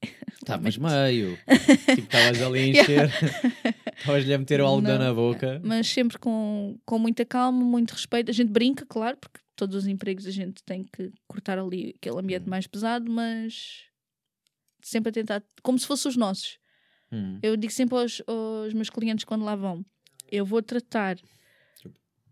Estavas 0.40 0.76
meio. 0.76 1.36
tipo, 1.94 2.02
estavas 2.02 2.40
ali 2.40 2.58
a 2.60 2.66
encher. 2.68 3.10
Estavas-lhe 3.98 4.32
a 4.32 4.38
meter 4.38 4.60
o 4.60 4.66
algodão 4.66 4.98
na 4.98 5.12
boca. 5.12 5.60
Mas 5.64 5.88
sempre 5.88 6.18
com, 6.18 6.78
com 6.86 6.98
muita 7.00 7.24
calma, 7.24 7.64
muito 7.64 7.90
respeito. 7.92 8.30
A 8.30 8.34
gente 8.34 8.50
brinca, 8.50 8.86
claro, 8.86 9.16
porque 9.16 9.39
todos 9.60 9.76
os 9.76 9.86
empregos 9.86 10.26
a 10.26 10.30
gente 10.30 10.62
tem 10.64 10.82
que 10.84 11.12
cortar 11.28 11.58
ali 11.58 11.94
aquele 11.96 12.18
ambiente 12.18 12.46
Hum. 12.46 12.50
mais 12.50 12.66
pesado, 12.66 13.10
mas 13.10 13.84
sempre 14.82 15.10
a 15.10 15.12
tentar, 15.12 15.44
como 15.62 15.78
se 15.78 15.86
fossem 15.86 16.08
os 16.08 16.16
nossos. 16.16 16.58
Hum. 17.12 17.38
Eu 17.42 17.56
digo 17.56 17.72
sempre 17.72 17.96
aos, 17.98 18.22
aos 18.26 18.72
meus 18.72 18.88
clientes 18.88 19.24
quando 19.24 19.44
lá 19.44 19.54
vão: 19.54 19.84
eu 20.30 20.46
vou 20.46 20.62
tratar 20.62 21.18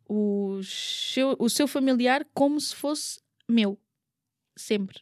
o 0.09 0.61
seu, 0.63 1.37
o 1.39 1.49
seu 1.51 1.69
familiar 1.69 2.25
como 2.33 2.59
se 2.61 2.75
fosse 2.75 3.21
meu. 3.49 3.79
Sempre. 4.57 5.01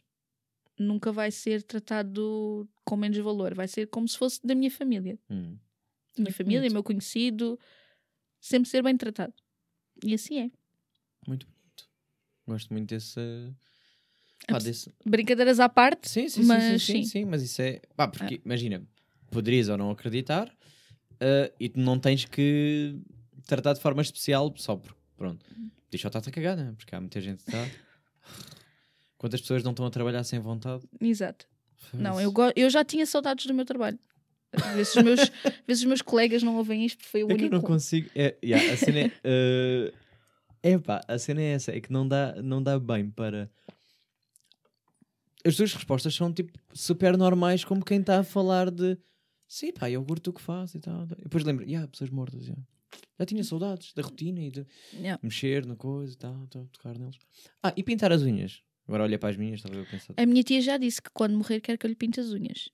Nunca 0.77 1.11
vai 1.11 1.31
ser 1.31 1.63
tratado 1.63 2.67
com 2.83 2.95
menos 2.97 3.17
valor. 3.17 3.55
Vai 3.55 3.67
ser 3.67 3.87
como 3.87 4.07
se 4.07 4.17
fosse 4.17 4.45
da 4.45 4.53
minha 4.53 4.69
família. 4.69 5.17
Hum. 5.29 5.57
Minha 6.17 6.33
família, 6.33 6.59
bonito. 6.61 6.73
meu 6.73 6.83
conhecido. 6.83 7.57
Sempre 8.39 8.69
ser 8.69 8.83
bem 8.83 8.95
tratado. 8.97 9.33
E 10.03 10.13
assim 10.13 10.39
é. 10.39 10.51
Muito. 11.27 11.47
Gosto 12.47 12.71
muito 12.73 12.89
desse. 12.89 13.19
Pá, 14.47 14.57
desse... 14.59 14.91
Brincadeiras 15.05 15.59
à 15.59 15.67
parte, 15.67 16.09
Sim, 16.09 16.29
sim, 16.29 16.43
mas 16.43 16.63
sim, 16.63 16.79
sim, 16.79 17.03
sim, 17.03 17.05
sim. 17.05 17.25
mas 17.25 17.41
isso 17.41 17.61
é. 17.61 17.81
Pá, 17.95 18.07
porque 18.07 18.39
imagina, 18.45 18.81
poderias 19.31 19.67
ou 19.67 19.77
não 19.77 19.91
acreditar 19.91 20.49
ah, 21.19 21.51
e 21.59 21.67
tu 21.69 21.79
não 21.79 21.99
tens 21.99 22.23
que 22.25 22.97
tratar 23.45 23.73
de 23.73 23.81
forma 23.81 24.01
especial 24.01 24.53
só 24.55 24.77
porque, 24.77 24.97
pronto, 25.17 25.45
diz 25.91 25.99
só 26.01 26.07
está-te 26.07 26.29
a 26.29 26.31
cagar, 26.31 26.55
né? 26.55 26.73
porque 26.77 26.95
há 26.95 27.01
muita 27.01 27.19
gente 27.19 27.43
que 27.43 27.49
está. 27.49 27.67
Quantas 29.17 29.41
pessoas 29.41 29.63
não 29.63 29.71
estão 29.71 29.85
a 29.85 29.89
trabalhar 29.89 30.23
sem 30.23 30.39
vontade? 30.39 30.83
Exato. 31.01 31.47
Não, 31.93 32.19
eu, 32.21 32.31
go- 32.31 32.51
eu 32.55 32.69
já 32.69 32.85
tinha 32.85 33.05
saudades 33.05 33.45
do 33.47 33.53
meu 33.53 33.65
trabalho. 33.65 33.97
Às 34.53 34.75
vezes 34.75 34.95
os 34.95 35.03
meus, 35.03 35.19
às 35.19 35.53
vezes 35.67 35.81
os 35.81 35.85
meus 35.85 36.01
colegas 36.01 36.43
não 36.43 36.55
ouvem 36.57 36.85
isto, 36.85 37.03
foi 37.03 37.23
o 37.23 37.27
É 37.31 37.35
que 37.35 37.41
eu 37.41 37.47
único. 37.47 37.55
não 37.55 37.61
consigo. 37.63 38.09
É, 38.15 38.35
yeah, 38.43 38.71
a 38.71 38.77
cena 38.77 38.99
é. 38.99 39.11
eh, 39.23 39.93
é 40.63 40.77
pá, 40.77 41.01
a 41.07 41.17
cena 41.17 41.41
é 41.41 41.53
essa, 41.53 41.71
é 41.71 41.79
que 41.79 41.91
não 41.91 42.07
dá, 42.07 42.41
não 42.41 42.61
dá 42.61 42.79
bem 42.79 43.09
para. 43.09 43.49
As 45.45 45.55
tuas 45.55 45.73
respostas 45.73 46.13
são 46.15 46.33
tipo 46.33 46.51
super 46.73 47.17
normais, 47.17 47.63
como 47.63 47.83
quem 47.83 47.99
está 47.99 48.19
a 48.19 48.23
falar 48.23 48.69
de 48.69 48.97
sim, 49.47 49.71
pá, 49.71 49.89
eu 49.89 50.03
curto 50.03 50.29
o 50.29 50.33
que 50.33 50.41
faz 50.41 50.75
e 50.75 50.79
tal. 50.79 51.03
E 51.03 51.23
depois 51.23 51.43
lembro, 51.43 51.63
yeah, 51.65 51.87
pessoas 51.87 52.09
mortas, 52.09 52.43
yeah. 52.43 52.61
já 53.19 53.25
tinha 53.25 53.43
saudades 53.43 53.93
da 53.93 54.01
rotina 54.01 54.41
e 54.41 54.51
de 54.51 54.65
Yeah. 54.93 55.19
mexer 55.23 55.65
na 55.65 55.75
coisa 55.75 56.13
e 56.13 56.17
tal, 56.17 56.47
tocar 56.47 56.97
neles. 56.97 57.17
Ah, 57.63 57.73
e 57.75 57.83
pintar 57.83 58.11
as 58.11 58.21
unhas. 58.23 58.61
Agora 58.87 59.03
olha 59.03 59.19
para 59.19 59.29
as 59.29 59.37
minhas, 59.37 59.59
estava 59.59 59.75
eu 59.75 59.83
a 59.83 59.85
pensar. 59.85 60.13
A 60.17 60.25
minha 60.25 60.43
tia 60.43 60.61
já 60.61 60.77
disse 60.77 61.01
que 61.01 61.09
quando 61.13 61.37
morrer 61.37 61.59
quer 61.59 61.77
que 61.77 61.85
eu 61.85 61.89
lhe 61.89 61.95
pinte 61.95 62.19
as 62.19 62.31
unhas. 62.31 62.69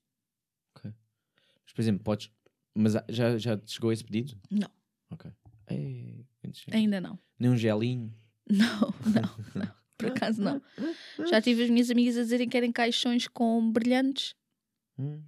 Mas, 1.74 1.74
por 1.74 1.82
exemplo, 1.82 2.04
podes. 2.04 2.30
Mas 2.76 2.94
já, 3.10 3.38
já 3.38 3.58
te 3.58 3.72
chegou 3.72 3.92
esse 3.92 4.04
pedido? 4.04 4.38
Não. 4.50 4.70
Ok. 5.12 5.32
Ei. 5.70 6.26
Ainda 6.72 7.00
não. 7.02 7.20
Nem 7.40 7.52
um 7.52 7.58
gelinho. 7.58 8.14
Não, 8.50 8.94
não, 9.06 9.46
não. 9.56 9.76
Por 9.98 10.10
acaso 10.10 10.42
não. 10.42 10.62
Já 11.30 11.42
tive 11.42 11.64
as 11.64 11.70
minhas 11.70 11.90
amigas 11.90 12.18
a 12.18 12.24
dizerem 12.24 12.46
que 12.48 12.52
querem 12.52 12.74
caixões 12.74 13.26
com 13.28 13.72
brilhantes. 13.72 14.36
Hum. 15.00 15.24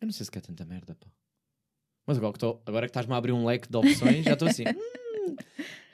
Eu 0.00 0.06
não 0.06 0.12
sei 0.12 0.24
se 0.24 0.30
quer 0.30 0.42
tanta 0.42 0.64
merda, 0.64 0.94
pá. 0.94 1.08
Mas 2.06 2.18
agora 2.18 2.32
que, 2.32 2.38
tô, 2.38 2.62
agora 2.66 2.86
que 2.86 2.90
estás-me 2.90 3.12
a 3.12 3.16
abrir 3.16 3.32
um 3.32 3.44
leque 3.44 3.68
de 3.68 3.76
opções, 3.76 4.24
já 4.24 4.34
estou 4.34 4.46
assim. 4.48 4.62
hum, 4.68 5.36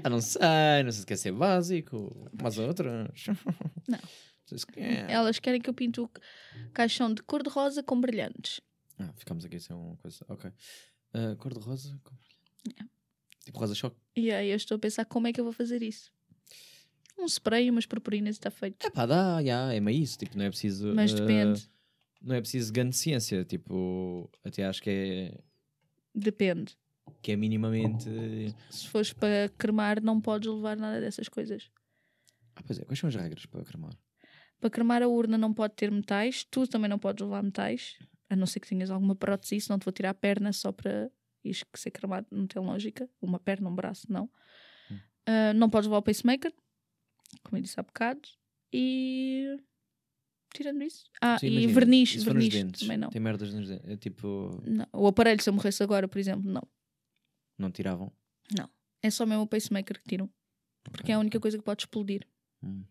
ah, 0.05 0.11
não 0.11 0.21
sei, 0.21 0.41
não 0.85 0.91
sei 0.93 1.01
se 1.01 1.07
quer 1.07 1.17
ser 1.17 1.33
básico, 1.33 2.31
mas 2.41 2.59
outras. 2.59 3.25
Não. 3.89 3.99
sei 4.45 4.59
se 4.59 4.67
quer. 4.67 5.09
Elas 5.11 5.39
querem 5.39 5.61
que 5.61 5.71
eu 5.71 5.75
pinte 5.75 6.01
o 6.01 6.11
caixão 6.75 7.13
de 7.15 7.23
cor-de-rosa 7.23 7.83
com 7.83 7.99
brilhantes. 7.99 8.61
Ah, 8.99 9.13
ficamos 9.17 9.45
aqui 9.45 9.59
sem 9.59 9.75
uma 9.75 9.97
coisa. 9.97 10.25
Ok. 10.29 10.51
Ah, 11.15 11.35
cor 11.39 11.55
de 11.55 11.61
rosa? 11.61 11.99
cor- 12.05 12.19
Tipo 13.49 13.61
rosa 13.61 13.75
choque. 13.75 13.97
E 14.15 14.31
aí 14.31 14.51
eu 14.51 14.57
estou 14.57 14.77
a 14.77 14.79
pensar 14.79 15.07
como 15.07 15.27
é 15.27 15.33
que 15.33 15.41
eu 15.41 15.45
vou 15.45 15.55
fazer 15.55 15.83
isso. 15.83 16.13
Um 17.19 17.25
spray, 17.25 17.71
umas 17.71 17.87
purpurinas 17.87 18.37
e 18.37 18.39
está 18.39 18.51
feito. 18.51 18.87
É 18.87 18.91
pá, 18.91 19.07
dá, 19.07 19.43
já, 19.43 19.73
é 19.73 19.81
meio 19.81 20.03
isso. 20.03 20.19
Tipo, 20.19 20.37
não 20.37 20.45
é 20.45 20.51
preciso. 20.51 20.95
Mas 20.95 21.13
ah, 21.13 21.15
depende. 21.15 21.67
não 22.21 22.35
é 22.35 22.41
preciso 22.43 22.71
grande 22.71 22.95
ciência. 22.95 23.43
Tipo, 23.47 24.31
até 24.45 24.67
acho 24.67 24.83
que 24.83 24.91
é, 24.91 25.41
Depende. 26.15 26.77
que 27.23 27.33
é 27.33 27.37
minimamente. 27.37 28.05
Se 28.69 28.87
fores 28.87 29.15
para 29.15 29.49
cremar, 29.57 30.03
não 30.03 30.21
podes 30.21 30.53
levar 30.53 30.77
nada 30.77 31.01
dessas 31.01 31.27
coisas. 31.27 31.71
Ah, 32.55 32.63
pois 32.67 32.79
é, 32.79 32.85
quais 32.85 32.99
são 32.99 33.09
as 33.09 33.15
regras 33.15 33.47
para 33.47 33.65
cremar? 33.65 33.97
Para 34.61 34.69
cremar 34.69 35.03
a 35.03 35.09
urna 35.09 35.39
não 35.39 35.55
pode 35.55 35.75
ter 35.75 35.91
metais, 35.91 36.45
tu 36.45 36.67
também 36.67 36.91
não 36.91 36.99
podes 36.99 37.25
levar 37.25 37.43
metais, 37.43 37.97
a 38.29 38.37
não 38.37 38.47
ser 38.47 38.61
que 38.61 38.69
tenhas 38.69 38.91
alguma 38.91 39.17
prótese, 39.17 39.59
senão 39.59 39.79
te 39.79 39.87
vou 39.87 39.93
tirar 39.93 40.11
a 40.11 40.15
perna 40.15 40.53
só 40.53 40.71
para 40.71 41.11
isto 41.45 41.67
que 41.73 41.79
ser 41.81 41.91
cremado, 41.91 42.27
não 42.31 42.47
tem 42.47 42.61
lógica. 42.63 43.09
Uma 43.21 43.39
perna, 43.39 43.69
um 43.69 43.75
braço, 43.75 44.07
não. 44.11 44.31
Hum. 44.91 44.99
Ah, 45.27 45.53
não 45.55 45.69
podes 45.71 45.87
levar 45.87 45.99
o 45.99 46.03
pacemaker, 46.03 46.53
como 47.45 47.59
eu 47.59 47.63
disse 47.63 47.79
há 47.79 47.83
bocado, 47.83 48.29
e 48.73 49.59
tirando 50.55 50.83
isso. 50.83 51.05
Ah, 51.21 51.39
Sim, 51.39 51.47
e 51.47 51.51
imagina, 51.51 51.73
verniz, 51.75 52.23
verniz 52.25 52.49
dentes, 52.49 52.81
também 52.83 52.97
não. 52.99 53.11
Tem 53.11 53.21
merdas 53.21 53.53
nos 53.53 53.69
dentes. 53.69 53.89
É 53.89 53.97
tipo, 53.97 54.63
não. 54.67 54.87
O 54.93 55.07
aparelho, 55.07 55.43
se 55.43 55.49
eu 55.49 55.55
morresse 55.55 55.83
agora, 55.83 56.09
por 56.09 56.19
exemplo, 56.19 56.51
não. 56.51 56.63
não 57.59 57.71
tiravam. 57.71 58.13
É 59.01 59.11
só 59.11 59.25
mesmo 59.25 59.45
o 59.45 59.47
pacemaker 59.47 60.01
que 60.01 60.09
tiram, 60.09 60.29
porque 60.91 61.13
é 61.13 61.15
a 61.15 61.21
única 61.21 61.39
coisa 61.39 61.57
que 61.57 61.63
pode 61.63 61.83
explodir 61.83 62.27
Hum. 62.61 62.83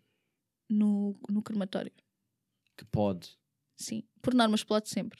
no, 0.70 1.20
no 1.30 1.42
crematório. 1.44 1.92
Que 2.78 2.86
pode. 2.86 3.38
Sim. 3.76 4.08
Por 4.22 4.34
norma 4.34 4.56
explode 4.56 4.88
sempre. 4.88 5.20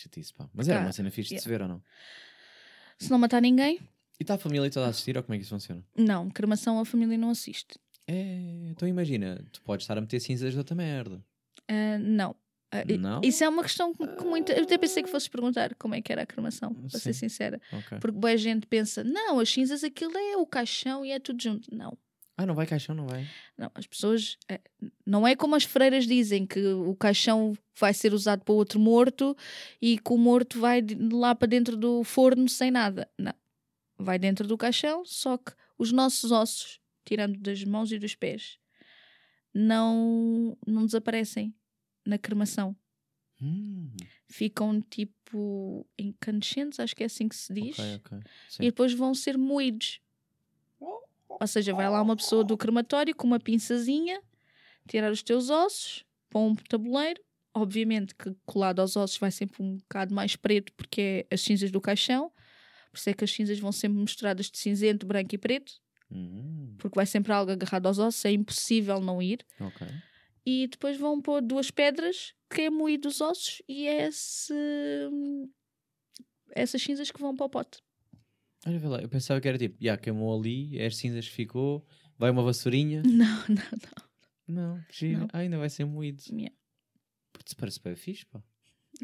Chatice, 0.00 0.32
pá. 0.34 0.48
Mas 0.52 0.68
era 0.68 0.78
Ah, 0.80 0.82
uma 0.82 0.92
cena 0.92 1.10
fixe 1.10 1.34
de 1.34 1.40
se 1.40 1.48
ver 1.48 1.60
ou 1.62 1.68
não? 1.68 1.82
Se 2.98 3.10
não 3.10 3.18
matar 3.18 3.40
ninguém, 3.40 3.78
E 4.18 4.22
está 4.22 4.34
a 4.34 4.38
família 4.38 4.70
toda 4.70 4.86
a 4.86 4.90
assistir 4.90 5.16
ou 5.16 5.22
como 5.22 5.34
é 5.34 5.38
que 5.38 5.42
isso 5.44 5.50
funciona? 5.54 5.82
não. 5.96 6.30
Cremação 6.30 6.78
a 6.78 6.84
família 6.84 7.16
não 7.16 7.30
assiste. 7.30 7.78
É, 8.06 8.68
então 8.70 8.86
imagina, 8.88 9.42
tu 9.52 9.62
podes 9.62 9.84
estar 9.84 9.96
a 9.96 10.00
meter 10.00 10.20
cinzas 10.20 10.52
de 10.52 10.58
outra 10.58 10.74
merda. 10.74 11.24
Ah, 11.68 11.98
não. 11.98 12.34
Ah, 12.72 12.84
i- 12.88 12.98
Não? 12.98 13.20
Isso 13.24 13.42
é 13.42 13.48
uma 13.48 13.62
questão 13.62 13.94
que 13.94 14.06
que 14.06 14.24
muita. 14.24 14.52
Eu 14.52 14.62
até 14.64 14.76
pensei 14.78 15.02
que 15.02 15.08
fosses 15.10 15.28
perguntar 15.28 15.74
como 15.76 15.94
é 15.94 16.00
que 16.02 16.12
era 16.12 16.22
a 16.22 16.26
cremação, 16.26 16.72
para 16.74 16.98
ser 17.00 17.12
Sim. 17.14 17.20
sincera. 17.28 17.60
Ok. 17.72 17.98
Porque 18.00 18.16
boa 18.18 18.36
gente 18.36 18.66
pensa, 18.66 19.02
não, 19.02 19.38
as 19.40 19.48
cinzas 19.50 19.82
aquilo 19.82 20.16
é 20.16 20.36
o 20.36 20.46
caixão 20.46 21.04
e 21.04 21.10
é 21.10 21.18
tudo 21.18 21.42
junto. 21.42 21.74
Não. 21.74 21.96
Ah, 22.42 22.46
não 22.46 22.54
vai 22.54 22.66
caixão, 22.66 22.94
não 22.94 23.06
vai? 23.06 23.26
Não, 23.58 23.70
as 23.74 23.86
pessoas. 23.86 24.38
eh, 24.48 24.60
Não 25.06 25.26
é 25.26 25.36
como 25.36 25.54
as 25.54 25.64
freiras 25.64 26.06
dizem 26.06 26.46
que 26.46 26.60
o 26.64 26.94
caixão 26.96 27.52
vai 27.78 27.92
ser 27.92 28.14
usado 28.14 28.42
para 28.44 28.54
outro 28.54 28.78
morto 28.80 29.36
e 29.80 29.98
que 29.98 30.12
o 30.12 30.16
morto 30.18 30.58
vai 30.58 30.80
de- 30.80 30.94
lá 31.14 31.34
para 31.34 31.48
dentro 31.48 31.76
do 31.76 32.02
forno 32.04 32.48
sem 32.48 32.70
nada. 32.70 33.10
Não. 33.18 33.34
Vai 33.98 34.18
dentro 34.18 34.46
do 34.48 34.56
caixão, 34.56 35.04
só 35.04 35.36
que 35.36 35.52
os 35.76 35.92
nossos 35.92 36.30
ossos, 36.32 36.80
tirando 37.04 37.38
das 37.38 37.62
mãos 37.64 37.92
e 37.92 37.98
dos 37.98 38.14
pés, 38.14 38.58
não, 39.52 40.56
não 40.66 40.86
desaparecem 40.86 41.54
na 42.06 42.18
cremação. 42.18 42.74
Hum, 43.42 43.90
Ficam 44.28 44.80
tipo 44.80 45.86
incandescentes, 45.98 46.78
acho 46.78 46.94
que 46.94 47.02
é 47.02 47.06
assim 47.06 47.28
que 47.28 47.34
se 47.36 47.52
diz. 47.52 47.78
ok, 47.78 47.94
ok. 47.96 48.18
Sim. 48.48 48.62
e 48.62 48.66
depois 48.66 48.92
vão 48.92 49.14
ser 49.14 49.36
moídos. 49.36 50.00
Ou 51.40 51.46
seja, 51.46 51.72
vai 51.74 51.88
lá 51.88 52.02
uma 52.02 52.14
pessoa 52.16 52.44
do 52.44 52.56
crematório 52.56 53.14
com 53.16 53.26
uma 53.26 53.40
pinçazinha, 53.40 54.20
tirar 54.86 55.10
os 55.10 55.22
teus 55.22 55.48
ossos, 55.48 56.04
pôr 56.28 56.40
um 56.40 56.54
tabuleiro. 56.54 57.20
Obviamente 57.52 58.14
que 58.14 58.36
colado 58.46 58.78
aos 58.80 58.94
ossos 58.94 59.18
vai 59.18 59.30
sempre 59.32 59.60
um 59.62 59.78
bocado 59.78 60.14
mais 60.14 60.36
preto 60.36 60.72
porque 60.74 61.26
é 61.30 61.34
as 61.34 61.40
cinzas 61.40 61.70
do 61.70 61.80
caixão. 61.80 62.30
Por 62.92 62.98
isso 62.98 63.10
é 63.10 63.14
que 63.14 63.24
as 63.24 63.30
cinzas 63.32 63.58
vão 63.58 63.72
sempre 63.72 63.98
misturadas 63.98 64.50
de 64.50 64.58
cinzento, 64.58 65.06
branco 65.06 65.34
e 65.34 65.38
preto, 65.38 65.72
Hum, 66.12 66.74
porque 66.76 66.96
vai 66.96 67.06
sempre 67.06 67.32
algo 67.32 67.52
agarrado 67.52 67.86
aos 67.86 67.98
ossos, 68.00 68.24
é 68.24 68.32
impossível 68.32 69.00
não 69.00 69.22
ir. 69.22 69.46
ok. 69.60 69.86
E 70.44 70.66
depois 70.66 70.96
vão 70.96 71.20
pôr 71.20 71.40
duas 71.40 71.70
pedras 71.70 72.34
que 72.52 72.62
é 72.62 72.70
moído 72.70 73.08
os 73.08 73.20
ossos 73.20 73.62
e 73.68 73.86
é 73.86 74.08
esse... 74.08 74.52
essas 76.52 76.82
cinzas 76.82 77.10
que 77.10 77.20
vão 77.20 77.36
para 77.36 77.46
o 77.46 77.48
pote. 77.48 77.78
Olha, 78.66 78.78
vê 78.78 78.86
lá, 78.88 79.00
eu 79.00 79.08
pensava 79.08 79.40
que 79.40 79.48
era 79.48 79.56
tipo, 79.56 79.76
já 79.80 79.96
queimou 79.96 80.38
ali, 80.38 80.78
é 80.78 80.86
as 80.86 80.96
cinzas 80.96 81.26
que 81.26 81.34
ficou, 81.34 81.86
vai 82.18 82.30
uma 82.30 82.42
vassourinha. 82.42 83.02
Não, 83.06 83.44
não, 83.48 83.54
não. 83.56 84.10
Não, 84.76 84.84
gira. 84.90 85.20
Não. 85.20 85.28
Ah, 85.32 85.38
ainda 85.38 85.56
vai 85.58 85.70
ser 85.70 85.84
moído. 85.84 86.22
Yeah. 86.28 86.54
Putz, 87.32 87.54
parece 87.54 87.80
bem 87.80 87.94
fixe, 87.94 88.26
pá. 88.26 88.42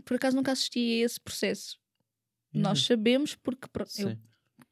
Por 0.04 0.16
acaso 0.16 0.36
nunca 0.36 0.52
assisti 0.52 1.00
a 1.00 1.04
esse 1.07 1.20
processo. 1.20 1.78
Nós 2.52 2.78
Yeah. 2.80 2.80
sabemos 2.88 3.34
porque, 3.36 3.68
pronto, 3.68 3.90
eu, 3.98 4.18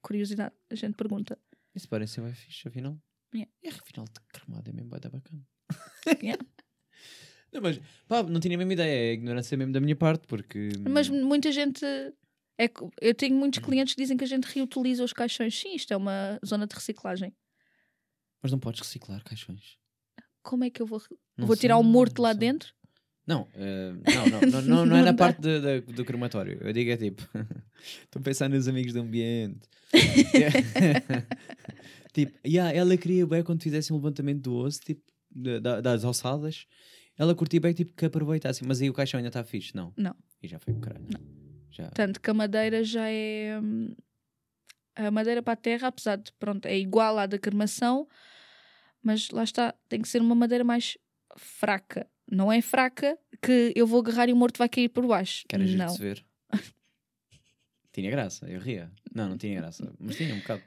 curiosidade, 0.03 0.55
a 0.69 0.75
gente 0.75 0.95
pergunta. 0.97 1.39
Isso 1.75 1.89
parece 1.89 2.21
bem 2.21 2.35
fixe, 2.35 2.67
afinal. 2.69 3.01
Yeah. 3.35 3.51
Afinal, 3.81 4.05
de 4.07 4.21
cremado 4.33 4.69
é 4.69 4.73
mesmo 4.73 4.91
da 4.91 5.09
bacana. 5.09 5.47
Yeah. 6.23 6.45
Não, 7.53 7.61
mas, 7.63 7.81
pá, 8.09 8.23
não 8.25 8.41
tinha 8.41 8.57
a 8.57 8.59
mesma 8.59 8.73
ideia, 8.73 9.11
é 9.11 9.13
ignorância 9.13 9.57
mesmo 9.57 9.73
da 9.73 9.81
minha 9.81 9.95
parte, 9.95 10.27
porque... 10.27 10.71
Mas 10.91 11.09
muita 11.09 11.53
gente. 11.53 11.85
É, 12.59 12.71
eu 13.01 13.15
tenho 13.15 13.35
muitos 13.37 13.59
Uhum. 13.59 13.65
clientes 13.67 13.95
que 13.95 14.01
dizem 14.01 14.17
que 14.17 14.25
a 14.25 14.29
gente 14.29 14.45
reutiliza 14.45 15.03
os 15.05 15.13
caixões. 15.13 15.59
Sim, 15.59 15.75
isto 15.75 15.93
é 15.93 15.97
uma 15.97 16.39
zona 16.47 16.67
de 16.67 16.75
reciclagem. 16.75 17.35
Mas 18.43 18.53
não 18.53 18.59
podes 18.59 18.81
reciclar 18.81 19.23
caixões. 19.25 19.77
Como 20.43 20.65
é 20.65 20.71
que 20.71 20.81
eu 20.83 20.87
vou. 20.87 21.01
Não 21.37 21.47
vou 21.47 21.57
sei, 21.57 21.63
tirar 21.63 21.79
o 21.79 21.83
morto 21.83 22.21
lá 22.23 22.33
não 22.35 22.41
sei. 22.41 22.49
dentro? 22.53 22.73
Não, 23.27 23.49
eh, 23.55 23.93
não, 24.15 24.27
não, 24.27 24.41
não, 24.41 24.41
não, 24.63 24.87
não 24.87 24.97
é 24.97 24.99
Não 25.01 25.05
na 25.07 25.15
parte 25.15 25.41
de- 25.41 25.61
da- 25.61 25.81
do 25.93 26.05
crematório. 26.05 26.59
Eu 26.63 26.73
digo 26.75 26.91
é 26.91 26.97
tipo, 26.99 27.23
estou 28.05 28.21
a 28.21 28.23
pensar 28.23 28.49
nos 28.51 28.69
amigos 28.69 28.93
do 28.93 29.01
ambiente. 29.01 29.67
tipo, 32.13 32.39
yeah, 32.47 32.73
ela 32.77 32.97
queria 32.97 33.27
bem 33.27 33.43
quando 33.43 33.63
fizessem 33.63 33.95
um 33.95 33.99
levantamento 33.99 34.43
do 34.43 34.55
osso, 34.55 34.81
tipo, 34.81 35.03
da- 35.31 35.59
da- 35.59 35.81
das 35.81 36.05
alçadas. 36.05 36.67
Ela 37.17 37.35
curtia 37.35 37.61
bem 37.61 37.73
tipo, 37.73 37.93
que 37.95 38.05
aproveitasse, 38.05 38.65
mas 38.65 38.83
aí 38.83 38.91
o 38.91 38.95
caixão 38.95 39.19
ainda 39.19 39.29
está 39.29 39.45
fixe, 39.45 39.75
não? 39.75 39.93
Não. 39.97 40.15
E 40.43 40.49
já 40.49 40.59
foi 40.59 40.75
o 40.75 40.81
caralho. 40.81 41.07
Já. 41.77 41.89
Tanto 41.91 42.21
que 42.21 42.31
a 42.31 42.35
madeira 42.35 42.83
já 42.85 43.09
é. 43.09 43.59
hum, 43.63 43.95
A 44.97 45.11
madeira 45.11 45.43
para 45.43 45.55
a 45.55 45.57
terra, 45.57 45.89
apesar 45.89 46.17
de, 46.17 46.31
pronto, 46.39 46.67
é 46.67 46.79
igual 46.79 47.19
à 47.19 47.27
da 47.27 47.37
cremação, 47.39 48.07
mas 49.03 49.29
lá 49.31 49.43
está, 49.43 49.75
tem 49.89 50.01
que 50.01 50.09
ser 50.09 50.21
uma 50.23 50.35
madeira 50.37 50.63
mais 50.63 50.97
fraca. 51.37 52.07
Não 52.31 52.51
é 52.53 52.63
fraca 52.63 53.19
que 53.43 53.73
eu 53.75 53.87
vou 53.87 54.01
agarrar 54.01 54.29
e 54.29 54.33
o 54.33 54.37
morto 54.37 54.57
vai 54.59 54.69
cair 54.69 54.89
por 54.89 55.05
baixo. 55.07 55.45
Que 55.49 55.57
era 55.57 55.67
giro 55.67 55.79
de 55.79 55.85
não. 55.87 55.95
ver. 55.97 56.25
tinha 57.93 58.11
graça, 58.11 58.47
eu 58.49 58.61
ria. 58.61 58.91
Não, 59.15 59.29
não 59.31 59.37
tinha 59.37 59.61
graça, 59.61 59.93
mas 59.99 60.17
tinha 60.17 60.35
um 60.35 60.39
bocado. 60.39 60.63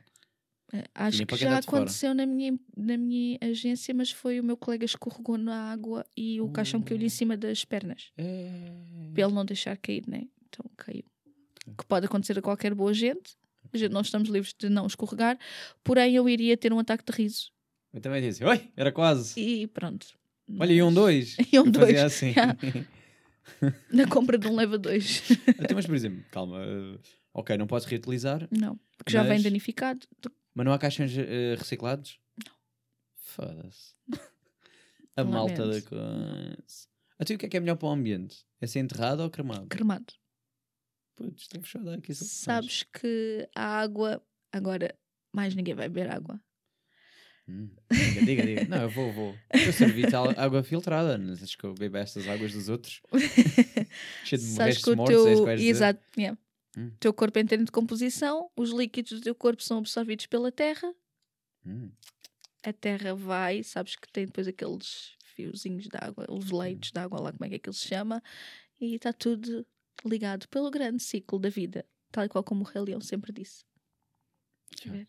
Eh, 0.74 0.84
Acho 0.94 1.26
que 1.26 1.36
já 1.38 1.48
fora. 1.50 1.60
aconteceu 1.60 2.14
na 2.14 2.26
minha, 2.26 2.58
na 2.76 2.98
minha 2.98 3.38
agência, 3.42 3.94
mas 3.94 4.12
foi 4.12 4.40
o 4.40 4.44
meu 4.44 4.58
colega 4.58 4.84
escorregou 4.86 5.38
na 5.38 5.72
água 5.72 6.06
e 6.16 6.42
o 6.42 6.50
caixão 6.50 6.82
caiu-lhe 6.82 7.06
Uh. 7.06 7.08
em 7.08 7.10
cima 7.10 7.38
das 7.38 7.64
pernas. 7.64 8.12
É... 8.18 8.50
Para 9.14 9.24
ele 9.24 9.34
não 9.34 9.46
deixar 9.46 9.78
cair, 9.78 10.04
né? 10.08 10.28
Então 10.58 10.72
caiu. 10.76 11.04
Que 11.78 11.86
pode 11.86 12.06
acontecer 12.06 12.38
a 12.40 12.42
qualquer 12.42 12.74
boa 12.74 12.94
gente. 12.94 13.38
Não 13.92 14.02
estamos 14.02 14.30
livres 14.30 14.54
de 14.58 14.70
não 14.70 14.88
escorregar. 14.88 15.38
Porém, 15.84 16.16
eu 16.16 16.28
iria 16.30 16.56
ter 16.58 16.72
um 16.74 16.80
ataque 16.80 17.04
de 17.06 17.12
riso. 17.16 17.52
Eu 17.94 18.00
também 18.02 18.22
disse, 18.22 18.44
oi, 18.44 18.72
era 18.76 18.92
quase. 18.92 19.40
E 19.40 19.68
pronto. 19.68 20.08
Olha, 20.60 20.72
iam 20.72 20.94
dois. 20.94 21.36
Iam 21.52 21.66
Eu 21.68 21.72
dois. 21.72 22.00
assim. 22.00 22.34
Na 23.92 24.08
compra 24.08 24.38
de 24.38 24.48
um 24.48 24.56
leva 24.56 24.78
dois. 24.78 25.24
Até, 25.60 25.74
mas, 25.74 25.86
por 25.86 25.96
exemplo, 25.96 26.24
calma. 26.32 26.58
eh, 26.64 27.00
ok, 27.34 27.58
não 27.58 27.68
podes 27.68 27.86
reutilizar, 27.88 28.48
não. 28.52 28.80
Porque 28.98 29.12
já 29.12 29.24
vem 29.24 29.42
danificado. 29.42 30.08
mas 30.54 30.66
não 30.66 30.72
há 30.74 30.78
caixões 30.80 31.12
eh, 31.18 31.56
reciclados? 31.58 32.20
Não. 32.46 32.54
Foda-se. 33.16 33.94
A 35.16 35.24
malta 35.24 35.68
da 35.68 35.82
coisa. 35.82 36.88
Até 37.20 37.34
o 37.34 37.38
que 37.38 37.46
é 37.48 37.50
que 37.50 37.58
é 37.58 37.60
melhor 37.60 37.76
para 37.76 37.88
o 37.88 37.92
ambiente? 37.92 38.46
É 38.62 38.68
ser 38.68 38.80
enterrado 38.80 39.22
ou 39.24 39.30
cremado? 39.30 39.68
Cremado. 39.68 40.14
Putz, 41.18 41.42
estou 41.42 41.62
fechado 41.62 41.90
aqui. 41.90 42.14
Sabes 42.14 42.84
que 42.84 43.50
a 43.54 43.66
água. 43.82 44.24
Agora, 44.52 44.96
mais 45.34 45.54
ninguém 45.54 45.74
vai 45.76 45.90
beber 45.90 46.10
água. 46.12 46.40
Hum, 47.50 47.70
diga, 47.92 48.26
diga, 48.26 48.46
diga. 48.46 48.66
Não, 48.66 48.84
eu 48.84 48.90
vou, 48.90 49.12
vou. 49.12 49.36
Eu 49.54 49.72
servi-te 49.74 50.14
al- 50.16 50.38
água 50.38 50.64
filtrada. 50.64 51.18
Não 51.18 51.34
achas 51.34 51.56
que 51.56 51.64
eu 51.64 51.74
bebo 51.74 51.98
estas 51.98 52.28
águas 52.28 52.52
dos 52.54 52.70
outros? 52.70 53.02
Cheio 54.26 54.42
de 54.42 54.48
Sabes 54.48 54.78
que 54.84 54.90
o 54.90 54.96
mortos, 54.96 55.16
é 55.26 55.34
teu. 55.36 55.46
que 55.46 55.56
dizer? 55.56 55.70
Exato. 55.70 56.02
yeah. 56.18 56.38
Hum. 56.78 56.92
Teu 57.00 57.14
corpo 57.14 57.40
entra 57.40 57.56
em 57.60 57.64
decomposição, 57.64 58.52
os 58.56 58.70
líquidos 58.72 59.14
do 59.14 59.22
teu 59.22 59.34
corpo 59.36 59.64
são 59.64 59.80
absorvidos 59.80 60.28
pela 60.28 60.52
terra, 60.52 60.94
Hum, 61.66 61.90
a 62.64 62.72
terra 62.72 63.14
vai, 63.16 63.62
sabes 63.64 63.96
que 63.98 64.08
tem 64.12 64.26
depois 64.26 64.48
aqueles 64.48 65.16
fiozinhos 65.36 65.86
de 65.88 65.98
água, 66.00 66.26
os 66.30 66.50
leitos 66.52 66.92
de 66.92 67.00
água 67.00 67.20
lá, 67.20 67.32
como 67.34 67.44
é 67.46 67.50
que 67.50 67.56
aquilo 67.56 67.74
se 67.74 67.88
chama, 67.88 68.22
e 68.80 68.96
está 68.96 69.12
tudo 69.12 69.66
ligado 70.06 70.48
pelo 70.50 70.70
grande 70.72 71.02
ciclo 71.04 71.40
da 71.40 71.50
vida, 71.50 71.86
tal 72.12 72.26
e 72.26 72.30
qual 72.30 72.44
como 72.44 72.62
o 72.62 72.68
Rei 72.68 72.82
Leão 72.82 73.02
sempre 73.02 73.32
disse. 73.32 73.64
Já. 74.84 74.92
ver. 74.92 75.08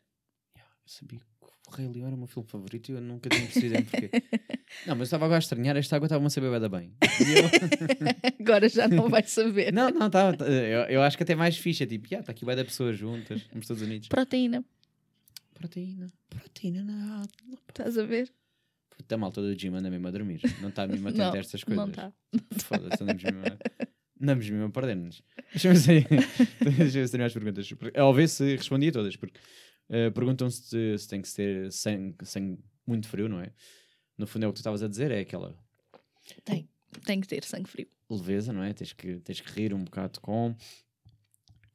yeah, 0.56 0.72
eu 0.84 0.88
sabia 0.88 1.18
que 1.18 1.26
o 1.68 1.70
Rei 1.74 1.88
Leão 1.88 2.06
era 2.06 2.14
o 2.16 2.18
meu 2.18 2.26
filme 2.26 2.48
favorito 2.48 2.88
e 2.90 2.92
eu 2.94 3.00
nunca 3.00 3.28
tinha 3.28 3.42
percebido 3.42 3.74
bem 3.74 3.84
porquê. 3.84 4.10
Não, 4.86 4.94
mas 4.94 4.98
eu 5.00 5.04
estava 5.04 5.24
agora 5.24 5.38
a 5.38 5.40
estranhar, 5.40 5.76
esta 5.76 5.96
água 5.96 6.06
estava-me 6.06 6.26
a 6.26 6.30
saber 6.30 6.50
bem 6.60 6.68
bem. 6.68 6.96
Eu- 7.18 8.38
Agora 8.40 8.68
já 8.68 8.86
não 8.88 9.08
vais 9.08 9.30
saber. 9.30 9.72
Não, 9.72 9.90
não, 9.90 10.08
tá, 10.08 10.32
tá, 10.34 10.46
eu, 10.46 10.82
eu 10.84 11.02
acho 11.02 11.16
que 11.16 11.22
até 11.22 11.34
mais 11.34 11.56
fixe. 11.58 11.82
É 11.82 11.86
tipo, 11.86 12.06
está 12.14 12.32
aqui 12.32 12.44
vai 12.44 12.54
da 12.56 12.64
pessoas 12.64 12.96
juntas, 12.98 13.46
nos 13.52 13.64
Estados 13.64 13.82
Unidos. 13.82 14.08
Proteína, 14.08 14.64
Proteína, 15.54 16.12
proteína 16.30 16.82
na 16.84 17.16
água. 17.16 17.28
estás 17.68 17.98
a 17.98 18.04
ver? 18.04 18.32
Puta, 18.90 19.16
malta 19.16 19.42
do 19.42 19.54
gym 19.54 19.74
anda 19.74 19.90
mesmo 19.90 20.06
a 20.08 20.10
dormir. 20.10 20.40
Não 20.60 20.68
está 20.68 20.86
mesmo 20.86 21.08
a 21.08 21.12
estas 21.38 21.64
coisas. 21.64 21.84
Não 21.84 21.90
está. 21.90 22.12
Foda-se, 22.64 23.02
andamos 23.02 23.22
mesmo 23.22 23.40
a, 23.40 23.88
andamos 24.20 24.48
mesmo 24.48 24.66
a 24.66 24.70
perder-nos. 24.70 25.22
Deixa-me 25.52 25.78
ver 25.78 26.06
deixa 26.76 27.08
tenho 27.08 27.22
mais 27.22 27.32
perguntas. 27.32 27.68
Ao 27.96 28.12
ver 28.14 28.28
se 28.28 28.56
respondi 28.56 28.88
a 28.88 28.92
todas. 28.92 29.16
Porque 29.16 29.38
eh, 29.88 30.10
perguntam 30.10 30.50
se, 30.50 30.98
se 30.98 31.08
tem 31.08 31.22
que 31.22 31.28
ser 31.28 31.72
sangue, 31.72 32.16
sangue 32.24 32.58
muito 32.86 33.08
frio, 33.08 33.28
não 33.28 33.40
é? 33.40 33.52
No 34.16 34.26
fundo 34.26 34.44
é 34.44 34.48
o 34.48 34.50
que 34.52 34.56
tu 34.56 34.60
estavas 34.60 34.82
a 34.82 34.88
dizer, 34.88 35.10
é 35.10 35.20
aquela 35.20 35.56
Tem, 36.44 36.68
tem 37.04 37.20
que 37.20 37.28
ter 37.28 37.44
sangue 37.44 37.68
frio. 37.68 37.86
leveza, 38.10 38.52
não 38.52 38.62
é? 38.62 38.72
Tens 38.72 38.92
que, 38.92 39.20
tens 39.20 39.40
que 39.40 39.50
rir 39.52 39.72
um 39.72 39.84
bocado 39.84 40.20
com. 40.20 40.54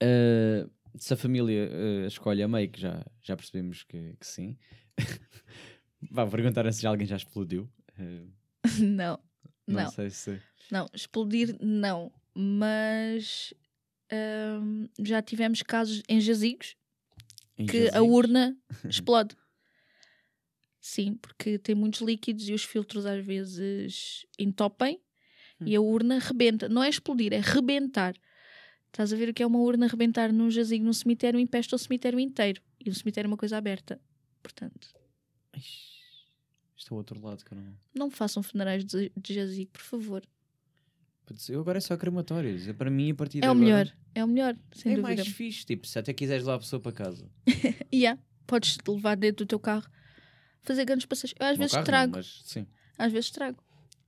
Eh, 0.02 0.68
se 0.96 1.14
a 1.14 1.18
família 1.18 1.70
eh, 1.72 2.08
escolhe 2.08 2.44
a 2.44 2.48
meio, 2.48 2.70
que 2.70 2.80
já, 2.80 3.04
já 3.22 3.36
percebemos 3.36 3.84
que, 3.84 4.16
que 4.20 4.28
sim. 4.28 4.58
Vá 6.12 6.28
perguntar 6.28 6.72
se 6.72 6.82
já 6.82 6.90
alguém 6.90 7.08
já 7.08 7.16
explodiu. 7.16 7.70
Eh, 7.98 8.26
não, 8.80 9.20
não, 9.68 9.84
não. 9.84 9.92
sei 9.92 10.10
se. 10.10 10.42
Não, 10.72 10.88
explodir 10.94 11.56
não, 11.62 12.12
mas 12.36 13.54
hum, 14.62 14.88
já 15.00 15.22
tivemos 15.22 15.62
casos 15.62 16.02
em 16.08 16.20
jazigos 16.20 16.76
em 17.58 17.66
que 17.66 17.88
a 17.90 17.92
jazigos. 17.92 18.10
urna 18.10 18.58
explode. 18.90 19.36
Sim, 20.80 21.16
porque 21.16 21.58
tem 21.58 21.74
muitos 21.76 22.02
líquidos 22.02 22.50
e 22.50 22.54
os 22.54 22.64
filtros 22.64 23.06
às 23.06 23.24
vezes 23.26 24.26
entopem 24.38 25.00
E 25.66 25.76
a 25.76 25.82
urna 25.82 26.20
rebenta. 26.20 26.68
Não 26.68 26.84
é 26.84 26.90
explodir, 26.90 27.32
é 27.32 27.40
rebentar. 27.40 28.16
Estás 28.88 29.14
a 29.14 29.16
ver 29.16 29.30
o 29.30 29.34
que 29.34 29.42
é 29.42 29.48
uma 29.48 29.60
urna 29.60 29.88
rebentar 29.88 30.32
num 30.34 30.52
jazigo, 30.52 30.84
num 30.84 30.94
cemitério, 30.94 31.40
empesta 31.40 31.76
o 31.76 31.80
cemitério 31.80 32.20
inteiro. 32.20 32.62
E 32.86 32.90
o 32.90 32.94
cemitério 32.94 33.28
é 33.28 33.32
uma 33.32 33.38
coisa 33.38 33.58
aberta. 33.58 34.00
Portanto, 34.42 34.94
Ixi, 35.56 36.28
Isto 36.76 36.92
é 36.92 36.94
o 36.94 36.98
outro 36.98 37.20
lado 37.22 37.44
não. 37.52 37.78
não 37.96 38.12
façam 38.12 38.44
funerais 38.44 38.84
de, 38.84 39.12
de 39.16 39.34
jazigo, 39.34 39.72
por 39.72 39.82
favor. 39.82 40.24
Eu 41.50 41.62
agora 41.62 41.78
é 41.78 41.82
só 41.82 41.96
crematórios. 41.98 42.68
É 42.68 42.74
para 42.74 42.90
mim 42.90 43.12
a 43.12 43.16
partir 43.16 43.40
de 43.40 43.46
É 43.46 43.50
o 43.50 43.52
agora- 43.52 43.66
melhor. 43.66 43.94
É 44.16 44.24
o 44.24 44.28
melhor, 44.28 44.56
sem 44.74 44.94
É 44.94 44.96
dúvida. 44.98 45.16
mais 45.24 45.28
fixe. 45.28 45.66
Tipo, 45.66 45.88
se 45.88 45.98
até 45.98 46.14
quiseres 46.14 46.44
levar 46.44 46.56
a 46.56 46.60
pessoa 46.60 46.80
para 46.80 46.92
casa. 46.92 47.30
Yeah. 47.94 48.20
Podes 48.46 48.78
levar 48.88 49.16
dentro 49.16 49.46
do 49.46 49.48
teu 49.48 49.60
carro, 49.60 49.88
fazer 50.62 50.84
grandes 50.86 51.06
passeios. 51.06 51.34
Eu 51.40 51.46
às 51.46 51.54
No 51.54 51.60
vezes 51.60 51.74
carro, 51.74 51.86
trago. 51.86 52.12
Não, 52.12 52.18
mas 52.20 52.42
sim. 52.44 52.68
Às 52.98 53.12
vezes 53.12 53.32
trago. 53.32 53.64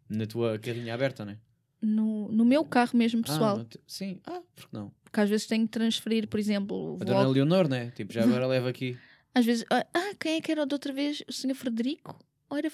Na 0.09 0.25
tua 0.27 0.59
carrinha 0.59 0.93
aberta, 0.93 1.23
né? 1.25 1.37
No, 1.81 2.29
no 2.31 2.43
meu 2.43 2.65
carro 2.65 2.97
mesmo, 2.97 3.21
pessoal. 3.23 3.55
Ah, 3.55 3.59
no 3.59 3.65
te- 3.65 3.79
sim. 3.87 4.19
Ah, 4.25 4.41
porque 4.55 4.75
não? 4.75 4.91
Porque 5.03 5.19
às 5.19 5.29
vezes 5.29 5.47
tenho 5.47 5.65
que 5.65 5.71
transferir, 5.71 6.27
por 6.27 6.39
exemplo, 6.39 6.97
A 7.01 7.03
dona 7.05 7.23
ao- 7.25 7.31
Leonor, 7.31 7.67
né? 7.69 7.91
Tipo, 7.91 8.11
já 8.13 8.23
agora 8.23 8.45
leva 8.47 8.69
aqui. 8.69 8.97
às 9.33 9.45
vezes, 9.45 9.63
ah, 9.71 9.85
ah, 9.93 10.13
quem 10.19 10.35
é 10.37 10.41
que 10.41 10.51
era 10.51 10.65
de 10.65 10.73
outra 10.75 10.91
vez? 10.91 11.23
O 11.27 11.31
senhor 11.33 11.55
Frederico? 11.55 12.19
Ou 12.49 12.57
era, 12.57 12.71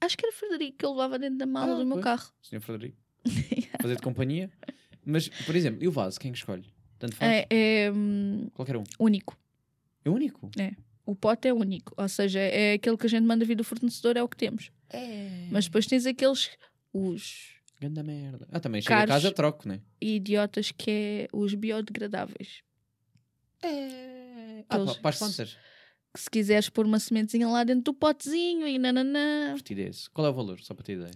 acho 0.00 0.16
que 0.18 0.26
era 0.26 0.34
Frederico 0.34 0.78
que 0.78 0.84
eu 0.84 0.90
levava 0.92 1.18
dentro 1.18 1.38
da 1.38 1.46
mala 1.46 1.74
Ah, 1.74 1.78
do 1.78 1.84
meu 1.86 1.94
pois. 2.00 2.04
carro. 2.04 2.32
Senhor 2.42 2.60
Frederico. 2.62 2.98
Fazer 3.84 3.96
de 3.96 4.02
companhia. 4.02 4.50
Mas, 5.04 5.28
por 5.28 5.54
exemplo, 5.54 5.84
e 5.84 5.88
o 5.88 5.92
vaso? 5.92 6.18
Quem 6.18 6.32
que 6.32 6.38
escolhe? 6.38 6.64
Tanto 6.98 7.14
faz? 7.16 7.30
É, 7.30 7.46
é, 7.50 7.92
hum, 7.92 8.48
Qualquer 8.54 8.76
um. 8.78 8.84
único. 8.98 9.36
É 10.04 10.08
único? 10.08 10.50
O 11.04 11.14
pote 11.14 11.46
é 11.48 11.52
único. 11.52 11.92
Ou 11.96 12.08
seja, 12.08 12.38
é 12.40 12.72
aquele 12.72 12.96
que 12.96 13.04
a 13.06 13.10
gente 13.10 13.24
manda 13.26 13.44
vir 13.44 13.54
do 13.56 13.62
fornecedor, 13.64 14.16
é 14.16 14.22
o 14.22 14.28
que 14.28 14.36
temos. 14.38 14.70
É. 14.88 15.48
Mas 15.50 15.66
depois 15.66 15.86
tens 15.86 16.06
aqueles, 16.06 16.50
os 16.94 17.52
Ganda 17.80 18.02
merda. 18.02 18.48
Ah, 18.50 18.58
também 18.60 18.80
chega 18.80 18.94
Caros. 18.94 19.10
a 19.10 19.14
casa, 19.16 19.32
troco, 19.34 19.68
né? 19.68 19.80
idiotas 20.00 20.70
que 20.72 20.90
é 20.90 21.28
os 21.36 21.52
biodegradáveis. 21.54 22.62
É. 23.62 24.64
Ah, 24.68 24.76
Aqueles- 24.76 24.96
para 24.96 25.10
as 25.10 25.18
plantas. 25.18 25.56
Que 26.14 26.20
se 26.20 26.30
quiseres 26.30 26.68
pôr 26.70 26.86
uma 26.86 27.00
sementezinha 27.00 27.48
lá 27.48 27.64
dentro 27.64 27.82
do 27.84 27.94
potezinho 27.94 28.66
e 28.68 28.78
nananã. 28.78 29.46
Divertidez. 29.48 30.08
Qual 30.08 30.26
é 30.26 30.30
o 30.30 30.34
valor? 30.34 30.60
Só 30.60 30.72
para 30.72 30.84
ter 30.84 30.92
ideia. 30.94 31.10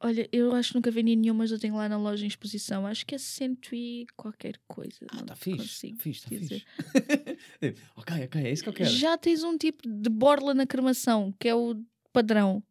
Olha, 0.00 0.28
eu 0.32 0.54
acho 0.54 0.70
que 0.70 0.74
nunca 0.76 0.90
vendi 0.90 1.14
nenhum, 1.16 1.34
mas 1.34 1.50
eu 1.50 1.58
tenho 1.58 1.74
lá 1.76 1.88
na 1.88 1.96
loja 1.98 2.24
em 2.24 2.28
exposição. 2.28 2.86
Acho 2.86 3.06
que 3.06 3.14
é 3.14 3.18
cento 3.18 3.74
e 3.74 4.06
qualquer 4.16 4.58
coisa. 4.66 4.98
Ah, 5.10 5.20
está 5.20 5.34
fixe. 5.36 5.94
fixe, 5.98 6.10
está 6.10 6.28
fixe. 6.28 6.64
ok, 7.96 8.24
ok, 8.24 8.42
é 8.42 8.52
isso 8.52 8.62
que 8.62 8.68
eu 8.68 8.72
quero. 8.72 8.90
Já 8.90 9.16
tens 9.16 9.42
um 9.44 9.56
tipo 9.56 9.88
de 9.88 10.08
borla 10.10 10.52
na 10.54 10.66
cremação, 10.66 11.32
que 11.38 11.48
é 11.48 11.54
o 11.54 11.80
padrão. 12.12 12.62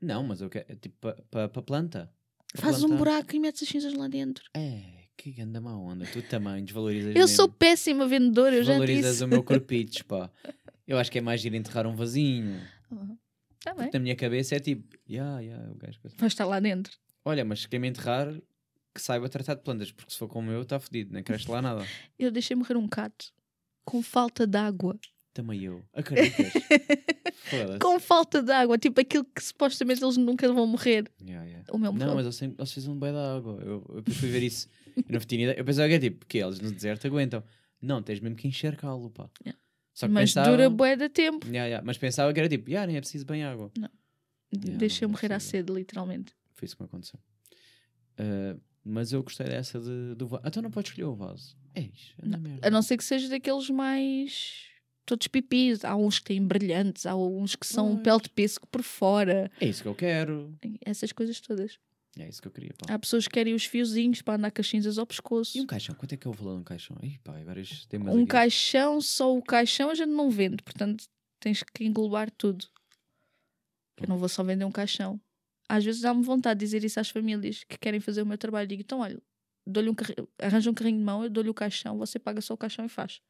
Não, 0.00 0.22
mas 0.22 0.40
eu 0.40 0.48
quero. 0.48 0.66
é 0.68 0.76
Tipo, 0.76 0.96
para 1.00 1.22
pa, 1.30 1.48
pa 1.48 1.62
planta. 1.62 2.10
Pa 2.54 2.62
Faz 2.62 2.82
um 2.82 2.88
plantar. 2.88 2.98
buraco 2.98 3.36
e 3.36 3.40
metes 3.40 3.62
as 3.62 3.68
cinzas 3.68 3.92
lá 3.94 4.08
dentro. 4.08 4.44
É, 4.54 5.04
que 5.16 5.30
ganda 5.32 5.60
má 5.60 5.76
onda. 5.76 6.06
Tu 6.06 6.22
também 6.22 6.64
desvalorizas 6.64 7.14
Eu 7.14 7.22
mesmo. 7.22 7.36
sou 7.36 7.48
péssima 7.48 8.06
vendedora, 8.06 8.56
eu 8.56 8.62
já 8.64 8.72
Desvalorizas 8.72 9.12
disse. 9.12 9.24
o 9.24 9.28
meu 9.28 9.42
corpitos, 9.44 10.02
pá. 10.02 10.30
Eu 10.86 10.98
acho 10.98 11.10
que 11.12 11.18
é 11.18 11.20
mais 11.20 11.44
ir 11.44 11.54
enterrar 11.54 11.86
um 11.86 11.94
vasinho. 11.94 12.60
Tá 13.62 13.74
bem. 13.74 13.84
Porque 13.84 13.98
na 13.98 14.02
minha 14.02 14.16
cabeça 14.16 14.56
é 14.56 14.60
tipo, 14.60 14.96
ya, 15.08 15.40
ya, 15.40 15.58
o 15.70 15.74
gajo. 15.74 15.98
Vai 16.16 16.28
estar 16.28 16.44
lá 16.44 16.60
dentro. 16.60 16.92
Olha, 17.24 17.44
mas 17.44 17.66
quem 17.66 17.78
me 17.78 17.88
enterrar, 17.88 18.32
que 18.94 19.00
saiba 19.00 19.28
tratar 19.28 19.54
de 19.54 19.62
plantas, 19.62 19.92
porque 19.92 20.12
se 20.12 20.18
for 20.18 20.28
como 20.28 20.50
eu, 20.50 20.62
está 20.62 20.78
fodido, 20.80 21.12
nem 21.12 21.22
cresce 21.22 21.50
lá 21.50 21.60
nada. 21.60 21.84
Eu 22.18 22.30
deixei 22.30 22.56
morrer 22.56 22.76
um 22.76 22.88
gato 22.88 23.32
com 23.84 24.02
falta 24.02 24.46
de 24.46 24.56
água. 24.56 24.98
Também 25.32 25.62
eu. 25.62 25.84
Acreditas? 25.94 26.52
Com 27.80 28.00
falta 28.00 28.42
de 28.42 28.50
água, 28.52 28.76
tipo 28.76 29.00
aquilo 29.00 29.24
que 29.24 29.42
supostamente 29.42 30.02
eles 30.02 30.16
nunca 30.16 30.52
vão 30.52 30.66
morrer. 30.66 31.10
Ya, 31.24 31.44
ya. 31.44 31.62
O 31.70 31.78
meu 31.78 31.92
Não, 31.92 32.14
mas 32.14 32.24
eles, 32.24 32.36
sempre, 32.36 32.56
eles 32.60 32.72
precisam 32.72 32.94
de 32.94 33.00
bem 33.00 33.12
da 33.12 33.36
água. 33.36 33.60
Eu, 33.62 34.02
eu 34.06 34.14
fui 34.14 34.28
ver 34.28 34.42
isso. 34.42 34.68
Eu 34.96 35.04
não 35.08 35.20
tinha 35.20 35.44
ideia. 35.44 35.58
Eu 35.58 35.64
pensava 35.64 35.88
que 35.88 35.94
é 35.94 35.98
tipo, 35.98 36.26
que 36.26 36.38
eles 36.38 36.60
no 36.60 36.70
deserto 36.70 37.06
aguentam. 37.06 37.42
Não, 37.80 38.02
tens 38.02 38.20
mesmo 38.20 38.36
que 38.36 38.46
encharcá-lo, 38.46 39.10
pá. 39.10 39.30
Yeah. 39.44 39.58
Mas 40.08 40.32
dura 40.34 40.70
bué 40.70 40.96
de 40.96 41.08
tempo. 41.08 41.46
Ya, 41.46 41.66
ya. 41.66 41.82
Mas 41.84 41.98
pensava 41.98 42.32
que 42.32 42.40
era 42.40 42.48
tipo, 42.48 42.70
ya, 42.70 42.86
nem 42.86 42.96
é 42.96 43.00
preciso 43.00 43.24
bem 43.26 43.44
água. 43.44 43.70
Yeah, 43.76 43.94
Deixei 44.78 45.06
não 45.06 45.12
morrer 45.12 45.32
à 45.32 45.40
sede, 45.40 45.72
literalmente. 45.72 46.32
Foi 46.54 46.66
isso 46.66 46.76
que 46.76 46.82
me 46.82 46.86
aconteceu. 46.86 47.18
Ah, 48.18 48.56
mas 48.84 49.12
eu 49.12 49.22
gostei 49.22 49.46
dessa 49.46 49.78
de, 49.78 50.14
do 50.14 50.26
vaso. 50.26 50.42
Então 50.46 50.62
não 50.62 50.70
podes 50.70 50.90
escolher 50.90 51.06
o 51.06 51.14
vaso. 51.14 51.56
Eis, 51.74 52.14
anda 52.22 52.36
merda. 52.38 52.66
A 52.66 52.70
não 52.70 52.82
ser 52.82 52.96
que 52.96 53.04
seja 53.04 53.28
daqueles 53.28 53.68
mais. 53.70 54.64
Todos 55.06 55.26
pipis. 55.28 55.84
Há 55.84 55.96
uns 55.96 56.18
que 56.18 56.26
têm 56.26 56.44
brilhantes, 56.46 57.06
há 57.06 57.14
uns 57.16 57.56
que 57.56 57.66
são 57.66 57.92
Pois. 57.92 58.02
pele 58.02 58.20
de 58.22 58.30
pêssego 58.30 58.66
por 58.66 58.82
fora. 58.82 59.50
É 59.60 59.66
isso 59.66 59.82
que 59.82 59.88
eu 59.88 59.94
quero. 59.94 60.54
Essas 60.84 61.12
coisas 61.12 61.40
todas. 61.40 61.78
É 62.18 62.28
isso 62.28 62.42
que 62.42 62.48
eu 62.48 62.52
queria, 62.52 62.74
pá. 62.76 62.92
Há 62.92 62.98
pessoas 62.98 63.26
que 63.28 63.34
querem 63.34 63.54
os 63.54 63.64
fiozinhos 63.64 64.20
para 64.20 64.34
andar 64.34 64.50
com 64.50 64.60
as 64.60 64.68
cinzas 64.68 64.98
ao 64.98 65.06
pescoço. 65.06 65.56
E 65.56 65.60
um 65.60 65.66
caixão? 65.66 65.94
Quanto 65.94 66.12
é 66.12 66.16
que 66.16 66.26
é 66.26 66.30
o 66.30 66.34
valor 66.34 66.54
de 66.56 66.60
um 66.60 66.64
caixão? 66.64 66.96
Ih, 67.02 67.18
pá, 67.22 67.34
isto 67.58 67.88
tem 67.88 68.00
mais 68.00 68.16
Um 68.16 68.20
aqui. 68.20 68.28
caixão, 68.30 69.00
só 69.00 69.36
o 69.36 69.42
caixão 69.42 69.90
a 69.90 69.94
gente 69.94 70.10
não 70.10 70.28
vende, 70.30 70.62
portanto 70.62 71.04
tens 71.38 71.62
que 71.62 71.84
englobar 71.84 72.30
tudo. 72.30 72.66
Eu 73.98 74.08
não 74.08 74.18
vou 74.18 74.28
só 74.28 74.42
vender 74.42 74.64
um 74.64 74.72
caixão. 74.72 75.20
Às 75.68 75.84
vezes 75.84 76.00
dá-me 76.00 76.22
vontade 76.22 76.58
de 76.58 76.66
dizer 76.66 76.84
isso 76.84 76.98
às 76.98 77.08
famílias 77.10 77.64
que 77.64 77.78
querem 77.78 78.00
fazer 78.00 78.22
o 78.22 78.26
meu 78.26 78.36
trabalho. 78.36 78.66
Digo, 78.66 78.82
então 78.82 79.00
olha, 79.00 79.22
dou-lhe 79.66 79.88
um 79.88 79.94
arranja 80.42 80.70
um 80.70 80.74
carrinho 80.74 80.98
de 80.98 81.04
mão, 81.04 81.22
eu 81.22 81.30
dou-lhe 81.30 81.48
o 81.48 81.54
caixão, 81.54 81.96
você 81.96 82.18
paga 82.18 82.40
só 82.40 82.54
o 82.54 82.58
caixão 82.58 82.84
e 82.84 82.88
faz. 82.88 83.20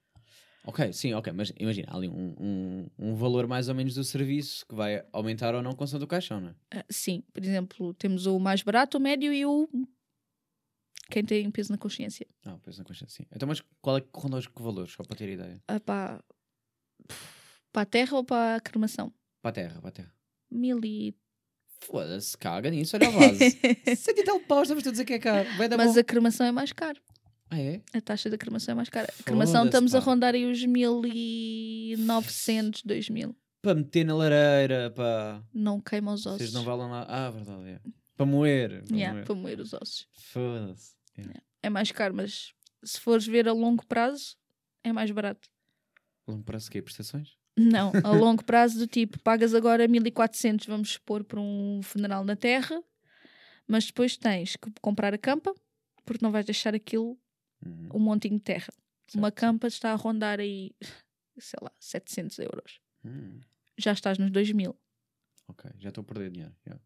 Ok, 0.65 0.93
sim, 0.93 1.15
ok. 1.15 1.33
Mas 1.33 1.53
imagina, 1.59 1.89
há 1.91 1.97
ali 1.97 2.09
um, 2.09 2.35
um, 2.39 2.91
um 2.99 3.15
valor 3.15 3.47
mais 3.47 3.69
ou 3.69 3.75
menos 3.75 3.95
do 3.95 4.05
serviço 4.05 4.67
que 4.67 4.75
vai 4.75 5.05
aumentar 5.13 5.55
ou 5.55 5.63
não 5.63 5.73
com 5.73 5.85
do 5.85 6.07
caixão, 6.07 6.41
não 6.41 6.51
é? 6.51 6.55
Ah, 6.73 6.85
sim, 6.91 7.23
por 7.33 7.43
exemplo, 7.43 7.95
temos 7.95 8.27
o 8.27 8.39
mais 8.39 8.63
barato, 8.63 8.99
o 8.99 9.01
médio 9.01 9.33
e 9.33 9.45
o. 9.47 9.69
Quem 11.11 11.25
tem 11.25 11.51
peso 11.51 11.73
na 11.73 11.79
consciência. 11.79 12.27
Ah, 12.45 12.59
pois 12.63 12.79
na 12.79 12.85
consciência, 12.85 13.25
sim. 13.25 13.29
Então, 13.35 13.49
mas 13.49 13.63
qual 13.81 13.97
é 13.97 14.01
que 14.01 14.09
ronda 14.15 14.41
que 14.41 14.63
valores? 14.63 14.93
Só 14.93 15.03
para 15.03 15.17
ter 15.17 15.29
ideia. 15.31 15.61
Ah, 15.67 15.81
pá, 15.81 16.23
para 17.73 17.83
a 17.83 17.87
terra 17.87 18.17
ou 18.17 18.25
para 18.25 18.57
a 18.57 18.61
cremação? 18.61 19.13
Para 19.43 19.51
a 19.51 19.53
terra, 19.53 19.81
para 19.81 19.89
a 19.89 19.93
terra. 19.93 20.15
Mil 20.51 20.81
e. 20.85 21.15
Foda-se, 21.83 22.37
caga 22.37 22.71
nisso, 22.71 22.97
olha 22.97 23.09
o 23.09 23.13
vaso. 23.13 23.39
Cento 23.97 24.19
e 24.19 24.25
tal 24.25 24.39
paus, 24.41 24.63
estamos 24.63 24.87
a 24.87 24.91
dizer 24.91 25.05
que 25.05 25.15
é 25.15 25.19
caro. 25.19 25.49
Mas 25.77 25.95
bom. 25.95 26.01
a 26.01 26.05
cremação 26.05 26.47
é 26.47 26.53
mais 26.53 26.73
caro. 26.73 27.01
Ah, 27.51 27.59
é? 27.61 27.83
A 27.93 28.01
taxa 28.01 28.31
da 28.31 28.39
cremação 28.39 28.73
é 28.73 28.77
mais 28.77 28.89
cara. 28.89 29.13
A 29.19 29.23
cremação 29.25 29.65
estamos 29.67 29.95
a 29.95 29.99
pá. 30.01 30.05
rondar 30.05 30.35
aí 30.35 30.47
os 30.47 30.65
1900, 30.65 32.83
2000. 32.85 33.35
Para 33.61 33.75
meter 33.75 34.05
na 34.05 34.15
lareira, 34.17 34.91
para... 34.91 35.43
Não 35.53 35.81
queima 35.81 36.13
os 36.13 36.25
ossos. 36.27 36.39
Vocês 36.39 36.53
não 36.53 36.63
valem 36.63 36.89
lá. 36.89 37.05
Ah, 37.09 37.29
verdade, 37.31 37.69
é. 37.69 37.81
Para 38.17 38.27
moer. 38.27 38.85
Para 38.85 38.97
Yeah, 38.97 39.15
moer. 39.15 39.27
para 39.27 39.35
moer 39.35 39.61
os 39.61 39.73
ossos. 39.73 40.07
Foda-se. 40.13 40.95
Yeah. 41.19 41.43
É 41.63 41.69
mais 41.69 41.91
caro, 41.93 42.15
mas 42.15 42.55
se 42.83 42.99
fores 43.01 43.27
ver 43.27 43.47
a 43.49 43.53
longo 43.53 43.85
prazo, 43.85 44.37
é 44.85 44.93
mais 44.93 45.11
barato. 45.11 45.49
Longo 46.27 46.43
prazo 46.45 46.71
quê? 46.71 46.81
Prestações? 46.81 47.37
Não, 47.59 47.93
a 48.05 48.11
longo 48.13 48.43
prazo 48.45 48.79
do 48.79 48.87
tipo, 48.87 49.19
pagas 49.19 49.55
agora 49.55 49.87
1400, 49.89 50.67
vamos 50.67 50.91
expor 50.91 51.25
por 51.25 51.39
um 51.39 51.81
funeral 51.83 52.25
na 52.25 52.37
terra, 52.37 52.81
mas 53.67 53.87
depois 53.87 54.17
tens 54.17 54.57
que 54.57 54.71
comprar 54.81 55.13
a 55.13 55.19
campa, 55.19 55.53
porque 56.07 56.25
não 56.25 56.33
vais 56.33 56.47
deixar 56.47 56.75
aquilo 56.75 57.19
Uhum. 57.65 57.89
um 57.95 57.99
montinho 57.99 58.37
de 58.39 58.43
terra. 58.45 58.73
Uma 59.15 59.29
Certo. 59.29 59.35
campa 59.41 59.67
está 59.67 59.93
a 59.93 59.97
rondar 59.97 60.41
aí, 60.41 60.73
sei 61.39 61.59
lá, 61.63 61.73
700 61.79 62.39
euros. 62.39 62.81
Hum, 63.05 63.41
Já 63.79 63.93
estás 63.93 64.19
nos 64.19 64.31
2000. 64.31 64.77
ok, 65.49 65.71
já 65.79 65.89
estou 65.89 66.03
a 66.03 66.05
perder 66.05 66.31
dinheiro. 66.31 66.55
yeah. 66.67 66.83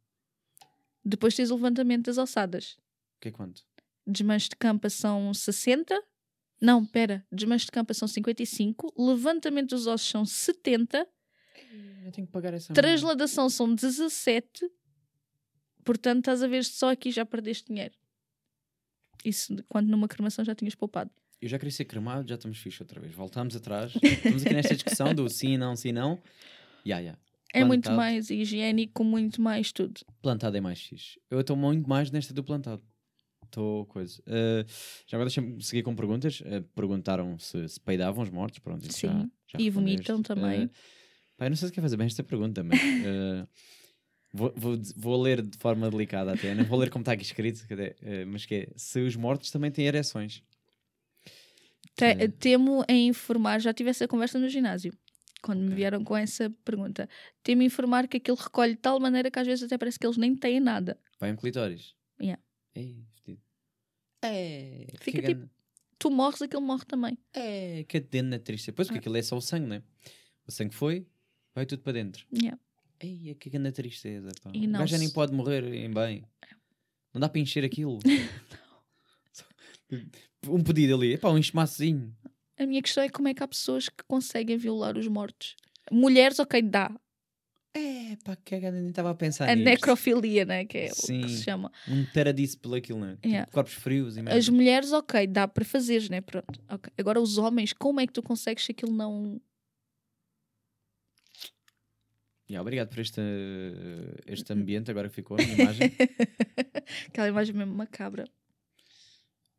Depois 1.05 1.35
tens 1.37 1.51
o 1.51 1.55
levantamento 1.57 2.07
das 2.07 2.17
alçadas. 2.19 2.77
Que 3.21 3.29
é 3.29 3.31
quanto? 3.33 3.63
Desmanche 4.07 4.49
de 4.49 4.57
campa 4.57 4.89
são 4.89 5.33
60. 5.35 5.95
Não, 6.61 6.85
pera. 6.87 7.27
Desmanche 7.31 7.67
de 7.67 7.73
campa 7.73 7.93
são 7.93 8.09
55. 8.09 8.95
Levantamento 8.97 9.71
dos 9.71 9.87
ossos 9.87 10.09
são 10.09 10.25
70. 10.25 11.07
Eu 12.05 12.13
tenho 12.13 12.27
que 12.27 12.33
pagar 12.33 12.55
essa 12.55 12.73
merda. 12.73 12.81
Transladação 12.83 13.51
são 13.51 13.75
17. 13.75 14.71
Portanto, 15.85 16.19
estás 16.21 16.43
a 16.43 16.47
ver 16.47 16.65
só 16.65 16.91
aqui 16.91 17.11
já 17.11 17.27
perdeste 17.27 17.67
dinheiro. 17.69 17.95
Isso 19.25 19.55
quando 19.69 19.89
numa 19.89 20.09
cremação 20.09 20.45
já 20.45 20.55
tinhas 20.55 20.75
poupado. 20.75 21.11
Eu 21.41 21.49
já 21.49 21.59
queria 21.59 21.73
ser 21.73 21.85
cremado, 21.85 22.27
já 22.27 22.37
estamos 22.37 22.57
fixe 22.59 22.83
outra 22.83 22.99
vez. 23.01 23.15
Voltamos 23.15 23.55
atrás. 23.55 23.93
Estamos 24.03 24.43
aqui 24.45 24.55
nesta 24.55 24.75
discussão 24.75 25.15
do 25.15 25.29
sim, 25.29 25.59
não, 25.59 25.77
sim, 25.77 25.93
não. 25.93 26.19
Ya, 26.87 26.99
ya. 27.01 27.19
É 27.53 27.63
muito 27.65 27.91
mais 27.93 28.31
higiênico, 28.31 29.05
muito 29.05 29.41
mais 29.43 29.71
tudo. 29.71 30.01
Plantado 30.23 30.57
é 30.57 30.61
mais 30.61 30.81
fixe. 30.81 31.21
Eu 31.31 31.41
estou 31.41 31.55
muito 31.57 31.89
mais 31.89 32.11
nesta 32.11 32.33
do 32.33 32.43
plantado. 32.43 32.83
Estou 33.45 33.85
coisa. 33.87 34.21
Uh, 34.23 34.65
já 35.07 35.17
agora 35.17 35.29
deixa-me 35.29 35.63
seguir 35.63 35.83
com 35.83 35.95
perguntas. 35.95 36.41
Uh, 36.41 36.63
perguntaram 36.75 37.39
se, 37.39 37.69
se 37.69 37.79
peidavam 37.79 38.23
os 38.25 38.31
mortos. 38.31 38.59
Pronto, 38.59 38.85
isso 38.89 39.01
já- 39.07 39.13
Sim. 39.13 39.31
já 39.53 39.59
E 39.61 39.71
vomitam 39.71 40.23
também. 40.23 40.65
Uh, 40.65 40.71
pá, 41.37 41.47
eu 41.47 41.51
não 41.51 41.57
sei 41.57 41.69
se 41.69 41.75
quer 41.75 41.83
fazer 41.83 41.97
bem 41.97 42.07
esta 42.07 42.25
pergunta, 42.25 42.65
mas 42.65 42.81
vou, 44.35 44.53
vou, 44.57 44.77
vou 44.97 45.23
ler 45.23 45.41
de 45.41 45.57
forma 45.57 45.89
delicada 45.91 46.33
até. 46.35 46.55
Não 46.55 46.65
vou 46.65 46.79
ler 46.79 46.91
como 46.91 47.03
está 47.03 47.13
aqui 47.13 47.23
escrito, 47.23 47.65
cadê? 47.69 47.97
Uh, 48.03 48.27
mas 48.27 48.45
que 48.45 48.55
é 48.55 48.69
se 48.77 49.01
os 49.01 49.15
mortos 49.17 49.51
também 49.51 49.71
têm 49.71 49.87
ereções. 49.87 50.43
Te- 51.97 52.05
É. 52.05 52.29
Temo 52.29 52.85
em 52.89 53.09
informar, 53.09 53.61
já 53.61 53.73
tive 53.73 53.91
essa 53.91 54.09
conversa 54.09 54.39
no 54.39 54.49
ginásio, 54.49 54.93
quando 55.41 55.61
me 55.61 55.67
Ok. 55.67 55.77
vieram 55.77 56.03
com 56.03 56.17
essa 56.17 56.51
pergunta. 56.65 57.09
Temo 57.43 57.63
em 57.63 57.67
informar 57.67 58.09
que 58.09 58.17
aquilo 58.17 58.37
recolhe 58.37 58.75
de 58.75 58.81
tal 58.81 58.99
maneira 58.99 59.31
que 59.31 59.39
às 59.39 59.47
vezes 59.47 59.65
até 59.65 59.79
parece 59.79 59.99
que 59.99 60.07
eles 60.07 60.17
nem 60.17 60.35
têm 60.35 60.59
nada. 60.61 60.99
Vai 61.21 61.31
um 61.33 61.37
clitóris. 61.37 61.95
Ei, 62.77 63.05
fedido. 63.15 63.41
É. 64.21 64.87
Fica 65.01 65.23
tipo- 65.23 65.49
Tu 65.97 66.11
morres, 66.11 66.43
aquele 66.43 66.61
morre 66.63 66.85
também. 66.85 67.17
É, 67.33 67.85
que 67.85 68.01
dentro 68.01 68.31
na 68.31 68.39
triste. 68.41 68.73
Pois, 68.73 68.89
Ah. 68.89 68.91
porque 68.91 68.99
aquilo 68.99 69.17
é 69.17 69.23
só 69.23 69.37
o 69.37 69.41
sangue, 69.41 69.67
não 69.69 69.77
é? 69.77 69.83
O 70.47 70.51
sangue 70.51 70.75
foi, 70.75 71.07
vai 71.55 71.65
tudo 71.65 71.83
para 71.83 71.93
dentro. 71.93 72.27
Yeah. 72.37 72.59
Ei, 73.05 73.31
é 73.31 73.35
que 73.35 73.51
grande 73.51 73.73
tristeza, 73.73 74.31
pá. 74.43 74.51
E 74.55 74.67
o 74.67 74.71
não 74.71 74.81
gajo 74.81 74.93
já 74.93 74.99
nem 74.99 75.09
se- 75.09 75.15
pode 75.15 75.33
morrer 75.35 75.65
em 75.75 75.91
bem. 75.93 76.25
Não 77.13 77.21
dá 77.21 77.29
para 77.29 77.41
encher 77.41 77.65
aquilo. 77.65 77.99
um 80.49 80.63
pedido 80.63 80.95
ali, 80.95 81.17
pá, 81.19 81.31
um 81.31 81.39
enxemacinho. 81.39 82.15
A 82.59 82.67
minha 82.67 82.83
questão 82.83 83.03
é 83.03 83.09
como 83.09 83.29
é 83.29 83.35
que 83.35 83.43
há 83.43 83.49
pessoas 83.49 83.89
que 83.89 84.05
conseguem 84.07 84.57
violar 84.57 84.97
os 84.97 85.09
mortos. 85.09 85.57
Mulheres, 85.91 86.39
ok, 86.39 86.63
dá. 86.63 86.91
É, 87.77 88.17
pá, 88.25 88.37
que 88.37 88.55
eu 88.55 88.73
nem 88.73 88.89
estava 88.89 89.11
a 89.11 89.15
pensar 89.15 89.49
a 89.49 89.55
nisto. 89.55 89.69
necrofilia, 89.69 90.45
né? 90.45 90.65
Que 90.65 90.79
é 90.79 90.91
o 90.93 90.95
Sim. 90.95 91.23
que 91.23 91.29
se 91.31 91.43
chama. 91.43 91.73
Um 91.89 92.05
teradice 92.07 92.57
pelo 92.57 92.77
aquilo, 92.77 93.01
não 93.01 93.09
é? 93.09 93.15
Tipo, 93.17 93.29
Yeah. 93.29 93.51
corpos 93.51 93.73
frios 93.75 94.17
e 94.17 94.21
As 94.21 94.25
merda. 94.25 94.53
mulheres, 94.53 94.93
ok, 94.93 95.27
dá 95.27 95.49
para 95.49 95.65
fazeres, 95.65 96.09
né? 96.09 96.21
Pronto. 96.21 96.61
ok. 96.69 96.93
Agora, 96.97 97.21
os 97.21 97.37
homens, 97.37 97.73
como 97.73 98.01
é 98.01 98.07
que 98.07 98.13
tu 98.13 98.23
consegues 98.23 98.65
se 98.65 98.71
aquilo 98.71 98.93
não. 98.93 99.41
Yeah, 102.49 102.61
obrigado 102.61 102.91
por 102.91 103.01
este, 103.01 103.21
este 104.27 104.53
ambiente, 104.53 104.91
agora 104.91 105.09
que 105.09 105.15
ficou 105.15 105.39
a 105.39 105.43
minha 105.43 105.55
imagem. 105.55 105.91
Aquela 107.09 107.29
imagem 107.29 107.55
mesmo 107.55 107.75
macabra. 107.75 108.29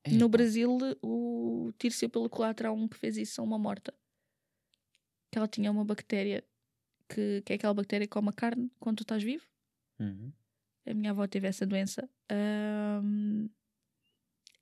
É, 0.03 0.11
No. 0.11 0.29
Brasil, 0.29 0.77
o 1.01 1.73
Tírcio 1.79 2.09
pelo 2.09 2.29
Culatra 2.29 2.69
há 2.69 2.71
um 2.71 2.87
que 2.87 2.95
fez 2.97 3.17
isso 3.17 3.41
a 3.41 3.43
uma 3.43 3.57
morta. 3.57 3.91
Que 5.31 5.39
ela 5.39 5.47
tinha 5.47 5.71
uma 5.71 5.83
bactéria 5.83 6.43
que, 7.09 7.41
que 7.41 7.53
é 7.53 7.55
aquela 7.55 7.73
bactéria 7.73 8.05
que 8.05 8.11
come 8.13 8.29
a 8.29 8.33
carne 8.33 8.71
quando 8.79 8.97
tu 8.97 9.03
estás 9.03 9.23
vivo. 9.23 9.45
Uhum. 9.99 10.31
A 10.85 10.93
minha 10.93 11.09
avó 11.09 11.27
teve 11.27 11.47
essa 11.47 11.65
doença. 11.65 12.07
Ahm, 12.29 13.47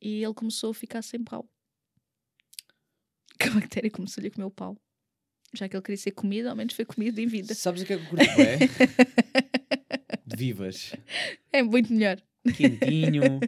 e 0.02 0.24
ele 0.24 0.34
começou 0.34 0.72
a 0.72 0.74
ficar 0.74 1.02
sem 1.02 1.22
pau. 1.24 1.50
Que 3.38 3.50
a 3.50 3.52
bactéria 3.52 3.92
começou-lhe 3.92 4.30
a 4.30 4.32
comer 4.32 4.46
o 4.46 4.52
pau. 4.52 4.78
Já 5.54 5.70
que 5.70 5.76
ele 5.76 5.84
queria 5.84 5.98
ser 5.98 6.12
comido, 6.12 6.50
ao 6.50 6.56
menos 6.56 6.74
foi 6.74 6.84
comido 6.86 7.20
em 7.20 7.28
vida. 7.28 7.54
Sabes 7.54 7.82
o 7.84 7.86
que 7.86 7.94
é 7.94 7.98
que 7.98 8.04
eu 8.04 8.10
curto 8.10 8.26
é? 8.42 8.58
De 10.26 10.36
vivas. 10.36 10.94
É 11.52 11.62
muito 11.62 11.94
melhor. 11.94 12.20
Quentinho. 12.56 13.40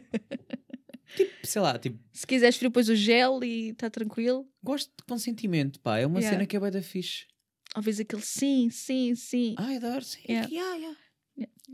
tipo, 1.16 1.32
sei 1.46 1.62
lá, 1.62 1.78
tipo, 1.78 1.98
Se 2.12 2.26
quiseres 2.26 2.56
frio, 2.56 2.70
pões 2.70 2.88
o 2.88 2.94
gel 2.94 3.42
e 3.42 3.70
está 3.70 3.90
tranquilo. 3.90 4.46
gosto 4.62 4.88
de 4.96 5.04
consentimento, 5.08 5.80
pá. 5.80 5.98
É 5.98 6.06
uma 6.06 6.18
Yeah. 6.20 6.36
cena 6.36 6.46
que 6.46 6.56
é 6.56 6.60
bem 6.60 6.70
da 6.70 6.82
fixe. 6.82 7.26
Às 7.74 7.84
vezes 7.84 8.00
aquele 8.00 8.22
sim, 8.22 8.70
sim, 8.70 9.14
sim. 9.14 9.54
Ai, 9.58 9.76
adoro, 9.76 10.04
sim. 10.04 10.22
Yeah. 10.28 10.48
Yeah, 10.50 10.76
yeah. 10.76 10.98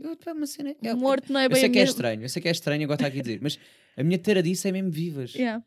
Eu, 0.01 0.17
é 0.25 0.33
uma 0.33 0.47
cena. 0.47 0.75
o 0.81 0.97
morto 0.97 1.31
não 1.31 1.39
é 1.39 1.45
Eu 1.45 1.49
bem 1.49 1.59
sei 1.59 1.69
a 1.69 1.71
que 1.71 1.77
é 1.79 1.81
minha- 1.83 1.89
estranho, 1.91 2.21
eu 2.23 2.29
sei 2.29 2.41
que 2.41 2.47
é 2.47 2.51
estranho 2.51 2.83
agora 2.83 2.95
estar 2.97 3.07
aqui 3.07 3.19
a 3.19 3.21
dizer, 3.21 3.39
mas 3.41 3.57
a 3.95 4.03
minha 4.03 4.17
taradice 4.17 4.67
é 4.67 4.71
mesmo 4.71 4.89
vivas. 4.91 5.33
Yeah. 5.35 5.63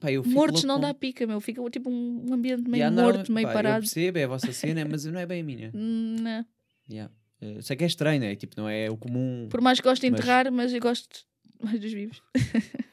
Pá, 0.00 0.10
eu 0.10 0.24
Mortos 0.24 0.64
não 0.64 0.76
com- 0.76 0.80
dá 0.80 0.94
pica, 0.94 1.26
meu. 1.26 1.40
Fica 1.40 1.62
tipo 1.70 1.90
um 1.90 2.32
ambiente 2.32 2.62
meio 2.68 2.82
Yeah, 2.82 2.94
não, 2.96 3.04
morto, 3.04 3.30
meio 3.32 3.46
pá, 3.46 3.52
Eu 3.52 3.54
parado. 3.54 3.80
percebo, 3.80 4.18
é 4.18 4.24
a 4.24 4.28
vossa 4.28 4.52
cena, 4.52 4.84
mas 4.88 5.04
não 5.04 5.18
é 5.20 5.26
bem 5.26 5.40
a 5.40 5.44
minha. 5.44 5.70
Hum, 5.74 6.16
não. 6.20 6.46
Yeah. 6.90 7.12
Eh, 7.40 7.60
sei 7.62 7.76
que 7.76 7.84
é 7.84 7.86
estranho, 7.86 8.20
né? 8.20 8.34
Tipo, 8.36 8.54
não 8.56 8.68
é 8.68 8.90
o 8.90 8.96
comum. 8.96 9.48
Por 9.50 9.60
mais 9.60 9.80
que 9.80 9.86
gosto 9.88 10.02
de 10.02 10.10
Mas- 10.10 10.20
enterrar, 10.20 10.50
mas 10.52 10.72
eu 10.72 10.80
gosto 10.80 11.24
mais 11.62 11.80
dos 11.80 11.92
vivos. 11.92 12.22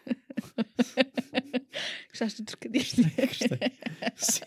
Gostaste 2.09 2.41
do 2.41 2.45
trocadilho? 2.45 2.85
Sim. 4.15 4.41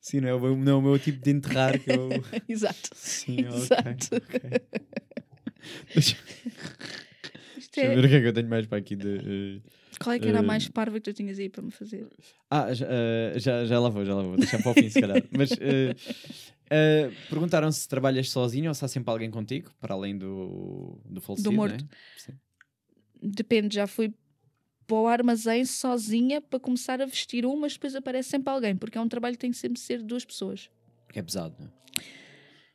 Sim, 0.00 0.20
não 0.20 0.28
é, 0.28 0.34
o 0.34 0.40
meu, 0.40 0.56
não 0.56 0.72
é 0.72 0.74
o 0.76 0.82
meu 0.82 0.98
tipo 0.98 1.22
de 1.22 1.30
enterrar 1.30 1.78
que 1.78 1.90
eu. 1.90 2.08
Exato. 2.48 2.90
Sim, 2.94 3.46
Exato. 3.46 4.16
ok. 4.16 4.40
Isto 5.96 6.16
deixa 7.76 7.86
eu 7.86 7.92
é- 7.92 7.94
ver 7.96 8.04
o 8.06 8.08
que 8.08 8.14
é 8.16 8.20
que 8.20 8.26
eu 8.28 8.32
tenho 8.32 8.48
mais 8.48 8.66
para 8.66 8.78
aqui 8.78 8.96
de. 8.96 9.60
eh, 9.64 9.70
Qual 10.02 10.14
é 10.14 10.18
que 10.18 10.28
era 10.28 10.38
a 10.38 10.42
Eh, 10.42 10.46
mais 10.46 10.68
parva 10.68 10.96
que 11.00 11.04
tu 11.10 11.12
tinhas 11.12 11.38
aí 11.38 11.48
para 11.48 11.62
me 11.62 11.70
fazer? 11.70 12.06
Ah, 12.50 12.72
já, 12.74 12.86
eh, 12.88 13.34
já, 13.38 13.64
já 13.64 13.78
lá 13.80 13.88
vou, 13.88 14.04
já 14.04 14.14
lá 14.14 14.22
vou. 14.22 14.36
Deixa 14.36 14.58
para 14.58 14.70
o 14.70 14.74
fim, 14.74 14.88
se 14.88 15.00
calhar. 15.00 15.22
Mas 15.30 15.52
eh, 15.60 15.94
eh, 16.70 17.10
perguntaram 17.28 17.70
se 17.72 17.88
trabalhas 17.88 18.30
sozinho 18.30 18.68
ou 18.68 18.74
se 18.74 18.84
há 18.84 18.88
sempre 18.88 19.10
alguém 19.10 19.30
contigo, 19.30 19.70
para 19.80 19.94
além 19.94 20.16
do, 20.18 20.98
do 21.04 21.20
falecido, 21.20 21.52
morto. 21.52 21.84
né? 21.84 22.34
Depende, 23.22 23.74
já 23.74 23.86
fui 23.86 24.12
para 24.86 24.96
o 24.96 25.06
armazém 25.08 25.64
sozinha 25.64 26.40
para 26.40 26.60
começar 26.60 27.00
a 27.00 27.06
vestir 27.06 27.44
um, 27.44 27.56
mas 27.58 27.72
depois 27.72 27.94
aparece 27.96 28.28
sempre 28.30 28.52
alguém, 28.52 28.76
porque 28.76 28.96
é 28.96 29.00
um 29.00 29.08
trabalho 29.08 29.34
que 29.34 29.40
tem 29.40 29.50
que 29.50 29.56
sempre 29.56 29.80
ser 29.80 29.98
de 29.98 30.04
duas 30.04 30.24
pessoas. 30.24 30.70
Que 31.12 31.18
é 31.18 31.22
pesado, 31.22 31.56
não 31.58 31.66
é? 31.66 31.70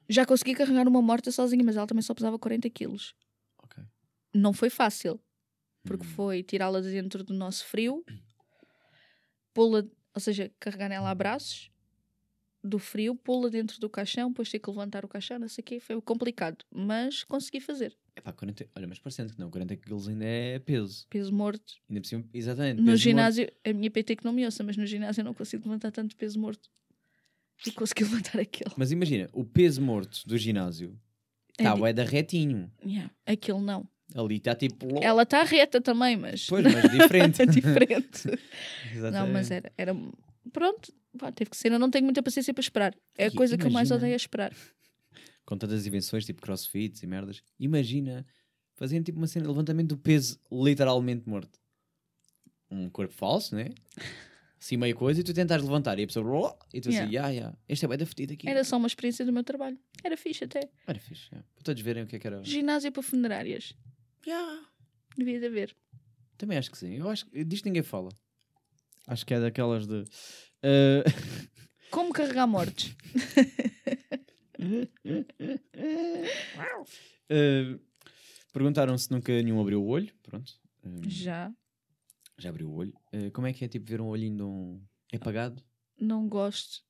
Já 0.09 0.25
consegui 0.25 0.53
carregar 0.55 0.87
uma 0.89 1.01
morta 1.01 1.31
sozinha, 1.31 1.63
mas 1.63 1.77
ela 1.77 1.87
também 1.87 2.01
só 2.01 2.13
pesava 2.13 2.37
40 2.37 2.69
quilos. 2.69 3.15
Não 4.33 4.53
foi 4.53 4.69
fácil, 4.69 5.19
porque 5.83 6.05
Hum. 6.05 6.09
foi 6.09 6.43
tirá-la 6.43 6.81
de 6.81 6.91
dentro 6.91 7.23
do 7.23 7.33
nosso 7.33 7.65
frio, 7.65 8.03
pô-la, 9.53 9.83
ou 10.13 10.19
seja, 10.21 10.51
carregar 10.59 10.89
nela 10.89 11.09
a 11.09 11.15
braços 11.15 11.69
do 12.63 12.77
frio, 12.77 13.15
pô-la 13.15 13.49
dentro 13.49 13.79
do 13.79 13.89
caixão, 13.89 14.29
depois 14.29 14.49
ter 14.49 14.59
que 14.59 14.69
levantar 14.69 15.03
o 15.03 15.07
caixão, 15.07 15.39
não 15.39 15.47
sei 15.47 15.61
o 15.61 15.65
quê, 15.65 15.79
foi 15.79 15.99
complicado, 16.01 16.63
mas 16.69 17.23
consegui 17.23 17.59
fazer. 17.59 17.97
Epá, 18.15 18.31
40, 18.33 18.69
olha, 18.75 18.87
mas 18.87 18.99
parecendo 18.99 19.33
que 19.33 19.39
não, 19.39 19.49
40 19.49 19.75
quilos 19.77 20.07
ainda 20.07 20.25
é 20.25 20.59
peso. 20.59 21.07
Peso 21.09 21.33
morto. 21.33 21.75
Ainda 21.89 22.01
por 22.01 22.07
cima, 22.07 22.25
exatamente. 22.33 22.81
No 22.81 22.95
ginásio, 22.95 23.51
a 23.65 23.73
minha 23.73 23.89
PT 23.89 24.17
que 24.17 24.25
não 24.25 24.33
me 24.33 24.45
ouça, 24.45 24.63
mas 24.63 24.77
no 24.77 24.85
ginásio 24.85 25.21
eu 25.21 25.25
não 25.25 25.33
consigo 25.33 25.63
levantar 25.67 25.91
tanto 25.91 26.15
peso 26.15 26.37
morto. 26.39 26.69
E 27.65 27.71
consegui 27.71 28.03
levantar 28.05 28.39
aquele. 28.39 28.69
morto. 28.69 28.77
Mas 28.79 28.91
imagina, 28.91 29.29
o 29.33 29.43
peso 29.45 29.81
morto 29.81 30.27
do 30.27 30.37
ginásio 30.37 30.99
É 31.57 31.63
está 31.63 31.73
di- 31.73 31.79
bué 31.79 31.93
da 31.93 32.03
retinho. 32.03 32.71
Yeah, 32.85 33.11
aquele 33.25 33.61
não. 33.61 33.87
Ali 34.15 34.37
está 34.37 34.55
tipo. 34.55 34.87
Ela 35.01 35.23
está 35.23 35.43
reta 35.43 35.79
também, 35.79 36.17
mas. 36.17 36.45
Pois, 36.47 36.63
mas 36.63 36.91
diferente. 36.91 37.41
é 37.41 37.45
diferente. 37.45 38.27
Não, 39.11 39.27
mas 39.27 39.49
era, 39.51 39.71
era. 39.77 39.95
Pronto, 40.51 40.93
pá, 41.17 41.31
teve 41.31 41.49
que 41.49 41.57
ser. 41.57 41.71
Eu 41.71 41.79
não 41.79 41.89
tenho 41.89 42.03
muita 42.03 42.21
paciência 42.21 42.53
para 42.53 42.61
esperar. 42.61 42.95
É 43.17 43.27
a 43.27 43.31
coisa 43.31 43.57
que 43.57 43.65
eu 43.65 43.71
mais 43.71 43.89
imagina- 43.89 43.97
odeio 43.97 44.13
é 44.13 44.15
esperar. 44.15 44.53
Com 45.45 45.57
tantas 45.57 45.85
invenções, 45.85 46.25
tipo 46.25 46.41
crossfits 46.41 47.03
e 47.03 47.07
merdas. 47.07 47.41
Imagina 47.59 48.25
fazendo 48.75 49.05
tipo 49.05 49.17
uma 49.17 49.27
cena 49.27 49.43
de 49.43 49.49
levantamento 49.49 49.89
do 49.89 49.97
peso 49.97 50.39
literalmente 50.51 51.27
morto. 51.29 51.59
Um 52.69 52.89
corpo 52.89 53.13
falso, 53.13 53.55
né? 53.55 53.69
Assim 54.59 54.77
meio 54.77 54.95
coisa 54.95 55.21
e 55.21 55.23
tu 55.23 55.33
tentares 55.33 55.63
levantar 55.63 55.97
e 55.99 56.03
a 56.03 56.07
pessoa. 56.07 56.57
E 56.73 56.81
tu 56.81 56.89
assim, 56.89 56.97
Yeah. 56.97 57.11
yeah, 57.11 57.29
yeah, 57.29 57.57
este 57.67 57.85
é 57.85 57.87
bem 57.87 57.97
da 57.97 58.05
fedido 58.05 58.33
aqui. 58.33 58.47
Era 58.49 58.63
só 58.63 58.77
uma 58.77 58.87
experiência 58.87 59.25
do 59.25 59.33
meu 59.33 59.43
trabalho. 59.43 59.77
Era 60.03 60.15
fixe 60.17 60.43
até. 60.43 60.69
Era 60.87 60.99
fixe, 60.99 61.27
yeah. 61.31 61.47
para 61.55 61.63
todos 61.63 61.81
verem 61.81 62.03
o 62.03 62.07
que 62.07 62.15
é 62.15 62.19
que 62.19 62.27
era. 62.27 62.43
Ginásio 62.43 62.91
para 62.91 63.03
funerárias. 63.03 63.73
Yeah. 64.25 64.65
Devia 65.17 65.39
de 65.39 65.45
haver. 65.47 65.75
Também 66.37 66.57
acho 66.57 66.71
que 66.71 66.77
sim. 66.77 66.95
Eu 66.95 67.09
acho 67.09 67.25
que 67.25 67.43
disto 67.43 67.65
ninguém 67.65 67.83
fala. 67.83 68.09
Acho 69.07 69.25
que 69.25 69.33
é 69.33 69.39
daquelas 69.39 69.87
de. 69.87 70.03
eh, 70.63 71.03
Como 71.91 72.13
carregar 72.13 72.47
mortes? 72.47 72.95
eh, 77.29 77.79
perguntaram 78.53 78.97
se 78.97 79.11
nunca 79.11 79.31
nenhum 79.41 79.59
abriu 79.61 79.81
o 79.83 79.87
olho. 79.87 80.13
Pronto. 80.23 80.53
Eh, 80.83 81.09
Já. 81.09 81.53
já 82.37 82.49
abriu 82.49 82.69
o 82.69 82.75
olho. 82.75 82.93
Como 83.33 83.47
é 83.47 83.53
que 83.53 83.65
é 83.65 83.67
tipo 83.67 83.85
ver 83.89 84.01
um 84.01 84.07
olhinho 84.07 84.37
de 84.37 84.43
um. 84.43 84.81
É 85.11 85.17
apagado? 85.17 85.61
Não 85.99 86.27
gosto. 86.27 86.83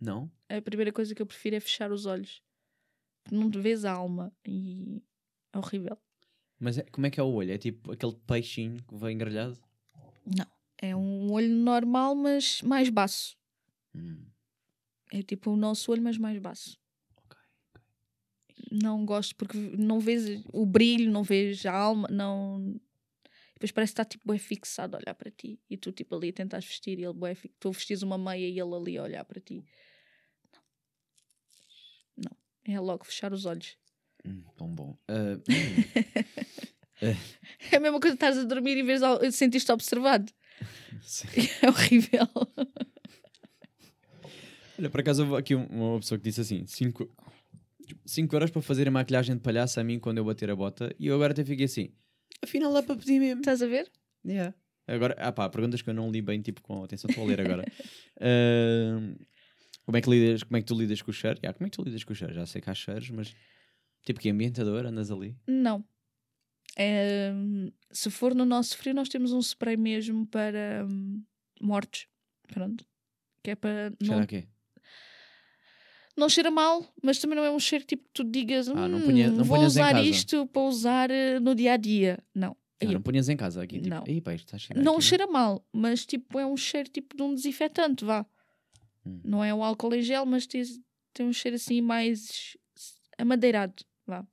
Não? 0.00 0.30
A 0.48 0.60
primeira 0.62 0.92
coisa 0.92 1.14
que 1.14 1.20
eu 1.20 1.26
prefiro 1.26 1.56
é 1.56 1.60
fechar 1.60 1.90
os 1.90 2.06
olhos. 2.06 2.42
Não 3.30 3.50
te 3.50 3.58
vês 3.58 3.84
a 3.84 3.92
alma. 3.92 4.32
E 4.46 5.02
é 5.52 5.58
horrível. 5.58 5.98
Mas 6.60 6.78
é- 6.78 6.82
como 6.84 7.06
é 7.06 7.10
que 7.10 7.20
é 7.20 7.22
o 7.22 7.32
olho? 7.32 7.52
É 7.52 7.58
tipo 7.58 7.92
aquele 7.92 8.14
peixinho 8.26 8.82
que 8.84 8.94
vem 8.96 9.14
engrelhado? 9.14 9.58
Não. 10.26 10.46
É 10.80 10.94
um 10.94 11.30
olho 11.32 11.48
normal, 11.54 12.14
mas 12.14 12.62
mais 12.62 12.88
baço. 12.88 13.36
Hum, 13.94 14.24
É 15.10 15.22
tipo 15.22 15.50
o 15.50 15.56
nosso 15.56 15.90
olho, 15.90 16.02
mas 16.02 16.18
mais 16.18 16.38
baço. 16.38 16.78
ok. 17.24 17.36
Não 18.70 19.04
gosto 19.06 19.34
porque 19.36 19.56
não 19.58 19.98
vês 20.00 20.42
o 20.52 20.66
brilho, 20.66 21.10
não 21.10 21.22
vês 21.22 21.64
a 21.66 21.72
alma, 21.72 22.06
não. 22.10 22.78
Depois 23.54 23.72
parece 23.72 23.92
que 23.92 24.00
está 24.00 24.04
tipo 24.04 24.28
bem 24.28 24.38
fixado 24.38 24.96
a 24.96 25.00
olhar 25.00 25.14
para 25.14 25.30
ti 25.32 25.58
e 25.68 25.76
tu 25.76 25.90
tipo 25.90 26.14
ali 26.14 26.28
a 26.28 26.32
tentar 26.32 26.60
vestir 26.60 26.98
e 26.98 27.04
ele 27.04 27.34
fi- 27.34 27.48
tu 27.58 27.72
vestes 27.72 28.02
uma 28.02 28.16
meia 28.18 28.46
e 28.48 28.60
ele 28.60 28.74
ali 28.74 28.98
a 28.98 29.02
olhar 29.02 29.24
para 29.24 29.40
ti. 29.40 29.64
Não. 30.54 30.62
Não. 32.30 32.36
É 32.74 32.78
logo 32.78 33.04
fechar 33.04 33.32
os 33.32 33.46
olhos. 33.46 33.76
Hum, 34.28 34.42
tão 34.56 34.68
bom. 34.68 34.96
Hum, 35.08 35.40
É 37.72 37.76
a 37.76 37.80
mesma 37.80 38.00
coisa 38.00 38.16
que 38.16 38.24
estás 38.24 38.36
a 38.38 38.44
dormir 38.44 38.76
e 38.76 38.82
vês, 38.82 39.00
sentiste 39.32 39.70
observado. 39.72 40.32
sim. 41.02 41.28
É 41.62 41.68
horrível. 41.68 42.28
Olha, 44.78 44.90
por 44.90 45.00
acaso 45.00 45.34
aqui 45.36 45.54
um- 45.54 45.66
uma 45.66 46.00
pessoa 46.00 46.18
que 46.18 46.24
disse 46.24 46.40
assim: 46.40 46.64
5 46.66 48.34
euros 48.34 48.50
para 48.50 48.62
fazer 48.62 48.88
a 48.88 48.90
maquilhagem 48.90 49.36
de 49.36 49.42
palhaço 49.42 49.78
a 49.80 49.84
mim 49.84 49.98
quando 49.98 50.18
eu 50.18 50.24
bater 50.24 50.50
a 50.50 50.56
bota. 50.56 50.94
E 50.98 51.06
eu 51.06 51.14
agora 51.14 51.32
até 51.32 51.44
fiquei 51.44 51.64
assim: 51.66 51.90
afinal 52.42 52.72
dá 52.72 52.82
para 52.82 52.96
pedir 52.96 53.18
mesmo. 53.20 53.40
Estás 53.40 53.62
a 53.62 53.66
ver? 53.66 53.90
Yeah. 54.26 54.54
Agora, 54.86 55.14
ah 55.18 55.32
pá, 55.32 55.48
perguntas 55.48 55.82
que 55.82 55.90
eu 55.90 55.94
não 55.94 56.10
li 56.10 56.22
bem, 56.22 56.40
tipo, 56.40 56.62
com 56.62 56.82
atenção, 56.82 57.08
estou 57.10 57.24
a 57.24 57.26
ler 57.28 57.40
agora. 57.40 57.64
Ahm, 58.20 59.14
como, 59.84 59.96
é 59.96 60.00
que 60.00 60.08
lidas, 60.10 60.42
como 60.42 60.56
é 60.56 60.60
que 60.60 60.66
tu 60.66 60.74
lidas 60.74 61.02
com 61.02 61.10
o 61.10 61.14
cheiro? 61.14 61.38
Yeah, 61.42 61.56
como 61.56 61.66
é 61.66 61.70
que 61.70 61.76
tu 61.76 61.82
lidas 61.84 62.04
com 62.04 62.12
o 62.12 62.16
cheiro? 62.16 62.32
Já 62.34 62.46
sei 62.46 62.60
que 62.62 62.70
há 62.70 62.74
cheiros, 62.74 63.10
mas 63.10 63.34
tipo 64.08 64.20
que 64.20 64.30
ambientador, 64.30 64.86
andas 64.86 65.10
ali. 65.10 65.36
Não. 65.46 65.84
É, 66.76 67.32
se 67.90 68.10
for 68.10 68.34
no 68.34 68.44
nosso 68.44 68.76
frio, 68.76 68.94
nós 68.94 69.08
temos 69.08 69.32
um 69.32 69.40
spray 69.40 69.76
mesmo 69.76 70.26
para 70.26 70.86
hum, 70.88 71.22
mortos. 71.60 72.06
Pronto. 72.46 72.84
Que 73.42 73.50
é 73.50 73.54
para 73.54 73.92
Cheira 74.00 74.16
não, 74.16 74.22
a 74.22 74.26
quê? 74.26 74.48
não 76.16 76.28
cheira 76.28 76.50
mal, 76.50 76.84
mas 77.02 77.18
também 77.18 77.36
não 77.36 77.44
é 77.44 77.50
um 77.50 77.58
cheiro 77.60 77.84
tipo 77.84 78.04
que 78.04 78.10
tu 78.12 78.24
digas, 78.24 78.68
Ah, 78.68 78.88
não 78.88 78.98
"Hum, 78.98 79.02
punha- 79.04 79.30
não 79.30 79.44
vou 79.44 79.60
usar 79.60 79.92
casa." 79.92 80.02
isto 80.08 80.46
para 80.46 80.62
usar 80.62 81.10
eh, 81.10 81.38
no 81.38 81.54
dia 81.54 81.74
a 81.74 81.76
dia. 81.76 82.18
Não. 82.34 82.56
Ah, 82.80 82.84
não 82.84 83.02
punhas 83.02 83.28
em 83.28 83.36
casa 83.36 83.62
aqui, 83.62 83.80
tipo, 83.80 83.94
Não. 83.94 84.04
"Ei, 84.06 84.20
pá, 84.20 84.36
cheirar 84.36 84.82
não 84.84 84.94
aqui." 84.96 85.02
cheira 85.04 85.26
mal, 85.26 85.64
mas 85.72 86.06
tipo 86.06 86.38
é 86.38 86.46
um 86.46 86.56
cheiro 86.56 86.88
tipo 86.88 87.16
de 87.16 87.22
um 87.22 87.34
desinfetante, 87.34 88.04
vá. 88.04 88.24
Hum. 89.04 89.20
Não 89.24 89.42
é 89.44 89.52
um 89.52 89.62
álcool 89.64 89.94
em 89.94 90.02
gel, 90.02 90.24
mas 90.26 90.46
tem, 90.46 90.62
tem 91.12 91.26
um 91.26 91.32
cheiro 91.32 91.56
assim 91.56 91.80
mais 91.80 92.56
amadeirado, 93.16 93.74
vá. 94.08 94.26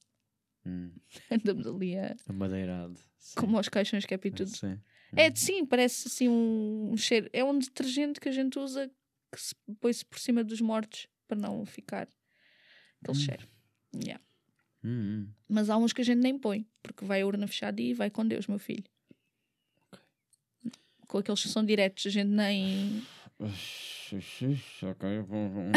Hum, 0.65 0.91
Andamos 1.31 1.67
ali 1.67 1.97
a, 1.97 2.15
amadeirado. 2.27 2.99
Sim. 3.19 3.35
como 3.35 3.57
aos 3.57 3.69
caixões 3.69 4.05
que 4.05 4.13
é 4.13 4.17
tudo. 4.17 4.47
Sim. 4.47 4.79
É, 5.15 5.33
sim, 5.33 5.65
parece 5.65 6.07
assim 6.07 6.27
um, 6.27 6.95
cheiro. 6.97 7.29
É 7.31 7.43
um 7.43 7.57
detergente 7.57 8.19
que 8.19 8.27
a 8.27 8.31
gente 8.31 8.57
usa 8.59 8.89
que 9.31 9.39
se 9.41 9.55
põe-se 9.79 10.03
por 10.05 10.19
cima 10.19 10.43
dos 10.43 10.59
mortos 10.61 11.07
para 11.27 11.37
não 11.37 11.65
ficar 11.65 12.07
aquele 13.01 13.17
Hum. 13.17 13.21
cheiro. 13.21 13.47
Yeah. 13.95 14.23
Hum, 14.83 14.89
hum. 14.89 15.29
Mas 15.47 15.69
há 15.69 15.77
uns 15.77 15.93
que 15.93 16.01
a 16.01 16.05
gente 16.05 16.19
nem 16.19 16.37
põe, 16.37 16.67
porque 16.83 17.05
vai 17.05 17.21
a 17.21 17.25
urna 17.27 17.47
fechada 17.47 17.81
e 17.81 17.93
vai 17.93 18.09
com 18.09 18.25
Deus, 18.27 18.47
meu 18.47 18.59
filho. 18.59 18.83
Com 21.07 21.19
aqueles 21.19 21.41
que 21.41 21.49
são 21.49 21.63
diretos, 21.65 22.05
a 22.07 22.09
gente 22.09 22.29
nem. 22.29 23.01
Ok, 23.39 25.21
bom, 25.27 25.71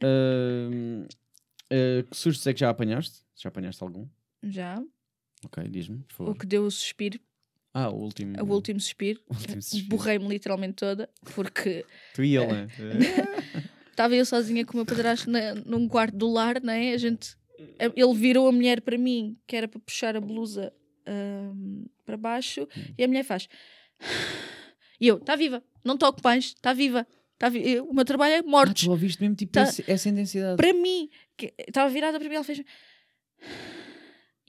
ah, 1.70 2.02
que 2.10 2.16
sustos 2.16 2.46
é 2.46 2.54
que 2.54 2.60
já 2.60 2.70
apanhaste? 2.70 3.20
Já 3.36 3.48
apanhaste 3.48 3.82
algum? 3.82 4.06
Já. 4.42 4.82
Ok, 5.44 5.62
diz-me, 5.68 6.04
por 6.16 6.28
O 6.30 6.34
que 6.34 6.46
deu 6.46 6.64
o 6.64 6.70
suspiro, 6.70 7.18
Ah, 7.72 7.90
o 7.90 7.96
último. 7.96 8.40
o 8.42 8.52
último 8.52 8.80
suspiro. 8.80 9.20
suspiro. 9.60 9.86
Borrei-me 9.88 10.28
literalmente 10.28 10.74
toda, 10.74 11.08
porque 11.34 11.84
Tu 12.14 12.24
e 12.24 12.36
ele, 12.36 12.46
né? 12.52 12.68
estava 13.90 14.14
eu 14.14 14.24
sozinha 14.26 14.64
com 14.64 14.72
o 14.72 14.76
meu 14.76 14.86
padrasto 14.86 15.30
na, 15.30 15.54
num 15.54 15.86
quarto 15.88 16.16
do 16.16 16.30
lar, 16.30 16.60
né? 16.62 16.92
A 16.92 16.98
gente. 16.98 17.36
Ele 17.78 18.14
virou 18.14 18.48
a 18.48 18.52
mulher 18.52 18.80
para 18.80 18.98
mim, 18.98 19.38
que 19.46 19.54
era 19.56 19.68
para 19.68 19.78
puxar 19.80 20.16
a 20.16 20.20
blusa 20.20 20.72
ahm, 21.06 21.84
para 22.04 22.16
baixo, 22.16 22.66
e 22.98 23.04
a 23.04 23.08
mulher 23.08 23.24
faz. 23.24 23.48
E 25.00 25.08
eu, 25.08 25.16
está 25.16 25.34
viva, 25.34 25.62
não 25.84 25.98
toco 25.98 26.20
mais, 26.22 26.46
está 26.46 26.72
viva. 26.72 27.04
Tá 27.38 27.48
o 27.88 27.92
meu 27.92 28.04
trabalho 28.04 28.34
é 28.34 28.38
Ah, 28.38 28.42
mortos. 28.42 28.84
tu 28.84 28.90
ouviste 28.90 29.20
mesmo 29.20 29.36
tipo 29.36 29.52
Tá- 29.52 29.62
essa 29.86 30.08
intensidade. 30.08 30.56
para 30.56 30.72
mim, 30.72 31.10
que 31.36 31.52
estava 31.58 31.90
virada 31.90 32.18
para 32.18 32.28
mim, 32.28 32.34
ela 32.36 32.44
fez. 32.44 32.62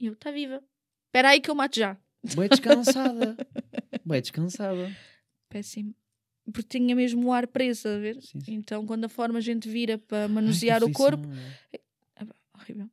E 0.00 0.06
eu, 0.06 0.12
está 0.12 0.30
viva. 0.30 0.62
Espera 1.08 1.30
aí 1.30 1.40
que 1.40 1.50
eu 1.50 1.54
mato 1.54 1.76
já. 1.78 1.96
Bué 2.34 2.48
descansada. 2.48 3.36
Bué 4.04 4.20
descansada. 4.20 4.94
Péssimo. 5.48 5.94
Porque 6.52 6.78
tinha 6.78 6.94
mesmo 6.94 7.26
o 7.28 7.32
ar 7.32 7.46
preso, 7.48 7.88
a 7.88 7.98
ver? 7.98 8.20
Sim, 8.22 8.40
sim. 8.40 8.54
Então, 8.54 8.86
quando 8.86 9.04
a 9.04 9.08
forma 9.08 9.38
a 9.38 9.42
gente 9.42 9.68
vira 9.68 9.98
para 9.98 10.22
Ai, 10.22 10.28
manusear 10.28 10.80
que 10.80 10.90
o 10.90 10.92
corpo. 10.92 11.26
aflição. 11.26 11.52
Ah, 12.16 12.24
pá, 12.26 12.34
horrível. 12.60 12.88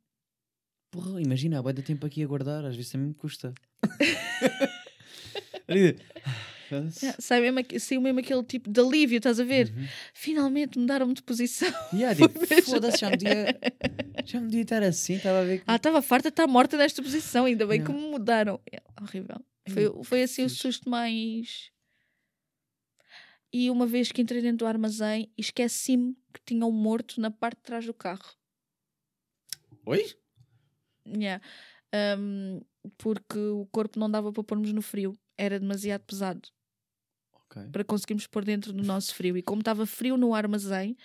Porra, 0.90 1.20
imagina, 1.20 1.58
há 1.58 1.62
bué 1.62 1.72
de 1.72 1.82
tempo 1.82 2.04
aqui 2.06 2.22
a 2.22 2.26
guardar, 2.26 2.64
às 2.64 2.74
vezes 2.74 2.90
também 2.90 3.08
me 3.08 3.14
custa. 3.14 3.54
Yeah, 7.02 7.16
sai 7.20 7.40
mesmo, 7.40 7.58
aqu- 7.60 7.78
saiu 7.80 8.00
mesmo 8.00 8.20
aquele 8.20 8.42
tipo 8.44 8.70
de 8.70 8.80
alívio, 8.80 9.16
estás 9.18 9.38
a 9.40 9.44
ver? 9.44 9.72
Uhum. 9.76 9.86
Finalmente 10.12 10.78
mudaram-me 10.78 11.14
de 11.14 11.22
posição. 11.22 11.68
Yeah, 11.92 12.14
tipo, 12.28 12.38
foda-se, 12.62 12.98
já 12.98 13.10
me 13.10 13.16
devia, 13.16 13.58
já 14.24 14.40
me 14.40 14.60
estar 14.60 14.82
assim, 14.82 15.14
estava 15.14 15.40
a 15.40 15.44
ver 15.44 15.58
que... 15.58 15.64
Ah, 15.66 15.76
estava 15.76 16.00
farta, 16.02 16.28
está 16.28 16.46
morta 16.46 16.76
nesta 16.76 17.02
posição, 17.02 17.44
ainda 17.44 17.66
bem 17.66 17.80
Yeah. 17.80 17.94
que 17.94 18.00
me 18.00 18.10
mudaram. 18.10 18.60
É, 18.72 18.82
horrível. 19.00 19.36
Foi, 19.68 20.04
foi 20.04 20.22
assim 20.24 20.44
o 20.44 20.50
susto 20.50 20.88
mais. 20.90 21.70
E 23.52 23.70
uma 23.70 23.86
vez 23.86 24.10
que 24.10 24.20
entrei 24.20 24.42
dentro 24.42 24.58
do 24.58 24.66
armazém, 24.66 25.30
esqueci-me 25.38 26.14
que 26.32 26.40
tinha 26.44 26.66
um 26.66 26.72
morto 26.72 27.20
na 27.20 27.30
parte 27.30 27.58
de 27.58 27.62
trás 27.62 27.86
do 27.86 27.94
carro. 27.94 28.34
Oi? 29.86 30.04
Yeah. 31.06 31.42
Um, 32.18 32.60
porque 32.98 33.38
o 33.38 33.66
corpo 33.70 33.98
não 34.00 34.10
dava 34.10 34.32
para 34.32 34.42
pormos 34.42 34.72
no 34.72 34.82
frio, 34.82 35.16
era 35.38 35.60
demasiado 35.60 36.02
pesado 36.02 36.48
Ok. 37.56 37.70
para 37.72 37.84
conseguirmos 37.84 38.26
pôr 38.26 38.44
dentro 38.44 38.72
do 38.72 38.82
nosso 38.82 39.14
frio. 39.14 39.36
E 39.36 39.42
como 39.42 39.60
estava 39.60 39.86
frio 39.86 40.16
no 40.16 40.34
armazém, 40.34 40.96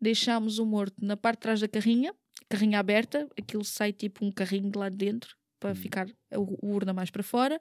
deixámos 0.00 0.58
o 0.58 0.66
morto 0.66 0.94
na 1.00 1.16
parte 1.16 1.38
de 1.38 1.42
trás 1.42 1.60
da 1.60 1.68
carrinha, 1.68 2.14
carrinha 2.48 2.78
aberta, 2.78 3.28
aquilo 3.38 3.64
sai 3.64 3.92
tipo 3.92 4.24
um 4.24 4.30
carrinho 4.30 4.70
de 4.70 4.78
lá 4.78 4.88
de 4.88 4.96
dentro 4.96 5.36
para 5.58 5.70
Hum. 5.70 5.74
ficar 5.74 6.06
o, 6.34 6.66
o 6.66 6.74
urna 6.74 6.92
mais 6.92 7.10
para 7.10 7.22
fora, 7.22 7.60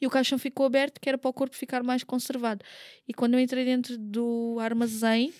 e 0.00 0.06
o 0.06 0.10
caixão 0.10 0.38
ficou 0.38 0.64
aberto, 0.64 1.00
que 1.00 1.08
era 1.08 1.18
para 1.18 1.28
o 1.28 1.32
corpo 1.32 1.56
ficar 1.56 1.82
mais 1.82 2.04
conservado. 2.04 2.64
E 3.06 3.12
quando 3.12 3.34
eu 3.34 3.40
entrei 3.40 3.64
dentro 3.64 3.98
do 3.98 4.58
armazém 4.60 5.32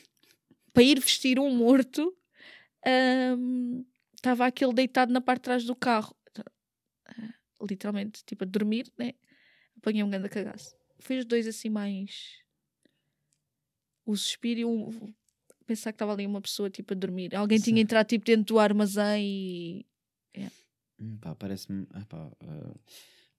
para 0.72 0.82
ir 0.82 0.98
vestir 1.00 1.38
um 1.38 1.54
morto, 1.54 2.14
hum, 3.38 3.84
estava 4.14 4.46
aquele 4.46 4.72
deitado 4.72 5.12
na 5.12 5.20
parte 5.20 5.40
de 5.40 5.44
trás 5.44 5.64
do 5.64 5.74
carro, 5.76 6.14
literalmente, 7.60 8.24
tipo 8.24 8.44
a 8.44 8.46
dormir, 8.46 8.86
né? 8.98 9.14
Apanhei 9.76 10.02
um 10.02 10.10
grande 10.10 10.28
cagaço. 10.28 10.74
Os 10.98 11.24
dois 11.24 11.46
assim 11.46 11.68
mais. 11.68 12.41
O 14.04 14.16
suspiro 14.16 14.60
e 14.60 14.64
o. 14.64 14.90
Pensar 15.66 15.92
que 15.92 15.96
estava 15.96 16.12
ali 16.12 16.26
uma 16.26 16.40
pessoa 16.40 16.68
tipo 16.68 16.92
a 16.92 16.96
dormir. 16.96 17.34
Alguém 17.34 17.58
tinha 17.58 17.76
Sim. 17.76 17.82
entrado 17.82 18.06
tipo 18.06 18.24
dentro 18.24 18.54
do 18.54 18.58
armazém 18.58 19.24
e. 19.24 19.86
Hum, 21.00 21.16
pá, 21.20 21.34
parece-me... 21.34 21.86
ah, 21.94 22.04
pá, 22.08 22.30
ah, 22.40 22.74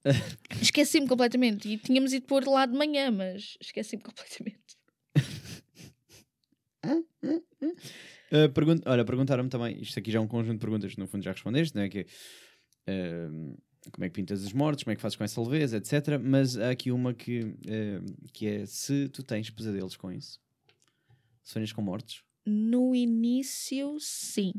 Esqueci-me 0.61 1.07
completamente. 1.07 1.67
E 1.69 1.77
tínhamos 1.77 2.13
ido 2.13 2.25
pôr 2.25 2.45
lá 2.45 2.65
de 2.65 2.77
manhã, 2.77 3.09
mas 3.09 3.57
esqueci-me 3.61 4.03
completamente. 4.03 4.77
Uh, 8.33 8.51
olha, 8.85 9.05
perguntaram-me 9.05 9.49
também, 9.49 9.81
isto 9.81 9.97
aqui 9.97 10.11
já 10.11 10.19
é 10.19 10.21
um 10.21 10.27
conjunto 10.27 10.55
de 10.55 10.59
perguntas 10.59 10.93
que 10.93 10.99
no 10.99 11.07
fundo 11.07 11.23
já 11.23 11.31
respondeste, 11.31 11.75
não 11.75 11.83
é? 11.83 11.89
Que, 11.89 12.01
uh, 12.01 13.57
como 13.91 14.03
é 14.03 14.09
que 14.09 14.15
pintas 14.15 14.43
os 14.43 14.51
mortos, 14.51 14.83
como 14.83 14.91
é 14.91 14.95
que 14.95 15.01
fazes 15.01 15.15
com 15.15 15.23
essa 15.23 15.41
leveza, 15.41 15.77
etc. 15.77 16.19
Mas 16.21 16.57
há 16.57 16.71
aqui 16.71 16.91
uma 16.91 17.13
que, 17.13 17.41
uh, 17.41 18.29
que 18.33 18.47
é 18.47 18.65
se 18.65 19.07
tu 19.09 19.23
tens 19.23 19.49
pesadelos 19.49 19.95
com 19.95 20.11
isso. 20.11 20.42
Sonhas 21.43 21.71
com 21.71 21.81
mortos? 21.81 22.23
No 22.45 22.95
início, 22.95 23.97
sim. 23.99 24.53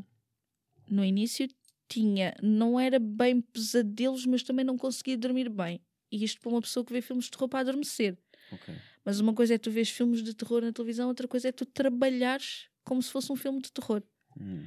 No 0.89 1.03
início 1.03 1.47
tinha. 1.87 2.35
Não 2.41 2.79
era 2.79 2.99
bem 2.99 3.41
pesadelos, 3.41 4.25
mas 4.25 4.43
também 4.43 4.63
não 4.63 4.77
conseguia 4.77 5.17
dormir 5.17 5.49
bem. 5.49 5.81
E 6.11 6.23
isto 6.23 6.39
para 6.39 6.49
uma 6.49 6.61
pessoa 6.61 6.85
que 6.85 6.93
vê 6.93 7.01
filmes 7.01 7.25
de 7.25 7.31
terror 7.31 7.49
para 7.49 7.59
adormecer. 7.59 8.17
Ok. 8.51 8.73
Mas 9.03 9.19
uma 9.19 9.33
coisa 9.33 9.55
é 9.55 9.57
tu 9.57 9.69
vês 9.69 9.89
filmes 9.89 10.23
de 10.23 10.33
terror 10.33 10.61
na 10.61 10.71
televisão, 10.71 11.07
outra 11.07 11.27
coisa 11.27 11.49
é 11.49 11.51
tu 11.51 11.65
trabalhares 11.65 12.67
como 12.83 13.01
se 13.01 13.11
fosse 13.11 13.31
um 13.31 13.35
filme 13.35 13.61
de 13.61 13.71
terror. 13.71 14.01
Hum. 14.39 14.65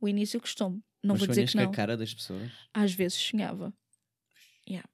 O 0.00 0.08
início 0.08 0.40
custou-me. 0.40 0.82
Não 1.02 1.14
Mas 1.14 1.20
vou 1.20 1.28
dizer 1.28 1.48
que 1.48 1.56
não. 1.56 1.64
com 1.64 1.70
a 1.70 1.74
cara 1.74 1.96
das 1.96 2.14
pessoas? 2.14 2.50
Às 2.72 2.92
vezes 2.94 3.18
sonhava. 3.18 3.74
Yeah. 4.68 4.88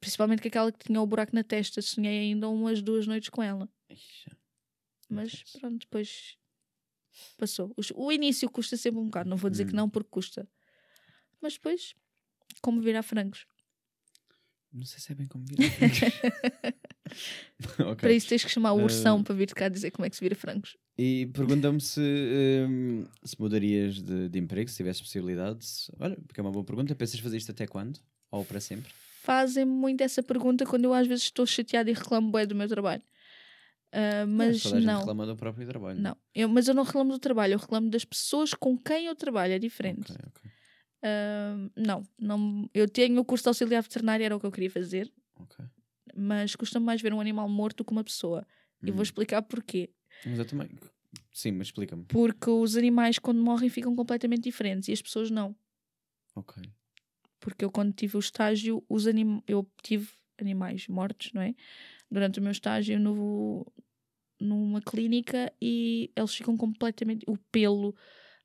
Principalmente 0.00 0.40
com 0.40 0.48
aquela 0.48 0.72
que 0.72 0.86
tinha 0.86 1.00
o 1.00 1.06
buraco 1.06 1.34
na 1.34 1.44
testa. 1.44 1.82
Sonhei 1.82 2.18
ainda 2.18 2.48
umas 2.48 2.80
duas 2.80 3.06
noites 3.06 3.28
com 3.28 3.42
ela. 3.42 3.68
Ixi. 3.90 4.30
Mas 5.10 5.42
pronto, 5.58 5.80
depois 5.80 6.36
passou. 7.36 7.74
O 7.94 8.12
início 8.12 8.48
custa 8.50 8.76
sempre 8.76 9.00
um 9.00 9.06
bocado. 9.06 9.28
Não 9.28 9.36
vou 9.36 9.50
dizer 9.50 9.64
que 9.66 9.72
Hum. 9.72 9.76
não, 9.76 9.90
porque 9.90 10.08
custa. 10.10 10.48
Mas 11.40 11.54
depois, 11.54 11.94
como 12.60 12.80
virar 12.80 13.02
frangos. 13.02 13.46
Não 14.72 14.84
sei 14.84 15.00
se 15.00 15.10
é 15.10 15.14
bem 15.16 15.26
como 15.26 15.44
vir. 15.46 15.56
Para 17.76 17.90
ok. 17.90 18.16
isso 18.16 18.28
tens 18.28 18.44
que 18.44 18.50
chamar 18.50 18.72
o 18.72 18.82
ursão 18.82 19.20
Eh, 19.20 19.22
para 19.24 19.34
vir 19.34 19.46
de 19.46 19.54
cá 19.54 19.68
dizer 19.68 19.90
como 19.90 20.06
é 20.06 20.10
que 20.10 20.16
se 20.16 20.22
vira 20.22 20.34
frangos. 20.36 20.76
E 20.96 21.26
pergunta-me 21.34 21.80
se, 21.80 22.00
hum, 22.68 23.04
se 23.24 23.40
mudarias 23.40 24.00
de, 24.00 24.28
de 24.28 24.38
emprego, 24.38 24.70
se 24.70 24.76
tivesse 24.76 25.02
possibilidade. 25.02 25.66
Olha, 25.98 26.16
porque 26.26 26.40
é 26.40 26.42
uma 26.42 26.52
boa 26.52 26.64
pergunta. 26.64 26.94
Pensas 26.94 27.18
fazer 27.18 27.38
isto 27.38 27.50
até 27.50 27.66
quando? 27.66 27.98
Ou 28.30 28.44
para 28.44 28.60
sempre? 28.60 28.92
Fazem 29.22 29.64
muito 29.64 30.02
essa 30.02 30.22
pergunta 30.22 30.64
quando 30.64 30.84
eu 30.84 30.94
às 30.94 31.06
vezes 31.06 31.24
estou 31.24 31.44
chateada 31.46 31.90
e 31.90 31.94
reclamo 31.94 32.30
bem 32.30 32.46
do 32.46 32.54
meu 32.54 32.68
trabalho. 32.68 33.02
Ah, 33.92 34.24
mas 34.26 34.58
gente 34.58 34.84
não. 34.84 34.98
reclama 35.00 35.26
do 35.26 35.36
próprio 35.36 35.66
trabalho. 35.66 36.00
Não, 36.00 36.16
eu, 36.34 36.48
mas 36.48 36.68
eu 36.68 36.74
não 36.74 36.84
reclamo 36.84 37.12
do 37.12 37.18
trabalho, 37.18 37.54
eu 37.54 37.58
reclamo 37.58 37.90
das 37.90 38.04
pessoas 38.04 38.54
com 38.54 38.78
quem 38.78 39.06
eu 39.06 39.16
trabalho, 39.16 39.52
é 39.52 39.58
diferente. 39.58 40.12
Ok, 40.12 40.24
ok. 40.28 40.50
Ah, 41.02 41.56
não, 41.76 42.06
não, 42.18 42.70
eu 42.74 42.88
tenho 42.88 43.20
o 43.20 43.24
curso 43.24 43.44
de 43.44 43.48
auxiliar 43.48 43.82
veterinário, 43.82 44.24
era 44.24 44.36
o 44.36 44.40
que 44.40 44.46
eu 44.46 44.52
queria 44.52 44.70
fazer, 44.70 45.12
ok. 45.36 45.64
mas 46.14 46.54
custa-me 46.54 46.84
mais 46.86 47.00
ver 47.00 47.12
um 47.12 47.20
animal 47.20 47.48
morto 47.48 47.84
que 47.84 47.92
uma 47.92 48.04
pessoa. 48.04 48.46
E 48.82 48.90
Hum. 48.90 48.94
vou 48.94 49.02
explicar 49.02 49.42
porquê. 49.42 49.90
Mas 50.24 50.38
eu 50.38 50.44
também. 50.44 50.68
Sim, 51.32 51.52
mas 51.52 51.68
explica-me. 51.68 52.04
Porque 52.04 52.48
os 52.48 52.76
animais, 52.76 53.18
quando 53.18 53.42
morrem, 53.42 53.68
ficam 53.68 53.94
completamente 53.94 54.42
diferentes 54.44 54.88
e 54.88 54.92
as 54.92 55.02
pessoas 55.02 55.30
não. 55.30 55.54
Ok. 56.34 56.62
Porque 57.38 57.64
eu, 57.64 57.70
quando 57.70 57.92
tive 57.92 58.16
o 58.16 58.20
estágio, 58.20 58.84
os 58.88 59.06
anim... 59.06 59.42
eu 59.46 59.68
tive 59.82 60.10
animais 60.38 60.86
mortos, 60.88 61.32
não 61.32 61.42
é? 61.42 61.54
Durante 62.10 62.40
o 62.40 62.42
meu 62.42 62.52
estágio 62.52 62.98
no... 62.98 63.66
numa 64.40 64.80
clínica 64.80 65.52
e 65.60 66.10
eles 66.16 66.34
ficam 66.34 66.56
completamente. 66.56 67.24
O 67.28 67.36
pelo, 67.52 67.94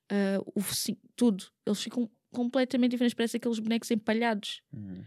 ah, 0.10 0.42
o 0.54 0.62
focinho, 0.62 0.98
tudo. 1.16 1.46
Eles 1.66 1.82
ficam 1.82 2.10
completamente 2.32 2.92
diferentes. 2.92 3.16
Parece 3.16 3.38
aqueles 3.38 3.60
bonecos 3.60 3.90
empalhados. 3.90 4.62
Hum. 4.74 5.04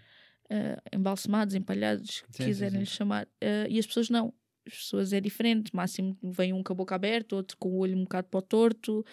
eh, 0.51 0.81
embalsamados, 0.95 1.55
empalhados, 1.55 2.25
Sim, 2.31 2.45
quiserem 2.47 2.85
chamar. 2.85 3.29
Eh, 3.41 3.67
e 3.71 3.79
as 3.79 3.87
pessoas 3.87 4.09
não. 4.09 4.33
As 4.67 4.75
pessoas 4.75 5.13
é 5.13 5.21
diferente. 5.21 5.75
Máximo 5.75 6.17
vem 6.23 6.53
um 6.53 6.63
com 6.63 6.73
a 6.73 6.77
boca 6.77 6.95
aberta, 6.95 7.37
outro 7.37 7.57
com 7.59 7.69
o 7.69 7.79
olho 7.79 7.97
um 7.97 8.03
bocado 8.03 8.29
para 8.29 8.39
o 8.39 8.43
torto, 8.43 9.05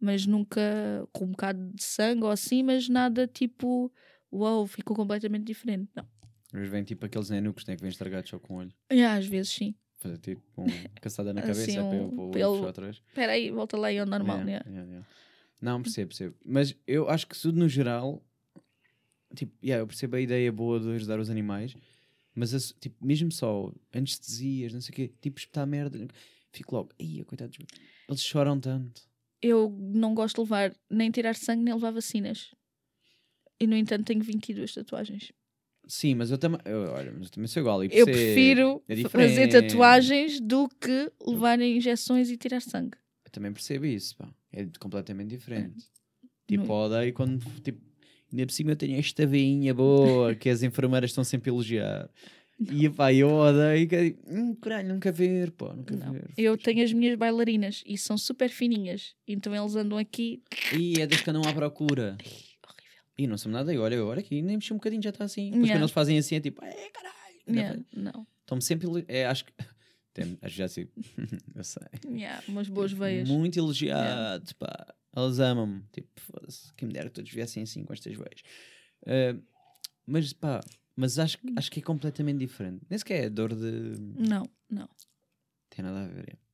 mas 0.00 0.26
nunca 0.26 1.06
com 1.12 1.24
um 1.24 1.30
bocado 1.30 1.70
de 1.74 1.82
sangue 1.82 2.24
ou 2.24 2.30
assim, 2.30 2.62
mas 2.62 2.88
nada 2.88 3.26
tipo, 3.26 3.92
uau, 4.32 4.66
ficou 4.66 4.96
completamente 4.96 5.44
diferente. 5.44 5.88
Não. 5.94 6.06
Mas 6.52 6.68
vem 6.68 6.82
tipo 6.82 7.04
aqueles 7.04 7.28
nenucos 7.30 7.66
né, 7.66 7.76
que 7.76 7.82
vêm 7.82 7.90
estragados 7.90 8.30
só 8.30 8.38
com 8.38 8.54
o 8.54 8.56
olho. 8.58 8.72
E 8.90 9.02
às 9.02 9.26
vezes 9.26 9.52
sim. 9.52 9.74
Fazer 9.98 10.18
tipo 10.18 10.42
um 10.56 10.66
caçada 11.00 11.32
na 11.34 11.40
Assim, 11.42 11.52
cabeça 11.52 11.78
eu 11.78 11.84
um 11.84 12.10
para 12.10 12.24
o 12.24 12.30
pelo- 12.30 12.72
vez. 12.72 12.96
Espera 13.08 13.32
aí, 13.32 13.50
volta 13.50 13.76
lá 13.76 13.92
e 13.92 13.96
é 13.96 14.02
o 14.02 14.06
normal. 14.06 14.38
Yeah, 14.38 14.50
yeah. 14.50 14.70
yeah, 14.70 14.90
yeah. 14.90 15.08
Não, 15.60 15.82
percebo, 15.82 16.08
percebo. 16.08 16.36
Mas 16.44 16.74
eu 16.86 17.08
acho 17.08 17.26
que 17.26 17.38
tudo 17.38 17.58
no 17.58 17.68
geral, 17.68 18.24
tipo, 19.34 19.52
yeah, 19.62 19.82
eu 19.82 19.86
percebo 19.86 20.16
a 20.16 20.20
ideia 20.20 20.50
boa 20.52 20.78
de 20.80 20.88
ajudar 20.92 21.18
os 21.18 21.28
animais, 21.28 21.74
mas 22.34 22.72
tipo, 22.80 23.04
mesmo 23.04 23.32
só 23.32 23.72
anestesias, 23.92 24.72
não 24.72 24.80
sei 24.80 24.92
o 24.92 24.96
quê, 24.96 25.12
tipo, 25.20 25.38
espetar 25.38 25.66
merda, 25.66 26.06
fico 26.52 26.76
logo, 26.76 26.90
ai, 27.00 27.24
coitados, 27.24 27.58
eles 28.08 28.22
choram 28.22 28.58
tanto. 28.60 29.02
Eu 29.42 29.70
não 29.70 30.14
gosto 30.14 30.36
de 30.36 30.42
levar 30.42 30.74
nem 30.88 31.10
tirar 31.10 31.34
sangue 31.34 31.62
nem 31.64 31.74
levar 31.74 31.90
vacinas. 31.90 32.54
E 33.60 33.66
no 33.66 33.76
entanto 33.76 34.06
tenho 34.06 34.22
22 34.22 34.72
tatuagens. 34.74 35.32
Sim, 35.88 36.16
mas 36.16 36.30
eu 36.30 36.36
também, 36.36 36.60
eu, 36.66 36.82
olha, 36.92 37.10
mas 37.10 37.24
eu 37.24 37.30
também 37.30 37.48
sou 37.48 37.60
igual. 37.60 37.82
e 37.82 37.88
Eu 37.90 38.04
prefiro 38.04 38.82
é 38.86 38.96
fazer 39.08 39.48
tatuagens 39.48 40.38
do 40.38 40.68
que 40.68 41.10
levar 41.26 41.58
injeções 41.60 42.28
e 42.30 42.36
tirar 42.36 42.60
sangue. 42.60 42.96
Eu 43.24 43.30
também 43.30 43.50
percebo 43.52 43.86
isso, 43.86 44.14
pá. 44.16 44.28
É 44.52 44.66
completamente 44.78 45.30
diferente. 45.30 45.86
Tipo, 46.46 46.66
Não- 46.66 46.74
odeio 46.74 47.12
quando, 47.14 47.42
tipo, 47.62 47.80
ainda 48.30 48.46
por 48.46 48.52
cima 48.52 48.72
eu 48.72 48.76
tenho 48.76 48.98
esta 48.98 49.26
veinha 49.26 49.72
boa 49.72 50.34
que 50.34 50.50
as 50.50 50.62
enfermeiras 50.62 51.10
estão 51.10 51.24
sempre 51.24 51.50
a 51.50 51.52
elogiar. 51.54 52.10
E 52.70 52.88
pá, 52.90 53.12
eu 53.12 53.30
odeio 53.30 53.88
que 53.88 53.94
é 53.96 54.04
tipo, 54.10 54.22
hum, 54.30 54.54
caralho, 54.56 54.88
nunca 54.88 55.10
ver, 55.10 55.52
pô, 55.52 55.72
nunca 55.72 55.96
Não. 55.96 56.12
ver. 56.12 56.30
Eu 56.36 56.56
tenho 56.58 56.82
as 56.84 56.92
minhas 56.92 57.16
bailarinas 57.16 57.82
e 57.86 57.96
são 57.96 58.18
super 58.18 58.50
fininhas. 58.50 59.14
Então 59.26 59.54
eles 59.54 59.74
andam 59.76 59.96
aqui. 59.96 60.42
E 60.78 61.00
é 61.00 61.06
das 61.06 61.22
que 61.22 61.30
andam 61.30 61.42
à 61.46 61.52
procura. 61.52 62.16
E 63.18 63.26
não 63.26 63.36
sou 63.36 63.50
nada, 63.50 63.74
e 63.74 63.78
olha, 63.78 63.98
agora 64.00 64.20
aqui 64.20 64.40
nem 64.40 64.56
mexi 64.56 64.72
um 64.72 64.76
bocadinho, 64.76 65.02
já 65.02 65.10
está 65.10 65.24
assim. 65.24 65.46
Depois 65.46 65.62
Yeah. 65.64 65.74
quando 65.74 65.82
eles 65.82 65.90
fazem 65.92 66.18
assim 66.18 66.36
é 66.36 66.40
tipo, 66.40 66.64
é 66.64 66.88
caralho. 66.90 67.16
Yeah, 67.48 67.80
não. 67.96 68.26
Estão-me 68.42 68.62
sempre, 68.62 68.88
é, 69.08 69.26
acho 69.26 69.44
que, 69.44 69.52
tem, 70.14 70.38
acho 70.40 70.52
que 70.54 70.58
já 70.58 70.68
sei, 70.68 70.88
eu 71.54 71.64
sei. 71.64 71.82
Yeah, 72.06 72.42
umas 72.46 72.68
boas 72.68 72.92
veias. 72.92 73.28
Muito 73.28 73.58
elogiado, 73.58 74.54
pá. 74.54 74.94
Eles 75.16 75.40
amam-me. 75.40 75.82
Tipo, 75.90 76.08
quem 76.76 76.86
me 76.86 76.94
dera 76.94 77.08
que 77.08 77.14
todos 77.16 77.30
viessem 77.30 77.62
assim 77.64 77.82
com 77.84 77.92
estas 77.92 78.14
veias. 78.14 78.42
Ah, 79.04 79.36
mas 80.06 80.32
pá, 80.32 80.60
mas 80.94 81.18
acho, 81.18 81.38
acho 81.56 81.70
que 81.72 81.80
é 81.80 81.82
completamente 81.82 82.38
diferente. 82.38 82.84
Nem 82.88 82.98
sequer 82.98 83.24
é 83.24 83.30
dor 83.30 83.52
de. 83.54 83.94
Não, 84.16 84.48
não. 84.70 84.88
Tem 85.70 85.84
nada 85.84 86.04
a 86.04 86.06
ver. 86.08 86.34
é. 86.34 86.48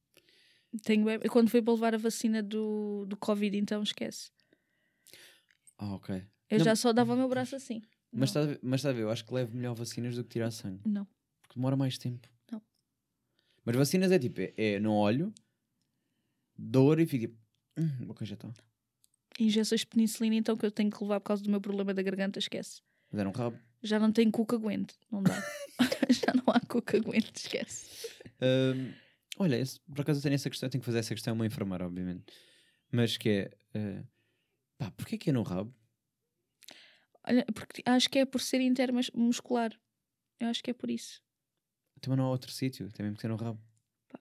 Tenho, 0.83 1.05
quando 1.31 1.51
fui 1.51 1.61
para 1.63 1.75
levar 1.75 1.95
a 1.95 1.99
vacina 1.99 2.43
do, 2.43 3.05
do 3.07 3.17
Covid, 3.17 3.57
então 3.57 3.83
esquece. 3.83 4.31
Ah, 5.79 5.95
ok. 5.95 6.23
Eu 6.51 6.59
Não. 6.59 6.65
já 6.65 6.77
só 6.77 6.93
dava 6.93 7.15
o 7.15 7.17
meu 7.17 7.29
braço 7.29 7.57
assim. 7.57 7.83
Mas 8.13 8.21
Não. 8.21 8.25
está 8.25 8.41
a 8.41 8.47
ver, 8.47 8.61
mas 8.63 8.81
está 8.81 8.91
a 8.91 8.93
ver, 8.93 9.03
eu 9.03 9.11
acho 9.11 9.25
que 9.25 9.35
levo 9.35 9.57
melhor 9.57 9.75
vacinas 9.75 10.15
do 10.15 10.23
que 10.23 10.31
tirar 10.31 10.51
sangue. 10.51 10.81
Não. 10.87 11.05
Porque 11.43 11.55
demora 11.57 11.77
mais 11.77 11.99
tempo. 11.99 12.29
Não. 12.51 12.63
Mas 13.65 13.77
vacinas 13.77 14.13
é 14.13 14.19
tipo, 14.19 14.41
é, 14.41 14.53
é 14.57 14.79
no 14.81 14.93
olho, 14.95 15.33
dor 16.57 17.01
e 17.01 17.07
fica 17.07 17.27
tipo, 17.29 17.39
hum, 17.79 18.11
ok, 18.11 18.27
já 18.27 18.35
está. 18.35 18.53
Injeções 19.39 19.81
de 19.81 19.87
penicilina, 19.89 20.37
então, 20.37 20.57
que 20.57 20.65
eu 20.65 20.71
tenho 20.71 20.91
que 20.91 21.03
levar 21.03 21.19
por 21.21 21.27
causa 21.29 21.43
do 21.43 21.51
meu 21.51 21.61
problema 21.61 21.93
da 21.93 22.03
garganta, 22.03 22.39
esquece. 22.39 22.81
Mas 23.11 23.21
era 23.21 23.29
um 23.29 23.33
rabo. 23.33 23.59
Já 23.83 23.99
não 23.99 24.13
tenho 24.13 24.31
cu 24.31 24.47
que 24.47 24.55
aguente. 24.55 24.95
Não 25.11 25.23
dá. 25.23 25.35
já 26.11 26.33
não 26.35 26.45
há 26.55 26.61
cu 26.61 26.81
que 26.81 26.97
aguente, 26.97 27.33
esquece. 27.37 28.09
Ahm, 28.41 28.93
olha, 29.39 29.57
esse- 29.57 29.81
por 29.81 30.03
acaso 30.03 30.21
eu 30.21 30.23
tenho 30.23 30.35
essa 30.37 30.49
questão, 30.49 30.69
eu 30.69 30.71
tenho 30.71 30.81
que 30.83 30.87
fazer 30.87 30.99
essa 31.01 31.15
questão 31.15 31.33
a 31.33 31.35
uma 31.35 31.47
enfermeira, 31.47 31.85
obviamente. 31.87 32.25
Mas 32.93 33.17
que 33.17 33.29
é, 33.29 33.51
ah, 33.75 34.05
pá, 34.79 34.91
porquê 34.93 35.19
que 35.19 35.31
é 35.31 35.33
no 35.33 35.43
rabo? 35.43 35.75
Olha, 37.27 37.45
porque 37.55 37.83
acho 37.87 38.09
que 38.11 38.19
é 38.19 38.25
por 38.27 38.41
ser 38.41 38.61
intermuscular. 38.61 39.73
Eu 40.41 40.49
acho 40.49 40.63
que 40.63 40.71
é 40.71 40.75
por 40.75 40.91
isso. 40.91 41.23
Também 42.01 42.19
não 42.19 42.27
há 42.27 42.31
outro 42.31 42.51
sítio, 42.51 42.91
tem 42.93 43.05
mesmo 43.05 43.17
que 43.17 43.23
ser 43.23 43.29
no 43.29 43.37
rabo. 43.37 43.59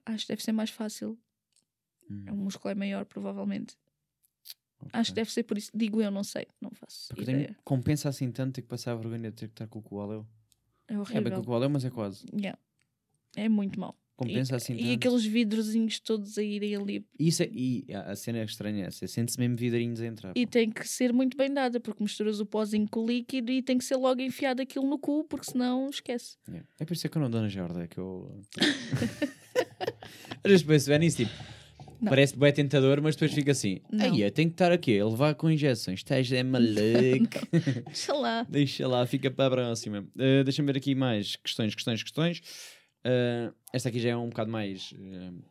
Acho 0.06 0.24
que 0.26 0.32
deve 0.32 0.42
ser 0.42 0.52
mais 0.52 0.70
fácil. 0.70 1.18
Hum, 2.10 2.24
O 2.30 2.36
músculo 2.36 2.70
é 2.72 2.74
maior, 2.74 3.04
provavelmente. 3.04 3.76
ok. 4.80 4.90
Acho 4.92 5.10
que 5.10 5.16
deve 5.16 5.30
ser 5.30 5.42
por 5.44 5.58
isso. 5.58 5.70
Digo 5.74 6.00
eu, 6.00 6.10
não 6.10 6.24
sei. 6.24 6.46
Não 6.60 6.70
faço 6.70 7.08
Porque 7.08 7.22
eu 7.22 7.26
tenho, 7.26 7.40
ideia. 7.40 7.56
compensa 7.64 8.08
assim 8.08 8.30
tanto 8.32 8.54
ter 8.54 8.62
que 8.62 8.68
passar 8.68 8.92
a 8.92 8.96
vergonha 8.96 9.30
de 9.30 9.36
ter 9.36 9.48
que 9.48 9.52
estar 9.54 9.66
com 9.66 9.78
o 9.78 9.82
coaleu. 9.82 10.26
É 10.88 10.92
É 10.92 10.96
bem 10.96 11.00
horrível. 11.00 11.32
com 11.32 11.40
o 11.40 11.44
coaleu, 11.44 11.70
mas 11.70 11.84
é 11.84 11.90
quase. 11.90 12.26
Yeah. 12.32 12.58
É 13.36 13.48
muito 13.48 13.78
mau. 13.78 13.96
Compensa 14.16 14.54
e, 14.54 14.56
assim 14.56 14.74
e 14.74 14.76
tanto. 14.76 14.92
aqueles 14.94 15.24
vidrozinhos 15.24 15.98
todos 15.98 16.38
a 16.38 16.42
irem 16.42 16.76
ali. 16.76 17.04
Isso 17.18 17.42
é, 17.42 17.48
e 17.52 17.84
a 17.92 18.14
cena 18.14 18.38
é 18.38 18.44
estranha, 18.44 18.84
é 18.84 18.86
essa, 18.86 19.06
sente-se 19.08 19.38
mesmo 19.38 19.56
vidrinhos 19.56 20.00
a 20.00 20.06
entrar. 20.06 20.32
E 20.36 20.46
pá. 20.46 20.52
tem 20.52 20.70
que 20.70 20.88
ser 20.88 21.12
muito 21.12 21.36
bem 21.36 21.52
dada, 21.52 21.80
porque 21.80 22.02
misturas 22.02 22.38
o 22.38 22.46
pozinho 22.46 22.86
com 22.88 23.00
o 23.00 23.06
líquido 23.06 23.50
e 23.50 23.60
tem 23.60 23.76
que 23.76 23.84
ser 23.84 23.96
logo 23.96 24.20
enfiado 24.20 24.62
aquilo 24.62 24.88
no 24.88 24.98
cu, 24.98 25.24
porque 25.24 25.50
senão 25.50 25.88
esquece. 25.90 26.36
Yeah. 26.48 26.68
É 26.78 26.84
por 26.84 26.94
isso 26.94 27.06
é 27.06 27.10
que 27.10 27.16
eu 27.18 27.22
não 27.22 27.30
dou 27.30 27.40
na 27.40 27.48
Jorda, 27.48 27.82
é 27.82 27.86
que 27.88 27.98
eu. 27.98 28.40
Às 30.44 30.50
vezes 30.50 30.62
penso, 30.62 30.90
bem 30.90 30.98
nisso, 30.98 31.16
tipo, 31.16 31.32
Não. 32.00 32.10
parece 32.10 32.36
bem 32.36 32.52
tentador, 32.52 33.00
mas 33.02 33.16
depois 33.16 33.32
fica 33.32 33.52
assim: 33.52 33.80
aí, 33.98 34.30
tem 34.30 34.46
que 34.48 34.54
estar 34.54 34.70
aqui, 34.70 34.98
a 34.98 35.06
levar 35.06 35.34
com 35.34 35.50
injeções, 35.50 36.00
estás 36.00 36.30
é 36.30 36.42
maluco. 36.42 37.48
Deixa 37.86 38.12
lá. 38.12 38.46
Deixa 38.48 38.86
lá, 38.86 39.06
fica 39.06 39.30
para 39.30 39.46
a 39.46 39.50
próxima. 39.50 40.06
Uh, 40.14 40.44
Deixa-me 40.44 40.72
ver 40.72 40.78
aqui 40.78 40.94
mais 40.94 41.36
questões, 41.36 41.74
questões, 41.74 42.02
questões. 42.02 42.42
Uh, 43.06 43.54
esta 43.72 43.88
aqui 43.88 44.00
já 44.00 44.10
é 44.10 44.16
um 44.16 44.28
bocado 44.30 44.50
mais 44.50 44.92
uh, 44.92 45.42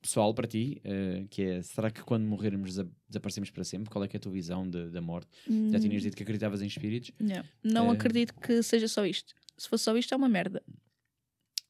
pessoal 0.00 0.34
para 0.34 0.46
ti, 0.46 0.82
uh, 0.84 1.26
que 1.28 1.42
é, 1.42 1.62
será 1.62 1.90
que 1.90 2.02
quando 2.02 2.24
morrermos 2.24 2.70
desa- 2.74 2.90
desaparecemos 3.08 3.50
para 3.50 3.64
sempre? 3.64 3.88
Qual 3.90 4.04
é 4.04 4.08
é 4.12 4.16
a 4.16 4.20
tua 4.20 4.32
visão 4.32 4.68
da 4.68 5.00
morte? 5.00 5.28
Já 5.70 5.78
tinhas 5.80 6.02
dito 6.02 6.16
que 6.16 6.22
acreditavas 6.22 6.60
em 6.60 6.66
espíritos? 6.66 7.12
Não, 7.18 7.44
não 7.62 7.90
É. 7.90 7.94
acredito 7.94 8.34
que 8.34 8.62
seja 8.62 8.88
só 8.88 9.06
isto. 9.06 9.34
Se 9.56 9.68
fosse 9.68 9.84
só 9.84 9.96
isto, 9.96 10.12
é 10.12 10.16
uma 10.16 10.28
merda. 10.28 10.62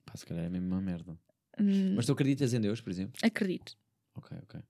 Pá, 0.05 0.17
se 0.17 0.27
calhar 0.27 0.45
é 0.45 0.49
mesmo 0.49 0.67
uma 0.69 0.81
merda. 0.81 1.17
Hum, 1.61 1.95
Mas 1.95 2.07
tu 2.07 2.13
acreditas 2.13 2.53
em 2.55 2.61
Deus, 2.61 2.81
por 2.81 2.91
exemplo? 2.91 3.21
Acredito. 3.23 3.77
Ok, 4.15 4.37
ok. 4.43 4.61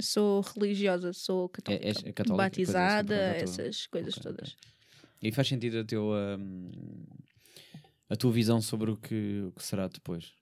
Sou 0.00 0.40
religiosa, 0.42 1.12
sou 1.12 1.48
católica. 1.48 1.84
és 1.84 1.96
católica, 2.14 2.36
batizada, 2.36 3.14
pois 3.14 3.18
é, 3.18 3.44
isso 3.44 3.60
me 3.62 3.68
essas 3.68 3.86
coisas 3.88 4.14
Ok, 4.16 4.30
ok. 4.30 4.36
todas. 4.36 4.56
E 5.20 5.32
faz 5.32 5.48
sentido 5.48 5.80
a, 5.80 5.84
teu, 5.84 6.10
um, 6.12 6.70
a 8.08 8.16
tua 8.16 8.32
visão 8.32 8.60
sobre 8.60 8.90
o 8.90 8.96
que, 8.96 9.42
o 9.48 9.52
que 9.52 9.62
será 9.64 9.88
depois? 9.88 10.32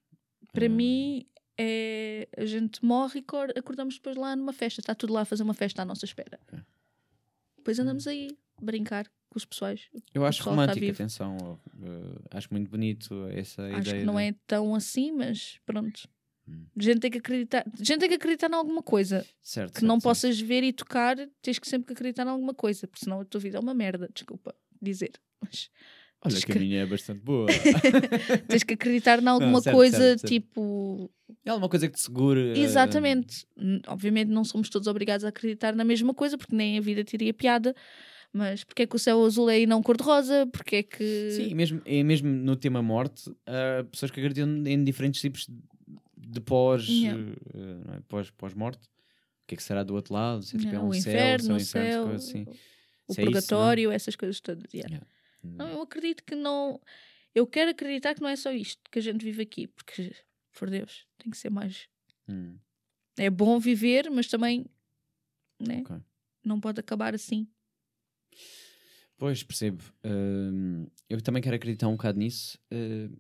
Para 0.53 0.67
Hum. 0.67 0.71
mim, 0.71 1.27
é, 1.59 2.29
a 2.37 2.45
gente 2.47 2.85
morre 2.85 3.21
e 3.21 3.23
cor- 3.23 3.53
acordamos 3.57 3.95
depois 3.97 4.17
lá 4.17 4.35
numa 4.37 4.53
festa. 4.53 4.81
Está 4.81 4.95
tudo 4.95 5.13
lá 5.13 5.23
a 5.23 5.25
fazer 5.25 5.43
uma 5.43 5.55
festa 5.55 5.83
à 5.83 5.85
nossa 5.85 6.05
espera. 6.05 6.39
Depois 7.57 7.79
andamos 7.79 8.07
aí 8.07 8.29
a 8.61 8.65
brincar 8.65 9.07
com 9.29 9.37
os 9.39 9.45
pessoais. 9.45 9.89
Eu 10.15 10.25
acho 10.25 10.43
romântico, 10.45 10.89
atenção. 10.91 11.37
uh, 11.37 12.23
acho 12.31 12.49
muito 12.53 12.71
bonito 12.71 13.27
essa 13.29 13.63
Acho 13.69 13.89
ideia. 13.89 14.01
que 14.01 14.05
não 14.07 14.15
de- 14.17 14.23
é 14.23 14.35
tão 14.47 14.75
assim, 14.75 15.13
mas 15.13 15.59
pronto. 15.67 16.09
Hum. 16.49 16.65
Gente 16.77 17.01
tem 17.01 17.11
que 17.11 17.19
acreditar. 17.19 17.65
gente 17.77 17.99
tem 17.99 18.09
que 18.09 18.15
acreditar 18.15 18.49
em 18.49 18.55
alguma 18.55 18.83
coisa 18.83 19.27
certo, 19.43 19.73
que 19.73 19.81
certo, 19.81 19.85
não 19.85 19.97
certo. 19.97 20.05
possas 20.05 20.41
ver 20.41 20.63
e 20.63 20.73
tocar. 20.73 21.17
Tens 21.43 21.59
que 21.59 21.67
sempre 21.69 21.89
que 21.89 21.93
acreditar 21.95 22.25
em 22.25 22.31
alguma 22.31 22.55
coisa, 22.55 22.87
porque 22.87 23.05
senão 23.05 23.21
a 23.21 23.25
tua 23.25 23.41
vida 23.41 23.57
é 23.59 23.61
uma 23.61 23.75
merda. 23.75 24.09
Desculpa 24.15 24.55
dizer. 24.81 25.11
Mas 25.43 25.69
Olha 26.25 26.41
que 26.41 26.53
a 26.53 26.55
minha 26.57 26.81
é 26.83 26.87
bastante 26.87 27.21
boa. 27.21 27.47
tens 28.49 28.63
que 28.65 28.75
acreditar 28.75 29.23
em 29.23 29.27
alguma 29.29 29.61
certo, 29.61 29.77
coisa, 29.77 29.97
certo, 29.97 30.21
certo. 30.21 30.33
tipo. 30.33 31.11
é 31.45 31.51
alguma 31.51 31.69
coisa 31.69 31.87
que 31.89 31.95
te 31.95 32.01
segure. 32.01 32.41
uh, 32.53 32.57
Exatamente. 32.59 33.47
N- 33.57 33.81
Obviamente 33.87 34.29
não 34.29 34.45
somos 34.45 34.69
todos 34.69 34.89
obrigados 34.89 35.25
a 35.25 35.29
acreditar 35.29 35.75
na 35.75 35.85
mesma 35.85 36.13
coisa, 36.15 36.37
porque 36.37 36.55
nem 36.57 36.79
a 36.79 36.81
vida 36.81 37.05
teria 37.05 37.33
piada. 37.33 37.75
Mas 38.33 38.65
porque 38.65 38.83
é 38.83 38.87
que 38.87 38.97
o 38.97 38.99
céu 38.99 39.25
azul 39.25 39.49
é 39.49 39.61
e 39.61 39.67
não 39.67 39.83
cor-de-rosa? 39.83 40.47
Porque 40.53 40.77
é 40.77 40.83
que. 40.83 41.31
Sim, 41.31 41.55
mesmo, 41.55 41.81
mesmo 41.87 42.29
no 42.29 42.57
tema 42.57 42.83
morte, 42.83 43.31
há 43.47 43.85
pessoas 43.85 44.11
que 44.11 44.19
acreditam 44.19 44.49
em 44.67 44.83
diferentes 44.83 45.21
tipos 45.21 45.47
de 46.17 46.41
pós, 46.41 46.87
Yeah. 46.89 47.23
uh, 47.23 47.87
não 47.87 47.95
é? 47.95 48.01
pós, 48.09 48.31
pós-morte. 48.31 48.85
O 48.87 49.47
que 49.47 49.55
é 49.55 49.57
que 49.57 49.63
será 49.63 49.85
do 49.85 49.95
outro 49.95 50.13
lado? 50.13 50.43
Se 50.43 50.57
é, 50.57 50.59
tipo, 50.59 50.75
é 50.75 50.79
Não, 50.79 50.87
um 50.87 50.89
o 50.89 50.95
céu, 50.95 51.13
inferno, 51.13 51.45
se 51.45 51.51
é 51.51 51.55
um 51.55 51.57
inferno, 51.57 51.93
céu, 51.93 52.03
coisa 52.09 52.17
assim. 52.25 52.43
o 53.07 53.15
Se 53.15 53.21
é 53.21 53.23
isso, 53.23 53.31
purgatório, 53.31 53.91
essas 53.93 54.17
coisas 54.17 54.41
todas. 54.41 54.75
yeah. 54.75 55.07
Não, 55.55 55.68
eu 55.70 55.82
acredito 55.82 56.24
que 56.24 56.35
não. 56.35 56.81
Eu 57.35 57.47
quero 57.47 57.70
acreditar 57.70 58.14
que 58.14 58.20
não 58.23 58.28
é 58.28 58.36
só 58.36 58.51
isto 58.52 58.81
que 58.90 58.98
a 58.98 59.02
gente 59.02 59.24
vive 59.24 59.43
aqui, 59.43 59.66
porque, 59.66 60.14
por 60.59 60.70
Deus, 60.70 61.06
tem 61.18 61.31
que 61.31 61.36
ser 61.36 61.51
mais. 61.51 61.89
Hum, 62.28 62.59
É 63.18 63.31
bom 63.31 63.59
viver, 63.59 64.10
mas 64.10 64.27
também. 64.27 64.66
Né? 65.60 65.81
ok. 65.82 65.97
Não 66.44 66.60
pode 66.60 66.81
acabar 66.81 67.14
assim. 67.14 67.48
Pois, 69.16 69.43
percebo. 69.43 69.82
Hum, 70.05 70.86
eu 71.09 71.20
também 71.23 71.43
quero 71.43 71.56
acreditar 71.56 71.89
um 71.89 71.93
bocado 71.97 72.18
nisso. 72.18 72.59
uh, 72.73 73.16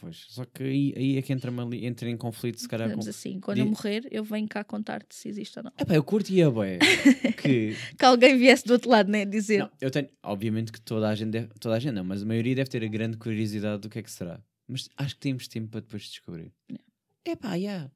Pois, 0.00 0.26
só 0.28 0.44
que 0.44 0.62
aí, 0.62 0.94
aí 0.96 1.16
é 1.16 1.22
que 1.22 1.32
entra, 1.32 1.50
ali, 1.50 1.86
entra 1.86 2.10
em 2.10 2.16
conflito, 2.16 2.60
se 2.60 2.68
calhar. 2.68 2.88
Fazemos 2.88 3.06
Com... 3.06 3.10
assim, 3.10 3.40
quando 3.40 3.58
eu 3.58 3.66
morrer, 3.66 4.06
eu 4.10 4.24
venho 4.24 4.48
cá 4.48 4.64
contar-te 4.64 5.14
se 5.14 5.28
existe 5.28 5.58
ou 5.58 5.64
não. 5.64 5.72
Epá, 5.78 5.94
eu 5.94 6.02
curtia, 6.02 6.50
bué, 6.50 6.78
que 7.40 7.76
Que 7.96 8.04
alguém 8.04 8.36
viesse 8.36 8.64
do 8.64 8.72
outro 8.72 8.90
lado, 8.90 9.10
né? 9.10 9.24
Dizer. 9.24 9.60
Não, 9.60 9.70
eu 9.80 9.90
tenho, 9.90 10.08
obviamente 10.22 10.72
que 10.72 10.80
toda 10.80 11.08
a 11.08 11.14
gente, 11.14 11.30
deve, 11.30 11.48
toda 11.60 11.76
a 11.76 11.78
gente 11.78 11.94
não, 11.94 12.04
mas 12.04 12.22
a 12.22 12.26
maioria 12.26 12.54
deve 12.54 12.68
ter 12.68 12.82
a 12.82 12.88
grande 12.88 13.16
curiosidade 13.16 13.82
do 13.82 13.88
que 13.88 13.98
é 13.98 14.02
que 14.02 14.10
será. 14.10 14.42
Mas 14.66 14.88
acho 14.96 15.14
que 15.14 15.20
temos 15.20 15.46
tempo 15.46 15.68
para 15.68 15.80
depois 15.80 16.02
descobrir. 16.02 16.52
É 17.24 17.36
pá, 17.36 17.54
yeah. 17.54 17.90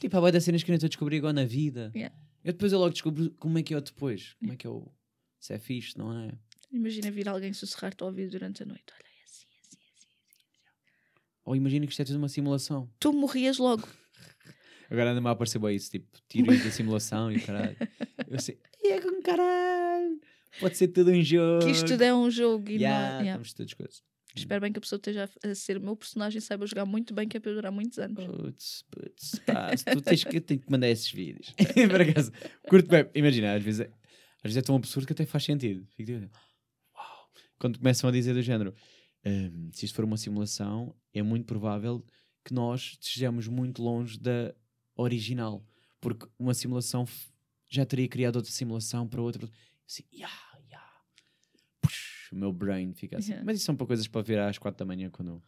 Tipo, 0.00 0.16
há 0.16 0.20
bué 0.20 0.32
das 0.32 0.44
cenas 0.44 0.62
que 0.62 0.70
eu 0.70 0.72
nem 0.72 0.76
estou 0.76 0.86
a 0.86 0.90
descobrir 0.90 1.18
agora 1.18 1.32
na 1.32 1.44
vida. 1.44 1.90
Yeah. 1.94 2.14
Eu 2.44 2.52
depois 2.52 2.72
eu 2.72 2.78
logo 2.78 2.92
descubro 2.92 3.30
como 3.32 3.58
é 3.58 3.62
que 3.62 3.74
é 3.74 3.76
o 3.76 3.80
depois. 3.80 4.34
Como 4.38 4.52
é 4.52 4.56
que 4.56 4.66
é 4.66 4.70
o. 4.70 4.90
Se 5.40 5.54
é 5.54 5.58
fixe, 5.58 5.96
não 5.96 6.12
é? 6.12 6.32
Imagina 6.72 7.10
vir 7.10 7.28
alguém 7.28 7.52
sussurrar-te 7.52 8.02
ao 8.02 8.08
ouvido 8.08 8.30
durante 8.30 8.62
a 8.62 8.66
noite. 8.66 8.84
Olha, 8.92 9.02
é 9.02 9.24
assim, 9.24 9.46
é 9.56 9.60
assim, 9.60 9.78
é 9.80 9.94
assim. 9.94 10.08
Ou 11.48 11.56
imagina 11.56 11.86
que 11.86 11.92
isto 11.92 12.02
é 12.02 12.04
tudo 12.04 12.18
uma 12.18 12.28
simulação. 12.28 12.90
Tu 13.00 13.10
morrias 13.12 13.56
logo. 13.58 13.88
Agora 14.90 15.12
anda-me 15.12 15.28
a 15.28 15.30
aparecer 15.30 15.58
bem 15.58 15.74
isso, 15.74 15.90
tipo, 15.90 16.06
tiros 16.28 16.62
da 16.62 16.70
simulação 16.70 17.32
e 17.32 17.40
caralho. 17.40 17.76
Eu 18.28 18.38
sei, 18.38 18.58
e 18.82 18.88
é 18.88 19.00
com 19.00 19.22
caralho. 19.22 20.20
Pode 20.60 20.76
ser 20.76 20.88
tudo 20.88 21.10
um 21.10 21.22
jogo. 21.22 21.64
Que 21.64 21.70
isto 21.70 21.86
tudo 21.86 22.02
é 22.02 22.14
um 22.14 22.30
jogo 22.30 22.68
e 22.70 22.76
Yeah, 22.76 23.00
não. 23.14 23.20
yeah. 23.20 23.30
estamos 23.42 23.52
todas 23.54 23.74
coisas. 23.74 24.02
Espero 24.36 24.60
bem 24.60 24.72
que 24.72 24.78
a 24.78 24.80
pessoa 24.80 24.98
esteja 24.98 25.28
a 25.42 25.54
ser 25.54 25.78
o 25.78 25.80
meu 25.80 25.96
personagem 25.96 26.38
e 26.38 26.42
saiba 26.42 26.66
jogar 26.66 26.84
muito 26.86 27.12
bem, 27.14 27.26
que 27.26 27.36
é 27.36 27.40
para 27.40 27.52
durar 27.54 27.72
muitos 27.72 27.98
anos. 27.98 28.24
Putz, 28.24 28.84
putz, 28.90 29.38
pá, 29.46 29.70
tu 29.92 30.00
tens 30.02 30.22
que, 30.24 30.40
tenho 30.40 30.60
que 30.60 30.70
mandar 30.70 30.88
esses 30.88 31.10
vídeos. 31.10 31.52
Por 31.90 32.00
acaso, 32.00 32.30
curto 32.68 32.88
bem. 32.88 33.06
Imagina, 33.14 33.54
às 33.54 33.62
vezes, 33.62 33.80
é, 33.80 33.84
às 34.36 34.42
vezes 34.44 34.58
é 34.58 34.62
tão 34.62 34.76
absurdo 34.76 35.06
que 35.06 35.12
até 35.12 35.24
faz 35.26 35.44
sentido. 35.44 35.84
Fico 35.96 36.12
tipo, 36.12 36.30
uau. 36.94 37.28
Quando 37.58 37.78
começam 37.78 38.08
a 38.08 38.12
dizer 38.12 38.32
do 38.34 38.42
género, 38.42 38.74
"Hum, 39.26 39.70
se 39.72 39.86
isto 39.86 39.94
for 39.96 40.04
uma 40.04 40.16
simulação, 40.16 40.94
é 41.18 41.22
muito 41.22 41.46
provável 41.46 42.04
que 42.44 42.54
nós 42.54 42.96
estejamos 43.00 43.46
muito 43.46 43.82
longe 43.82 44.18
da 44.18 44.54
original. 44.96 45.64
Porque 46.00 46.26
uma 46.38 46.54
simulação 46.54 47.06
já 47.68 47.84
teria 47.84 48.08
criado 48.08 48.36
outra 48.36 48.50
simulação 48.50 49.06
para 49.06 49.20
outra. 49.20 49.48
Assim, 49.86 50.04
yeah, 50.12 50.34
yeah. 50.68 50.90
Push, 51.80 52.30
o 52.32 52.36
meu 52.36 52.52
brain 52.52 52.92
fica 52.94 53.18
assim. 53.18 53.30
Yeah. 53.30 53.44
Mas 53.44 53.56
isso 53.56 53.66
são 53.66 53.76
para 53.76 53.86
coisas 53.86 54.06
para 54.06 54.22
ver 54.22 54.38
às 54.38 54.58
quatro 54.58 54.78
da 54.78 54.84
manhã 54.84 55.10
quando. 55.10 55.42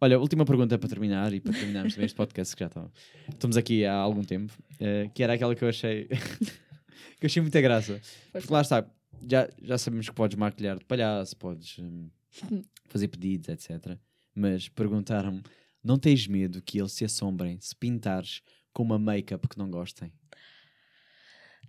Olha, 0.00 0.18
última 0.18 0.44
pergunta 0.44 0.76
para 0.78 0.88
terminar 0.88 1.32
e 1.32 1.40
para 1.40 1.52
terminarmos 1.52 1.94
também 1.94 2.06
este 2.06 2.16
podcast 2.16 2.56
que 2.56 2.60
já 2.60 2.66
está. 2.66 2.90
Estamos 3.28 3.56
aqui 3.56 3.84
há 3.84 3.94
algum 3.94 4.24
tempo, 4.24 4.52
eh, 4.80 5.08
que 5.14 5.22
era 5.22 5.34
aquela 5.34 5.54
que 5.54 5.62
eu 5.62 5.68
achei 5.68 6.08
que 7.20 7.24
eu 7.24 7.26
achei 7.26 7.40
muita 7.40 7.60
graça. 7.60 8.00
Porque 8.32 8.52
lá 8.52 8.62
está, 8.62 8.84
já, 9.28 9.48
já 9.62 9.78
sabemos 9.78 10.08
que 10.08 10.14
podes 10.14 10.36
maquilhar 10.36 10.76
de 10.76 10.84
palhaço, 10.84 11.36
podes 11.36 11.78
hum, 11.78 12.10
fazer 12.88 13.06
pedidos, 13.08 13.48
etc. 13.48 13.96
Mas 14.34 14.68
perguntaram-me: 14.68 15.42
não 15.82 15.98
tens 15.98 16.26
medo 16.26 16.62
que 16.62 16.78
eles 16.80 16.92
se 16.92 17.04
assombrem 17.04 17.58
se 17.60 17.74
pintares 17.76 18.40
com 18.72 18.82
uma 18.82 18.98
make-up 18.98 19.46
que 19.48 19.58
não 19.58 19.70
gostem? 19.70 20.12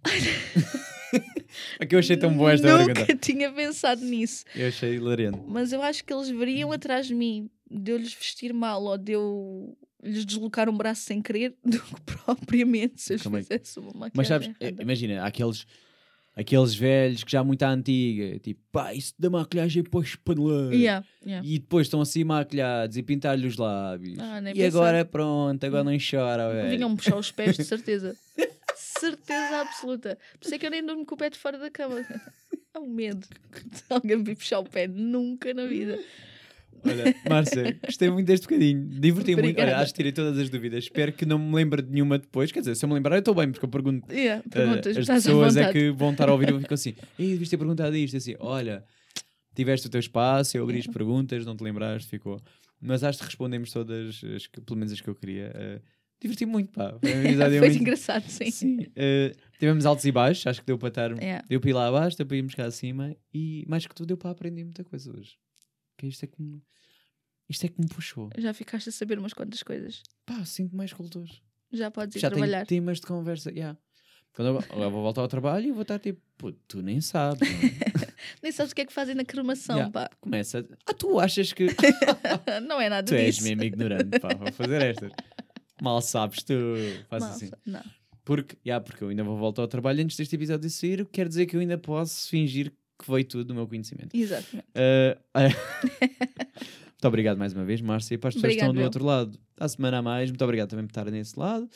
é 1.80 1.86
que 1.86 1.96
eu 1.96 2.00
achei 2.00 2.18
tão 2.18 2.36
boa 2.36 2.54
esta 2.54 2.78
Nunca 2.78 2.94
pergunta. 2.94 3.16
tinha 3.18 3.52
pensado 3.52 4.04
nisso. 4.04 4.44
Eu 4.56 4.68
achei 4.68 4.96
hilarante. 4.96 5.40
Mas 5.48 5.72
eu 5.72 5.82
acho 5.82 6.04
que 6.04 6.14
eles 6.14 6.30
veriam 6.30 6.72
atrás 6.72 7.08
de 7.08 7.16
mim 7.16 7.50
de 7.70 7.92
eu 7.92 7.98
lhes 7.98 8.14
vestir 8.14 8.54
mal 8.54 8.84
ou 8.84 8.98
de 8.98 9.14
eu 9.14 9.78
lhes 10.04 10.26
deslocar 10.26 10.70
um 10.70 10.76
braço 10.78 11.02
sem 11.04 11.22
querer 11.22 11.56
do 11.64 11.80
que 11.82 12.02
propriamente 12.02 13.02
se 13.02 13.14
eu 13.14 13.16
lhes 13.16 13.24
Também. 13.24 13.42
fizesse 13.42 13.80
uma 13.80 13.92
maquiagem. 13.94 14.12
Mas 14.16 14.28
sabes, 14.28 14.52
eh, 14.60 14.74
imagina, 14.82 15.24
há 15.24 15.28
aqueles, 15.28 15.66
aqueles 16.36 16.74
velhos 16.76 17.24
que 17.24 17.32
já 17.32 17.44
muito 17.44 17.64
à 17.64 17.70
antiga, 17.70 18.40
tipo, 18.40 18.62
pá, 18.72 18.94
isso 18.94 19.14
da 19.18 19.30
maquilhagem 19.30 19.84
para 19.84 20.00
os. 20.00 20.18
Yeah, 20.72 21.06
yeah. 21.26 21.48
E 21.48 21.60
depois 21.60 21.88
estão 21.88 22.02
assim 22.02 22.24
maquilhados 22.24 22.98
e 22.98 23.04
pintar-lhe 23.04 23.48
os 23.48 23.58
lábios. 23.58 24.18
Ah, 24.20 24.40
e 24.42 24.54
pensar. 24.54 24.68
agora 24.68 25.06
pronto, 25.06 25.64
agora 25.66 25.84
não 25.84 25.98
chora, 25.98 26.52
velho. 26.52 26.70
Vinham 26.70 26.96
puxar 26.96 27.18
os 27.18 27.32
pés, 27.32 27.58
de 27.58 27.64
certeza. 27.64 28.16
certeza 28.76 29.62
absoluta. 29.62 30.18
Por 30.40 30.46
isso 30.46 30.56
é 30.56 30.58
que 30.58 30.66
eu 30.66 30.72
nem 30.72 30.86
durmo 30.86 31.06
com 31.06 31.16
o 31.16 31.18
pé 31.18 31.30
de 31.30 31.38
fora 31.38 31.58
da 31.58 31.70
cama. 31.70 31.96
É 32.76 32.80
um 32.80 32.90
medo. 32.90 33.28
Se 33.72 33.84
alguém 33.88 34.18
me 34.18 34.36
puxar 34.36 34.58
o 34.58 34.64
pé, 34.64 34.88
nunca 34.88 35.54
na 35.54 35.68
vida. 35.68 36.00
Olha, 36.86 37.16
Márcia, 37.30 37.80
gostei 37.86 38.10
muito 38.10 38.28
deste 38.28 38.44
bocadinho. 38.44 38.88
Diverti-me 38.90 39.42
muito. 39.42 39.60
Olha, 39.62 39.78
acho 39.78 39.92
que 39.94 39.98
tirei 39.98 40.12
todas 40.12 40.38
as 40.38 40.50
dúvidas. 40.50 40.84
Espero 40.86 41.12
que 41.14 41.26
não 41.26 41.40
me 41.40 41.56
lembre 41.56 41.82
de 41.82 41.92
nenhuma 41.92 42.18
depois. 42.20 42.52
Quer 42.52 42.60
dizer, 42.60 42.76
se 42.76 42.84
eu 42.86 42.90
me 42.90 42.96
lembrar, 42.96 43.16
eu 43.16 43.20
estou 43.20 43.34
bem, 43.36 43.52
porque 43.52 43.66
eu 43.66 43.70
pergunto. 43.70 44.12
Yeah, 44.14 44.44
eh, 44.46 44.50
perguntas, 44.50 44.98
as 44.98 44.98
estás 44.98 45.26
à 45.26 45.30
pessoas 45.30 45.58
é 45.58 45.72
que 45.72 45.92
vão 45.92 46.12
estar 46.12 46.30
a 46.30 46.34
ouvir 46.34 46.50
e 46.50 46.54
ficam 46.60 46.76
assim: 46.76 46.94
Ei, 47.18 47.30
devias 47.32 47.50
ter 47.50 47.58
perguntado 47.58 47.96
isto. 47.96 48.18
Assim, 48.18 48.36
olha, 48.40 48.84
tiveste 49.56 49.88
o 49.88 49.90
teu 49.90 50.00
espaço, 50.00 50.58
eu 50.58 50.64
abri 50.64 50.80
as 50.80 50.88
perguntas, 50.88 51.46
não 51.46 51.56
te 51.56 51.64
lembraste, 51.64 52.10
ficou. 52.10 52.42
Mas 52.82 53.04
acho 53.04 53.20
que 53.20 53.26
respondemos 53.26 53.72
todas, 53.72 54.22
as 54.36 54.48
que, 54.48 54.60
pelo 54.62 54.78
menos 54.78 54.92
as 54.92 55.00
que 55.00 55.08
eu 55.10 55.16
queria. 55.16 55.52
Eh, 55.56 55.80
Diverti-me 56.22 56.52
muito, 56.54 56.72
pá. 56.72 56.96
Foi, 57.02 57.12
Foi 57.50 57.60
muito- 57.60 57.78
engraçado, 57.82 58.24
sim. 58.30 58.50
Sim. 58.50 58.78
eh, 58.96 59.34
tivemos 59.60 59.86
altos 59.86 60.06
e 60.06 60.12
baixos, 60.12 60.48
acho 60.48 60.62
que 60.62 60.68
deu 60.68 60.78
para 60.78 60.88
estar. 60.88 61.12
Yeah. 61.22 61.46
Deu 61.50 61.60
para 61.60 61.70
ir 61.70 61.74
lá 61.74 61.88
abaixo, 61.88 62.18
deu 62.18 62.26
para 62.26 62.38
irmos 62.38 62.56
cá 62.56 62.66
acima 62.66 63.14
e 63.34 63.66
mais 63.68 63.86
que 63.86 63.94
tudo 63.94 64.08
deu 64.08 64.18
para 64.18 64.32
aprender 64.32 64.64
muita 64.64 64.84
coisa 64.86 65.12
hoje. 65.12 65.36
Que 65.98 66.08
isto 66.08 66.24
é 66.24 66.28
que 66.28 66.42
me, 66.42 66.62
isto 67.50 67.66
é 67.66 67.70
que 67.70 67.80
me 67.80 67.88
puxou. 67.88 68.30
Já 68.38 68.54
ficaste 68.54 68.90
a 68.90 68.92
saber 68.92 69.20
umas 69.20 69.34
quantas 69.34 69.62
coisas. 69.64 70.02
Pá, 70.26 70.44
sinto 70.46 70.76
mais 70.76 70.92
cultor. 70.94 71.28
Já 71.72 71.90
podes 71.92 72.16
ir 72.16 72.20
Já 72.20 72.30
trabalhar. 72.30 72.66
tenho 72.66 72.82
temas 72.82 73.00
de 73.00 73.08
conversa. 73.08 73.50
Yeah. 73.52 73.78
Quando 74.36 74.48
eu, 74.48 74.58
agora 74.72 74.90
vou 74.90 75.02
voltar 75.04 75.22
ao 75.22 75.28
trabalho 75.28 75.68
e 75.68 75.72
vou 75.72 75.84
estar 75.84 76.00
tipo, 76.00 76.20
pô, 76.38 76.52
tu 76.68 76.82
nem 76.82 77.00
sabes. 77.02 77.48
é?" 77.48 77.54
Nem 78.42 78.52
sabes 78.52 78.72
o 78.72 78.76
que 78.76 78.82
é 78.82 78.86
que 78.86 78.94
fazem 78.94 79.14
na 79.16 79.26
cremação, 79.26 79.76
Yeah. 79.76 79.92
pá. 79.92 80.10
Começa. 80.22 80.66
Ah, 80.86 80.94
tu 80.94 81.20
achas 81.20 81.52
que. 81.54 81.68
Não 82.68 82.80
é 82.80 82.90
nada 82.90 83.06
tu 83.12 83.14
és 83.16 83.36
disso. 83.36 83.48
mesmo 83.48 83.64
ignorante, 83.64 84.18
pá, 84.20 84.34
vou 84.34 84.52
fazer 84.52 84.82
estas. 84.82 85.12
Mal 85.82 86.02
sabes 86.02 86.42
tu. 86.44 86.54
Faz 87.10 87.24
assim. 87.24 87.52
Não. 87.66 87.82
Porque, 88.24 88.58
yeah, 88.66 88.82
porque 88.84 89.04
eu 89.04 89.10
ainda 89.10 89.24
vou 89.24 89.38
voltar 89.38 89.62
ao 89.64 89.68
trabalho 89.68 90.02
antes 90.02 90.16
deste 90.16 90.34
episódio 90.36 90.62
de 90.68 90.74
sair, 90.74 91.02
o 91.02 91.06
que 91.06 91.12
quer 91.12 91.28
dizer 91.28 91.46
que 91.46 91.56
eu 91.58 91.60
ainda 91.60 91.78
posso 91.78 92.30
fingir 92.30 92.72
que 92.98 93.12
veio 93.12 93.26
tudo 93.26 93.44
do 93.46 93.54
meu 93.56 93.68
conhecimento. 93.68 94.16
Exatamente. 94.16 94.68
Uh, 94.70 95.20
muito 97.04 97.10
obrigado 97.10 97.38
mais 97.38 97.52
uma 97.52 97.66
vez, 97.66 97.82
Márcia, 97.82 98.16
e 98.16 98.18
para 98.18 98.30
as 98.30 98.36
pessoas 98.36 98.54
que 98.54 98.60
estão 98.60 98.74
do 98.74 98.82
outro 98.82 99.04
lado. 99.04 99.38
À 99.60 99.68
semana 99.68 99.98
a 99.98 100.02
mais, 100.02 100.30
muito 100.30 100.42
obrigado 100.42 100.70
também 100.70 100.86
por 100.86 100.92
estarem 100.92 101.12
nesse 101.12 101.38
lado. 101.38 101.70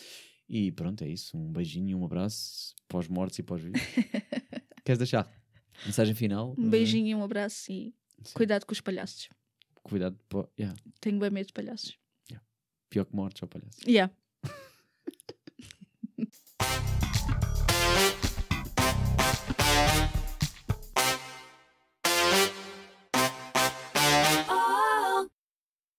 E 0.47 0.71
pronto, 0.71 1.03
é 1.03 1.09
isso. 1.09 1.37
Um 1.37 1.51
beijinho, 1.51 1.89
e 1.89 1.95
um 1.95 2.05
abraço 2.05 2.73
para 2.87 2.99
os 2.99 3.09
mortos 3.09 3.37
e 3.37 3.43
para 3.43 3.57
os 3.57 3.61
vivos. 3.61 3.81
Queres 4.85 4.97
deixar? 4.97 5.29
Mensagem 5.85 6.15
final? 6.15 6.55
Um 6.57 6.67
é? 6.67 6.69
beijinho, 6.69 7.07
e 7.07 7.13
um 7.13 7.21
abraço 7.21 7.69
e 7.69 7.93
Sim. 8.23 8.35
cuidado 8.35 8.65
com 8.65 8.71
os 8.71 8.79
palhaços. 8.79 9.27
Cuidado. 9.83 10.17
Po... 10.29 10.49
Yeah. 10.57 10.79
Tenho 11.01 11.19
bem 11.19 11.29
medo 11.29 11.47
de 11.47 11.53
palhaços. 11.53 11.99
Yeah. 12.31 12.47
Pior 12.89 13.03
que 13.03 13.13
mortos 13.13 13.41
ou 13.41 13.49
palhaços. 13.49 13.81
Yeah. 13.85 14.09